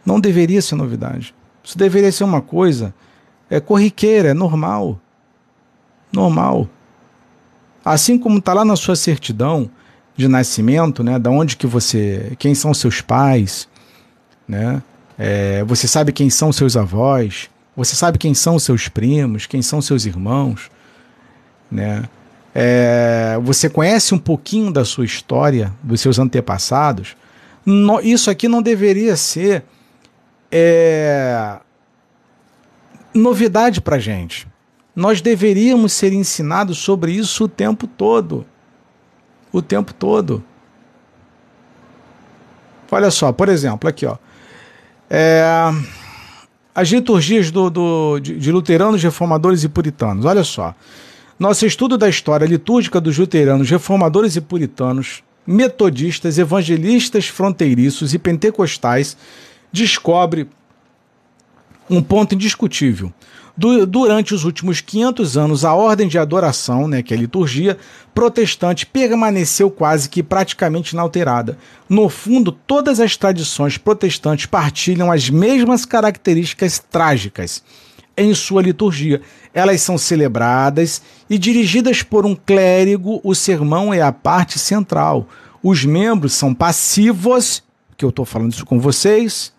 Não 0.05 0.19
deveria 0.19 0.61
ser 0.61 0.75
novidade. 0.75 1.33
Isso 1.63 1.77
deveria 1.77 2.11
ser 2.11 2.25
uma 2.25 2.41
coisa 2.41 2.93
é 3.49 3.61
corriqueira, 3.61 4.31
é 4.31 4.33
normal. 4.33 4.99
Normal. 6.11 6.67
Assim 7.83 8.17
como 8.17 8.39
está 8.39 8.53
lá 8.53 8.65
na 8.65 8.75
sua 8.75 8.97
certidão 8.97 9.71
de 10.17 10.27
nascimento, 10.27 11.01
né, 11.01 11.17
da 11.17 11.29
onde 11.29 11.55
que 11.55 11.65
você, 11.65 12.35
quem 12.37 12.53
são 12.53 12.73
seus 12.73 12.99
pais, 12.99 13.69
né? 14.45 14.83
É, 15.17 15.63
você 15.63 15.87
sabe 15.87 16.11
quem 16.11 16.29
são 16.29 16.51
seus 16.51 16.75
avós, 16.75 17.49
você 17.73 17.95
sabe 17.95 18.17
quem 18.17 18.33
são 18.33 18.59
seus 18.59 18.89
primos, 18.89 19.45
quem 19.45 19.61
são 19.61 19.81
seus 19.81 20.05
irmãos 20.05 20.69
né? 21.71 22.07
É, 22.53 23.37
você 23.41 23.69
conhece 23.69 24.13
um 24.13 24.17
pouquinho 24.17 24.71
da 24.71 24.83
sua 24.83 25.05
história, 25.05 25.71
dos 25.83 26.01
seus 26.01 26.17
antepassados, 26.17 27.15
no, 27.65 27.99
isso 28.01 28.29
aqui 28.29 28.47
não 28.47 28.61
deveria 28.61 29.15
ser 29.15 29.63
é, 30.51 31.59
novidade 33.13 33.81
para 33.81 33.99
gente. 33.99 34.47
Nós 34.95 35.21
deveríamos 35.21 35.93
ser 35.93 36.11
ensinados 36.11 36.79
sobre 36.79 37.11
isso 37.11 37.45
o 37.45 37.47
tempo 37.47 37.87
todo. 37.87 38.45
O 39.51 39.61
tempo 39.61 39.93
todo. 39.93 40.43
Olha 42.91 43.11
só, 43.11 43.31
por 43.31 43.49
exemplo, 43.49 43.87
aqui, 43.87 44.05
ó. 44.05 44.17
É, 45.09 45.43
as 46.73 46.89
liturgias 46.89 47.51
do, 47.51 47.69
do, 47.69 48.19
de, 48.19 48.37
de 48.37 48.51
luteranos, 48.51 49.01
reformadores 49.01 49.63
e 49.63 49.69
puritanos. 49.69 50.25
Olha 50.25 50.43
só. 50.43 50.73
Nosso 51.39 51.65
estudo 51.65 51.97
da 51.97 52.09
história 52.09 52.45
litúrgica 52.45 52.99
dos 52.99 53.17
luteranos, 53.17 53.69
reformadores 53.69 54.35
e 54.35 54.41
puritanos, 54.41 55.23
metodistas, 55.47 56.37
evangelistas 56.37 57.29
fronteiriços 57.29 58.13
e 58.13 58.19
pentecostais 58.19 59.15
descobre 59.71 60.49
um 61.89 62.03
ponto 62.03 62.35
indiscutível. 62.35 63.13
Du 63.55 63.85
durante 63.85 64.33
os 64.33 64.43
últimos 64.43 64.81
500 64.81 65.37
anos, 65.37 65.63
a 65.63 65.73
ordem 65.73 66.09
de 66.09 66.17
adoração, 66.17 66.89
né, 66.89 67.01
que 67.01 67.13
é 67.13 67.17
a 67.17 67.19
liturgia, 67.19 67.77
protestante 68.13 68.85
permaneceu 68.85 69.71
quase 69.71 70.09
que 70.09 70.21
praticamente 70.21 70.91
inalterada. 70.91 71.57
No 71.87 72.09
fundo, 72.09 72.51
todas 72.51 72.99
as 72.99 73.15
tradições 73.15 73.77
protestantes 73.77 74.45
partilham 74.45 75.09
as 75.09 75.29
mesmas 75.29 75.85
características 75.85 76.79
trágicas 76.79 77.63
em 78.19 78.33
sua 78.33 78.61
liturgia. 78.61 79.21
Elas 79.53 79.81
são 79.81 79.97
celebradas 79.97 81.01
e 81.29 81.37
dirigidas 81.37 82.03
por 82.03 82.25
um 82.25 82.35
clérigo, 82.35 83.19
o 83.23 83.33
sermão 83.33 83.93
é 83.93 84.01
a 84.01 84.11
parte 84.11 84.59
central. 84.59 85.27
Os 85.61 85.83
membros 85.85 86.33
são 86.33 86.53
passivos, 86.53 87.63
que 87.97 88.05
eu 88.05 88.09
estou 88.09 88.25
falando 88.25 88.53
isso 88.53 88.65
com 88.65 88.79
vocês, 88.79 89.51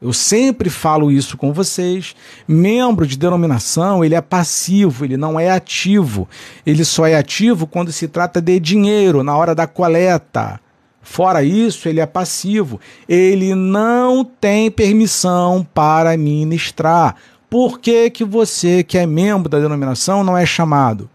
eu 0.00 0.12
sempre 0.12 0.68
falo 0.68 1.10
isso 1.10 1.38
com 1.38 1.52
vocês. 1.52 2.14
Membro 2.46 3.06
de 3.06 3.16
denominação, 3.16 4.04
ele 4.04 4.14
é 4.14 4.20
passivo, 4.20 5.04
ele 5.04 5.16
não 5.16 5.40
é 5.40 5.50
ativo. 5.50 6.28
Ele 6.66 6.84
só 6.84 7.06
é 7.06 7.16
ativo 7.16 7.66
quando 7.66 7.90
se 7.90 8.06
trata 8.06 8.40
de 8.40 8.60
dinheiro, 8.60 9.22
na 9.22 9.34
hora 9.36 9.54
da 9.54 9.66
coleta. 9.66 10.60
Fora 11.00 11.42
isso, 11.42 11.88
ele 11.88 12.00
é 12.00 12.06
passivo. 12.06 12.78
Ele 13.08 13.54
não 13.54 14.22
tem 14.22 14.70
permissão 14.70 15.66
para 15.72 16.16
ministrar. 16.16 17.16
Por 17.56 17.80
que, 17.80 18.10
que 18.10 18.22
você, 18.22 18.82
que 18.82 18.98
é 18.98 19.06
membro 19.06 19.48
da 19.48 19.58
denominação, 19.58 20.22
não 20.22 20.36
é 20.36 20.44
chamado? 20.44 21.08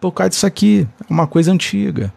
Por 0.00 0.12
causa 0.12 0.30
disso 0.30 0.46
aqui. 0.46 0.86
É 1.00 1.12
uma 1.12 1.26
coisa 1.26 1.50
antiga. 1.50 2.14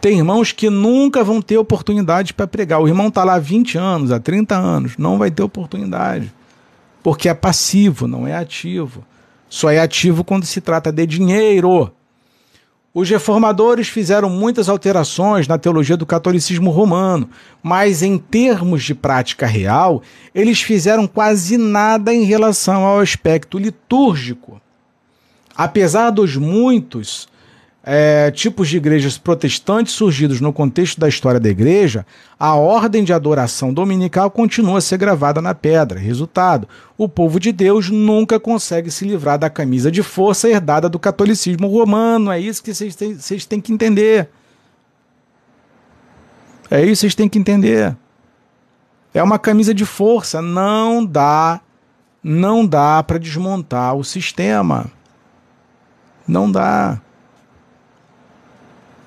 Tem 0.00 0.18
irmãos 0.18 0.52
que 0.52 0.70
nunca 0.70 1.24
vão 1.24 1.42
ter 1.42 1.58
oportunidade 1.58 2.32
para 2.32 2.46
pregar. 2.46 2.80
O 2.80 2.86
irmão 2.86 3.08
está 3.08 3.24
lá 3.24 3.34
há 3.34 3.38
20 3.40 3.76
anos, 3.76 4.12
há 4.12 4.20
30 4.20 4.54
anos, 4.54 4.96
não 4.96 5.18
vai 5.18 5.28
ter 5.28 5.42
oportunidade. 5.42 6.32
Porque 7.02 7.28
é 7.28 7.34
passivo, 7.34 8.06
não 8.06 8.24
é 8.24 8.36
ativo. 8.36 9.04
Só 9.48 9.68
é 9.68 9.80
ativo 9.80 10.22
quando 10.22 10.46
se 10.46 10.60
trata 10.60 10.92
de 10.92 11.06
dinheiro. 11.06 11.90
Os 12.98 13.10
reformadores 13.10 13.88
fizeram 13.88 14.30
muitas 14.30 14.70
alterações 14.70 15.46
na 15.46 15.58
teologia 15.58 15.98
do 15.98 16.06
catolicismo 16.06 16.70
romano, 16.70 17.28
mas 17.62 18.02
em 18.02 18.16
termos 18.16 18.82
de 18.84 18.94
prática 18.94 19.44
real, 19.44 20.02
eles 20.34 20.62
fizeram 20.62 21.06
quase 21.06 21.58
nada 21.58 22.14
em 22.14 22.24
relação 22.24 22.86
ao 22.86 22.98
aspecto 22.98 23.58
litúrgico. 23.58 24.58
Apesar 25.54 26.08
dos 26.08 26.36
muitos 26.36 27.28
é, 27.88 28.32
tipos 28.32 28.68
de 28.68 28.78
igrejas 28.78 29.16
protestantes 29.16 29.94
surgidos 29.94 30.40
no 30.40 30.52
contexto 30.52 30.98
da 30.98 31.08
história 31.08 31.38
da 31.38 31.48
igreja, 31.48 32.04
a 32.36 32.56
ordem 32.56 33.04
de 33.04 33.12
adoração 33.12 33.72
dominical 33.72 34.28
continua 34.28 34.78
a 34.78 34.80
ser 34.80 34.98
gravada 34.98 35.40
na 35.40 35.54
pedra. 35.54 36.00
Resultado: 36.00 36.66
o 36.98 37.08
povo 37.08 37.38
de 37.38 37.52
Deus 37.52 37.88
nunca 37.88 38.40
consegue 38.40 38.90
se 38.90 39.04
livrar 39.04 39.38
da 39.38 39.48
camisa 39.48 39.88
de 39.88 40.02
força 40.02 40.48
herdada 40.48 40.88
do 40.88 40.98
catolicismo 40.98 41.68
romano. 41.68 42.32
É 42.32 42.40
isso 42.40 42.60
que 42.60 42.74
vocês 42.74 42.96
têm, 42.96 43.14
vocês 43.14 43.46
têm 43.46 43.60
que 43.60 43.72
entender. 43.72 44.28
É 46.68 46.80
isso 46.80 46.88
que 46.88 46.96
vocês 46.96 47.14
têm 47.14 47.28
que 47.28 47.38
entender. 47.38 47.96
É 49.14 49.22
uma 49.22 49.38
camisa 49.38 49.72
de 49.72 49.84
força. 49.84 50.42
Não 50.42 51.04
dá, 51.06 51.60
não 52.20 52.66
dá 52.66 53.00
para 53.04 53.16
desmontar 53.16 53.94
o 53.94 54.02
sistema. 54.02 54.90
Não 56.26 56.50
dá. 56.50 57.00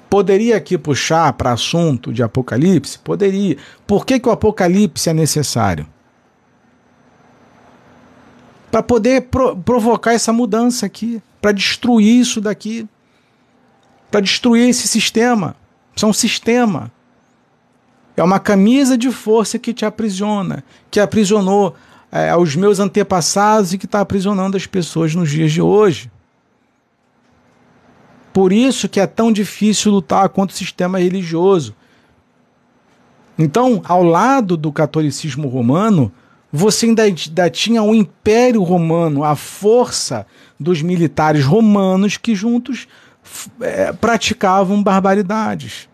Poderia 0.10 0.58
aqui 0.58 0.78
puxar 0.78 1.34
para 1.34 1.52
assunto 1.52 2.12
de 2.12 2.24
Apocalipse? 2.24 2.98
Poderia. 2.98 3.58
Por 3.86 4.06
que, 4.06 4.20
que 4.20 4.28
o 4.28 4.32
Apocalipse 4.32 5.10
é 5.10 5.14
necessário? 5.14 5.86
Para 8.72 8.82
poder 8.82 9.22
pro 9.24 9.56
provocar 9.56 10.14
essa 10.14 10.34
mudança 10.34 10.86
aqui, 10.86 11.22
para 11.40 11.52
destruir 11.52 12.20
isso 12.20 12.42
daqui, 12.42 12.88
para 14.10 14.20
destruir 14.20 14.70
esse 14.70 14.88
sistema. 14.88 15.56
Isso 15.96 16.06
é 16.06 16.10
um 16.10 16.14
sistema. 16.14 16.92
É 18.18 18.24
uma 18.24 18.40
camisa 18.40 18.98
de 18.98 19.12
força 19.12 19.60
que 19.60 19.74
te 19.74 19.86
aprisiona, 19.86 20.64
que 20.90 21.00
aprisionou 21.00 21.76
é, 22.12 22.30
aos 22.30 22.56
meus 22.56 22.80
antepassados 22.80 23.74
e 23.74 23.78
que 23.78 23.86
está 23.86 24.02
aprisionando 24.02 24.58
as 24.58 24.66
pessoas 24.66 25.14
nos 25.14 25.30
dias 25.30 25.52
de 25.52 25.62
hoje. 25.62 26.12
Por 28.34 28.54
isso 28.54 28.88
que 28.88 29.00
é 29.00 29.08
tão 29.08 29.32
difícil 29.32 29.92
lutar 29.92 30.30
contra 30.30 30.54
o 30.54 30.58
sistema 30.58 31.00
religioso. 31.00 31.76
Então, 33.38 33.82
ao 33.86 34.04
lado 34.04 34.58
do 34.58 34.72
catolicismo 34.72 35.48
romano, 35.48 36.12
você 36.52 36.88
ainda, 36.88 37.04
ainda 37.04 37.50
tinha 37.50 37.82
o 37.82 37.96
Império 37.96 38.64
Romano, 38.64 39.24
a 39.24 39.36
força 39.36 40.26
dos 40.60 40.82
militares 40.82 41.46
romanos 41.46 42.18
que 42.18 42.36
juntos 42.36 42.88
é, 43.62 43.94
praticavam 43.94 44.82
barbaridades. 44.82 45.88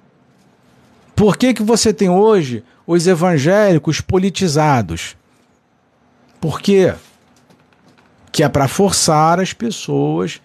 Por 1.15 1.37
que, 1.37 1.53
que 1.53 1.63
você 1.63 1.93
tem 1.93 2.09
hoje 2.09 2.63
os 2.87 3.05
evangélicos 3.07 4.01
politizados? 4.01 5.15
Por 6.41 6.59
quê? 6.59 6.93
Que 8.31 8.43
é 8.43 8.49
para 8.49 8.67
forçar 8.67 9.39
as 9.39 9.53
pessoas 9.53 10.41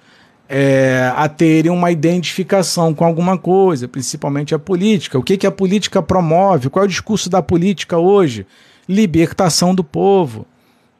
é, 0.52 1.12
a 1.14 1.28
terem 1.28 1.70
uma 1.70 1.92
identificação 1.92 2.92
com 2.92 3.04
alguma 3.04 3.38
coisa, 3.38 3.86
principalmente 3.86 4.52
a 4.52 4.58
política. 4.58 5.16
O 5.16 5.22
que, 5.22 5.36
que 5.36 5.46
a 5.46 5.50
política 5.50 6.02
promove? 6.02 6.68
Qual 6.68 6.82
é 6.82 6.86
o 6.86 6.88
discurso 6.88 7.30
da 7.30 7.40
política 7.40 7.96
hoje? 7.96 8.44
Libertação 8.88 9.72
do 9.72 9.84
povo. 9.84 10.44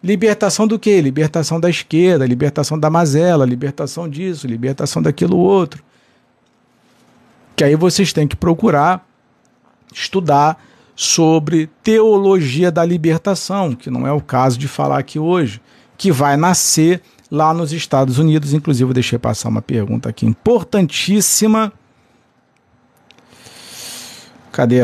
Libertação 0.01 0.69
do 0.69 0.79
quê? 0.79 1.01
Libertação 1.01 1.59
da 1.59 1.69
esquerda, 1.69 2.25
libertação 2.25 2.79
da 2.79 2.89
mazela, 2.89 3.45
libertação 3.45 4.09
disso, 4.09 4.47
libertação 4.47 5.03
daquilo 5.03 5.37
outro. 5.37 5.83
Que 7.57 7.65
aí 7.65 7.75
vocês 7.75 8.13
têm 8.13 8.29
que 8.29 8.37
procurar 8.37 9.05
estudar 9.93 10.63
sobre 10.95 11.69
teologia 11.83 12.71
da 12.71 12.85
libertação, 12.85 13.75
que 13.75 13.91
não 13.91 14.07
é 14.07 14.13
o 14.13 14.21
caso 14.21 14.57
de 14.57 14.69
falar 14.69 15.01
aqui 15.01 15.19
hoje, 15.19 15.61
que 15.99 16.13
vai 16.13 16.37
nascer 16.37 17.03
lá 17.31 17.55
nos 17.55 17.73
Estados 17.73 18.19
Unidos. 18.19 18.53
Inclusive, 18.53 18.91
eu 18.91 18.95
deixei 18.95 19.19
passar 19.19 19.49
uma 19.49 19.63
pergunta 19.63 20.09
aqui 20.09 20.27
importantíssima. 20.27 21.73
Cadê? 24.51 24.83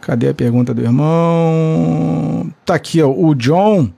Cadê 0.00 0.28
a 0.30 0.34
pergunta 0.34 0.74
do 0.74 0.82
irmão? 0.82 2.52
Tá 2.64 2.74
aqui, 2.74 3.02
ó, 3.02 3.10
o 3.10 3.34
John. 3.34 3.90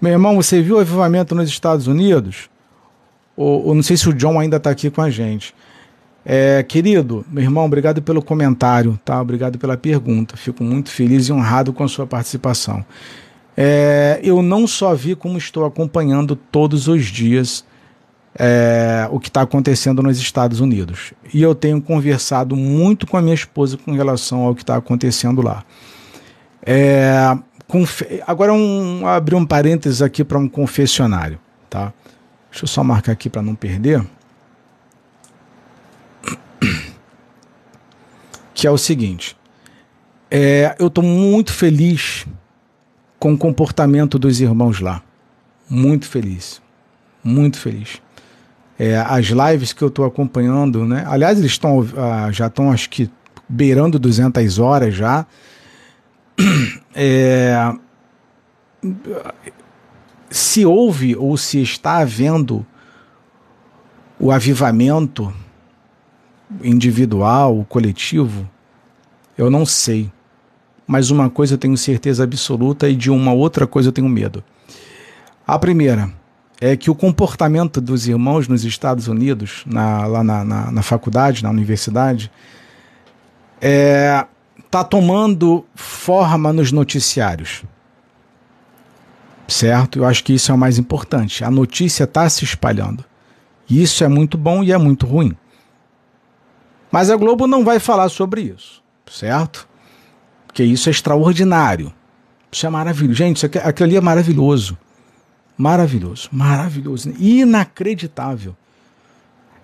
Meu 0.00 0.12
irmão, 0.12 0.36
você 0.36 0.62
viu 0.62 0.76
o 0.76 0.80
avivamento 0.80 1.34
nos 1.34 1.48
Estados 1.48 1.86
Unidos? 1.86 2.48
Ou, 3.36 3.74
não 3.74 3.82
sei 3.82 3.96
se 3.96 4.08
o 4.08 4.12
John 4.12 4.38
ainda 4.38 4.56
está 4.56 4.70
aqui 4.70 4.90
com 4.90 5.02
a 5.02 5.10
gente. 5.10 5.54
É, 6.24 6.62
querido, 6.62 7.24
meu 7.28 7.42
irmão, 7.42 7.64
obrigado 7.64 8.00
pelo 8.00 8.22
comentário, 8.22 8.98
tá? 9.04 9.20
Obrigado 9.20 9.58
pela 9.58 9.76
pergunta. 9.76 10.36
Fico 10.36 10.62
muito 10.62 10.90
feliz 10.90 11.28
e 11.28 11.32
honrado 11.32 11.72
com 11.72 11.82
a 11.82 11.88
sua 11.88 12.06
participação. 12.06 12.84
É, 13.56 14.20
eu 14.22 14.42
não 14.42 14.66
só 14.66 14.94
vi 14.94 15.14
como 15.14 15.36
estou 15.36 15.64
acompanhando 15.64 16.34
todos 16.34 16.88
os 16.88 17.04
dias 17.06 17.64
é, 18.34 19.06
o 19.10 19.20
que 19.20 19.28
está 19.28 19.42
acontecendo 19.42 20.02
nos 20.02 20.18
Estados 20.18 20.60
Unidos. 20.60 21.12
E 21.32 21.42
eu 21.42 21.54
tenho 21.54 21.80
conversado 21.80 22.56
muito 22.56 23.06
com 23.06 23.16
a 23.16 23.22
minha 23.22 23.34
esposa 23.34 23.76
com 23.76 23.92
relação 23.92 24.40
ao 24.40 24.54
que 24.54 24.62
está 24.62 24.76
acontecendo 24.76 25.42
lá. 25.42 25.64
É, 26.64 27.36
agora, 28.26 28.52
um, 28.52 29.06
abrir 29.06 29.34
um 29.34 29.44
parênteses 29.44 30.00
aqui 30.00 30.24
para 30.24 30.38
um 30.38 30.48
confessionário. 30.48 31.38
Tá? 31.68 31.92
Deixa 32.50 32.64
eu 32.64 32.68
só 32.68 32.82
marcar 32.82 33.12
aqui 33.12 33.28
para 33.28 33.42
não 33.42 33.54
perder. 33.54 34.04
Que 38.54 38.66
é 38.66 38.70
o 38.70 38.78
seguinte. 38.78 39.36
É, 40.30 40.76
eu 40.78 40.86
estou 40.86 41.02
muito 41.02 41.52
feliz 41.52 42.26
com 43.22 43.34
o 43.34 43.38
comportamento 43.38 44.18
dos 44.18 44.40
irmãos 44.40 44.80
lá. 44.80 45.00
Muito 45.70 46.08
feliz. 46.08 46.60
Muito 47.22 47.56
feliz. 47.56 48.02
É, 48.76 48.96
as 48.96 49.26
lives 49.26 49.72
que 49.72 49.80
eu 49.80 49.86
estou 49.86 50.04
acompanhando, 50.04 50.84
né? 50.84 51.04
Aliás, 51.06 51.38
eles 51.38 51.52
estão 51.52 51.86
ah, 51.96 52.32
já 52.32 52.48
estão 52.48 52.72
acho 52.72 52.90
que 52.90 53.08
beirando 53.48 53.96
200 53.96 54.58
horas 54.58 54.94
já. 54.94 55.24
É, 56.94 57.72
se 60.28 60.66
houve 60.66 61.16
ou 61.16 61.38
se 61.38 61.62
está 61.62 61.98
havendo 61.98 62.66
o 64.20 64.30
avivamento 64.30 65.32
individual, 66.62 67.64
coletivo, 67.66 68.46
eu 69.38 69.50
não 69.50 69.64
sei 69.64 70.12
mas 70.86 71.10
uma 71.10 71.30
coisa 71.30 71.54
eu 71.54 71.58
tenho 71.58 71.76
certeza 71.76 72.24
absoluta 72.24 72.88
e 72.88 72.94
de 72.94 73.10
uma 73.10 73.32
outra 73.32 73.66
coisa 73.66 73.88
eu 73.88 73.92
tenho 73.92 74.08
medo. 74.08 74.42
A 75.46 75.58
primeira 75.58 76.10
é 76.60 76.76
que 76.76 76.90
o 76.90 76.94
comportamento 76.94 77.80
dos 77.80 78.06
irmãos 78.06 78.46
nos 78.46 78.64
Estados 78.64 79.08
Unidos, 79.08 79.64
na, 79.66 80.06
lá 80.06 80.22
na, 80.22 80.44
na, 80.44 80.70
na 80.70 80.82
faculdade, 80.82 81.42
na 81.42 81.50
universidade, 81.50 82.30
é, 83.60 84.24
está 84.58 84.84
tomando 84.84 85.64
forma 85.74 86.52
nos 86.52 86.70
noticiários. 86.70 87.64
Certo? 89.48 89.98
Eu 89.98 90.04
acho 90.04 90.22
que 90.22 90.32
isso 90.32 90.50
é 90.50 90.54
o 90.54 90.58
mais 90.58 90.78
importante. 90.78 91.44
A 91.44 91.50
notícia 91.50 92.04
está 92.04 92.28
se 92.28 92.44
espalhando. 92.44 93.04
Isso 93.68 94.04
é 94.04 94.08
muito 94.08 94.38
bom 94.38 94.62
e 94.62 94.72
é 94.72 94.78
muito 94.78 95.04
ruim. 95.04 95.36
Mas 96.90 97.10
a 97.10 97.16
Globo 97.16 97.46
não 97.46 97.64
vai 97.64 97.78
falar 97.78 98.08
sobre 98.08 98.42
isso, 98.42 98.82
certo? 99.10 99.66
Porque 100.52 100.62
isso 100.62 100.90
é 100.90 100.92
extraordinário. 100.92 101.90
Isso 102.52 102.66
é 102.66 102.68
maravilhoso. 102.68 103.16
Gente, 103.16 103.36
isso 103.38 103.46
aqui, 103.46 103.56
aquilo 103.56 103.88
ali 103.88 103.96
é 103.96 104.00
maravilhoso. 104.02 104.76
Maravilhoso, 105.56 106.28
maravilhoso. 106.30 107.14
Inacreditável. 107.18 108.54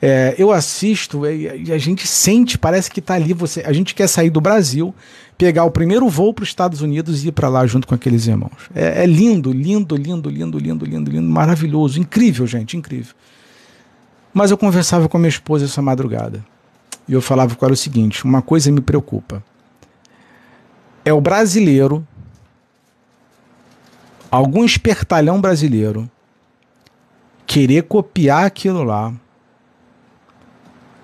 É, 0.01 0.35
eu 0.39 0.51
assisto 0.51 1.27
e 1.27 1.73
a 1.73 1.77
gente 1.77 2.06
sente, 2.06 2.56
parece 2.56 2.90
que 2.90 3.01
está 3.01 3.15
ali. 3.15 3.35
Você, 3.35 3.62
a 3.66 3.73
gente 3.73 3.94
quer 3.94 4.06
sair 4.06 4.31
do 4.31 4.40
Brasil, 4.40 4.94
pegar 5.36 5.65
o 5.65 5.70
primeiro 5.70 6.09
voo 6.09 6.32
para 6.32 6.44
os 6.44 6.48
Estados 6.48 6.81
Unidos 6.81 7.23
e 7.23 7.28
ir 7.28 7.32
para 7.32 7.48
lá 7.48 7.66
junto 7.66 7.86
com 7.86 7.94
aqueles 7.94 8.27
irmãos. 8.27 8.70
É, 8.74 9.02
é, 9.02 9.06
lindo, 9.06 9.52
lindo, 9.52 9.94
lindo, 9.94 10.31
lindo, 10.31 10.59
lindo, 10.59 10.85
lindo, 10.86 11.10
lindo, 11.10 11.28
maravilhoso, 11.28 12.01
incrível, 12.01 12.47
gente, 12.47 12.77
incrível. 12.77 13.15
Mas 14.32 14.51
eu 14.51 14.56
conversava 14.56 15.09
com 15.09 15.16
a 15.16 15.20
minha 15.20 15.28
esposa 15.28 15.66
essa 15.66 15.82
madrugada 15.82 16.43
e 17.06 17.12
eu 17.12 17.20
falava 17.20 17.55
com 17.56 17.65
ela 17.65 17.74
o 17.74 17.77
seguinte: 17.77 18.24
uma 18.24 18.40
coisa 18.40 18.70
me 18.70 18.81
preocupa. 18.81 19.43
É 21.09 21.13
o 21.15 21.23
brasileiro, 21.23 22.07
algum 24.31 24.63
espertalhão 24.63 25.41
brasileiro, 25.41 26.07
querer 27.47 27.85
copiar 27.85 28.45
aquilo 28.45 28.85
lá 28.85 29.15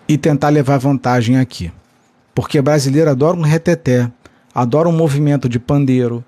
e 0.07 0.19
tentar 0.19 0.51
levar 0.51 0.77
vantagem 0.77 1.39
aqui. 1.39 1.73
Porque 2.35 2.61
brasileiro 2.61 3.09
adora 3.09 3.35
um 3.35 3.41
reteté, 3.41 4.13
adora 4.55 4.91
um 4.91 4.93
movimento 4.93 5.49
de 5.49 5.59
pandeiro, 5.59 6.23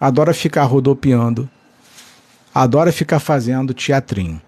adora 0.00 0.34
ficar 0.34 0.64
rodopiando, 0.64 1.48
adora 2.52 2.90
ficar 2.90 3.20
fazendo 3.20 3.72
teatrinho. 3.72 4.42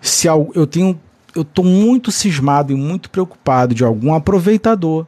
Se 0.00 0.26
eu 0.26 0.66
tenho 0.66 1.00
eu 1.32 1.42
estou 1.42 1.64
muito 1.64 2.10
cismado 2.10 2.72
e 2.72 2.74
muito 2.74 3.08
preocupado 3.08 3.72
de 3.72 3.84
algum 3.84 4.12
aproveitador 4.12 5.06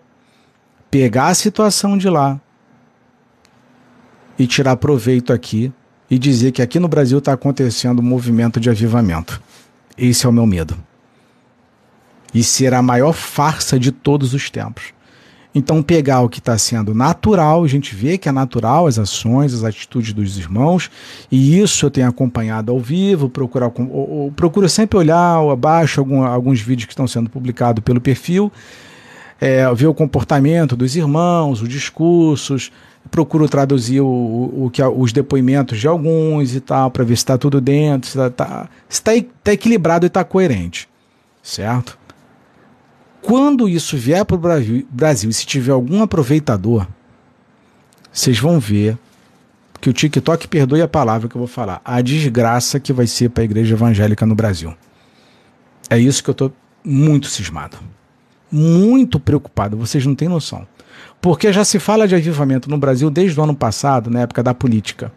pegar 0.90 1.28
a 1.28 1.34
situação 1.34 1.96
de 1.98 2.08
lá 2.08 2.40
e 4.38 4.46
tirar 4.46 4.76
proveito 4.76 5.32
aqui 5.32 5.72
e 6.10 6.18
dizer 6.18 6.52
que 6.52 6.62
aqui 6.62 6.78
no 6.78 6.88
Brasil 6.88 7.18
está 7.18 7.32
acontecendo 7.32 8.00
um 8.00 8.04
movimento 8.04 8.58
de 8.58 8.70
avivamento. 8.70 9.42
Esse 9.96 10.26
é 10.26 10.28
o 10.28 10.32
meu 10.32 10.46
medo. 10.46 10.76
E 12.32 12.42
ser 12.42 12.72
a 12.72 12.80
maior 12.80 13.12
farsa 13.12 13.78
de 13.78 13.90
todos 13.90 14.32
os 14.32 14.48
tempos. 14.48 14.92
Então, 15.54 15.82
pegar 15.82 16.20
o 16.20 16.28
que 16.28 16.38
está 16.38 16.56
sendo 16.56 16.94
natural, 16.94 17.64
a 17.64 17.66
gente 17.66 17.94
vê 17.94 18.18
que 18.18 18.28
é 18.28 18.32
natural 18.32 18.86
as 18.86 18.98
ações, 18.98 19.54
as 19.54 19.64
atitudes 19.64 20.12
dos 20.12 20.38
irmãos, 20.38 20.90
e 21.32 21.58
isso 21.58 21.86
eu 21.86 21.90
tenho 21.90 22.06
acompanhado 22.06 22.70
ao 22.70 22.78
vivo, 22.78 23.28
procurar, 23.30 23.72
ou, 23.76 24.10
ou, 24.10 24.32
procuro 24.32 24.68
sempre 24.68 24.98
olhar 24.98 25.40
abaixo 25.50 26.00
algum, 26.00 26.22
alguns 26.22 26.60
vídeos 26.60 26.84
que 26.84 26.92
estão 26.92 27.08
sendo 27.08 27.30
publicados 27.30 27.82
pelo 27.82 28.00
perfil, 28.00 28.52
é, 29.40 29.72
ver 29.74 29.86
o 29.86 29.94
comportamento 29.94 30.76
dos 30.76 30.96
irmãos, 30.96 31.62
os 31.62 31.68
discursos, 31.68 32.72
procuro 33.10 33.48
traduzir 33.48 34.00
o, 34.00 34.06
o, 34.06 34.70
que, 34.70 34.82
os 34.82 35.12
depoimentos 35.12 35.78
de 35.78 35.88
alguns 35.88 36.54
e 36.54 36.60
tal, 36.60 36.90
para 36.90 37.04
ver 37.04 37.16
se 37.16 37.22
está 37.22 37.38
tudo 37.38 37.60
dentro, 37.60 38.10
se 38.10 38.18
está 38.18 38.30
tá, 38.30 38.68
tá, 39.02 39.12
tá 39.42 39.52
equilibrado 39.52 40.06
e 40.06 40.08
está 40.08 40.24
coerente, 40.24 40.88
certo? 41.42 41.98
Quando 43.22 43.68
isso 43.68 43.96
vier 43.96 44.24
para 44.24 44.36
o 44.36 44.38
Brasil, 44.38 44.86
e 45.28 45.32
se 45.32 45.46
tiver 45.46 45.72
algum 45.72 46.02
aproveitador, 46.02 46.86
vocês 48.12 48.38
vão 48.38 48.58
ver 48.58 48.96
que 49.80 49.90
o 49.90 49.92
TikTok 49.92 50.48
perdoe 50.48 50.82
a 50.82 50.88
palavra 50.88 51.28
que 51.28 51.36
eu 51.36 51.40
vou 51.40 51.48
falar, 51.48 51.80
a 51.84 52.00
desgraça 52.00 52.80
que 52.80 52.92
vai 52.92 53.06
ser 53.06 53.30
para 53.30 53.42
a 53.42 53.44
igreja 53.44 53.74
evangélica 53.74 54.26
no 54.26 54.34
Brasil. 54.34 54.74
É 55.90 55.98
isso 55.98 56.22
que 56.22 56.30
eu 56.30 56.32
estou 56.32 56.52
muito 56.84 57.28
cismado. 57.28 57.78
Muito 58.50 59.20
preocupado, 59.20 59.76
vocês 59.76 60.04
não 60.06 60.14
têm 60.14 60.28
noção. 60.28 60.66
Porque 61.20 61.52
já 61.52 61.64
se 61.64 61.78
fala 61.78 62.08
de 62.08 62.14
avivamento 62.14 62.70
no 62.70 62.78
Brasil 62.78 63.10
desde 63.10 63.38
o 63.38 63.42
ano 63.42 63.54
passado, 63.54 64.10
na 64.10 64.20
época 64.20 64.42
da 64.42 64.54
política. 64.54 65.12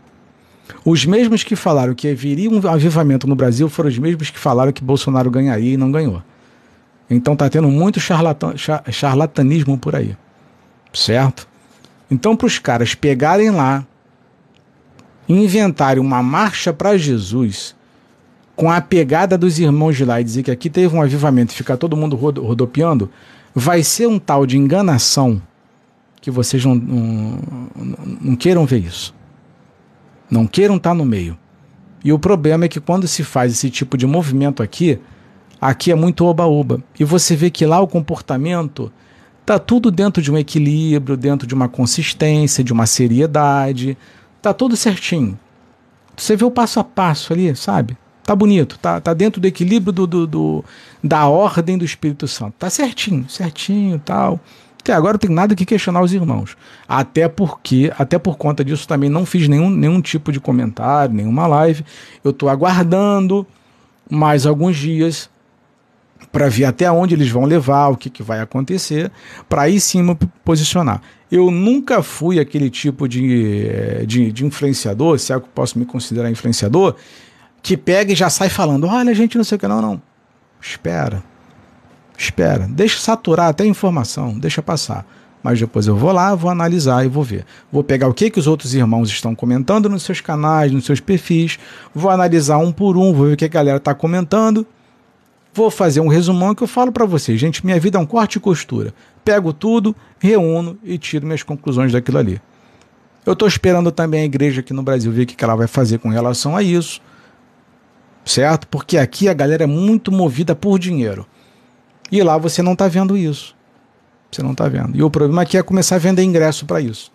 Os 0.83 1.05
mesmos 1.05 1.43
que 1.43 1.55
falaram 1.55 1.93
que 1.93 2.13
viria 2.13 2.49
um 2.49 2.67
avivamento 2.67 3.27
no 3.27 3.35
Brasil 3.35 3.69
foram 3.69 3.89
os 3.89 3.97
mesmos 3.97 4.29
que 4.29 4.39
falaram 4.39 4.71
que 4.71 4.83
Bolsonaro 4.83 5.29
ganharia 5.29 5.73
e 5.73 5.77
não 5.77 5.91
ganhou. 5.91 6.23
Então 7.09 7.35
tá 7.35 7.49
tendo 7.49 7.67
muito 7.67 7.99
charlatan, 7.99 8.53
charlatanismo 8.89 9.77
por 9.77 9.95
aí. 9.95 10.15
Certo? 10.93 11.47
Então, 12.09 12.35
para 12.35 12.47
os 12.47 12.59
caras 12.59 12.93
pegarem 12.93 13.51
lá, 13.51 13.85
inventarem 15.27 16.03
uma 16.03 16.21
marcha 16.21 16.73
para 16.73 16.97
Jesus, 16.97 17.75
com 18.55 18.71
a 18.71 18.79
pegada 18.81 19.37
dos 19.37 19.59
irmãos 19.59 19.95
de 19.95 20.05
lá 20.05 20.21
e 20.21 20.23
dizer 20.23 20.43
que 20.43 20.51
aqui 20.51 20.69
teve 20.69 20.95
um 20.95 21.01
avivamento 21.01 21.53
e 21.53 21.57
ficar 21.57 21.77
todo 21.77 21.97
mundo 21.97 22.15
rodopiando, 22.15 23.09
vai 23.53 23.83
ser 23.83 24.07
um 24.07 24.19
tal 24.19 24.45
de 24.45 24.57
enganação 24.57 25.41
que 26.21 26.29
vocês 26.29 26.63
não, 26.63 26.75
não, 26.75 27.39
não 28.21 28.35
queiram 28.35 28.65
ver 28.65 28.79
isso. 28.79 29.13
Não 30.29 30.45
queiram 30.45 30.77
estar 30.77 30.91
tá 30.91 30.95
no 30.95 31.05
meio. 31.05 31.37
E 32.03 32.13
o 32.13 32.19
problema 32.19 32.65
é 32.65 32.67
que 32.67 32.79
quando 32.79 33.07
se 33.07 33.23
faz 33.23 33.51
esse 33.51 33.69
tipo 33.69 33.97
de 33.97 34.05
movimento 34.05 34.61
aqui, 34.61 34.99
Aqui 35.61 35.91
é 35.91 35.95
muito 35.95 36.25
oba-oba. 36.25 36.83
E 36.99 37.03
você 37.03 37.35
vê 37.35 37.51
que 37.51 37.67
lá 37.67 37.79
o 37.79 37.87
comportamento 37.87 38.91
tá 39.45 39.59
tudo 39.59 39.91
dentro 39.91 40.19
de 40.19 40.31
um 40.31 40.37
equilíbrio, 40.37 41.15
dentro 41.15 41.45
de 41.45 41.53
uma 41.53 41.69
consistência, 41.69 42.63
de 42.63 42.73
uma 42.73 42.87
seriedade. 42.87 43.95
Tá 44.41 44.55
tudo 44.55 44.75
certinho. 44.75 45.37
Você 46.17 46.35
vê 46.35 46.43
o 46.43 46.49
passo 46.49 46.79
a 46.79 46.83
passo 46.83 47.31
ali, 47.31 47.55
sabe? 47.55 47.95
Tá 48.23 48.35
bonito, 48.35 48.77
tá, 48.79 49.01
tá 49.01 49.13
dentro 49.13 49.41
do 49.41 49.47
equilíbrio 49.47 49.91
do, 49.91 50.07
do, 50.07 50.27
do 50.27 50.65
da 51.03 51.27
ordem 51.27 51.77
do 51.77 51.85
Espírito 51.85 52.27
Santo. 52.27 52.53
Tá 52.59 52.69
certinho, 52.69 53.27
certinho 53.29 53.99
tal. 53.99 54.39
Até 54.79 54.93
agora 54.93 55.13
não 55.13 55.19
tem 55.19 55.29
nada 55.29 55.55
que 55.55 55.65
questionar 55.65 56.01
os 56.01 56.13
irmãos. 56.13 56.57
Até 56.87 57.27
porque, 57.27 57.91
até 57.97 58.17
por 58.17 58.37
conta 58.37 58.63
disso, 58.65 58.87
também 58.87 59.09
não 59.09 59.25
fiz 59.25 59.47
nenhum, 59.47 59.69
nenhum 59.69 60.01
tipo 60.01 60.31
de 60.31 60.39
comentário, 60.39 61.13
nenhuma 61.13 61.45
live. 61.45 61.85
Eu 62.23 62.31
estou 62.31 62.49
aguardando 62.49 63.45
mais 64.09 64.45
alguns 64.45 64.75
dias 64.75 65.29
para 66.31 66.49
ver 66.49 66.65
até 66.65 66.91
onde 66.91 67.13
eles 67.13 67.29
vão 67.29 67.45
levar, 67.45 67.89
o 67.89 67.97
que, 67.97 68.09
que 68.09 68.23
vai 68.23 68.39
acontecer, 68.39 69.11
para 69.47 69.63
aí 69.63 69.79
sim 69.79 70.01
me 70.01 70.17
posicionar. 70.43 71.01
Eu 71.31 71.49
nunca 71.49 72.01
fui 72.01 72.39
aquele 72.39 72.69
tipo 72.69 73.07
de, 73.07 73.67
eh, 73.67 74.03
de, 74.05 74.31
de 74.31 74.45
influenciador, 74.45 75.17
se 75.17 75.33
é 75.33 75.39
que 75.39 75.45
eu 75.45 75.49
posso 75.53 75.79
me 75.79 75.85
considerar 75.85 76.29
influenciador, 76.29 76.95
que 77.61 77.77
pega 77.77 78.11
e 78.11 78.15
já 78.15 78.29
sai 78.29 78.49
falando: 78.49 78.87
olha, 78.87 79.13
gente, 79.13 79.37
não 79.37 79.43
sei 79.43 79.55
o 79.55 79.59
que, 79.59 79.67
não, 79.67 79.81
não. 79.81 80.01
Espera. 80.61 81.23
Espera. 82.17 82.67
Deixa 82.69 82.99
saturar 82.99 83.49
até 83.49 83.63
a 83.63 83.67
informação, 83.67 84.37
deixa 84.37 84.61
passar. 84.61 85.05
Mas 85.43 85.59
depois 85.59 85.87
eu 85.87 85.95
vou 85.95 86.11
lá, 86.11 86.35
vou 86.35 86.51
analisar 86.51 87.03
e 87.03 87.07
vou 87.07 87.23
ver. 87.23 87.45
Vou 87.71 87.83
pegar 87.83 88.07
o 88.07 88.13
que, 88.13 88.29
que 88.29 88.39
os 88.39 88.45
outros 88.45 88.75
irmãos 88.75 89.09
estão 89.09 89.33
comentando 89.33 89.89
nos 89.89 90.03
seus 90.03 90.21
canais, 90.21 90.71
nos 90.71 90.85
seus 90.85 90.99
perfis, 90.99 91.57
vou 91.95 92.11
analisar 92.11 92.59
um 92.59 92.71
por 92.71 92.95
um, 92.95 93.11
vou 93.11 93.27
ver 93.27 93.33
o 93.33 93.37
que 93.37 93.45
a 93.45 93.47
galera 93.47 93.77
está 93.77 93.95
comentando 93.95 94.67
Vou 95.53 95.69
fazer 95.69 95.99
um 95.99 96.07
resumão 96.07 96.55
que 96.55 96.63
eu 96.63 96.67
falo 96.67 96.91
para 96.91 97.05
vocês. 97.05 97.39
Gente, 97.39 97.65
minha 97.65 97.79
vida 97.79 97.97
é 97.97 98.01
um 98.01 98.05
corte 98.05 98.37
e 98.37 98.39
costura. 98.39 98.93
Pego 99.23 99.51
tudo, 99.51 99.93
reúno 100.17 100.77
e 100.83 100.97
tiro 100.97 101.25
minhas 101.25 101.43
conclusões 101.43 101.91
daquilo 101.91 102.17
ali. 102.17 102.41
Eu 103.25 103.33
estou 103.33 103.47
esperando 103.47 103.91
também 103.91 104.21
a 104.21 104.25
igreja 104.25 104.61
aqui 104.61 104.73
no 104.73 104.81
Brasil 104.81 105.11
ver 105.11 105.23
o 105.23 105.25
que 105.25 105.43
ela 105.43 105.55
vai 105.55 105.67
fazer 105.67 105.99
com 105.99 106.07
relação 106.07 106.55
a 106.55 106.63
isso. 106.63 107.01
Certo? 108.23 108.67
Porque 108.67 108.97
aqui 108.97 109.27
a 109.27 109.33
galera 109.33 109.63
é 109.63 109.67
muito 109.67 110.11
movida 110.11 110.55
por 110.55 110.77
dinheiro. 110.77 111.25
E 112.11 112.21
lá 112.21 112.37
você 112.37 112.61
não 112.61 112.73
está 112.73 112.87
vendo 112.87 113.17
isso. 113.17 113.55
Você 114.31 114.43
não 114.43 114.51
está 114.51 114.67
vendo. 114.67 114.95
E 114.95 115.03
o 115.03 115.09
problema 115.09 115.41
aqui 115.41 115.57
é 115.57 115.63
começar 115.63 115.95
a 115.95 115.99
vender 115.99 116.23
ingresso 116.23 116.65
para 116.65 116.79
isso. 116.79 117.11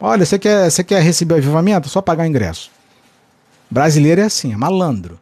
Olha, 0.00 0.24
você 0.24 0.38
quer, 0.38 0.70
você 0.70 0.84
quer 0.84 1.02
receber 1.02 1.36
avivamento? 1.36 1.88
Só 1.88 2.00
pagar 2.00 2.26
ingresso. 2.26 2.70
Brasileiro 3.70 4.20
é 4.20 4.24
assim, 4.24 4.52
é 4.52 4.56
malandro. 4.56 5.18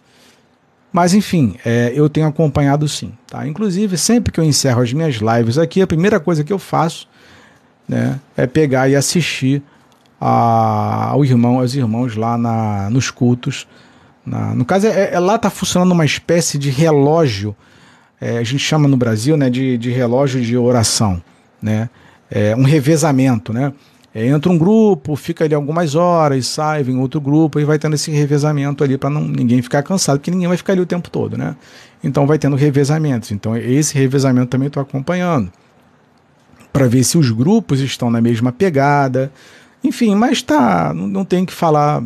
Mas 0.92 1.14
enfim, 1.14 1.56
é, 1.64 1.92
eu 1.94 2.08
tenho 2.08 2.26
acompanhado 2.26 2.88
sim. 2.88 3.12
Tá? 3.26 3.46
Inclusive, 3.46 3.98
sempre 3.98 4.32
que 4.32 4.40
eu 4.40 4.44
encerro 4.44 4.80
as 4.82 4.92
minhas 4.92 5.16
lives 5.16 5.58
aqui, 5.58 5.82
a 5.82 5.86
primeira 5.86 6.18
coisa 6.20 6.42
que 6.42 6.52
eu 6.52 6.58
faço 6.58 7.08
né, 7.88 8.20
é 8.36 8.46
pegar 8.46 8.88
e 8.88 8.96
assistir 8.96 9.62
a, 10.20 11.10
ao 11.10 11.24
irmão, 11.24 11.58
aos 11.58 11.74
irmãos 11.74 12.16
lá 12.16 12.38
na, 12.38 12.90
nos 12.90 13.10
cultos. 13.10 13.66
Na, 14.26 14.54
no 14.54 14.64
caso, 14.64 14.86
é, 14.88 15.14
é 15.14 15.18
lá 15.20 15.36
está 15.36 15.48
funcionando 15.48 15.92
uma 15.92 16.04
espécie 16.04 16.58
de 16.58 16.68
relógio, 16.68 17.54
é, 18.20 18.38
a 18.38 18.42
gente 18.42 18.58
chama 18.58 18.88
no 18.88 18.96
Brasil 18.96 19.36
né, 19.36 19.48
de, 19.48 19.78
de 19.78 19.90
relógio 19.90 20.40
de 20.42 20.56
oração, 20.56 21.22
né? 21.62 21.88
É, 22.28 22.56
um 22.56 22.64
revezamento, 22.64 23.52
né? 23.52 23.72
É, 24.12 24.26
entra 24.26 24.50
um 24.50 24.56
grupo, 24.56 25.14
fica 25.14 25.44
ali 25.44 25.54
algumas 25.54 25.94
horas, 25.94 26.46
sai, 26.46 26.82
vem 26.82 26.98
outro 26.98 27.20
grupo 27.20 27.60
e 27.60 27.64
vai 27.64 27.78
tendo 27.78 27.94
esse 27.94 28.10
revezamento 28.10 28.82
ali 28.82 28.96
para 28.96 29.10
ninguém 29.10 29.60
ficar 29.60 29.82
cansado, 29.82 30.18
porque 30.18 30.30
ninguém 30.30 30.48
vai 30.48 30.56
ficar 30.56 30.72
ali 30.72 30.80
o 30.80 30.86
tempo 30.86 31.10
todo, 31.10 31.36
né? 31.36 31.54
Então 32.02 32.26
vai 32.26 32.38
tendo 32.38 32.56
revezamentos. 32.56 33.30
Então 33.30 33.56
esse 33.56 33.94
revezamento 33.94 34.48
também 34.48 34.68
estou 34.68 34.82
acompanhando 34.82 35.52
para 36.72 36.86
ver 36.88 37.04
se 37.04 37.16
os 37.18 37.30
grupos 37.30 37.80
estão 37.80 38.10
na 38.10 38.20
mesma 38.20 38.50
pegada. 38.52 39.30
Enfim, 39.84 40.14
mas 40.14 40.40
tá, 40.40 40.92
não, 40.94 41.06
não 41.06 41.24
tem 41.24 41.44
que 41.44 41.52
falar, 41.52 42.02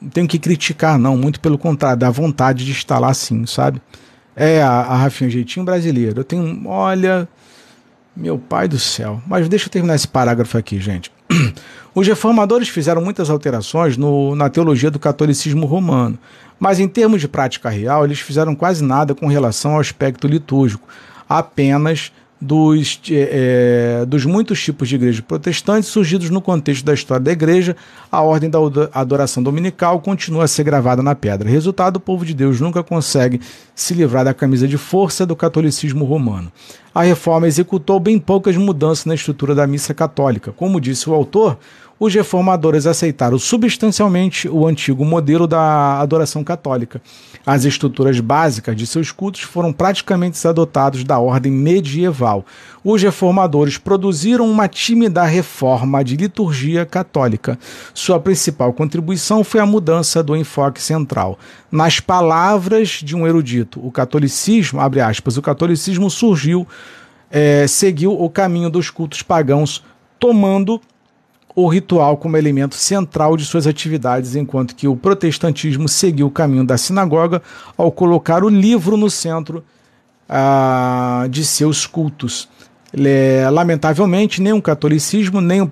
não 0.00 0.08
tem 0.08 0.26
que 0.26 0.38
criticar, 0.38 0.98
não, 0.98 1.16
muito 1.16 1.40
pelo 1.40 1.58
contrário, 1.58 1.98
dá 1.98 2.10
vontade 2.10 2.64
de 2.64 2.72
estar 2.72 2.98
lá 2.98 3.10
assim, 3.10 3.44
sabe? 3.46 3.80
É 4.34 4.62
a, 4.62 4.70
a 4.70 4.96
Rafinha 4.96 5.28
Jeitinho 5.28 5.64
brasileiro. 5.64 6.20
Eu 6.20 6.24
tenho, 6.24 6.66
olha, 6.66 7.28
meu 8.16 8.38
pai 8.38 8.68
do 8.68 8.78
céu. 8.78 9.20
Mas 9.26 9.48
deixa 9.48 9.66
eu 9.66 9.70
terminar 9.70 9.94
esse 9.94 10.08
parágrafo 10.08 10.56
aqui, 10.56 10.78
gente. 10.80 11.10
Os 11.94 12.06
reformadores 12.06 12.68
fizeram 12.68 13.02
muitas 13.02 13.28
alterações 13.28 13.96
no, 13.96 14.34
na 14.34 14.48
teologia 14.48 14.90
do 14.90 14.98
catolicismo 14.98 15.66
romano, 15.66 16.18
mas 16.58 16.78
em 16.78 16.86
termos 16.86 17.20
de 17.20 17.26
prática 17.26 17.68
real, 17.68 18.04
eles 18.04 18.20
fizeram 18.20 18.54
quase 18.54 18.84
nada 18.84 19.14
com 19.14 19.26
relação 19.26 19.72
ao 19.72 19.80
aspecto 19.80 20.28
litúrgico, 20.28 20.86
apenas 21.28 22.12
dos, 22.40 23.00
é, 23.10 24.04
dos 24.06 24.24
muitos 24.24 24.62
tipos 24.62 24.88
de 24.88 24.94
igrejas 24.94 25.20
protestantes 25.20 25.90
surgidos 25.90 26.30
no 26.30 26.40
contexto 26.40 26.84
da 26.84 26.94
história 26.94 27.22
da 27.22 27.32
igreja, 27.32 27.76
a 28.10 28.22
ordem 28.22 28.48
da 28.48 28.58
adoração 28.94 29.42
dominical 29.42 30.00
continua 30.00 30.44
a 30.44 30.48
ser 30.48 30.64
gravada 30.64 31.02
na 31.02 31.14
pedra. 31.14 31.50
Resultado: 31.50 31.96
o 31.96 32.00
povo 32.00 32.24
de 32.24 32.32
Deus 32.32 32.60
nunca 32.60 32.82
consegue 32.82 33.40
se 33.74 33.92
livrar 33.92 34.24
da 34.24 34.32
camisa 34.32 34.66
de 34.66 34.78
força 34.78 35.26
do 35.26 35.36
catolicismo 35.36 36.04
romano. 36.04 36.50
A 36.94 37.02
reforma 37.02 37.46
executou 37.46 38.00
bem 38.00 38.18
poucas 38.18 38.56
mudanças 38.56 39.04
na 39.04 39.14
estrutura 39.14 39.54
da 39.54 39.66
missa 39.66 39.92
católica. 39.92 40.50
Como 40.52 40.80
disse 40.80 41.08
o 41.08 41.14
autor, 41.14 41.58
os 42.00 42.14
reformadores 42.14 42.86
aceitaram 42.86 43.38
substancialmente 43.38 44.48
o 44.48 44.66
antigo 44.66 45.04
modelo 45.04 45.46
da 45.46 46.00
adoração 46.00 46.42
católica. 46.42 47.02
As 47.44 47.66
estruturas 47.66 48.18
básicas 48.20 48.74
de 48.74 48.86
seus 48.86 49.12
cultos 49.12 49.42
foram 49.42 49.70
praticamente 49.70 50.48
adotados 50.48 51.04
da 51.04 51.18
ordem 51.18 51.52
medieval. 51.52 52.46
Os 52.82 53.02
reformadores 53.02 53.76
produziram 53.76 54.50
uma 54.50 54.66
tímida 54.66 55.22
reforma 55.24 56.02
de 56.02 56.16
liturgia 56.16 56.86
católica. 56.86 57.58
Sua 57.92 58.18
principal 58.18 58.72
contribuição 58.72 59.44
foi 59.44 59.60
a 59.60 59.66
mudança 59.66 60.22
do 60.22 60.34
enfoque 60.34 60.80
central. 60.80 61.38
Nas 61.70 62.00
palavras 62.00 62.88
de 62.88 63.14
um 63.14 63.26
erudito, 63.26 63.78
o 63.86 63.92
catolicismo, 63.92 64.80
abre 64.80 65.02
aspas, 65.02 65.36
o 65.36 65.42
catolicismo 65.42 66.08
surgiu, 66.08 66.66
é, 67.30 67.66
seguiu 67.66 68.18
o 68.18 68.30
caminho 68.30 68.70
dos 68.70 68.88
cultos 68.88 69.20
pagãos, 69.20 69.84
tomando 70.18 70.80
o 71.54 71.68
ritual 71.68 72.16
como 72.16 72.36
elemento 72.36 72.74
central 72.74 73.36
de 73.36 73.44
suas 73.44 73.66
atividades, 73.66 74.36
enquanto 74.36 74.74
que 74.74 74.86
o 74.86 74.96
protestantismo 74.96 75.88
seguiu 75.88 76.26
o 76.26 76.30
caminho 76.30 76.64
da 76.64 76.78
sinagoga 76.78 77.42
ao 77.76 77.90
colocar 77.90 78.44
o 78.44 78.48
livro 78.48 78.96
no 78.96 79.10
centro 79.10 79.64
ah, 80.28 81.26
de 81.28 81.44
seus 81.44 81.86
cultos. 81.86 82.48
Lamentavelmente, 83.52 84.42
nem 84.42 84.52
o 84.52 84.60
catolicismo 84.60 85.40
nem 85.40 85.60
o, 85.60 85.70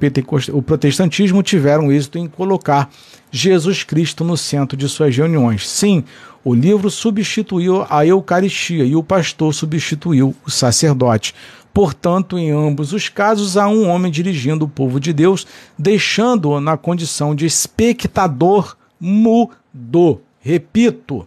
o 0.53 0.63
protestantismo 0.63 1.43
tiveram 1.43 1.91
êxito 1.91 2.17
em 2.17 2.29
colocar 2.29 2.89
Jesus 3.31 3.83
Cristo 3.83 4.23
no 4.23 4.37
centro 4.37 4.77
de 4.77 4.89
suas 4.89 5.17
reuniões. 5.17 5.69
Sim, 5.69 6.05
o 6.45 6.55
livro 6.55 6.91
substituiu 6.91 7.85
a 7.91 8.07
Eucaristia 8.07 8.85
e 8.85 8.95
o 8.95 9.03
pastor 9.03 9.53
substituiu 9.53 10.35
o 10.47 10.51
sacerdote. 10.51 11.35
Portanto, 11.79 12.37
em 12.37 12.51
ambos 12.51 12.93
os 12.93 13.09
casos, 13.09 13.57
há 13.57 13.69
um 13.69 13.89
homem 13.89 14.11
dirigindo 14.11 14.65
o 14.65 14.69
povo 14.69 14.99
de 14.99 15.13
Deus, 15.13 15.47
deixando-o 15.79 16.61
na 16.61 16.77
condição 16.77 17.37
de 17.37 17.47
espectador 17.47 18.77
mudo. 18.99 20.21
Repito. 20.41 21.25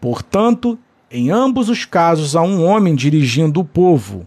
Portanto, 0.00 0.78
em 1.10 1.30
ambos 1.30 1.68
os 1.68 1.84
casos, 1.84 2.34
há 2.34 2.40
um 2.40 2.64
homem 2.64 2.94
dirigindo 2.94 3.60
o 3.60 3.64
povo, 3.64 4.26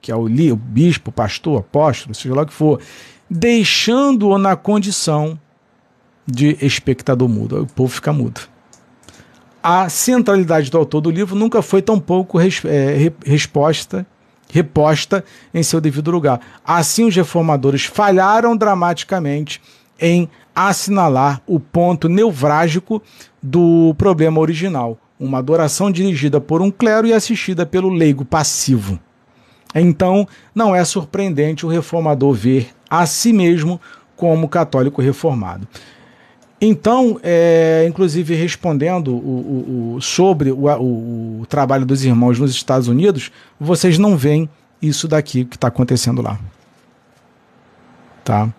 que 0.00 0.10
é 0.10 0.16
o, 0.16 0.24
o 0.24 0.56
bispo, 0.56 1.12
pastor, 1.12 1.60
apóstolo, 1.60 2.14
seja 2.14 2.34
lá 2.34 2.44
o 2.44 2.46
que 2.46 2.52
for, 2.54 2.80
deixando-o 3.28 4.38
na 4.38 4.56
condição 4.56 5.38
de 6.26 6.56
espectador 6.64 7.28
mudo. 7.28 7.64
O 7.64 7.66
povo 7.66 7.92
fica 7.92 8.14
mudo. 8.14 8.40
A 9.62 9.90
centralidade 9.90 10.70
do 10.70 10.78
autor 10.78 11.02
do 11.02 11.10
livro 11.10 11.36
nunca 11.36 11.60
foi 11.60 11.82
tão 11.82 12.00
pouco 12.00 12.38
res, 12.38 12.64
é, 12.64 13.12
resposta 13.26 14.06
reposta 14.52 15.24
em 15.52 15.62
seu 15.62 15.80
devido 15.80 16.10
lugar. 16.10 16.40
Assim, 16.64 17.04
os 17.04 17.14
reformadores 17.14 17.84
falharam 17.84 18.56
dramaticamente 18.56 19.60
em 19.98 20.28
assinalar 20.54 21.40
o 21.46 21.60
ponto 21.60 22.08
nevrálgico 22.08 23.02
do 23.42 23.94
problema 23.96 24.40
original, 24.40 24.98
uma 25.18 25.38
adoração 25.38 25.90
dirigida 25.90 26.40
por 26.40 26.60
um 26.60 26.70
clero 26.70 27.06
e 27.06 27.12
assistida 27.12 27.64
pelo 27.64 27.88
leigo 27.88 28.24
passivo. 28.24 28.98
Então, 29.74 30.26
não 30.54 30.74
é 30.74 30.84
surpreendente 30.84 31.64
o 31.64 31.68
reformador 31.68 32.32
ver 32.32 32.70
a 32.88 33.06
si 33.06 33.32
mesmo 33.32 33.80
como 34.16 34.48
católico 34.48 35.00
reformado. 35.00 35.66
Então, 36.60 37.18
é, 37.22 37.86
inclusive 37.88 38.34
respondendo 38.34 39.14
o, 39.14 39.94
o, 39.94 39.94
o 39.94 40.00
sobre 40.02 40.52
o, 40.52 41.40
o, 41.40 41.46
trabalho 41.46 41.86
dos 41.86 42.04
irmãos 42.04 42.38
nos 42.38 42.50
Estados 42.50 42.86
Unidos, 42.86 43.32
vocês 43.58 43.96
não 43.96 44.14
veem 44.14 44.48
isso 44.82 45.08
daqui 45.08 45.46
que 45.46 45.56
está 45.56 45.68
acontecendo 45.68 46.20
lá. 46.20 46.38
Tá? 48.22 48.52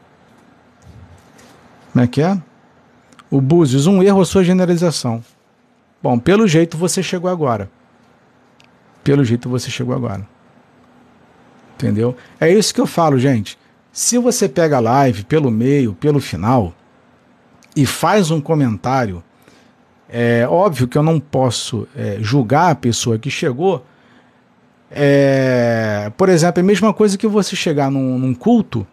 Como 1.94 2.04
é 2.04 2.08
que 2.08 2.22
é? 2.24 2.42
O 3.30 3.40
Búzios, 3.40 3.86
um 3.86 4.02
erro 4.02 4.22
a 4.22 4.26
sua 4.26 4.44
generalização. 4.44 5.24
Bom, 6.02 6.18
pelo 6.18 6.48
jeito 6.48 6.78
você 6.78 7.04
chegou 7.04 7.30
agora. 7.30 7.70
Pelo 9.04 9.24
jeito 9.24 9.48
você 9.48 9.70
chegou 9.70 9.94
agora. 9.94 10.28
Entendeu? 11.76 12.16
É 12.40 12.52
isso 12.52 12.74
que 12.74 12.82
eu 12.82 12.88
falo, 12.88 13.20
gente. 13.20 13.60
Se 13.92 14.18
você 14.18 14.50
pega 14.50 14.78
a 14.78 14.80
live 14.80 15.24
pelo 15.24 15.52
meio, 15.52 15.94
pelo 15.94 16.20
final 16.20 16.74
e 17.76 17.86
faz 17.86 18.32
um 18.32 18.42
comentário, 18.42 19.24
é 20.10 20.46
óbvio 20.48 20.88
que 20.88 20.98
eu 20.98 21.04
não 21.04 21.20
posso 21.20 21.88
é, 21.96 22.18
julgar 22.20 22.72
a 22.72 22.76
pessoa 22.76 23.18
que 23.18 23.30
chegou. 23.30 23.86
É, 24.92 26.12
por 26.18 26.28
exemplo, 26.28 26.60
é 26.60 26.64
a 26.64 26.66
mesma 26.66 26.94
coisa 26.94 27.18
que 27.18 27.26
você 27.26 27.56
chegar 27.56 27.90
num, 27.90 28.20
num 28.20 28.34
culto, 28.34 28.86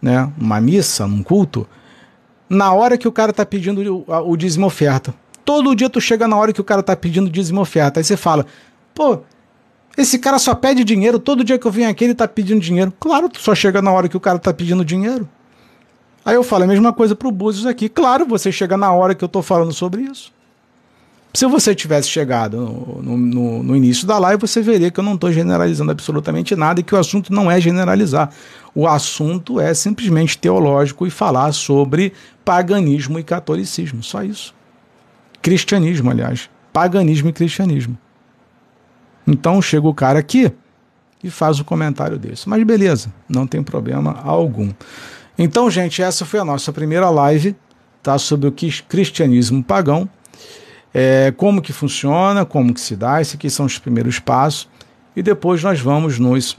né, 0.00 0.32
uma 0.38 0.58
missa, 0.60 1.06
num 1.06 1.22
culto, 1.22 1.68
na 2.48 2.72
hora 2.72 2.96
que 2.96 3.06
o 3.06 3.12
cara 3.12 3.32
tá 3.32 3.44
pedindo 3.44 4.04
o, 4.06 4.30
o 4.30 4.36
dízimo 4.36 4.66
oferta. 4.66 5.14
Todo 5.44 5.76
dia 5.76 5.90
tu 5.90 6.00
chega 6.00 6.26
na 6.26 6.36
hora 6.36 6.52
que 6.52 6.60
o 6.60 6.64
cara 6.64 6.82
tá 6.82 6.96
pedindo 6.96 7.28
dízimo 7.28 7.60
oferta. 7.60 8.00
Aí 8.00 8.04
você 8.04 8.16
fala, 8.16 8.46
pô, 8.94 9.20
esse 9.96 10.18
cara 10.18 10.38
só 10.38 10.54
pede 10.54 10.84
dinheiro, 10.84 11.18
todo 11.18 11.44
dia 11.44 11.58
que 11.58 11.66
eu 11.66 11.70
venho 11.70 11.90
aqui 11.90 12.04
ele 12.04 12.14
tá 12.14 12.26
pedindo 12.26 12.60
dinheiro. 12.60 12.92
Claro, 12.98 13.28
tu 13.28 13.40
só 13.40 13.54
chega 13.54 13.82
na 13.82 13.92
hora 13.92 14.08
que 14.08 14.16
o 14.16 14.20
cara 14.20 14.38
tá 14.38 14.54
pedindo 14.54 14.84
dinheiro. 14.84 15.28
Aí 16.24 16.34
eu 16.34 16.42
falo 16.42 16.64
a 16.64 16.66
mesma 16.66 16.92
coisa 16.92 17.14
pro 17.14 17.30
Búzios 17.30 17.66
aqui. 17.66 17.88
Claro, 17.88 18.26
você 18.26 18.52
chega 18.52 18.76
na 18.76 18.92
hora 18.92 19.14
que 19.14 19.24
eu 19.24 19.28
tô 19.28 19.42
falando 19.42 19.72
sobre 19.72 20.02
isso. 20.02 20.32
Se 21.32 21.46
você 21.46 21.74
tivesse 21.74 22.08
chegado 22.08 22.56
no, 23.02 23.16
no, 23.16 23.62
no 23.62 23.76
início 23.76 24.04
da 24.06 24.18
live, 24.18 24.40
você 24.40 24.60
veria 24.60 24.90
que 24.90 24.98
eu 24.98 25.04
não 25.04 25.14
estou 25.14 25.32
generalizando 25.32 25.92
absolutamente 25.92 26.56
nada 26.56 26.80
e 26.80 26.82
que 26.82 26.94
o 26.94 26.98
assunto 26.98 27.32
não 27.32 27.48
é 27.48 27.60
generalizar. 27.60 28.30
O 28.74 28.86
assunto 28.86 29.60
é 29.60 29.72
simplesmente 29.72 30.36
teológico 30.36 31.06
e 31.06 31.10
falar 31.10 31.52
sobre 31.52 32.12
paganismo 32.44 33.18
e 33.18 33.22
catolicismo. 33.22 34.02
Só 34.02 34.24
isso. 34.24 34.52
Cristianismo, 35.40 36.10
aliás. 36.10 36.50
Paganismo 36.72 37.28
e 37.28 37.32
cristianismo. 37.32 37.96
Então 39.26 39.62
chega 39.62 39.86
o 39.86 39.94
cara 39.94 40.18
aqui 40.18 40.52
e 41.22 41.30
faz 41.30 41.60
o 41.60 41.64
comentário 41.64 42.18
desse. 42.18 42.48
Mas 42.48 42.62
beleza, 42.64 43.12
não 43.28 43.46
tem 43.46 43.62
problema 43.62 44.20
algum. 44.24 44.70
Então, 45.42 45.70
gente, 45.70 46.02
essa 46.02 46.26
foi 46.26 46.38
a 46.38 46.44
nossa 46.44 46.70
primeira 46.70 47.08
live, 47.08 47.56
tá? 48.02 48.18
Sobre 48.18 48.46
o 48.46 48.52
cristianismo 48.52 49.64
pagão. 49.64 50.06
É, 50.92 51.32
como 51.34 51.62
que 51.62 51.72
funciona, 51.72 52.44
como 52.44 52.74
que 52.74 52.80
se 52.80 52.94
dá, 52.94 53.22
esses 53.22 53.36
aqui 53.36 53.48
são 53.48 53.64
os 53.64 53.78
primeiros 53.78 54.18
passos. 54.18 54.68
E 55.16 55.22
depois 55.22 55.62
nós 55.62 55.80
vamos 55.80 56.18
nos 56.18 56.58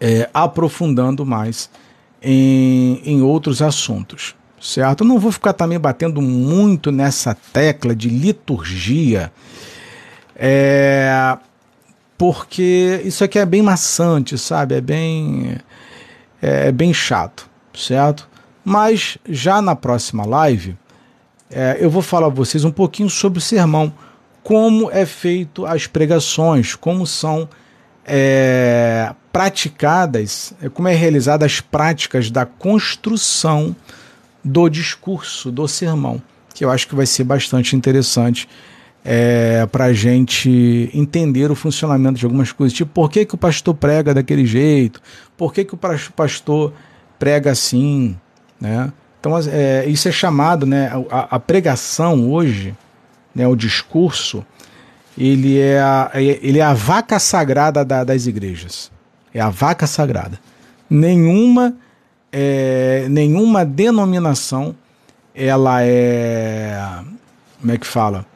é, 0.00 0.30
aprofundando 0.32 1.26
mais 1.26 1.68
em, 2.22 3.02
em 3.04 3.22
outros 3.22 3.60
assuntos, 3.60 4.36
certo? 4.60 5.02
Eu 5.02 5.08
não 5.08 5.18
vou 5.18 5.32
ficar 5.32 5.52
também 5.52 5.80
batendo 5.80 6.22
muito 6.22 6.92
nessa 6.92 7.36
tecla 7.52 7.92
de 7.92 8.08
liturgia, 8.08 9.32
é, 10.36 11.36
porque 12.16 13.02
isso 13.04 13.24
aqui 13.24 13.36
é 13.36 13.44
bem 13.44 13.62
maçante, 13.62 14.38
sabe? 14.38 14.76
É 14.76 14.80
bem, 14.80 15.56
é, 16.40 16.68
é 16.68 16.72
bem 16.72 16.94
chato 16.94 17.52
certo? 17.74 18.28
Mas 18.64 19.18
já 19.28 19.60
na 19.60 19.76
próxima 19.76 20.24
live, 20.24 20.76
é, 21.50 21.76
eu 21.80 21.90
vou 21.90 22.02
falar 22.02 22.26
a 22.26 22.30
vocês 22.30 22.64
um 22.64 22.70
pouquinho 22.70 23.10
sobre 23.10 23.38
o 23.38 23.42
sermão, 23.42 23.92
como 24.42 24.90
é 24.90 25.06
feito 25.06 25.66
as 25.66 25.86
pregações, 25.86 26.74
como 26.74 27.06
são 27.06 27.48
é, 28.04 29.14
praticadas, 29.32 30.54
é, 30.62 30.68
como 30.68 30.88
é 30.88 30.94
realizada 30.94 31.44
as 31.44 31.60
práticas 31.60 32.30
da 32.30 32.46
construção 32.46 33.74
do 34.42 34.68
discurso, 34.68 35.50
do 35.50 35.66
sermão, 35.66 36.22
que 36.54 36.64
eu 36.64 36.70
acho 36.70 36.86
que 36.86 36.94
vai 36.94 37.06
ser 37.06 37.24
bastante 37.24 37.74
interessante 37.74 38.48
é, 39.04 39.66
para 39.66 39.86
a 39.86 39.92
gente 39.92 40.90
entender 40.94 41.50
o 41.50 41.54
funcionamento 41.54 42.18
de 42.18 42.24
algumas 42.24 42.52
coisas. 42.52 42.76
Tipo, 42.76 42.90
por 42.92 43.10
que, 43.10 43.24
que 43.24 43.34
o 43.34 43.38
pastor 43.38 43.74
prega 43.74 44.14
daquele 44.14 44.46
jeito? 44.46 45.00
Por 45.36 45.52
que, 45.52 45.64
que 45.64 45.74
o 45.74 45.78
pastor 46.14 46.72
prega 47.18 47.50
assim? 47.50 48.16
Né? 48.60 48.92
Então, 49.20 49.32
é, 49.50 49.86
isso 49.86 50.08
é 50.08 50.12
chamado, 50.12 50.66
né, 50.66 50.90
a, 51.10 51.36
a, 51.36 51.40
pregação 51.40 52.30
hoje, 52.30 52.74
né, 53.34 53.46
o 53.48 53.56
discurso, 53.56 54.44
ele 55.16 55.58
é 55.58 55.80
a, 55.80 56.10
ele 56.14 56.58
é 56.58 56.62
a 56.62 56.74
vaca 56.74 57.18
sagrada 57.18 57.84
da, 57.84 58.04
das 58.04 58.26
igrejas. 58.26 58.90
É 59.32 59.40
a 59.40 59.48
vaca 59.48 59.86
sagrada. 59.86 60.38
Nenhuma, 60.90 61.74
é, 62.30 63.06
nenhuma 63.08 63.64
denominação 63.64 64.74
ela 65.34 65.82
é. 65.82 66.78
Como 67.60 67.72
é 67.72 67.78
que 67.78 67.86
fala? 67.86 68.26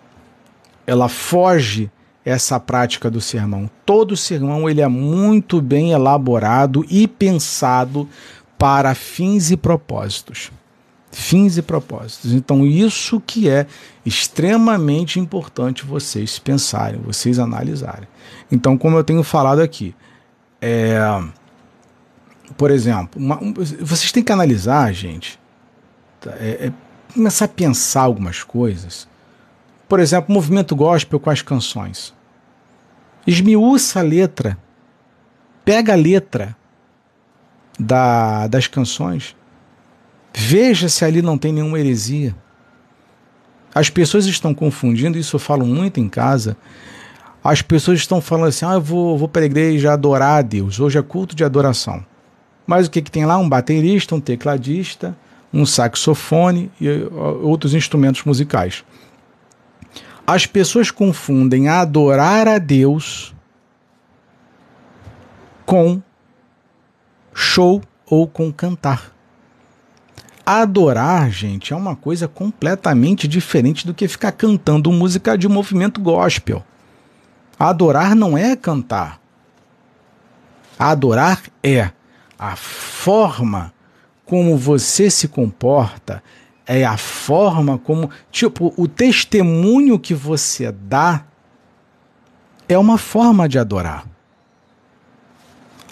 Ela 0.86 1.08
foge 1.08 1.90
essa 2.24 2.58
prática 2.58 3.10
do 3.10 3.20
sermão. 3.20 3.70
Todo 3.86 4.16
sermão 4.16 4.68
ele 4.68 4.80
é 4.80 4.88
muito 4.88 5.60
bem 5.60 5.92
elaborado 5.92 6.84
e 6.90 7.06
pensado 7.06 8.08
para 8.58 8.94
fins 8.94 9.50
e 9.50 9.56
propósitos. 9.56 10.50
Fins 11.10 11.56
e 11.56 11.62
propósitos. 11.62 12.32
Então, 12.32 12.66
isso 12.66 13.20
que 13.20 13.48
é 13.48 13.66
extremamente 14.04 15.18
importante 15.18 15.86
vocês 15.86 16.38
pensarem, 16.38 17.00
vocês 17.00 17.38
analisarem. 17.38 18.08
Então, 18.50 18.76
como 18.76 18.98
eu 18.98 19.04
tenho 19.04 19.22
falado 19.22 19.60
aqui, 19.60 19.94
é, 20.60 20.98
por 22.56 22.70
exemplo, 22.70 23.20
uma, 23.20 23.38
vocês 23.80 24.12
têm 24.12 24.22
que 24.22 24.32
analisar, 24.32 24.92
gente, 24.92 25.38
é, 26.26 26.66
é, 26.66 26.72
começar 27.14 27.46
a 27.46 27.48
pensar 27.48 28.02
algumas 28.02 28.42
coisas. 28.42 29.08
Por 29.88 30.00
exemplo, 30.00 30.34
movimento 30.34 30.76
gospel 30.76 31.18
com 31.18 31.30
as 31.30 31.40
canções. 31.40 32.12
Esmiuça 33.26 34.00
a 34.00 34.02
letra. 34.02 34.58
Pega 35.64 35.94
a 35.94 35.96
letra 35.96 36.57
da, 37.78 38.46
das 38.46 38.66
canções. 38.66 39.36
Veja 40.34 40.88
se 40.88 41.04
ali 41.04 41.22
não 41.22 41.38
tem 41.38 41.52
nenhuma 41.52 41.78
heresia. 41.78 42.34
As 43.74 43.90
pessoas 43.90 44.26
estão 44.26 44.54
confundindo, 44.54 45.18
isso 45.18 45.36
eu 45.36 45.40
falo 45.40 45.64
muito 45.64 46.00
em 46.00 46.08
casa. 46.08 46.56
As 47.42 47.62
pessoas 47.62 48.00
estão 48.00 48.20
falando 48.20 48.48
assim: 48.48 48.64
ah, 48.64 48.74
eu 48.74 48.80
vou, 48.80 49.16
vou 49.16 49.28
para 49.28 49.42
a 49.42 49.46
igreja 49.46 49.92
adorar 49.92 50.38
a 50.38 50.42
Deus. 50.42 50.80
Hoje 50.80 50.98
é 50.98 51.02
culto 51.02 51.36
de 51.36 51.44
adoração. 51.44 52.04
Mas 52.66 52.86
o 52.86 52.90
que, 52.90 53.00
que 53.00 53.10
tem 53.10 53.24
lá? 53.24 53.38
Um 53.38 53.48
baterista, 53.48 54.14
um 54.14 54.20
tecladista, 54.20 55.16
um 55.52 55.64
saxofone 55.64 56.70
e 56.80 56.88
outros 57.42 57.72
instrumentos 57.74 58.24
musicais. 58.24 58.84
As 60.26 60.44
pessoas 60.44 60.90
confundem 60.90 61.68
adorar 61.68 62.46
a 62.46 62.58
Deus 62.58 63.34
com 65.64 66.02
show 67.38 67.80
ou 68.04 68.26
com 68.26 68.52
cantar. 68.52 69.12
Adorar, 70.44 71.30
gente, 71.30 71.72
é 71.72 71.76
uma 71.76 71.94
coisa 71.94 72.26
completamente 72.26 73.28
diferente 73.28 73.86
do 73.86 73.94
que 73.94 74.08
ficar 74.08 74.32
cantando 74.32 74.90
música 74.90 75.38
de 75.38 75.46
movimento 75.46 76.00
gospel. 76.00 76.64
Adorar 77.56 78.16
não 78.16 78.36
é 78.36 78.56
cantar. 78.56 79.20
Adorar 80.76 81.42
é 81.62 81.92
a 82.36 82.56
forma 82.56 83.72
como 84.24 84.56
você 84.56 85.08
se 85.08 85.28
comporta, 85.28 86.22
é 86.66 86.84
a 86.84 86.96
forma 86.96 87.78
como. 87.78 88.10
Tipo, 88.32 88.74
o 88.76 88.88
testemunho 88.88 89.98
que 89.98 90.14
você 90.14 90.72
dá 90.72 91.24
é 92.68 92.76
uma 92.76 92.98
forma 92.98 93.48
de 93.48 93.58
adorar. 93.58 94.07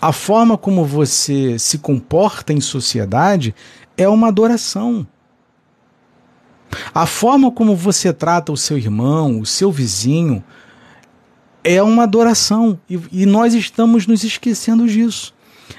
A 0.00 0.12
forma 0.12 0.58
como 0.58 0.84
você 0.84 1.58
se 1.58 1.78
comporta 1.78 2.52
em 2.52 2.60
sociedade 2.60 3.54
é 3.96 4.08
uma 4.08 4.28
adoração. 4.28 5.06
A 6.94 7.06
forma 7.06 7.50
como 7.50 7.74
você 7.74 8.12
trata 8.12 8.52
o 8.52 8.56
seu 8.56 8.76
irmão, 8.76 9.40
o 9.40 9.46
seu 9.46 9.72
vizinho, 9.72 10.44
é 11.64 11.82
uma 11.82 12.02
adoração. 12.02 12.78
E, 12.88 13.00
e 13.10 13.26
nós 13.26 13.54
estamos 13.54 14.06
nos 14.06 14.22
esquecendo 14.22 14.86
disso. 14.86 15.34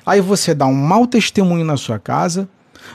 Aí 0.06 0.20
você 0.20 0.54
dá 0.54 0.66
um 0.66 0.74
mau 0.74 1.06
testemunho 1.06 1.64
na 1.64 1.78
sua 1.78 2.00
casa, 2.00 2.50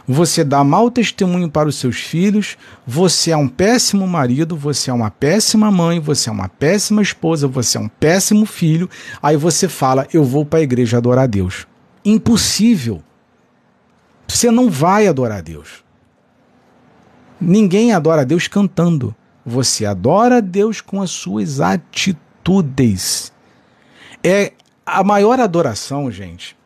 você 0.06 0.42
dá 0.44 0.62
mau 0.64 0.90
testemunho 0.90 1.50
para 1.50 1.68
os 1.68 1.76
seus 1.76 1.96
filhos, 1.96 2.56
você 2.86 3.30
é 3.30 3.36
um 3.36 3.48
péssimo 3.48 4.06
marido, 4.06 4.56
você 4.56 4.90
é 4.90 4.92
uma 4.92 5.10
péssima 5.10 5.70
mãe, 5.70 6.00
você 6.00 6.28
é 6.28 6.32
uma 6.32 6.48
péssima 6.48 7.02
esposa, 7.02 7.46
você 7.46 7.78
é 7.78 7.80
um 7.80 7.88
péssimo 7.88 8.46
filho. 8.46 8.88
Aí 9.22 9.36
você 9.36 9.68
fala: 9.68 10.06
Eu 10.12 10.24
vou 10.24 10.44
para 10.44 10.58
a 10.58 10.62
igreja 10.62 10.98
adorar 10.98 11.24
a 11.24 11.28
Deus. 11.28 11.66
Impossível. 12.04 13.02
Você 14.26 14.50
não 14.50 14.70
vai 14.70 15.06
adorar 15.06 15.38
a 15.38 15.42
Deus. 15.42 15.84
Ninguém 17.40 17.92
adora 17.92 18.22
a 18.22 18.24
Deus 18.24 18.48
cantando. 18.48 19.14
Você 19.44 19.84
adora 19.84 20.36
a 20.38 20.40
Deus 20.40 20.80
com 20.80 21.02
as 21.02 21.10
suas 21.10 21.60
atitudes. 21.60 23.32
É 24.22 24.52
a 24.86 25.02
maior 25.02 25.40
adoração, 25.40 26.10
gente, 26.10 26.56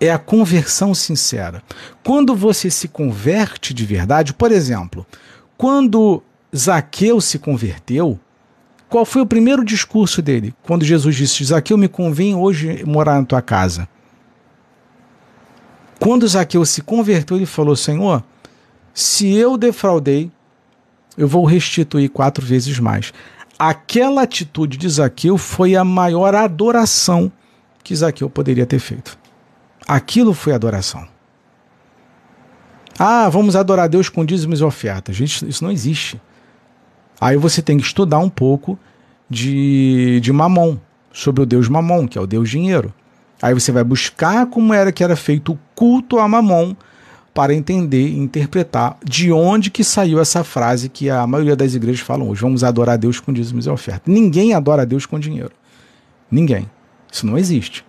é 0.00 0.10
a 0.10 0.18
conversão 0.18 0.94
sincera. 0.94 1.62
Quando 2.02 2.34
você 2.34 2.70
se 2.70 2.88
converte 2.88 3.72
de 3.72 3.84
verdade, 3.84 4.34
por 4.34 4.52
exemplo, 4.52 5.06
quando 5.56 6.22
Zaqueu 6.54 7.20
se 7.20 7.38
converteu, 7.38 8.18
qual 8.88 9.04
foi 9.04 9.22
o 9.22 9.26
primeiro 9.26 9.64
discurso 9.64 10.22
dele? 10.22 10.54
Quando 10.62 10.84
Jesus 10.84 11.16
disse: 11.16 11.44
Zaqueu, 11.44 11.76
me 11.76 11.88
convém 11.88 12.34
hoje 12.34 12.84
morar 12.86 13.18
na 13.18 13.26
tua 13.26 13.42
casa. 13.42 13.88
Quando 15.98 16.28
Zaqueu 16.28 16.64
se 16.64 16.82
converteu, 16.82 17.36
ele 17.36 17.46
falou: 17.46 17.74
Senhor, 17.74 18.22
se 18.92 19.32
eu 19.34 19.56
defraudei, 19.56 20.30
eu 21.16 21.26
vou 21.26 21.44
restituir 21.44 22.10
quatro 22.10 22.44
vezes 22.44 22.78
mais. 22.78 23.12
Aquela 23.58 24.22
atitude 24.22 24.76
de 24.76 24.88
Zaqueu 24.88 25.38
foi 25.38 25.76
a 25.76 25.84
maior 25.84 26.34
adoração 26.34 27.30
que 27.82 27.94
Zaqueu 27.94 28.28
poderia 28.28 28.66
ter 28.66 28.78
feito. 28.78 29.18
Aquilo 29.86 30.32
foi 30.32 30.52
adoração. 30.52 31.06
Ah, 32.98 33.28
vamos 33.28 33.56
adorar 33.56 33.88
Deus 33.88 34.08
com 34.08 34.24
dízimos 34.24 34.60
e 34.60 34.64
ofertas. 34.64 35.16
Gente, 35.16 35.48
isso 35.48 35.64
não 35.64 35.70
existe. 35.70 36.20
Aí 37.20 37.36
você 37.36 37.60
tem 37.60 37.76
que 37.76 37.84
estudar 37.84 38.18
um 38.18 38.30
pouco 38.30 38.78
de, 39.28 40.20
de 40.20 40.32
Mamon, 40.32 40.78
sobre 41.12 41.42
o 41.42 41.46
Deus 41.46 41.68
Mamon, 41.68 42.06
que 42.06 42.18
é 42.18 42.20
o 42.20 42.26
Deus 42.26 42.48
dinheiro. 42.48 42.92
Aí 43.42 43.52
você 43.52 43.72
vai 43.72 43.84
buscar 43.84 44.46
como 44.46 44.72
era 44.72 44.92
que 44.92 45.02
era 45.02 45.16
feito 45.16 45.52
o 45.52 45.58
culto 45.74 46.18
a 46.18 46.28
Mamon 46.28 46.74
para 47.32 47.52
entender 47.52 48.06
e 48.06 48.16
interpretar 48.16 48.96
de 49.04 49.32
onde 49.32 49.70
que 49.70 49.82
saiu 49.82 50.20
essa 50.20 50.44
frase 50.44 50.88
que 50.88 51.10
a 51.10 51.26
maioria 51.26 51.56
das 51.56 51.74
igrejas 51.74 52.00
falam 52.00 52.28
hoje. 52.28 52.40
Vamos 52.40 52.62
adorar 52.62 52.96
Deus 52.96 53.18
com 53.18 53.32
dízimos 53.32 53.66
e 53.66 53.70
ofertas. 53.70 54.12
Ninguém 54.12 54.54
adora 54.54 54.86
Deus 54.86 55.04
com 55.04 55.18
dinheiro. 55.18 55.50
Ninguém. 56.30 56.70
Isso 57.10 57.26
não 57.26 57.36
existe. 57.36 57.84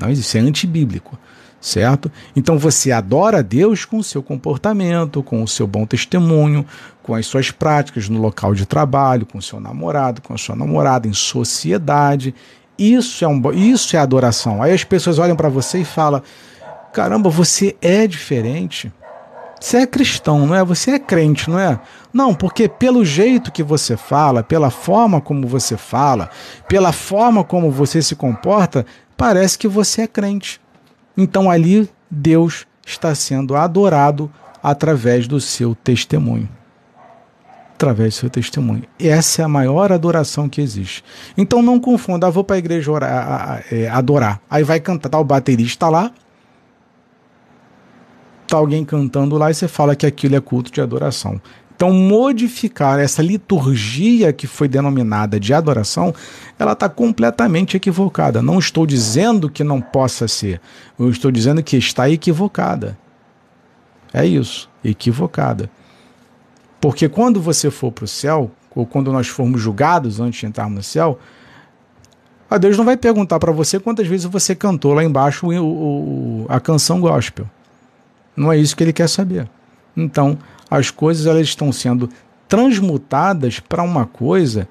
Não 0.00 0.10
isso 0.10 0.36
é 0.36 0.40
antibíblico, 0.40 1.18
certo? 1.60 2.10
Então 2.34 2.58
você 2.58 2.90
adora 2.90 3.38
a 3.38 3.42
Deus 3.42 3.84
com 3.84 3.98
o 3.98 4.04
seu 4.04 4.22
comportamento, 4.22 5.22
com 5.22 5.42
o 5.42 5.48
seu 5.48 5.66
bom 5.66 5.84
testemunho, 5.84 6.64
com 7.02 7.14
as 7.14 7.26
suas 7.26 7.50
práticas 7.50 8.08
no 8.08 8.20
local 8.20 8.54
de 8.54 8.64
trabalho, 8.64 9.26
com 9.26 9.38
o 9.38 9.42
seu 9.42 9.60
namorado, 9.60 10.22
com 10.22 10.32
a 10.32 10.38
sua 10.38 10.56
namorada, 10.56 11.06
em 11.06 11.12
sociedade. 11.12 12.34
Isso 12.78 13.24
é, 13.24 13.28
um, 13.28 13.52
isso 13.52 13.94
é 13.94 14.00
adoração. 14.00 14.62
Aí 14.62 14.72
as 14.72 14.84
pessoas 14.84 15.18
olham 15.18 15.36
para 15.36 15.50
você 15.50 15.80
e 15.80 15.84
falam: 15.84 16.22
caramba, 16.92 17.28
você 17.28 17.76
é 17.82 18.06
diferente. 18.06 18.90
Você 19.60 19.76
é 19.76 19.86
cristão, 19.86 20.46
não 20.46 20.54
é? 20.54 20.64
Você 20.64 20.92
é 20.92 20.98
crente, 20.98 21.50
não 21.50 21.58
é? 21.58 21.78
Não, 22.12 22.34
porque 22.34 22.66
pelo 22.66 23.04
jeito 23.04 23.52
que 23.52 23.62
você 23.62 23.94
fala, 23.94 24.42
pela 24.42 24.70
forma 24.70 25.20
como 25.20 25.46
você 25.46 25.76
fala, 25.76 26.30
pela 26.66 26.92
forma 26.92 27.44
como 27.44 27.70
você 27.70 28.00
se 28.00 28.16
comporta, 28.16 28.86
parece 29.18 29.58
que 29.58 29.68
você 29.68 30.02
é 30.02 30.06
crente. 30.06 30.60
Então 31.14 31.50
ali 31.50 31.88
Deus 32.10 32.66
está 32.86 33.14
sendo 33.14 33.54
adorado 33.54 34.32
através 34.62 35.28
do 35.28 35.38
seu 35.40 35.74
testemunho. 35.74 36.48
Através 37.74 38.14
do 38.14 38.16
seu 38.16 38.30
testemunho. 38.30 38.84
Essa 38.98 39.42
é 39.42 39.44
a 39.44 39.48
maior 39.48 39.92
adoração 39.92 40.48
que 40.48 40.62
existe. 40.62 41.04
Então 41.36 41.62
não 41.62 41.78
confunda, 41.78 42.26
ah, 42.26 42.30
vou 42.30 42.44
para 42.44 42.56
a 42.56 42.58
igreja 42.58 42.90
orar, 42.90 43.64
é, 43.70 43.88
adorar. 43.88 44.40
Aí 44.50 44.64
vai 44.64 44.80
cantar, 44.80 45.10
tá 45.10 45.18
o 45.18 45.24
baterista 45.24 45.88
lá, 45.88 46.10
tá 48.50 48.56
alguém 48.58 48.84
cantando 48.84 49.36
lá 49.36 49.50
e 49.50 49.54
você 49.54 49.68
fala 49.68 49.96
que 49.96 50.06
aquilo 50.06 50.36
é 50.36 50.40
culto 50.40 50.70
de 50.70 50.80
adoração. 50.80 51.40
Então, 51.74 51.92
modificar 51.92 52.98
essa 52.98 53.22
liturgia 53.22 54.34
que 54.34 54.46
foi 54.46 54.68
denominada 54.68 55.40
de 55.40 55.54
adoração, 55.54 56.14
ela 56.58 56.72
está 56.72 56.90
completamente 56.90 57.74
equivocada. 57.74 58.42
Não 58.42 58.58
estou 58.58 58.84
dizendo 58.84 59.48
que 59.48 59.64
não 59.64 59.80
possa 59.80 60.28
ser, 60.28 60.60
eu 60.98 61.08
estou 61.08 61.30
dizendo 61.30 61.62
que 61.62 61.78
está 61.78 62.10
equivocada. 62.10 62.98
É 64.12 64.26
isso, 64.26 64.68
equivocada. 64.84 65.70
Porque 66.80 67.08
quando 67.08 67.40
você 67.40 67.70
for 67.70 67.90
para 67.90 68.04
o 68.04 68.08
céu, 68.08 68.50
ou 68.74 68.84
quando 68.84 69.10
nós 69.10 69.28
formos 69.28 69.60
julgados 69.60 70.20
antes 70.20 70.40
de 70.40 70.46
entrarmos 70.46 70.76
no 70.76 70.82
céu, 70.82 71.18
a 72.50 72.58
Deus 72.58 72.76
não 72.76 72.84
vai 72.84 72.96
perguntar 72.96 73.38
para 73.38 73.52
você 73.52 73.80
quantas 73.80 74.06
vezes 74.06 74.26
você 74.26 74.54
cantou 74.54 74.92
lá 74.92 75.02
embaixo 75.02 75.46
a 76.48 76.60
canção 76.60 77.00
gospel. 77.00 77.48
Não 78.36 78.52
é 78.52 78.56
isso 78.56 78.76
que 78.76 78.82
ele 78.82 78.92
quer 78.92 79.08
saber. 79.08 79.48
Então, 79.96 80.38
as 80.70 80.90
coisas 80.90 81.26
elas 81.26 81.42
estão 81.42 81.72
sendo 81.72 82.08
transmutadas 82.48 83.60
para 83.60 83.82
uma 83.82 84.06
coisa. 84.06 84.68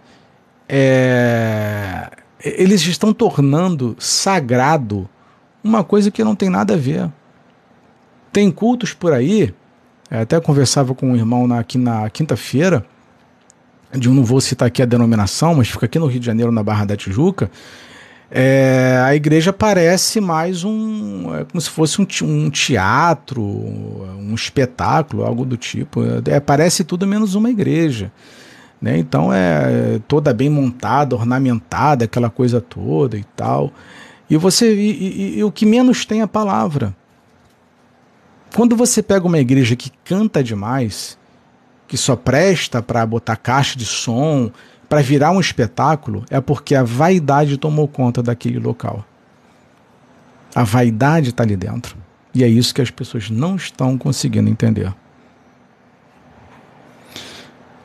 É, 0.68 2.10
eles 2.44 2.86
estão 2.86 3.14
tornando 3.14 3.96
sagrado 4.00 5.10
uma 5.64 5.84
coisa 5.84 6.10
que 6.10 6.24
não 6.24 6.36
tem 6.36 6.50
nada 6.50 6.74
a 6.74 6.78
ver. 6.78 7.12
Tem 8.32 8.50
cultos 8.50 8.94
por 8.94 9.14
aí. 9.14 9.54
Até 10.10 10.40
conversava 10.40 10.96
com 10.96 11.12
um 11.12 11.16
irmão 11.16 11.48
na, 11.48 11.60
aqui 11.60 11.78
na 11.78 12.10
quinta-feira 12.10 12.86
de 13.92 14.10
um, 14.10 14.14
não 14.14 14.24
vou 14.24 14.40
citar 14.40 14.68
aqui 14.68 14.82
a 14.82 14.86
denominação, 14.86 15.56
mas 15.56 15.70
fica 15.70 15.86
aqui 15.86 15.98
no 15.98 16.06
Rio 16.06 16.20
de 16.20 16.26
Janeiro, 16.26 16.52
na 16.52 16.64
Barra 16.64 16.86
da 16.86 16.96
Tijuca, 16.96 17.50
é, 18.32 19.02
a 19.04 19.16
igreja 19.16 19.52
parece 19.52 20.22
mais 20.22 20.64
um. 20.64 21.36
É 21.36 21.46
como 21.46 21.60
se 21.60 21.70
fosse 21.70 22.00
um, 22.02 22.08
um, 22.24 22.50
teatro, 22.50 23.42
um 23.42 24.36
espetáculo, 24.36 25.26
algo 25.26 25.46
do 25.46 25.58
tipo. 25.58 26.02
É, 26.26 26.40
parece 26.40 26.84
tudo 26.84 27.08
menos 27.08 27.34
uma 27.34 27.50
igreja. 27.50 28.12
Né? 28.82 28.98
Então 28.98 29.34
é 29.34 30.00
toda 30.08 30.34
bem 30.34 30.50
montada, 30.50 31.16
ornamentada, 31.16 32.06
aquela 32.06 32.30
coisa 32.30 32.62
toda 32.62 33.18
e 33.18 33.24
tal. 33.36 33.74
E 34.30 34.38
você 34.38 34.76
e, 34.76 34.92
e, 34.92 35.38
e 35.40 35.44
o 35.44 35.52
que 35.52 35.66
menos 35.66 36.06
tem 36.06 36.22
é 36.22 36.24
a 36.24 36.28
palavra. 36.28 36.96
Quando 38.56 38.76
você 38.76 39.02
pega 39.02 39.26
uma 39.26 39.40
igreja 39.40 39.76
que 39.76 39.92
canta 40.04 40.44
demais, 40.44 41.18
que 41.88 41.98
só 41.98 42.16
presta 42.16 42.82
para 42.82 43.06
botar 43.06 43.36
caixa 43.36 43.78
de 43.78 43.86
som, 43.86 44.52
para 44.90 45.02
virar 45.02 45.32
um 45.32 45.40
espetáculo, 45.40 46.26
é 46.32 46.42
porque 46.42 46.74
a 46.74 46.84
vaidade 46.84 47.58
tomou 47.58 47.88
conta 47.88 48.24
daquele 48.24 48.58
local. 48.58 49.06
A 50.56 50.64
vaidade 50.64 51.30
está 51.30 51.44
ali 51.44 51.56
dentro. 51.56 51.96
E 52.34 52.44
é 52.44 52.48
isso 52.48 52.74
que 52.74 52.82
as 52.82 52.90
pessoas 52.90 53.30
não 53.30 53.56
estão 53.56 53.98
conseguindo 53.98 54.50
entender. 54.50 54.92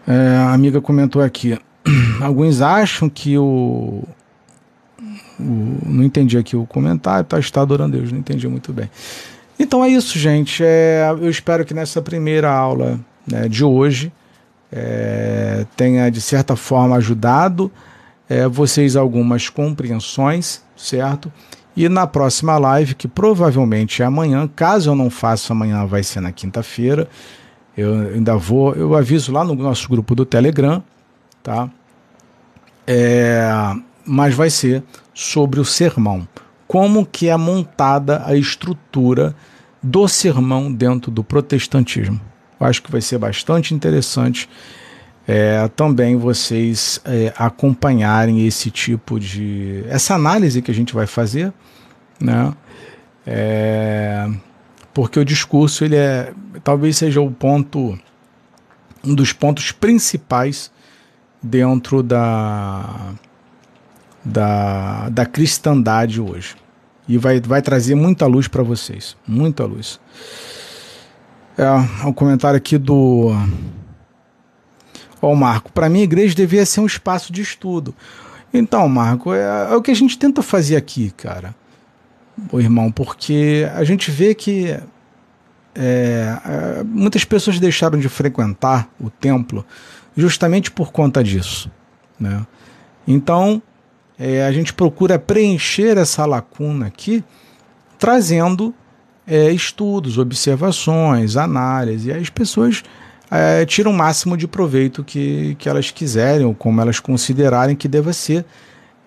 É, 0.06 0.36
a 0.38 0.52
amiga 0.54 0.80
comentou 0.80 1.22
aqui. 1.22 1.58
Alguns 2.22 2.62
acham 2.62 3.08
que 3.08 3.36
o, 3.36 4.02
o. 5.38 5.78
não 5.86 6.02
entendi 6.02 6.38
aqui 6.38 6.56
o 6.56 6.66
comentário, 6.66 7.24
tá, 7.24 7.38
está 7.38 7.60
adorando 7.60 7.98
Deus, 7.98 8.10
não 8.10 8.18
entendi 8.18 8.48
muito 8.48 8.72
bem. 8.72 8.90
Então 9.58 9.84
é 9.84 9.88
isso, 9.88 10.18
gente. 10.18 10.62
É, 10.64 11.06
eu 11.10 11.28
espero 11.28 11.64
que 11.64 11.74
nessa 11.74 12.00
primeira 12.00 12.50
aula 12.50 12.98
né, 13.26 13.48
de 13.48 13.62
hoje 13.62 14.12
é, 14.76 15.64
tenha, 15.76 16.10
de 16.10 16.20
certa 16.20 16.56
forma, 16.56 16.96
ajudado 16.96 17.70
é, 18.28 18.48
vocês 18.48 18.96
algumas 18.96 19.48
compreensões, 19.48 20.62
certo? 20.76 21.32
E 21.76 21.88
na 21.88 22.08
próxima 22.08 22.58
live, 22.58 22.96
que 22.96 23.06
provavelmente 23.06 24.02
é 24.02 24.04
amanhã, 24.04 24.48
caso 24.48 24.90
eu 24.90 24.96
não 24.96 25.08
faça 25.08 25.52
amanhã, 25.52 25.86
vai 25.86 26.02
ser 26.02 26.20
na 26.20 26.32
quinta-feira. 26.32 27.08
Eu 27.76 27.94
ainda 28.14 28.36
vou, 28.36 28.74
eu 28.74 28.96
aviso 28.96 29.30
lá 29.30 29.44
no 29.44 29.54
nosso 29.54 29.88
grupo 29.88 30.14
do 30.14 30.24
Telegram, 30.24 30.82
tá? 31.42 31.70
É, 32.84 33.48
mas 34.04 34.34
vai 34.34 34.50
ser 34.50 34.82
sobre 35.12 35.60
o 35.60 35.64
sermão. 35.64 36.26
Como 36.66 37.06
que 37.06 37.28
é 37.28 37.36
montada 37.36 38.24
a 38.26 38.36
estrutura 38.36 39.34
do 39.80 40.08
sermão 40.08 40.72
dentro 40.72 41.10
do 41.10 41.22
protestantismo. 41.22 42.20
Eu 42.58 42.66
acho 42.66 42.82
que 42.82 42.90
vai 42.90 43.00
ser 43.00 43.18
bastante 43.18 43.74
interessante 43.74 44.48
é, 45.26 45.66
também 45.68 46.16
vocês 46.16 47.00
é, 47.04 47.32
acompanharem 47.36 48.46
esse 48.46 48.70
tipo 48.70 49.18
de. 49.18 49.82
essa 49.88 50.14
análise 50.14 50.60
que 50.60 50.70
a 50.70 50.74
gente 50.74 50.92
vai 50.94 51.06
fazer, 51.06 51.52
né? 52.20 52.52
É, 53.26 54.28
porque 54.92 55.18
o 55.18 55.24
discurso 55.24 55.82
ele 55.84 55.96
é 55.96 56.32
talvez 56.62 56.98
seja 56.98 57.22
o 57.22 57.30
ponto 57.30 57.98
um 59.02 59.14
dos 59.14 59.32
pontos 59.32 59.72
principais 59.72 60.70
dentro 61.42 62.02
da 62.02 63.14
da, 64.22 65.08
da 65.08 65.26
cristandade 65.26 66.20
hoje 66.20 66.54
e 67.08 67.16
vai, 67.16 67.40
vai 67.40 67.62
trazer 67.62 67.94
muita 67.94 68.26
luz 68.26 68.46
para 68.46 68.62
vocês 68.62 69.16
muita 69.26 69.64
luz 69.64 69.98
é, 71.56 72.06
um 72.06 72.12
comentário 72.12 72.56
aqui 72.56 72.78
do. 72.78 73.30
Ó, 75.20 75.32
oh, 75.32 75.36
Marco, 75.36 75.72
para 75.72 75.88
mim 75.88 76.00
a 76.00 76.04
igreja 76.04 76.34
devia 76.34 76.66
ser 76.66 76.80
um 76.80 76.86
espaço 76.86 77.32
de 77.32 77.40
estudo. 77.40 77.94
Então, 78.52 78.88
Marco, 78.88 79.32
é, 79.32 79.72
é 79.72 79.74
o 79.74 79.82
que 79.82 79.90
a 79.90 79.96
gente 79.96 80.18
tenta 80.18 80.42
fazer 80.42 80.76
aqui, 80.76 81.10
cara, 81.16 81.54
o 82.52 82.60
irmão, 82.60 82.90
porque 82.92 83.68
a 83.74 83.82
gente 83.84 84.10
vê 84.10 84.34
que 84.34 84.78
é, 85.74 86.38
é, 86.44 86.84
muitas 86.84 87.24
pessoas 87.24 87.58
deixaram 87.58 87.98
de 87.98 88.08
frequentar 88.08 88.88
o 89.00 89.10
templo 89.10 89.64
justamente 90.16 90.70
por 90.70 90.92
conta 90.92 91.22
disso. 91.22 91.70
Né? 92.18 92.46
Então, 93.06 93.60
é, 94.18 94.44
a 94.44 94.52
gente 94.52 94.72
procura 94.72 95.18
preencher 95.18 95.98
essa 95.98 96.24
lacuna 96.24 96.86
aqui, 96.86 97.24
trazendo 97.98 98.72
é, 99.26 99.50
estudos, 99.50 100.18
observações, 100.18 101.36
análise, 101.36 102.08
e 102.08 102.12
as 102.12 102.28
pessoas 102.28 102.82
é, 103.30 103.64
tiram 103.64 103.90
o 103.90 103.94
máximo 103.94 104.36
de 104.36 104.46
proveito 104.46 105.02
que, 105.02 105.56
que 105.58 105.68
elas 105.68 105.90
quiserem, 105.90 106.46
ou 106.46 106.54
como 106.54 106.80
elas 106.80 107.00
considerarem 107.00 107.74
que 107.74 107.88
deva 107.88 108.12
ser 108.12 108.44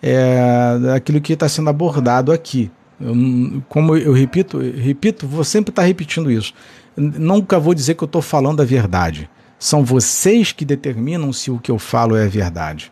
é, 0.02 0.78
daquilo 0.80 1.22
que 1.22 1.34
está 1.34 1.48
sendo 1.48 1.70
abordado 1.70 2.32
aqui. 2.32 2.72
Eu, 3.00 3.62
como 3.70 3.96
eu 3.96 4.12
repito, 4.12 4.60
repito, 4.60 5.28
vou 5.28 5.44
sempre 5.44 5.72
estar 5.72 5.84
tá 5.84 5.88
repetindo 5.88 6.32
isso. 6.32 6.54
Nunca 6.96 7.60
vou 7.60 7.76
dizer 7.76 7.94
que 7.94 8.04
eu 8.04 8.08
estou 8.08 8.22
falando 8.22 8.62
a 8.62 8.66
verdade. 8.66 9.30
São 9.60 9.84
vocês 9.84 10.52
que 10.52 10.66
determinam 10.66 11.32
se 11.32 11.52
o 11.52 11.60
que 11.60 11.70
eu 11.70 11.78
falo 11.78 12.16
é 12.16 12.28
verdade. 12.28 12.92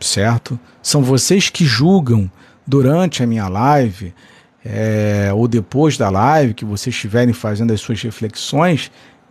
Certo? 0.00 0.58
São 0.82 1.02
vocês 1.02 1.48
que 1.48 1.64
julgam 1.64 2.30
durante 2.66 3.22
a 3.22 3.26
minha 3.26 3.48
live 3.48 4.14
é, 4.64 5.30
ou 5.34 5.48
depois 5.48 5.96
da 5.96 6.08
live, 6.08 6.54
que 6.54 6.64
vocês 6.64 6.94
estiverem 6.94 7.34
fazendo 7.34 7.72
as 7.72 7.80
suas 7.80 8.00
reflexões, 8.02 8.90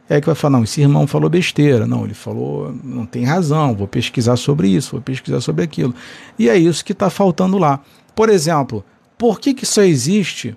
é 0.09 0.19
que 0.19 0.25
vai 0.25 0.35
falar, 0.35 0.57
não, 0.57 0.63
esse 0.63 0.81
irmão 0.81 1.07
falou 1.07 1.29
besteira, 1.29 1.87
não, 1.87 2.03
ele 2.03 2.13
falou, 2.13 2.75
não 2.83 3.05
tem 3.05 3.23
razão, 3.23 3.73
vou 3.73 3.87
pesquisar 3.87 4.35
sobre 4.35 4.67
isso, 4.67 4.91
vou 4.91 5.01
pesquisar 5.01 5.39
sobre 5.39 5.63
aquilo. 5.63 5.95
E 6.37 6.49
é 6.49 6.57
isso 6.57 6.83
que 6.83 6.91
está 6.91 7.09
faltando 7.09 7.57
lá. 7.57 7.79
Por 8.13 8.27
exemplo, 8.27 8.83
por 9.17 9.39
que, 9.39 9.53
que 9.53 9.65
só 9.65 9.81
existe 9.83 10.53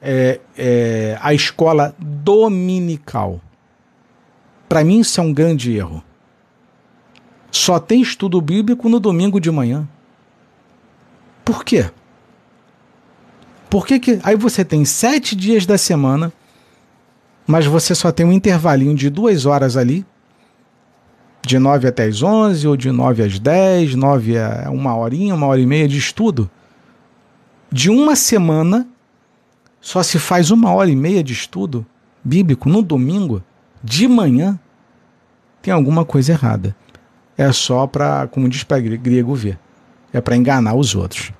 é, 0.00 0.38
é, 0.56 1.18
a 1.20 1.34
escola 1.34 1.96
dominical? 1.98 3.40
Para 4.68 4.84
mim, 4.84 5.00
isso 5.00 5.20
é 5.20 5.24
um 5.24 5.32
grande 5.32 5.76
erro. 5.76 6.02
Só 7.50 7.80
tem 7.80 8.00
estudo 8.00 8.40
bíblico 8.40 8.88
no 8.88 9.00
domingo 9.00 9.40
de 9.40 9.50
manhã. 9.50 9.86
Por 11.44 11.64
quê? 11.64 11.90
Por 13.72 13.86
que, 13.86 13.98
que 13.98 14.20
aí 14.22 14.36
você 14.36 14.66
tem 14.66 14.84
sete 14.84 15.34
dias 15.34 15.64
da 15.64 15.78
semana, 15.78 16.30
mas 17.46 17.64
você 17.64 17.94
só 17.94 18.12
tem 18.12 18.26
um 18.26 18.30
intervalinho 18.30 18.94
de 18.94 19.08
duas 19.08 19.46
horas 19.46 19.78
ali, 19.78 20.04
de 21.40 21.58
nove 21.58 21.88
até 21.88 22.04
as 22.04 22.22
onze, 22.22 22.68
ou 22.68 22.76
de 22.76 22.92
nove 22.92 23.22
às 23.22 23.38
dez, 23.38 23.94
nove 23.94 24.38
a 24.38 24.68
uma 24.70 24.94
horinha, 24.94 25.34
uma 25.34 25.46
hora 25.46 25.58
e 25.58 25.64
meia 25.64 25.88
de 25.88 25.96
estudo? 25.96 26.50
De 27.70 27.88
uma 27.88 28.14
semana, 28.14 28.86
só 29.80 30.02
se 30.02 30.18
faz 30.18 30.50
uma 30.50 30.70
hora 30.70 30.90
e 30.90 30.94
meia 30.94 31.24
de 31.24 31.32
estudo 31.32 31.86
bíblico 32.22 32.68
no 32.68 32.82
domingo, 32.82 33.42
de 33.82 34.06
manhã, 34.06 34.60
tem 35.62 35.72
alguma 35.72 36.04
coisa 36.04 36.32
errada. 36.32 36.76
É 37.38 37.50
só 37.52 37.86
para, 37.86 38.26
como 38.26 38.50
diz 38.50 38.64
para 38.64 38.80
grego 38.80 39.34
ver, 39.34 39.58
é 40.12 40.20
para 40.20 40.36
enganar 40.36 40.74
os 40.74 40.94
outros 40.94 41.32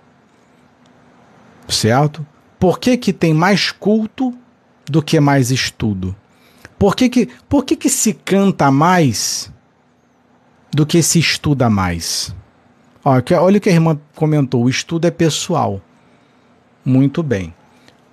certo? 1.72 2.26
Por 2.58 2.78
que, 2.78 2.96
que 2.96 3.12
tem 3.12 3.34
mais 3.34 3.72
culto 3.72 4.32
do 4.86 5.02
que 5.02 5.18
mais 5.18 5.50
estudo? 5.50 6.14
Por 6.78 6.94
que, 6.94 7.08
que, 7.08 7.28
por 7.48 7.64
que, 7.64 7.76
que 7.76 7.88
se 7.88 8.12
canta 8.12 8.70
mais 8.70 9.52
do 10.70 10.86
que 10.86 11.02
se 11.02 11.18
estuda 11.18 11.68
mais? 11.70 12.34
Olha 13.04 13.58
o 13.58 13.60
que 13.60 13.68
a 13.68 13.72
irmã 13.72 13.98
comentou: 14.14 14.64
o 14.64 14.68
estudo 14.68 15.06
é 15.06 15.10
pessoal. 15.10 15.80
Muito 16.84 17.22
bem. 17.22 17.54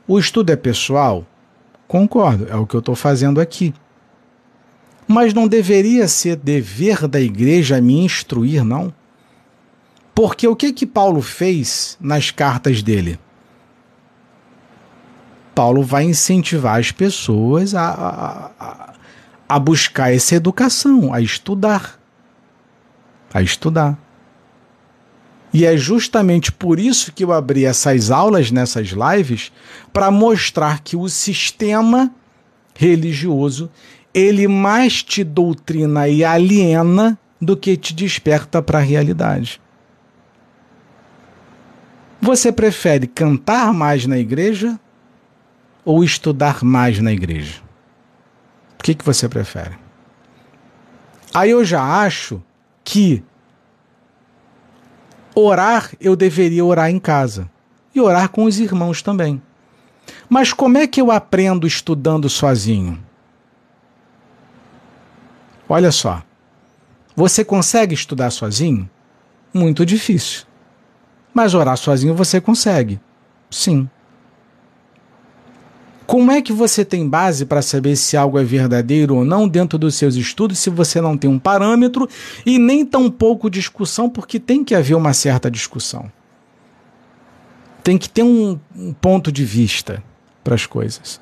O 0.08 0.18
estudo 0.18 0.52
é 0.52 0.56
pessoal? 0.56 1.26
Concordo, 1.88 2.48
é 2.50 2.56
o 2.56 2.66
que 2.66 2.76
eu 2.76 2.80
estou 2.80 2.96
fazendo 2.96 3.40
aqui. 3.40 3.74
Mas 5.08 5.34
não 5.34 5.48
deveria 5.48 6.08
ser 6.08 6.36
dever 6.36 7.08
da 7.08 7.20
igreja 7.20 7.82
me 7.82 8.04
instruir, 8.04 8.64
não? 8.64 8.94
Porque 10.14 10.48
o 10.48 10.56
que 10.56 10.74
que 10.74 10.86
Paulo 10.86 11.22
fez 11.22 11.98
nas 12.00 12.30
cartas 12.30 12.84
dele? 12.84 13.20
Paulo 15.60 15.84
vai 15.84 16.06
incentivar 16.06 16.80
as 16.80 16.90
pessoas 16.90 17.76
a, 17.76 17.84
a, 18.58 18.94
a 19.50 19.60
buscar 19.60 20.16
essa 20.16 20.36
educação, 20.36 21.14
a 21.14 21.20
estudar. 21.20 22.00
a 23.34 23.42
estudar. 23.42 24.00
E 25.54 25.66
é 25.66 25.76
justamente 25.76 26.50
por 26.50 26.80
isso 26.80 27.12
que 27.12 27.26
eu 27.26 27.34
abri 27.34 27.66
essas 27.66 28.10
aulas 28.10 28.52
nessas 28.52 28.92
lives 28.92 29.52
para 29.92 30.10
mostrar 30.10 30.80
que 30.80 30.96
o 30.96 31.10
sistema 31.10 32.10
religioso 32.74 33.70
ele 34.14 34.48
mais 34.48 35.04
te 35.04 35.26
doutrina 35.26 36.08
e 36.08 36.24
aliena 36.24 37.20
do 37.42 37.58
que 37.58 37.76
te 37.76 37.94
desperta 37.94 38.62
para 38.62 38.80
a 38.80 38.82
realidade. 38.82 39.60
Você 42.22 42.50
prefere 42.50 43.08
cantar 43.08 43.74
mais 43.74 44.06
na 44.06 44.18
igreja 44.18 44.80
ou 45.90 46.04
estudar 46.04 46.64
mais 46.64 47.00
na 47.00 47.12
igreja? 47.12 47.64
O 48.78 48.84
que, 48.84 48.94
que 48.94 49.04
você 49.04 49.28
prefere? 49.28 49.76
Aí 51.34 51.50
eu 51.50 51.66
já 51.66 51.82
acho 51.82 52.44
que 52.84 53.24
orar 55.34 55.92
eu 56.00 56.16
deveria 56.16 56.64
orar 56.64 56.92
em 56.92 57.00
casa 57.00 57.50
e 57.94 58.00
orar 58.00 58.30
com 58.30 58.44
os 58.44 58.60
irmãos 58.60 59.02
também. 59.02 59.42
Mas 60.30 60.54
como 60.54 60.78
é 60.78 60.86
que 60.86 61.02
eu 61.02 61.10
aprendo 61.10 61.66
estudando 61.66 62.30
sozinho? 62.30 63.04
Olha 65.68 65.92
só. 65.92 66.22
Você 67.16 67.44
consegue 67.44 67.96
estudar 67.96 68.30
sozinho? 68.30 68.88
Muito 69.52 69.84
difícil. 69.84 70.46
Mas 71.34 71.56
orar 71.56 71.78
sozinho 71.78 72.14
você 72.14 72.40
consegue. 72.40 73.00
Sim. 73.50 73.90
Como 76.10 76.32
é 76.32 76.42
que 76.42 76.52
você 76.52 76.84
tem 76.84 77.08
base 77.08 77.46
para 77.46 77.62
saber 77.62 77.96
se 77.96 78.18
algo 78.18 78.40
é 78.40 78.44
verdadeiro 78.44 79.18
ou 79.18 79.24
não 79.24 79.48
dentro 79.48 79.78
dos 79.78 79.94
seus 79.94 80.16
estudos 80.16 80.58
se 80.58 80.68
você 80.68 81.00
não 81.00 81.16
tem 81.16 81.30
um 81.30 81.38
parâmetro 81.38 82.10
e 82.44 82.58
nem 82.58 82.84
tão 82.84 83.12
pouco 83.12 83.48
discussão, 83.48 84.10
porque 84.10 84.40
tem 84.40 84.64
que 84.64 84.74
haver 84.74 84.96
uma 84.96 85.14
certa 85.14 85.52
discussão. 85.52 86.12
Tem 87.84 87.96
que 87.96 88.10
ter 88.10 88.24
um, 88.24 88.60
um 88.76 88.92
ponto 88.92 89.32
de 89.32 89.46
vista 89.46 90.04
para 90.44 90.56
as 90.56 90.66
coisas. 90.66 91.22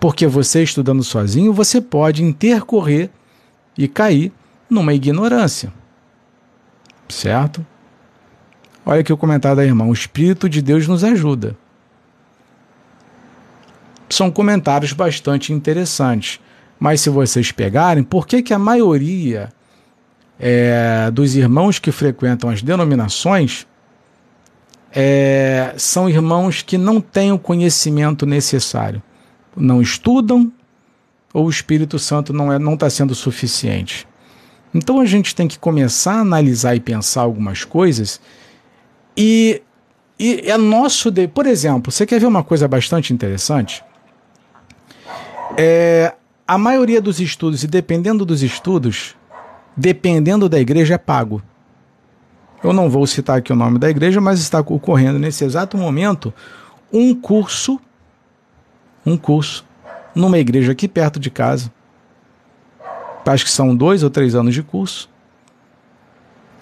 Porque 0.00 0.26
você 0.26 0.64
estudando 0.64 1.04
sozinho, 1.04 1.52
você 1.52 1.80
pode 1.80 2.24
intercorrer 2.24 3.08
e 3.78 3.86
cair 3.86 4.32
numa 4.68 4.94
ignorância. 4.94 5.72
Certo? 7.08 7.64
Olha 8.84 9.02
aqui 9.02 9.12
o 9.12 9.16
comentário 9.16 9.58
da 9.58 9.64
irmã: 9.64 9.84
o 9.84 9.92
Espírito 9.92 10.48
de 10.48 10.60
Deus 10.60 10.88
nos 10.88 11.04
ajuda 11.04 11.56
são 14.14 14.30
comentários 14.30 14.92
bastante 14.92 15.52
interessantes. 15.52 16.40
Mas 16.78 17.00
se 17.00 17.10
vocês 17.10 17.52
pegarem, 17.52 18.02
por 18.02 18.26
que, 18.26 18.42
que 18.42 18.54
a 18.54 18.58
maioria 18.58 19.50
é, 20.38 21.10
dos 21.12 21.36
irmãos 21.36 21.78
que 21.78 21.92
frequentam 21.92 22.48
as 22.48 22.62
denominações 22.62 23.66
é, 24.92 25.74
são 25.76 26.08
irmãos 26.08 26.62
que 26.62 26.78
não 26.78 27.00
têm 27.00 27.32
o 27.32 27.38
conhecimento 27.38 28.24
necessário, 28.24 29.02
não 29.56 29.82
estudam 29.82 30.50
ou 31.32 31.46
o 31.46 31.50
Espírito 31.50 31.98
Santo 31.98 32.32
não 32.32 32.46
está 32.46 32.54
é, 32.54 32.58
não 32.58 32.76
tá 32.76 32.90
sendo 32.90 33.14
suficiente. 33.14 34.08
Então 34.74 35.00
a 35.00 35.04
gente 35.04 35.34
tem 35.34 35.46
que 35.46 35.58
começar 35.58 36.14
a 36.14 36.20
analisar 36.20 36.74
e 36.74 36.80
pensar 36.80 37.22
algumas 37.22 37.64
coisas 37.64 38.20
e, 39.16 39.62
e 40.18 40.50
é 40.50 40.56
nosso. 40.56 41.10
De... 41.10 41.28
Por 41.28 41.46
exemplo, 41.46 41.92
você 41.92 42.06
quer 42.06 42.20
ver 42.20 42.26
uma 42.26 42.42
coisa 42.42 42.66
bastante 42.66 43.12
interessante? 43.12 43.84
É, 45.62 46.14
a 46.48 46.56
maioria 46.56 47.02
dos 47.02 47.20
estudos, 47.20 47.62
e 47.62 47.66
dependendo 47.66 48.24
dos 48.24 48.42
estudos, 48.42 49.14
dependendo 49.76 50.48
da 50.48 50.58
igreja, 50.58 50.94
é 50.94 50.98
pago. 50.98 51.42
Eu 52.64 52.72
não 52.72 52.88
vou 52.88 53.06
citar 53.06 53.36
aqui 53.36 53.52
o 53.52 53.56
nome 53.56 53.78
da 53.78 53.90
igreja, 53.90 54.22
mas 54.22 54.40
está 54.40 54.60
ocorrendo 54.60 55.18
nesse 55.18 55.44
exato 55.44 55.76
momento 55.76 56.32
um 56.90 57.14
curso, 57.14 57.78
um 59.04 59.18
curso, 59.18 59.62
numa 60.14 60.38
igreja 60.38 60.72
aqui 60.72 60.88
perto 60.88 61.20
de 61.20 61.30
casa. 61.30 61.70
Acho 63.26 63.44
que 63.44 63.50
são 63.50 63.76
dois 63.76 64.02
ou 64.02 64.08
três 64.08 64.34
anos 64.34 64.54
de 64.54 64.62
curso, 64.62 65.10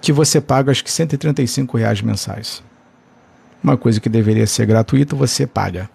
que 0.01 0.11
você 0.11 0.41
paga 0.41 0.71
acho 0.71 0.83
que 0.83 0.91
135 0.91 1.77
reais 1.77 2.01
mensais. 2.01 2.61
Uma 3.63 3.77
coisa 3.77 4.01
que 4.01 4.09
deveria 4.09 4.45
ser 4.45 4.65
gratuita, 4.65 5.15
você 5.15 5.47
paga. 5.47 5.89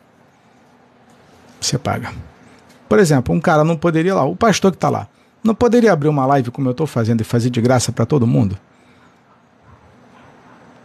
Você 1.61 1.77
paga. 1.77 2.11
Por 2.89 2.99
exemplo, 2.99 3.35
um 3.35 3.41
cara 3.41 3.65
não 3.65 3.77
poderia 3.77 4.15
lá, 4.15 4.25
o 4.25 4.37
pastor 4.37 4.71
que 4.71 4.77
está 4.77 4.89
lá, 4.89 5.09
não 5.43 5.55
poderia 5.55 5.93
abrir 5.93 6.09
uma 6.09 6.27
live 6.27 6.51
como 6.51 6.69
eu 6.69 6.73
estou 6.73 6.87
fazendo 6.87 7.21
e 7.21 7.25
fazer 7.25 7.51
de 7.51 7.61
graça 7.61 7.93
para 7.93 8.07
todo 8.07 8.27
mundo? 8.27 8.59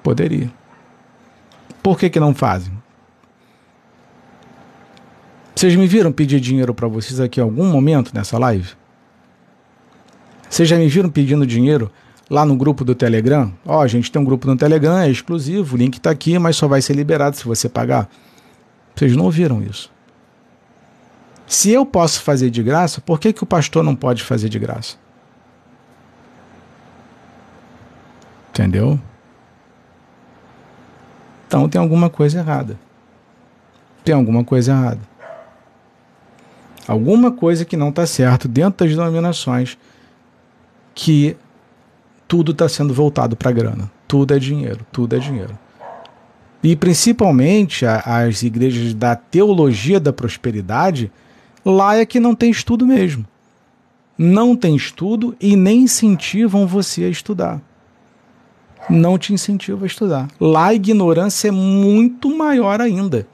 Poderia. 0.04 0.52
Por 1.82 1.98
que, 1.98 2.10
que 2.10 2.20
não 2.20 2.34
fazem? 2.34 2.74
Vocês 5.56 5.76
me 5.76 5.88
viram 5.88 6.12
pedir 6.12 6.40
dinheiro 6.40 6.74
para 6.74 6.88
vocês 6.88 7.20
aqui 7.20 7.40
em 7.40 7.44
algum 7.44 7.66
momento 7.66 8.12
nessa 8.14 8.38
live? 8.38 8.70
Vocês 10.50 10.68
já 10.68 10.78
me 10.78 10.88
viram 10.88 11.10
pedindo 11.10 11.46
dinheiro 11.46 11.92
lá 12.30 12.46
no 12.46 12.56
grupo 12.56 12.84
do 12.84 12.96
Telegram? 12.96 13.54
Ó, 13.66 13.78
oh, 13.78 13.82
a 13.82 13.88
gente 13.88 14.12
tem 14.12 14.22
um 14.22 14.26
grupo 14.26 14.48
no 14.48 14.58
Telegram, 14.58 14.98
é 14.98 15.10
exclusivo, 15.10 15.76
o 15.76 15.78
link 15.78 15.98
está 15.98 16.12
aqui, 16.12 16.40
mas 16.40 16.56
só 16.56 16.68
vai 16.68 16.82
ser 16.82 16.96
liberado 16.96 17.36
se 17.36 17.46
você 17.46 17.68
pagar. 17.68 18.10
Vocês 18.96 19.16
não 19.16 19.26
ouviram 19.26 19.62
isso. 19.62 19.92
Se 21.50 21.72
eu 21.72 21.84
posso 21.84 22.22
fazer 22.22 22.52
de 22.52 22.62
graça, 22.62 23.02
por 23.02 23.20
que, 23.20 23.34
que 23.34 23.42
o 23.42 23.46
pastor 23.48 23.84
não 23.84 23.96
pode 23.96 24.22
fazer 24.22 24.50
de 24.50 24.60
graça? 24.60 24.98
Entendeu? 28.52 29.00
Então 31.48 31.68
tem 31.68 31.82
alguma 31.82 32.08
coisa 32.08 32.38
errada. 32.38 32.78
Tem 34.06 34.14
alguma 34.14 34.44
coisa 34.44 34.74
errada. 34.74 35.00
Alguma 36.88 37.32
coisa 37.32 37.66
que 37.66 37.76
não 37.76 37.90
está 37.90 38.06
certo 38.06 38.48
dentro 38.48 38.86
das 38.86 38.96
denominações 38.96 39.76
que 40.94 41.36
tudo 42.28 42.52
está 42.52 42.70
sendo 42.70 42.94
voltado 42.94 43.36
para 43.36 43.52
grana. 43.52 43.90
Tudo 44.08 44.36
é 44.36 44.40
dinheiro, 44.40 44.86
tudo 44.92 45.16
é 45.16 45.20
dinheiro. 45.20 45.58
E 46.62 46.76
principalmente 46.76 47.88
as 47.88 48.44
igrejas 48.44 48.94
da 48.94 49.16
teologia 49.16 50.00
da 50.00 50.14
prosperidade 50.14 51.12
Lá 51.70 51.96
é 51.96 52.04
que 52.06 52.20
não 52.20 52.34
tem 52.34 52.50
estudo 52.50 52.84
mesmo. 52.84 53.28
Não 54.18 54.56
tem 54.56 54.76
estudo 54.76 55.36
e 55.40 55.56
nem 55.56 55.84
incentivam 55.84 56.66
você 56.66 57.04
a 57.04 57.10
estudar. 57.10 57.62
Não 58.90 59.20
te 59.20 59.34
incentivam 59.34 59.84
a 59.84 59.86
estudar. 59.86 60.28
Lá 60.40 60.68
a 60.68 60.74
ignorância 60.74 61.50
é 61.50 61.52
muito 61.52 62.36
maior 62.36 62.82
ainda. 62.82 63.28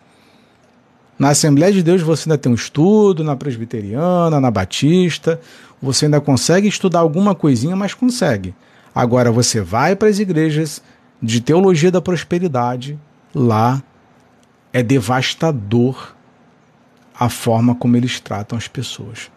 Na 1.17 1.29
Assembleia 1.29 1.71
de 1.71 1.81
Deus 1.81 2.01
você 2.01 2.29
ainda 2.29 2.37
tem 2.37 2.51
um 2.51 2.55
estudo, 2.55 3.23
na 3.23 3.37
Presbiteriana, 3.37 4.41
na 4.41 4.51
Batista, 4.51 5.39
você 5.81 6.05
ainda 6.05 6.19
consegue 6.19 6.67
estudar 6.67 6.99
alguma 6.99 7.33
coisinha, 7.33 7.73
mas 7.73 7.93
consegue. 7.93 8.53
Agora 8.93 9.31
você 9.31 9.61
vai 9.61 9.95
para 9.95 10.09
as 10.09 10.19
igrejas 10.19 10.83
de 11.23 11.39
teologia 11.39 11.89
da 11.89 12.01
prosperidade, 12.01 12.99
lá 13.33 13.81
é 14.73 14.83
devastador 14.83 16.14
a 17.17 17.29
forma 17.29 17.75
como 17.75 17.95
eles 17.95 18.19
tratam 18.19 18.57
as 18.57 18.67
pessoas. 18.67 19.31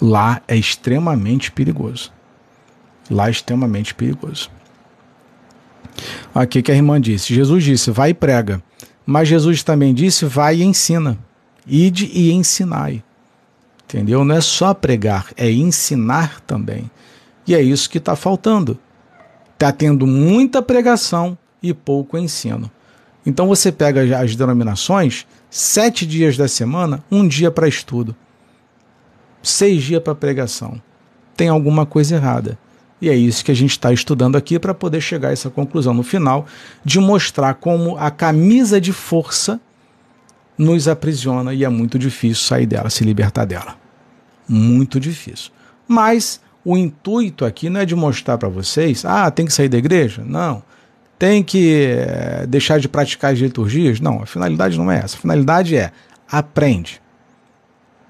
Lá 0.00 0.42
é 0.46 0.56
extremamente 0.56 1.50
perigoso. 1.50 2.12
Lá 3.10 3.28
é 3.28 3.30
extremamente 3.30 3.94
perigoso. 3.94 4.50
Aqui 6.34 6.62
que 6.62 6.72
a 6.72 6.74
irmã 6.74 7.00
disse: 7.00 7.34
Jesus 7.34 7.64
disse, 7.64 7.90
vai 7.90 8.10
e 8.10 8.14
prega. 8.14 8.62
Mas 9.04 9.28
Jesus 9.28 9.62
também 9.62 9.94
disse, 9.94 10.24
vai 10.24 10.56
e 10.56 10.64
ensina. 10.64 11.16
Ide 11.66 12.10
e 12.12 12.32
ensinai. 12.32 13.02
Entendeu? 13.84 14.24
Não 14.24 14.34
é 14.34 14.40
só 14.40 14.74
pregar, 14.74 15.32
é 15.36 15.50
ensinar 15.50 16.40
também. 16.40 16.90
E 17.46 17.54
é 17.54 17.62
isso 17.62 17.88
que 17.88 17.98
está 17.98 18.16
faltando. 18.16 18.76
Está 19.54 19.70
tendo 19.70 20.06
muita 20.06 20.60
pregação 20.60 21.38
e 21.62 21.72
pouco 21.72 22.18
ensino. 22.18 22.70
Então 23.24 23.46
você 23.46 23.72
pega 23.72 24.18
as 24.18 24.36
denominações, 24.36 25.26
sete 25.56 26.06
dias 26.06 26.36
da 26.36 26.46
semana, 26.46 27.02
um 27.10 27.26
dia 27.26 27.50
para 27.50 27.66
estudo, 27.66 28.14
seis 29.42 29.82
dias 29.82 30.02
para 30.02 30.14
pregação. 30.14 30.80
Tem 31.34 31.48
alguma 31.48 31.86
coisa 31.86 32.16
errada. 32.16 32.58
E 33.00 33.08
é 33.08 33.16
isso 33.16 33.42
que 33.42 33.50
a 33.50 33.54
gente 33.54 33.70
está 33.70 33.90
estudando 33.90 34.36
aqui 34.36 34.58
para 34.58 34.74
poder 34.74 35.00
chegar 35.00 35.28
a 35.28 35.32
essa 35.32 35.48
conclusão 35.48 35.94
no 35.94 36.02
final, 36.02 36.44
de 36.84 37.00
mostrar 37.00 37.54
como 37.54 37.96
a 37.96 38.10
camisa 38.10 38.78
de 38.78 38.92
força 38.92 39.58
nos 40.58 40.88
aprisiona 40.88 41.54
e 41.54 41.64
é 41.64 41.68
muito 41.70 41.98
difícil 41.98 42.44
sair 42.44 42.66
dela, 42.66 42.90
se 42.90 43.02
libertar 43.02 43.46
dela. 43.46 43.76
Muito 44.46 45.00
difícil. 45.00 45.52
Mas 45.88 46.38
o 46.62 46.76
intuito 46.76 47.46
aqui 47.46 47.70
não 47.70 47.80
é 47.80 47.86
de 47.86 47.94
mostrar 47.94 48.36
para 48.36 48.50
vocês, 48.50 49.06
ah, 49.06 49.30
tem 49.30 49.46
que 49.46 49.54
sair 49.54 49.70
da 49.70 49.78
igreja? 49.78 50.22
Não 50.22 50.62
tem 51.18 51.42
que 51.42 51.84
é, 51.84 52.46
deixar 52.46 52.78
de 52.78 52.88
praticar 52.88 53.32
as 53.32 53.38
liturgias? 53.38 54.00
Não, 54.00 54.22
a 54.22 54.26
finalidade 54.26 54.76
não 54.76 54.90
é 54.90 54.98
essa. 54.98 55.16
A 55.16 55.20
finalidade 55.20 55.76
é 55.76 55.90
aprende. 56.30 57.00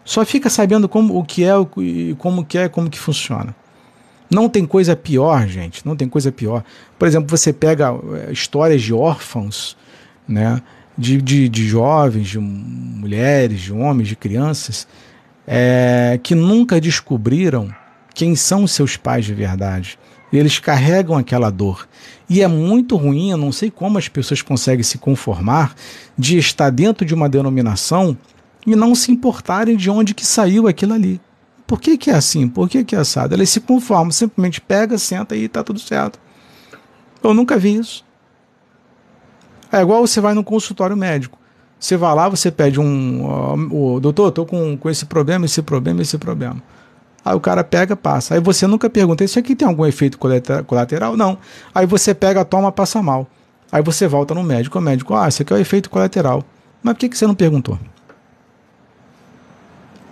Só 0.05 0.25
fica 0.25 0.49
sabendo 0.49 0.89
como 0.89 1.19
o 1.19 1.25
que 1.25 1.45
é 1.45 1.53
e 1.79 2.15
como 2.19 2.45
que 2.45 2.59
é, 2.59 2.69
como 2.69 2.89
que 2.89 2.99
funciona. 2.99 3.55
Não 4.31 4.49
tem 4.49 4.65
coisa 4.65 4.97
pior, 4.97 5.47
gente. 5.47 5.85
Não 5.87 5.97
tem 5.97 6.09
coisa 6.09 6.33
pior. 6.33 6.65
Por 6.99 7.07
exemplo, 7.07 7.29
você 7.29 7.53
pega 7.53 7.93
eh, 7.93 8.33
histórias 8.33 8.83
de 8.83 8.93
órfãos, 8.93 9.77
né? 10.27 10.61
De, 10.99 11.21
de, 11.21 11.49
de 11.49 11.67
jovens, 11.67 12.29
de 12.29 12.39
mulheres, 12.39 13.61
de 13.61 13.73
homens, 13.73 14.09
de 14.09 14.17
crianças, 14.17 14.89
é, 15.47 16.19
que 16.23 16.35
nunca 16.35 16.81
descobriram 16.81 17.69
quem 18.15 18.35
são 18.35 18.67
seus 18.67 18.97
pais 18.97 19.27
de 19.27 19.35
verdade. 19.35 19.99
Eles 20.39 20.59
carregam 20.59 21.17
aquela 21.17 21.51
dor. 21.51 21.89
E 22.29 22.43
é 22.43 22.49
muito 22.49 22.97
ruim, 22.97 23.31
eu 23.31 23.37
não 23.37 23.53
sei 23.53 23.71
como 23.71 23.99
as 23.99 24.09
pessoas 24.09 24.43
conseguem 24.43 24.83
se 24.83 24.99
conformar 24.99 25.75
de 26.19 26.39
estar 26.39 26.71
dentro 26.71 27.07
de 27.07 27.15
uma 27.15 27.29
denominação 27.29 28.17
e 28.67 28.75
não 28.75 28.95
se 28.95 29.13
importarem 29.13 29.77
de 29.77 29.89
onde 29.89 30.15
que 30.15 30.27
saiu 30.27 30.67
aquilo 30.67 30.95
ali. 30.95 31.21
Por 31.67 31.81
que, 31.81 31.97
que 31.97 32.11
é 32.11 32.15
assim? 32.15 32.49
Por 32.49 32.69
que, 32.69 32.85
que 32.85 32.95
é 32.95 32.99
assado? 32.99 33.35
Eles 33.35 33.51
se 33.51 33.61
conformam, 33.61 34.11
simplesmente 34.11 34.61
pega, 34.61 34.99
senta 34.99 35.37
e 35.37 35.45
está 35.45 35.63
tudo 35.65 35.81
certo. 35.81 36.19
Eu 37.23 37.35
nunca 37.35 37.57
vi 37.59 37.77
isso. 37.77 38.05
É 39.71 39.81
igual 39.81 40.07
você 40.07 40.21
vai 40.21 40.33
no 40.35 40.45
consultório 40.45 40.97
médico. 40.97 41.39
Você 41.79 41.97
vai 41.97 42.15
lá, 42.15 42.29
você 42.29 42.51
pede 42.51 42.81
um. 42.81 43.69
Uh, 43.71 44.01
doutor, 44.01 44.29
estou 44.29 44.47
com, 44.47 44.77
com 44.77 44.89
esse 44.89 45.05
problema, 45.05 45.45
esse 45.45 45.61
problema, 45.61 46.03
esse 46.03 46.17
problema. 46.17 46.63
Aí 47.27 47.35
o 47.35 47.41
cara 47.41 47.65
pega, 47.65 47.97
passa. 47.97 48.35
Aí 48.35 48.41
você 48.41 48.69
nunca 48.69 48.89
pergunta: 48.89 49.25
Isso 49.25 49.37
aqui 49.37 49.57
tem 49.57 49.67
algum 49.67 49.85
efeito 49.85 50.17
colateral? 50.17 51.17
Não. 51.17 51.37
Aí 51.75 51.85
você 51.85 52.15
pega, 52.15 52.45
toma, 52.45 52.71
passa 52.71 53.03
mal. 53.03 53.27
Aí 53.73 53.83
você 53.83 54.07
volta 54.07 54.33
no 54.33 54.45
médico. 54.45 54.79
O 54.79 54.81
médico, 54.81 55.13
ah, 55.13 55.27
isso 55.27 55.43
aqui 55.43 55.53
é 55.53 55.57
o 55.57 55.59
efeito 55.59 55.91
colateral. 55.91 56.45
Mas 56.81 56.95
por 56.95 57.01
que, 57.01 57.09
que 57.09 57.19
você 57.19 57.27
não 57.27 57.35
perguntou? 57.35 57.77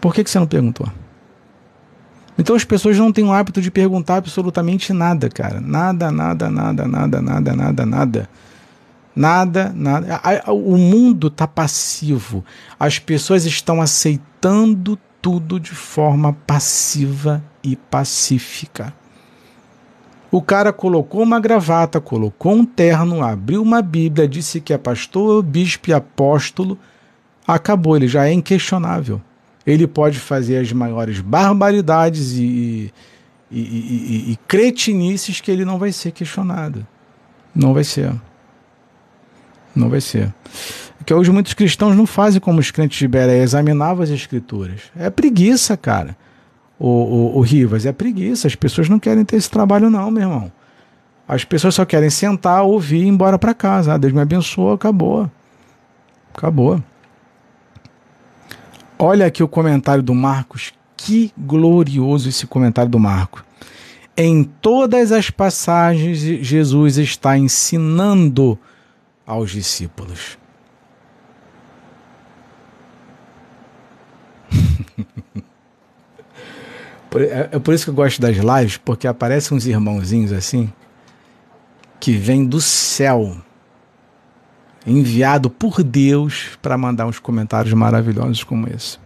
Por 0.00 0.12
que, 0.12 0.24
que 0.24 0.30
você 0.30 0.40
não 0.40 0.46
perguntou? 0.48 0.88
Então 2.36 2.56
as 2.56 2.64
pessoas 2.64 2.98
não 2.98 3.12
têm 3.12 3.24
o 3.24 3.32
hábito 3.32 3.62
de 3.62 3.70
perguntar 3.70 4.16
absolutamente 4.16 4.92
nada, 4.92 5.28
cara. 5.28 5.60
Nada, 5.60 6.10
nada, 6.10 6.50
nada, 6.50 6.84
nada, 6.84 7.22
nada, 7.22 7.54
nada, 7.54 7.86
nada. 7.86 8.28
Nada, 9.14 9.72
nada. 9.72 10.20
O 10.48 10.76
mundo 10.76 11.28
está 11.28 11.46
passivo. 11.46 12.44
As 12.76 12.98
pessoas 12.98 13.46
estão 13.46 13.80
aceitando 13.80 14.98
tudo 15.24 15.58
de 15.58 15.70
forma 15.70 16.36
passiva 16.46 17.42
e 17.62 17.74
pacífica. 17.74 18.92
O 20.30 20.42
cara 20.42 20.70
colocou 20.70 21.22
uma 21.22 21.40
gravata, 21.40 21.98
colocou 21.98 22.52
um 22.52 22.64
terno, 22.64 23.24
abriu 23.24 23.62
uma 23.62 23.80
Bíblia, 23.80 24.28
disse 24.28 24.60
que 24.60 24.74
é 24.74 24.78
pastor, 24.78 25.42
bispo 25.42 25.88
e 25.88 25.94
apóstolo. 25.94 26.78
Acabou, 27.46 27.96
ele 27.96 28.06
já 28.06 28.26
é 28.28 28.32
inquestionável 28.32 29.20
ele 29.66 29.86
pode 29.86 30.18
fazer 30.18 30.58
as 30.58 30.72
maiores 30.72 31.20
barbaridades 31.20 32.32
e, 32.32 32.92
e, 33.50 33.60
e, 33.60 34.32
e, 34.32 34.38
cretinices 34.46 35.40
que 35.40 35.50
ele 35.50 35.64
não 35.64 35.78
vai 35.78 35.90
ser 35.90 36.12
questionado. 36.12 36.86
Não 37.54 37.72
vai 37.72 37.84
ser. 37.84 38.12
Não 39.74 39.88
vai 39.88 40.00
ser. 40.00 40.34
Porque 41.04 41.12
hoje 41.12 41.30
muitos 41.30 41.52
cristãos 41.52 41.94
não 41.94 42.06
fazem 42.06 42.40
como 42.40 42.58
os 42.60 42.70
crentes 42.70 42.98
de 42.98 43.06
Berea, 43.06 43.42
examinavam 43.42 44.02
as 44.02 44.08
escrituras. 44.08 44.84
É 44.96 45.10
preguiça, 45.10 45.76
cara. 45.76 46.16
O, 46.78 46.88
o, 46.88 47.36
o 47.36 47.40
Rivas, 47.42 47.84
é 47.84 47.92
preguiça. 47.92 48.48
As 48.48 48.54
pessoas 48.54 48.88
não 48.88 48.98
querem 48.98 49.22
ter 49.22 49.36
esse 49.36 49.50
trabalho, 49.50 49.90
não, 49.90 50.10
meu 50.10 50.22
irmão. 50.22 50.52
As 51.28 51.44
pessoas 51.44 51.74
só 51.74 51.84
querem 51.84 52.08
sentar, 52.08 52.62
ouvir 52.62 53.02
e 53.02 53.02
ir 53.02 53.08
embora 53.08 53.38
para 53.38 53.52
casa. 53.52 53.92
Ah, 53.92 53.98
Deus 53.98 54.14
me 54.14 54.22
abençoa, 54.22 54.76
acabou. 54.76 55.30
Acabou. 56.34 56.82
Olha 58.98 59.26
aqui 59.26 59.42
o 59.42 59.48
comentário 59.48 60.02
do 60.02 60.14
Marcos. 60.14 60.72
Que 60.96 61.30
glorioso 61.36 62.30
esse 62.30 62.46
comentário 62.46 62.90
do 62.90 62.98
Marcos. 62.98 63.42
Em 64.16 64.42
todas 64.42 65.12
as 65.12 65.28
passagens, 65.28 66.16
Jesus 66.16 66.96
está 66.96 67.36
ensinando 67.36 68.58
aos 69.26 69.50
discípulos. 69.50 70.42
É, 77.16 77.50
é 77.52 77.58
por 77.58 77.74
isso 77.74 77.84
que 77.84 77.90
eu 77.90 77.94
gosto 77.94 78.20
das 78.20 78.36
lives, 78.36 78.76
porque 78.76 79.06
aparecem 79.06 79.56
uns 79.56 79.66
irmãozinhos 79.66 80.32
assim 80.32 80.72
que 82.00 82.12
vêm 82.12 82.44
do 82.44 82.60
céu 82.60 83.36
enviado 84.86 85.48
por 85.48 85.82
Deus 85.82 86.58
para 86.60 86.76
mandar 86.76 87.06
uns 87.06 87.18
comentários 87.18 87.72
maravilhosos 87.72 88.44
como 88.44 88.68
esse. 88.68 88.98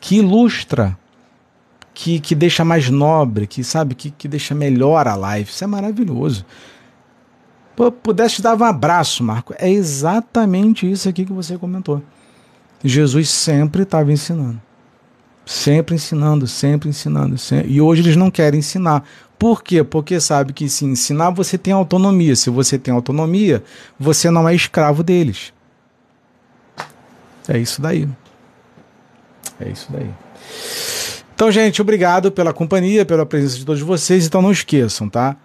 Que 0.00 0.16
ilustra, 0.16 0.96
que, 1.92 2.20
que 2.20 2.34
deixa 2.34 2.64
mais 2.64 2.88
nobre, 2.88 3.46
que 3.46 3.64
sabe, 3.64 3.94
que, 3.94 4.10
que 4.10 4.28
deixa 4.28 4.54
melhor 4.54 5.08
a 5.08 5.14
live. 5.14 5.50
Isso 5.50 5.64
é 5.64 5.66
maravilhoso. 5.66 6.46
Pô, 7.74 7.90
pudesse 7.90 8.36
te 8.36 8.42
dar 8.42 8.56
um 8.56 8.64
abraço, 8.64 9.24
Marco. 9.24 9.54
É 9.58 9.68
exatamente 9.68 10.90
isso 10.90 11.08
aqui 11.08 11.24
que 11.24 11.32
você 11.32 11.58
comentou. 11.58 12.02
Jesus 12.84 13.30
sempre 13.30 13.82
estava 13.82 14.12
ensinando. 14.12 14.60
Sempre 15.44 15.94
ensinando, 15.94 16.46
sempre 16.46 16.88
ensinando. 16.88 17.36
Sempre... 17.36 17.72
E 17.72 17.80
hoje 17.80 18.02
eles 18.02 18.16
não 18.16 18.30
querem 18.30 18.60
ensinar. 18.60 19.04
Por 19.38 19.62
quê? 19.62 19.82
Porque 19.82 20.20
sabe 20.20 20.52
que 20.52 20.68
se 20.68 20.84
ensinar 20.84 21.30
você 21.30 21.58
tem 21.58 21.72
autonomia. 21.72 22.36
Se 22.36 22.48
você 22.48 22.78
tem 22.78 22.94
autonomia, 22.94 23.62
você 23.98 24.30
não 24.30 24.48
é 24.48 24.54
escravo 24.54 25.02
deles. 25.02 25.52
É 27.48 27.58
isso 27.58 27.82
daí. 27.82 28.08
É 29.60 29.68
isso 29.68 29.88
daí. 29.90 30.10
Então, 31.34 31.50
gente, 31.50 31.82
obrigado 31.82 32.30
pela 32.30 32.52
companhia, 32.52 33.04
pela 33.04 33.26
presença 33.26 33.56
de 33.56 33.64
todos 33.64 33.82
vocês. 33.82 34.26
Então, 34.26 34.40
não 34.40 34.52
esqueçam, 34.52 35.08
tá? 35.08 35.36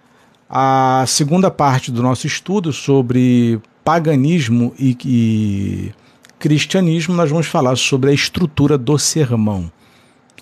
A 0.48 1.04
segunda 1.06 1.50
parte 1.50 1.90
do 1.90 2.02
nosso 2.02 2.26
estudo 2.26 2.72
sobre 2.72 3.60
paganismo 3.84 4.72
e, 4.78 4.96
e 5.04 5.92
cristianismo, 6.38 7.14
nós 7.14 7.30
vamos 7.30 7.46
falar 7.46 7.76
sobre 7.76 8.10
a 8.10 8.14
estrutura 8.14 8.78
do 8.78 8.96
sermão. 8.96 9.70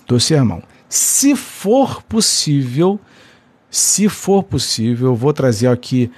Do 0.07 0.19
sermão. 0.19 0.63
Se 0.87 1.35
for 1.35 2.01
possível, 2.03 2.99
se 3.69 4.07
for 4.07 4.41
possível, 4.41 5.09
eu 5.09 5.15
vou 5.15 5.33
trazer 5.33 5.67
aqui 5.67 6.09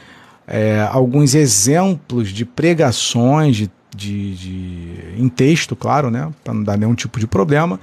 é, 0.48 0.88
alguns 0.92 1.34
exemplos 1.34 2.30
de 2.30 2.46
pregações 2.46 3.56
de, 3.56 3.72
de, 3.96 4.36
de, 4.36 5.16
em 5.18 5.28
texto, 5.28 5.76
claro, 5.76 6.12
né, 6.12 6.32
para 6.44 6.54
não 6.54 6.64
dar 6.64 6.78
nenhum 6.78 6.94
tipo 6.94 7.20
de 7.20 7.26
problema, 7.28 7.80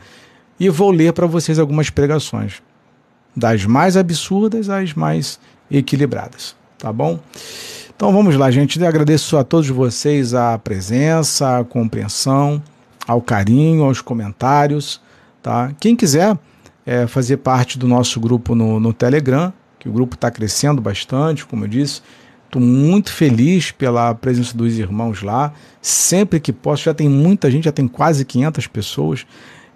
e 0.58 0.68
vou 0.68 0.90
ler 0.90 1.12
para 1.12 1.26
vocês 1.26 1.58
algumas 1.58 1.90
pregações, 1.90 2.62
das 3.34 3.64
mais 3.64 3.96
absurdas 3.96 4.70
às 4.70 4.94
mais 4.94 5.38
equilibradas, 5.70 6.56
tá 6.78 6.92
bom? 6.92 7.20
Então 7.94 8.12
vamos 8.12 8.36
lá, 8.36 8.50
gente. 8.50 8.78
Eu 8.78 8.86
agradeço 8.86 9.36
a 9.38 9.44
todos 9.44 9.68
vocês 9.68 10.34
a 10.34 10.58
presença, 10.58 11.58
a 11.58 11.64
compreensão, 11.64 12.62
ao 13.06 13.22
carinho, 13.22 13.84
aos 13.84 14.00
comentários, 14.00 15.00
tá? 15.46 15.72
Quem 15.78 15.94
quiser 15.94 16.36
é, 16.84 17.06
fazer 17.06 17.36
parte 17.36 17.78
do 17.78 17.86
nosso 17.86 18.18
grupo 18.18 18.52
no, 18.52 18.80
no 18.80 18.92
Telegram, 18.92 19.52
que 19.78 19.88
o 19.88 19.92
grupo 19.92 20.16
está 20.16 20.28
crescendo 20.28 20.82
bastante, 20.82 21.46
como 21.46 21.62
eu 21.62 21.68
disse. 21.68 22.02
Estou 22.46 22.60
muito 22.60 23.12
feliz 23.12 23.70
pela 23.70 24.12
presença 24.12 24.56
dos 24.56 24.76
irmãos 24.76 25.22
lá. 25.22 25.52
Sempre 25.80 26.40
que 26.40 26.52
posso, 26.52 26.82
já 26.82 26.94
tem 26.94 27.08
muita 27.08 27.48
gente, 27.48 27.66
já 27.66 27.72
tem 27.72 27.86
quase 27.86 28.24
500 28.24 28.66
pessoas. 28.66 29.26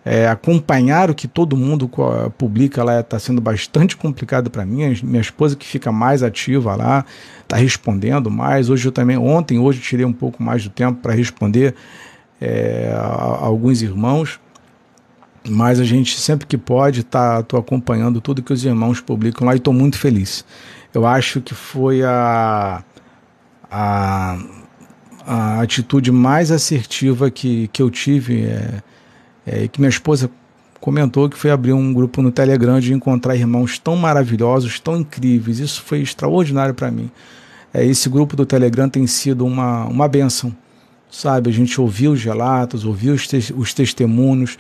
É, 0.05 0.27
acompanhar 0.27 1.09
o 1.09 1.15
que 1.15 1.29
todo 1.29 1.57
mundo 1.57 1.89
publica 2.37 2.83
lá 2.83 2.99
está 2.99 3.19
sendo 3.19 3.41
bastante 3.41 3.97
complicado 3.97 4.51
para 4.51 4.67
mim. 4.67 4.93
Minha 5.05 5.21
esposa 5.21 5.55
que 5.55 5.67
fica 5.67 5.93
mais 5.93 6.21
ativa 6.21 6.75
lá, 6.75 7.05
está 7.43 7.57
respondendo 7.57 8.29
mais. 8.29 8.71
Hoje 8.71 8.89
eu 8.89 8.93
também, 8.93 9.17
ontem, 9.17 9.61
hoje 9.61 9.79
tirei 9.81 10.05
um 10.05 10.13
pouco 10.13 10.43
mais 10.43 10.65
do 10.65 10.71
tempo 10.71 11.01
para 11.01 11.13
responder 11.13 11.77
é, 12.41 12.93
a, 12.93 12.99
a 12.99 13.45
alguns 13.45 13.83
irmãos 13.83 14.41
mas 15.49 15.81
a 15.81 15.85
gente 15.85 16.19
sempre 16.19 16.47
que 16.47 16.59
pode 16.59 17.03
tá 17.03 17.43
tô 17.43 17.57
acompanhando 17.57 18.21
tudo 18.21 18.43
que 18.43 18.53
os 18.53 18.65
irmãos 18.65 19.01
publicam 19.01 19.47
lá 19.47 19.55
e 19.55 19.59
estou 19.59 19.73
muito 19.73 19.99
feliz. 19.99 20.45
Eu 20.93 21.07
acho 21.07 21.41
que 21.41 21.55
foi 21.55 22.03
a, 22.03 22.83
a, 23.71 24.39
a 25.27 25.61
atitude 25.61 26.11
mais 26.11 26.51
assertiva 26.51 27.31
que, 27.31 27.69
que 27.69 27.81
eu 27.81 27.91
tive, 27.91 28.43
é, 28.43 28.83
é, 29.47 29.69
que 29.69 29.81
minha 29.81 29.89
esposa 29.89 30.31
comentou 30.81 31.29
que 31.29 31.37
foi 31.37 31.51
abrir 31.51 31.73
um 31.73 31.93
grupo 31.93 32.23
no 32.23 32.33
Telegram 32.33 32.81
de 32.81 32.93
encontrar 32.93 33.37
irmãos 33.37 33.79
tão 33.79 33.97
maravilhosos, 33.97 34.81
tão 34.81 34.97
incríveis. 34.97 35.59
Isso 35.59 35.83
foi 35.83 36.01
extraordinário 36.01 36.75
para 36.75 36.91
mim. 36.91 37.11
É, 37.73 37.85
esse 37.85 38.09
grupo 38.09 38.35
do 38.35 38.45
Telegram 38.45 38.89
tem 38.89 39.07
sido 39.07 39.47
uma, 39.47 39.85
uma 39.85 40.09
benção, 40.09 40.55
sabe? 41.11 41.51
A 41.51 41.53
gente 41.53 41.81
ouviu 41.81 42.13
os 42.13 42.25
relatos, 42.25 42.85
ouviu 42.85 43.15
os, 43.15 43.27
te 43.29 43.55
os 43.57 43.73
testemunhos, 43.73 44.59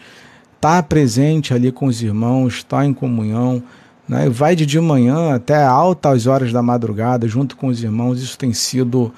está 0.61 0.83
presente 0.83 1.55
ali 1.55 1.73
com 1.73 1.87
os 1.87 2.03
irmãos, 2.03 2.57
está 2.57 2.85
em 2.85 2.93
comunhão, 2.93 3.63
né? 4.07 4.29
vai 4.29 4.55
de 4.55 4.67
de 4.67 4.79
manhã 4.79 5.35
até 5.35 5.65
altas 5.65 6.27
horas 6.27 6.53
da 6.53 6.61
madrugada 6.61 7.27
junto 7.27 7.57
com 7.57 7.69
os 7.69 7.83
irmãos. 7.83 8.23
Isso 8.23 8.37
tem 8.37 8.53
sido, 8.53 9.11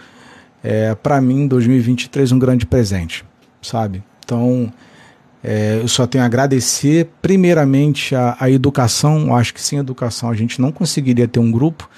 é, 0.62 0.94
para 0.94 1.20
mim, 1.20 1.40
em 1.42 1.48
2023, 1.48 2.30
um 2.30 2.38
grande 2.38 2.64
presente, 2.64 3.24
sabe? 3.60 4.02
Então, 4.24 4.72
É, 5.44 5.80
eu 5.82 5.88
só 5.88 6.06
tenho 6.06 6.22
a 6.22 6.26
agradecer, 6.26 7.08
primeiramente, 7.20 8.14
a, 8.14 8.36
a 8.38 8.48
educação. 8.48 9.26
Eu 9.26 9.34
acho 9.34 9.52
que 9.52 9.60
sem 9.60 9.76
educação 9.76 10.30
a 10.30 10.34
gente 10.34 10.60
não 10.60 10.70
conseguiria 10.70 11.26
ter 11.26 11.40
um 11.40 11.50
grupo 11.50 11.90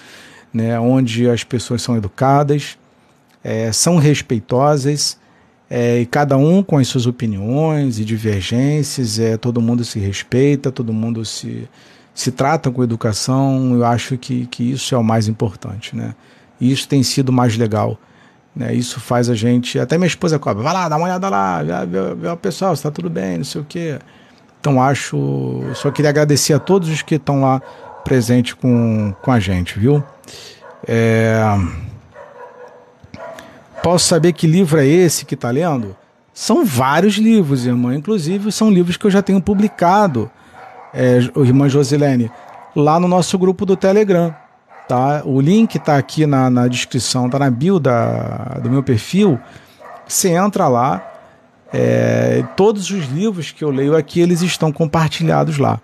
né, 0.50 0.80
onde 0.80 1.28
as 1.28 1.44
pessoas 1.44 1.82
são 1.82 1.94
educadas, 1.94 2.78
é, 3.42 3.70
são 3.70 3.98
respeitosas, 3.98 5.18
é, 5.68 6.00
e 6.00 6.06
cada 6.06 6.36
um 6.36 6.62
com 6.62 6.78
as 6.78 6.88
suas 6.88 7.06
opiniões 7.06 7.98
e 7.98 8.04
divergências, 8.04 9.18
é, 9.18 9.36
todo 9.36 9.60
mundo 9.60 9.84
se 9.84 9.98
respeita, 9.98 10.70
todo 10.70 10.92
mundo 10.92 11.24
se, 11.24 11.68
se 12.14 12.30
trata 12.30 12.70
com 12.70 12.82
educação. 12.82 13.74
Eu 13.74 13.84
acho 13.84 14.18
que, 14.18 14.46
que 14.46 14.72
isso 14.72 14.94
é 14.94 14.98
o 14.98 15.04
mais 15.04 15.26
importante. 15.26 15.96
Né? 15.96 16.14
E 16.60 16.70
isso 16.70 16.86
tem 16.86 17.02
sido 17.02 17.32
mais 17.32 17.56
legal. 17.56 17.98
Né? 18.54 18.74
Isso 18.74 19.00
faz 19.00 19.28
a 19.28 19.34
gente. 19.34 19.78
Até 19.78 19.96
minha 19.96 20.06
esposa 20.06 20.38
cobra, 20.38 20.62
vai 20.62 20.72
lá, 20.72 20.88
dá 20.88 20.96
uma 20.96 21.06
olhada 21.06 21.28
lá, 21.28 21.62
vê, 21.62 22.14
vê 22.14 22.28
o 22.28 22.36
pessoal, 22.36 22.74
está 22.74 22.90
tudo 22.90 23.10
bem, 23.10 23.38
não 23.38 23.44
sei 23.44 23.60
o 23.60 23.64
quê. 23.64 23.98
Então 24.60 24.80
acho. 24.80 25.62
Só 25.74 25.90
queria 25.90 26.10
agradecer 26.10 26.52
a 26.52 26.58
todos 26.58 26.88
os 26.88 27.02
que 27.02 27.16
estão 27.16 27.40
lá 27.40 27.60
presentes 28.04 28.52
com, 28.52 29.14
com 29.20 29.32
a 29.32 29.40
gente, 29.40 29.78
viu? 29.78 30.04
É... 30.86 31.42
Posso 33.84 34.06
saber 34.06 34.32
que 34.32 34.46
livro 34.46 34.80
é 34.80 34.86
esse 34.86 35.26
que 35.26 35.34
está 35.34 35.50
lendo? 35.50 35.94
São 36.32 36.64
vários 36.64 37.16
livros, 37.16 37.66
irmã. 37.66 37.94
Inclusive, 37.94 38.50
são 38.50 38.70
livros 38.70 38.96
que 38.96 39.04
eu 39.04 39.10
já 39.10 39.20
tenho 39.20 39.42
publicado, 39.42 40.30
é, 40.94 41.18
irmã 41.36 41.68
Josilene, 41.68 42.30
lá 42.74 42.98
no 42.98 43.06
nosso 43.06 43.36
grupo 43.36 43.66
do 43.66 43.76
Telegram. 43.76 44.34
Tá? 44.88 45.20
O 45.26 45.38
link 45.38 45.74
está 45.74 45.98
aqui 45.98 46.24
na, 46.24 46.48
na 46.48 46.66
descrição, 46.66 47.26
está 47.26 47.38
na 47.38 47.50
bio 47.50 47.78
da, 47.78 48.58
do 48.62 48.70
meu 48.70 48.82
perfil. 48.82 49.38
Você 50.08 50.30
entra 50.30 50.66
lá. 50.66 51.06
É, 51.70 52.42
todos 52.56 52.88
os 52.90 53.04
livros 53.08 53.52
que 53.52 53.62
eu 53.62 53.70
leio 53.70 53.94
aqui, 53.94 54.18
eles 54.18 54.40
estão 54.40 54.72
compartilhados 54.72 55.58
lá. 55.58 55.78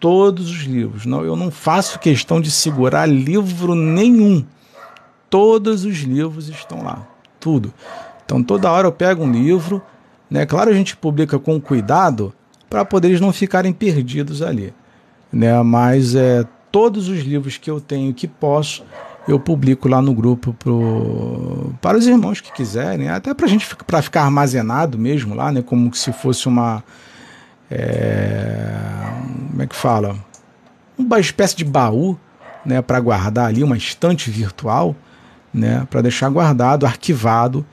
Todos 0.00 0.50
os 0.50 0.64
livros. 0.64 1.06
Não, 1.06 1.24
eu 1.24 1.36
não 1.36 1.52
faço 1.52 2.00
questão 2.00 2.40
de 2.40 2.50
segurar 2.50 3.06
livro 3.06 3.76
nenhum. 3.76 4.44
Todos 5.30 5.84
os 5.84 5.98
livros 5.98 6.48
estão 6.48 6.82
lá. 6.82 7.06
Tudo. 7.48 7.72
Então 8.26 8.42
toda 8.42 8.70
hora 8.70 8.86
eu 8.86 8.92
pego 8.92 9.24
um 9.24 9.32
livro. 9.32 9.80
Né? 10.30 10.44
Claro, 10.44 10.70
a 10.70 10.74
gente 10.74 10.94
publica 10.94 11.38
com 11.38 11.58
cuidado 11.58 12.34
para 12.68 12.84
poder 12.84 13.08
eles 13.08 13.20
não 13.20 13.32
ficarem 13.32 13.72
perdidos 13.72 14.42
ali. 14.42 14.74
Né? 15.32 15.62
Mas 15.62 16.14
é, 16.14 16.44
todos 16.70 17.08
os 17.08 17.20
livros 17.20 17.56
que 17.56 17.70
eu 17.70 17.80
tenho 17.80 18.12
que 18.12 18.28
posso, 18.28 18.84
eu 19.26 19.40
publico 19.40 19.88
lá 19.88 20.02
no 20.02 20.12
grupo 20.12 20.52
pro, 20.52 21.72
para 21.80 21.96
os 21.96 22.06
irmãos 22.06 22.40
que 22.40 22.52
quiserem, 22.52 23.08
até 23.08 23.32
para 23.32 23.46
gente 23.46 23.66
para 23.86 24.02
ficar 24.02 24.24
armazenado 24.24 24.98
mesmo 24.98 25.34
lá, 25.34 25.50
né, 25.50 25.62
como 25.62 25.94
se 25.94 26.12
fosse 26.12 26.48
uma 26.48 26.82
é, 27.70 28.74
como 29.50 29.62
é 29.62 29.66
que 29.66 29.76
fala, 29.76 30.16
uma 30.96 31.20
espécie 31.20 31.56
de 31.56 31.64
baú, 31.64 32.18
né, 32.64 32.80
para 32.82 32.98
guardar 33.00 33.46
ali 33.46 33.62
uma 33.62 33.76
estante 33.76 34.30
virtual, 34.30 34.94
né, 35.52 35.86
para 35.90 36.02
deixar 36.02 36.28
guardado, 36.28 36.86
arquivado 36.86 37.64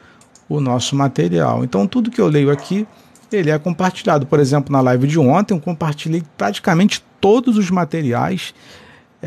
o 0.47 0.59
nosso 0.59 0.95
material. 0.95 1.63
Então 1.63 1.87
tudo 1.87 2.11
que 2.11 2.21
eu 2.21 2.27
leio 2.27 2.51
aqui 2.51 2.87
ele 3.31 3.49
é 3.49 3.57
compartilhado. 3.57 4.25
Por 4.25 4.39
exemplo, 4.39 4.71
na 4.71 4.81
live 4.81 5.07
de 5.07 5.19
ontem 5.19 5.53
eu 5.53 5.59
compartilhei 5.59 6.23
praticamente 6.37 7.03
todos 7.19 7.57
os 7.57 7.69
materiais 7.69 8.53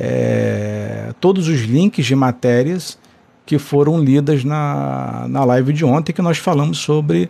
é, 0.01 1.13
todos 1.21 1.49
os 1.49 1.63
links 1.63 2.07
de 2.07 2.15
matérias 2.15 2.97
que 3.45 3.59
foram 3.59 3.99
lidas 3.99 4.45
na, 4.45 5.27
na 5.29 5.45
live 5.45 5.73
de 5.73 5.85
ontem, 5.85 6.13
que 6.13 6.23
nós 6.23 6.39
falamos 6.39 6.79
sobre 6.79 7.29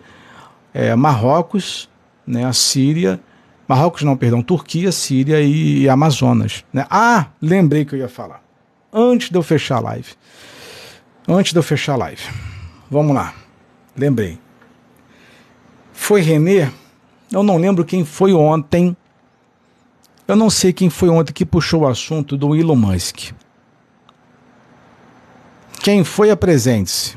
é, 0.75 0.95
Marrocos, 0.95 1.89
né, 2.27 2.45
a 2.45 2.53
Síria, 2.53 3.19
Marrocos 3.67 4.03
não, 4.03 4.17
perdão, 4.17 4.43
Turquia, 4.43 4.93
Síria 4.93 5.41
e, 5.41 5.83
e 5.83 5.89
Amazonas. 5.89 6.65
Né? 6.73 6.87
Ah, 6.91 7.27
lembrei 7.41 7.85
que 7.85 7.95
eu 7.95 7.99
ia 7.99 8.09
falar. 8.09 8.43
Antes 8.93 9.31
de 9.31 9.37
eu 9.37 9.43
fechar 9.43 9.77
a 9.77 9.81
live. 9.81 10.09
Antes 11.29 11.53
de 11.53 11.59
eu 11.59 11.63
fechar 11.63 11.93
a 11.93 11.97
live. 11.97 12.23
Vamos 12.91 13.15
lá. 13.15 13.35
Lembrei. 13.97 14.39
Foi 15.93 16.23
Renê, 16.23 16.69
eu 17.31 17.43
não 17.43 17.59
lembro 17.59 17.85
quem 17.85 18.05
foi 18.05 18.33
ontem 18.33 18.97
eu 20.29 20.37
não 20.37 20.51
sei 20.51 20.75
quem 20.75 20.91
foi 20.91 21.09
ontem 21.09 21.33
que 21.33 21.47
puxou 21.47 21.81
o 21.81 21.89
assunto 21.89 22.37
do 22.37 22.55
Elon 22.55 22.77
Musk. 22.77 23.33
Quem 25.81 26.05
foi, 26.05 26.31
apresente-se. 26.31 27.17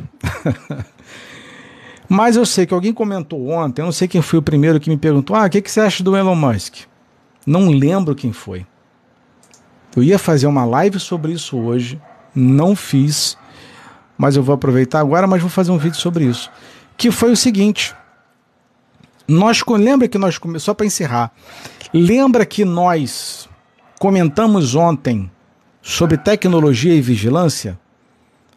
Mas 2.07 2.37
eu 2.37 2.45
sei 2.45 2.65
que 2.65 2.73
alguém 2.73 2.93
comentou 2.93 3.49
ontem, 3.49 3.81
eu 3.81 3.85
não 3.85 3.91
sei 3.91 4.07
quem 4.07 4.21
foi 4.21 4.39
o 4.39 4.41
primeiro 4.41 4.79
que 4.79 4.89
me 4.89 4.95
perguntou: 4.95 5.35
ah, 5.35 5.45
o 5.45 5.49
que, 5.49 5.61
que 5.61 5.69
você 5.69 5.81
acha 5.81 6.01
do 6.01 6.15
Elon 6.15 6.35
Musk? 6.35 6.85
Não 7.45 7.67
lembro 7.67 8.15
quem 8.15 8.31
foi. 8.31 8.65
Eu 9.93 10.01
ia 10.01 10.17
fazer 10.17 10.47
uma 10.47 10.63
live 10.63 10.97
sobre 10.97 11.33
isso 11.33 11.57
hoje, 11.57 12.01
não 12.33 12.77
fiz, 12.77 13.37
mas 14.21 14.35
eu 14.35 14.43
vou 14.43 14.53
aproveitar 14.53 14.99
agora, 14.99 15.25
mas 15.25 15.41
vou 15.41 15.49
fazer 15.49 15.71
um 15.71 15.79
vídeo 15.79 15.97
sobre 15.97 16.25
isso. 16.25 16.47
Que 16.95 17.09
foi 17.09 17.31
o 17.31 17.35
seguinte: 17.35 17.95
nós 19.27 19.63
lembra 19.67 20.07
que 20.07 20.19
nós 20.19 20.39
só 20.59 20.75
para 20.75 20.85
encerrar, 20.85 21.31
lembra 21.91 22.45
que 22.45 22.63
nós 22.63 23.49
comentamos 23.99 24.75
ontem 24.75 25.29
sobre 25.81 26.17
tecnologia 26.17 26.93
e 26.93 27.01
vigilância? 27.01 27.79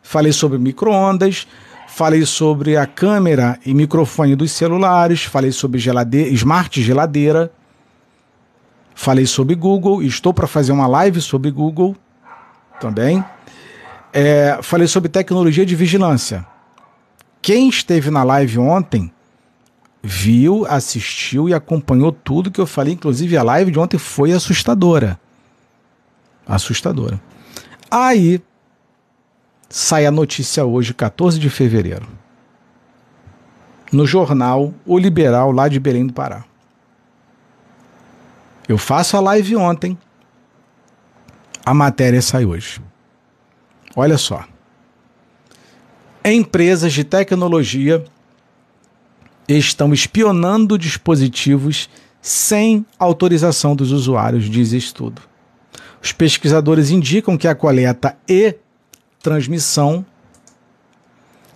Falei 0.02 0.32
sobre 0.32 0.58
microondas, 0.58 1.46
falei 1.88 2.26
sobre 2.26 2.76
a 2.76 2.86
câmera 2.86 3.58
e 3.64 3.72
microfone 3.72 4.36
dos 4.36 4.52
celulares, 4.52 5.24
falei 5.24 5.50
sobre 5.50 5.80
geladeira, 5.80 6.28
smart 6.34 6.82
geladeira, 6.82 7.50
falei 8.94 9.24
sobre 9.24 9.54
Google, 9.54 10.02
estou 10.02 10.34
para 10.34 10.46
fazer 10.46 10.72
uma 10.72 10.86
live 10.86 11.22
sobre 11.22 11.50
Google 11.50 11.96
também. 12.78 13.24
É, 14.16 14.60
falei 14.62 14.86
sobre 14.86 15.08
tecnologia 15.08 15.66
de 15.66 15.74
vigilância. 15.74 16.46
Quem 17.42 17.68
esteve 17.68 18.10
na 18.10 18.22
live 18.22 18.60
ontem 18.60 19.12
viu, 20.00 20.64
assistiu 20.68 21.48
e 21.48 21.52
acompanhou 21.52 22.12
tudo 22.12 22.48
que 22.48 22.60
eu 22.60 22.66
falei. 22.66 22.94
Inclusive, 22.94 23.36
a 23.36 23.42
live 23.42 23.72
de 23.72 23.78
ontem 23.80 23.98
foi 23.98 24.30
assustadora. 24.30 25.18
Assustadora. 26.46 27.20
Aí 27.90 28.40
sai 29.68 30.06
a 30.06 30.12
notícia 30.12 30.64
hoje, 30.64 30.94
14 30.94 31.36
de 31.36 31.50
fevereiro, 31.50 32.06
no 33.92 34.06
jornal 34.06 34.72
O 34.86 34.96
Liberal, 34.96 35.50
lá 35.50 35.66
de 35.66 35.80
Belém 35.80 36.06
do 36.06 36.12
Pará. 36.12 36.44
Eu 38.68 38.78
faço 38.78 39.16
a 39.16 39.20
live 39.20 39.56
ontem, 39.56 39.98
a 41.66 41.74
matéria 41.74 42.22
sai 42.22 42.44
hoje. 42.44 42.80
Olha 43.96 44.18
só. 44.18 44.44
Empresas 46.24 46.92
de 46.92 47.04
tecnologia 47.04 48.04
estão 49.46 49.92
espionando 49.92 50.78
dispositivos 50.78 51.88
sem 52.20 52.84
autorização 52.98 53.76
dos 53.76 53.92
usuários, 53.92 54.48
diz 54.48 54.72
estudo. 54.72 55.20
Os 56.02 56.12
pesquisadores 56.12 56.90
indicam 56.90 57.36
que 57.36 57.46
a 57.46 57.54
coleta 57.54 58.16
e 58.28 58.56
transmissão 59.22 60.04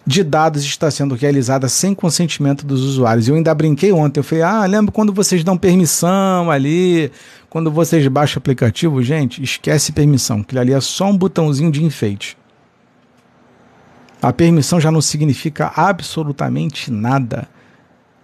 de 0.07 0.25
dados 0.25 0.65
está 0.65 0.91
sendo 0.91 1.15
realizada 1.15 1.69
sem 1.69 1.95
consentimento 1.95 2.65
dos 2.65 2.83
usuários. 2.83 3.29
Eu 3.29 3.35
ainda 3.35 3.55
brinquei 3.55 3.93
ontem, 3.93 4.21
eu 4.21 4.25
falei: 4.25 4.43
"Ah, 4.43 4.65
lembra 4.65 4.91
quando 4.91 5.13
vocês 5.13 5.45
dão 5.45 5.57
permissão 5.57 6.51
ali, 6.51 7.13
quando 7.51 7.71
vocês 7.71 8.07
baixam 8.09 8.37
o 8.37 8.39
aplicativo, 8.41 9.03
gente, 9.03 9.43
esquece 9.43 9.93
permissão, 9.93 10.43
que 10.43 10.59
ali 10.59 10.73
é 10.73 10.81
só 10.81 11.07
um 11.07 11.17
botãozinho 11.17 11.71
de 11.71 11.83
enfeite. 11.83 12.37
A 14.21 14.33
permissão 14.33 14.81
já 14.81 14.91
não 14.91 15.01
significa 15.01 15.73
absolutamente 15.75 16.91
nada. 16.91 17.49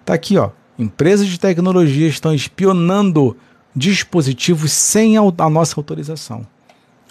Tá 0.04 0.14
aqui, 0.14 0.36
ó. 0.36 0.50
Empresas 0.78 1.28
de 1.28 1.38
tecnologia 1.38 2.08
estão 2.08 2.34
espionando 2.34 3.36
dispositivos 3.74 4.72
sem 4.72 5.16
a 5.16 5.48
nossa 5.48 5.78
autorização. 5.78 6.46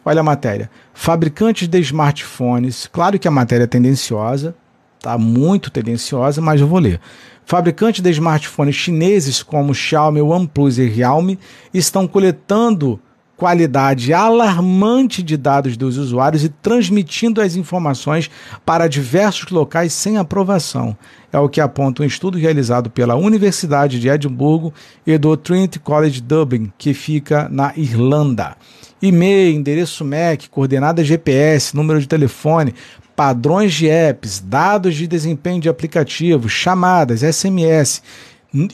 Olha 0.05 0.19
a 0.19 0.23
matéria. 0.23 0.69
Fabricantes 0.93 1.67
de 1.67 1.79
smartphones, 1.79 2.87
claro 2.91 3.17
que 3.17 3.27
a 3.27 3.31
matéria 3.31 3.63
é 3.63 3.67
tendenciosa, 3.67 4.53
tá 4.99 5.17
muito 5.17 5.71
tendenciosa, 5.71 6.41
mas 6.41 6.59
eu 6.59 6.67
vou 6.67 6.79
ler. 6.79 6.99
Fabricantes 7.45 8.01
de 8.01 8.09
smartphones 8.09 8.75
chineses 8.75 9.43
como 9.43 9.73
Xiaomi, 9.73 10.21
OnePlus 10.21 10.77
e 10.77 10.87
Realme 10.87 11.37
estão 11.73 12.07
coletando 12.07 12.99
qualidade 13.35 14.13
alarmante 14.13 15.21
de 15.21 15.35
dados 15.35 15.75
dos 15.75 15.97
usuários 15.97 16.43
e 16.43 16.49
transmitindo 16.49 17.41
as 17.41 17.55
informações 17.55 18.29
para 18.65 18.87
diversos 18.87 19.51
locais 19.51 19.91
sem 19.91 20.17
aprovação. 20.17 20.95
É 21.31 21.39
o 21.39 21.49
que 21.49 21.59
aponta 21.59 22.03
um 22.03 22.05
estudo 22.05 22.37
realizado 22.37 22.89
pela 22.89 23.15
Universidade 23.15 23.99
de 23.99 24.07
Edimburgo 24.07 24.73
e 25.05 25.17
do 25.17 25.35
Trinity 25.35 25.79
College 25.79 26.21
Dublin, 26.21 26.71
que 26.77 26.93
fica 26.93 27.49
na 27.51 27.73
Irlanda. 27.75 28.55
E-mail, 29.01 29.53
endereço 29.53 30.05
MAC, 30.05 30.47
coordenada 30.49 31.03
GPS, 31.03 31.75
número 31.75 31.99
de 31.99 32.07
telefone, 32.07 32.73
padrões 33.15 33.73
de 33.73 33.87
apps, 33.87 34.39
dados 34.39 34.95
de 34.95 35.07
desempenho 35.07 35.61
de 35.61 35.69
aplicativos, 35.69 36.51
chamadas, 36.51 37.21
SMS, 37.21 38.01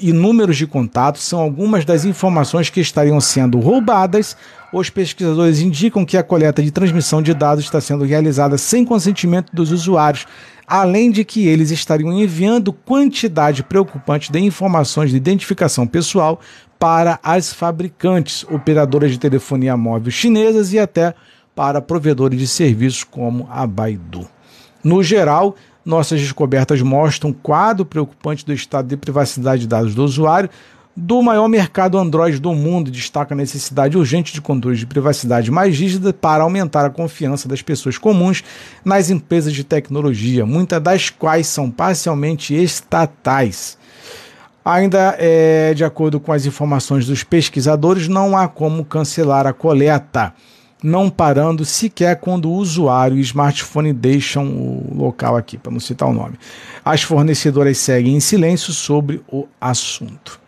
e 0.01 0.11
números 0.11 0.57
de 0.57 0.67
contato 0.67 1.19
são 1.19 1.39
algumas 1.39 1.85
das 1.85 2.03
informações 2.03 2.69
que 2.69 2.81
estariam 2.81 3.21
sendo 3.21 3.59
roubadas. 3.59 4.35
Os 4.73 4.89
pesquisadores 4.89 5.61
indicam 5.61 6.05
que 6.05 6.17
a 6.17 6.23
coleta 6.23 6.61
de 6.61 6.69
transmissão 6.69 7.21
de 7.21 7.33
dados 7.33 7.63
está 7.63 7.79
sendo 7.79 8.03
realizada 8.03 8.57
sem 8.57 8.83
consentimento 8.83 9.55
dos 9.55 9.71
usuários, 9.71 10.27
além 10.67 11.09
de 11.09 11.23
que 11.23 11.47
eles 11.47 11.71
estariam 11.71 12.11
enviando 12.11 12.73
quantidade 12.73 13.63
preocupante 13.63 14.29
de 14.29 14.39
informações 14.39 15.11
de 15.11 15.17
identificação 15.17 15.87
pessoal 15.87 16.41
para 16.77 17.17
as 17.23 17.53
fabricantes, 17.53 18.43
operadoras 18.51 19.11
de 19.11 19.19
telefonia 19.19 19.77
móvel 19.77 20.11
chinesas 20.11 20.73
e 20.73 20.79
até 20.79 21.13
para 21.59 21.81
provedores 21.81 22.39
de 22.39 22.47
serviços 22.47 23.03
como 23.03 23.45
a 23.51 23.67
Baidu. 23.67 24.25
No 24.81 25.03
geral, 25.03 25.57
nossas 25.83 26.21
descobertas 26.21 26.81
mostram 26.81 27.31
um 27.31 27.33
quadro 27.33 27.83
preocupante 27.83 28.45
do 28.45 28.53
estado 28.53 28.87
de 28.87 28.95
privacidade 28.95 29.63
de 29.63 29.67
dados 29.67 29.93
do 29.93 30.01
usuário 30.01 30.49
do 30.95 31.21
maior 31.21 31.49
mercado 31.49 31.97
Android 31.97 32.39
do 32.39 32.53
mundo 32.53 32.89
destaca 32.89 33.33
a 33.33 33.37
necessidade 33.37 33.97
urgente 33.97 34.31
de 34.33 34.39
controles 34.39 34.79
de 34.79 34.85
privacidade 34.85 35.51
mais 35.51 35.77
rígida 35.77 36.13
para 36.13 36.43
aumentar 36.43 36.85
a 36.85 36.89
confiança 36.89 37.49
das 37.49 37.61
pessoas 37.61 37.97
comuns 37.97 38.41
nas 38.85 39.09
empresas 39.09 39.51
de 39.51 39.65
tecnologia, 39.65 40.45
muitas 40.45 40.81
das 40.81 41.09
quais 41.09 41.45
são 41.45 41.69
parcialmente 41.69 42.55
estatais. 42.55 43.77
Ainda 44.63 45.13
é, 45.19 45.73
de 45.73 45.83
acordo 45.83 46.21
com 46.21 46.31
as 46.31 46.45
informações 46.45 47.05
dos 47.05 47.21
pesquisadores, 47.21 48.07
não 48.07 48.37
há 48.37 48.47
como 48.47 48.85
cancelar 48.85 49.45
a 49.45 49.51
coleta, 49.51 50.33
não 50.83 51.09
parando 51.09 51.65
sequer 51.65 52.15
quando 52.19 52.49
o 52.49 52.53
usuário 52.53 53.17
e 53.17 53.19
o 53.19 53.21
smartphone 53.21 53.91
deixam 53.91 54.47
o 54.47 54.93
local 54.95 55.35
aqui, 55.35 55.57
para 55.57 55.71
não 55.71 55.79
citar 55.79 56.07
o 56.07 56.13
nome. 56.13 56.39
As 56.83 57.03
fornecedoras 57.03 57.77
seguem 57.77 58.15
em 58.15 58.19
silêncio 58.19 58.71
sobre 58.71 59.21
o 59.27 59.47
assunto. 59.59 60.39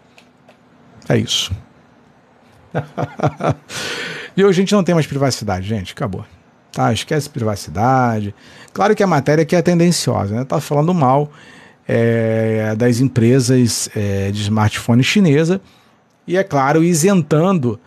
É 1.10 1.18
isso. 1.18 1.52
e 4.36 4.44
hoje 4.44 4.60
a 4.60 4.62
gente 4.62 4.74
não 4.74 4.84
tem 4.84 4.96
mais 4.96 5.08
privacidade, 5.08 5.68
gente. 5.68 5.92
Acabou. 5.94 6.26
Tá? 6.72 6.94
Esquece 6.94 7.30
privacidade. 7.30 8.34
Claro 8.74 8.96
que 8.96 9.04
a 9.04 9.08
matéria 9.08 9.42
aqui 9.42 9.56
é 9.56 9.62
tendenciosa, 9.62 10.34
né? 10.34 10.46
Tá 10.46 10.62
falando 10.62 10.94
mal 10.94 11.30
é, 11.86 12.74
das 12.78 13.02
empresas 13.02 13.90
é, 13.94 14.32
de 14.32 14.42
smartphone 14.44 15.04
chinesa 15.04 15.60
e, 16.26 16.38
é 16.38 16.44
claro, 16.44 16.82
isentando, 16.82 17.78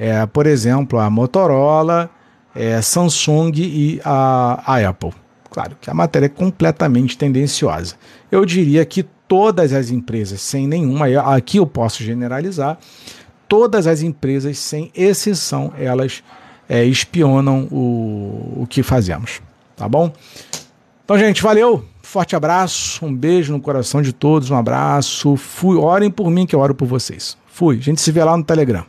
é, 0.00 0.24
por 0.24 0.46
exemplo, 0.46 0.98
a 0.98 1.10
Motorola, 1.10 2.08
é, 2.54 2.80
Samsung 2.80 3.52
e 3.54 4.00
a, 4.02 4.62
a 4.64 4.88
Apple. 4.88 5.12
Claro 5.50 5.76
que 5.78 5.90
a 5.90 5.94
matéria 5.94 6.24
é 6.24 6.30
completamente 6.30 7.18
tendenciosa. 7.18 7.96
Eu 8.32 8.46
diria 8.46 8.82
que 8.86 9.02
todas 9.28 9.74
as 9.74 9.90
empresas, 9.90 10.40
sem 10.40 10.66
nenhuma, 10.66 11.06
aqui 11.34 11.58
eu 11.58 11.66
posso 11.66 12.02
generalizar, 12.02 12.78
todas 13.46 13.86
as 13.86 14.00
empresas, 14.00 14.58
sem 14.58 14.90
exceção, 14.94 15.70
elas 15.78 16.22
é, 16.66 16.82
espionam 16.82 17.68
o, 17.70 18.62
o 18.62 18.66
que 18.70 18.82
fazemos. 18.82 19.42
Tá 19.76 19.86
bom? 19.86 20.10
Então, 21.04 21.18
gente, 21.18 21.42
valeu. 21.42 21.84
Forte 22.00 22.34
abraço, 22.34 23.04
um 23.04 23.14
beijo 23.14 23.52
no 23.52 23.60
coração 23.60 24.00
de 24.00 24.14
todos, 24.14 24.50
um 24.50 24.56
abraço. 24.56 25.36
Fui, 25.36 25.76
orem 25.76 26.10
por 26.10 26.30
mim 26.30 26.46
que 26.46 26.54
eu 26.54 26.60
oro 26.60 26.74
por 26.74 26.86
vocês. 26.86 27.36
Fui. 27.46 27.76
A 27.76 27.82
gente 27.82 28.00
se 28.00 28.10
vê 28.10 28.24
lá 28.24 28.34
no 28.34 28.42
Telegram. 28.42 28.86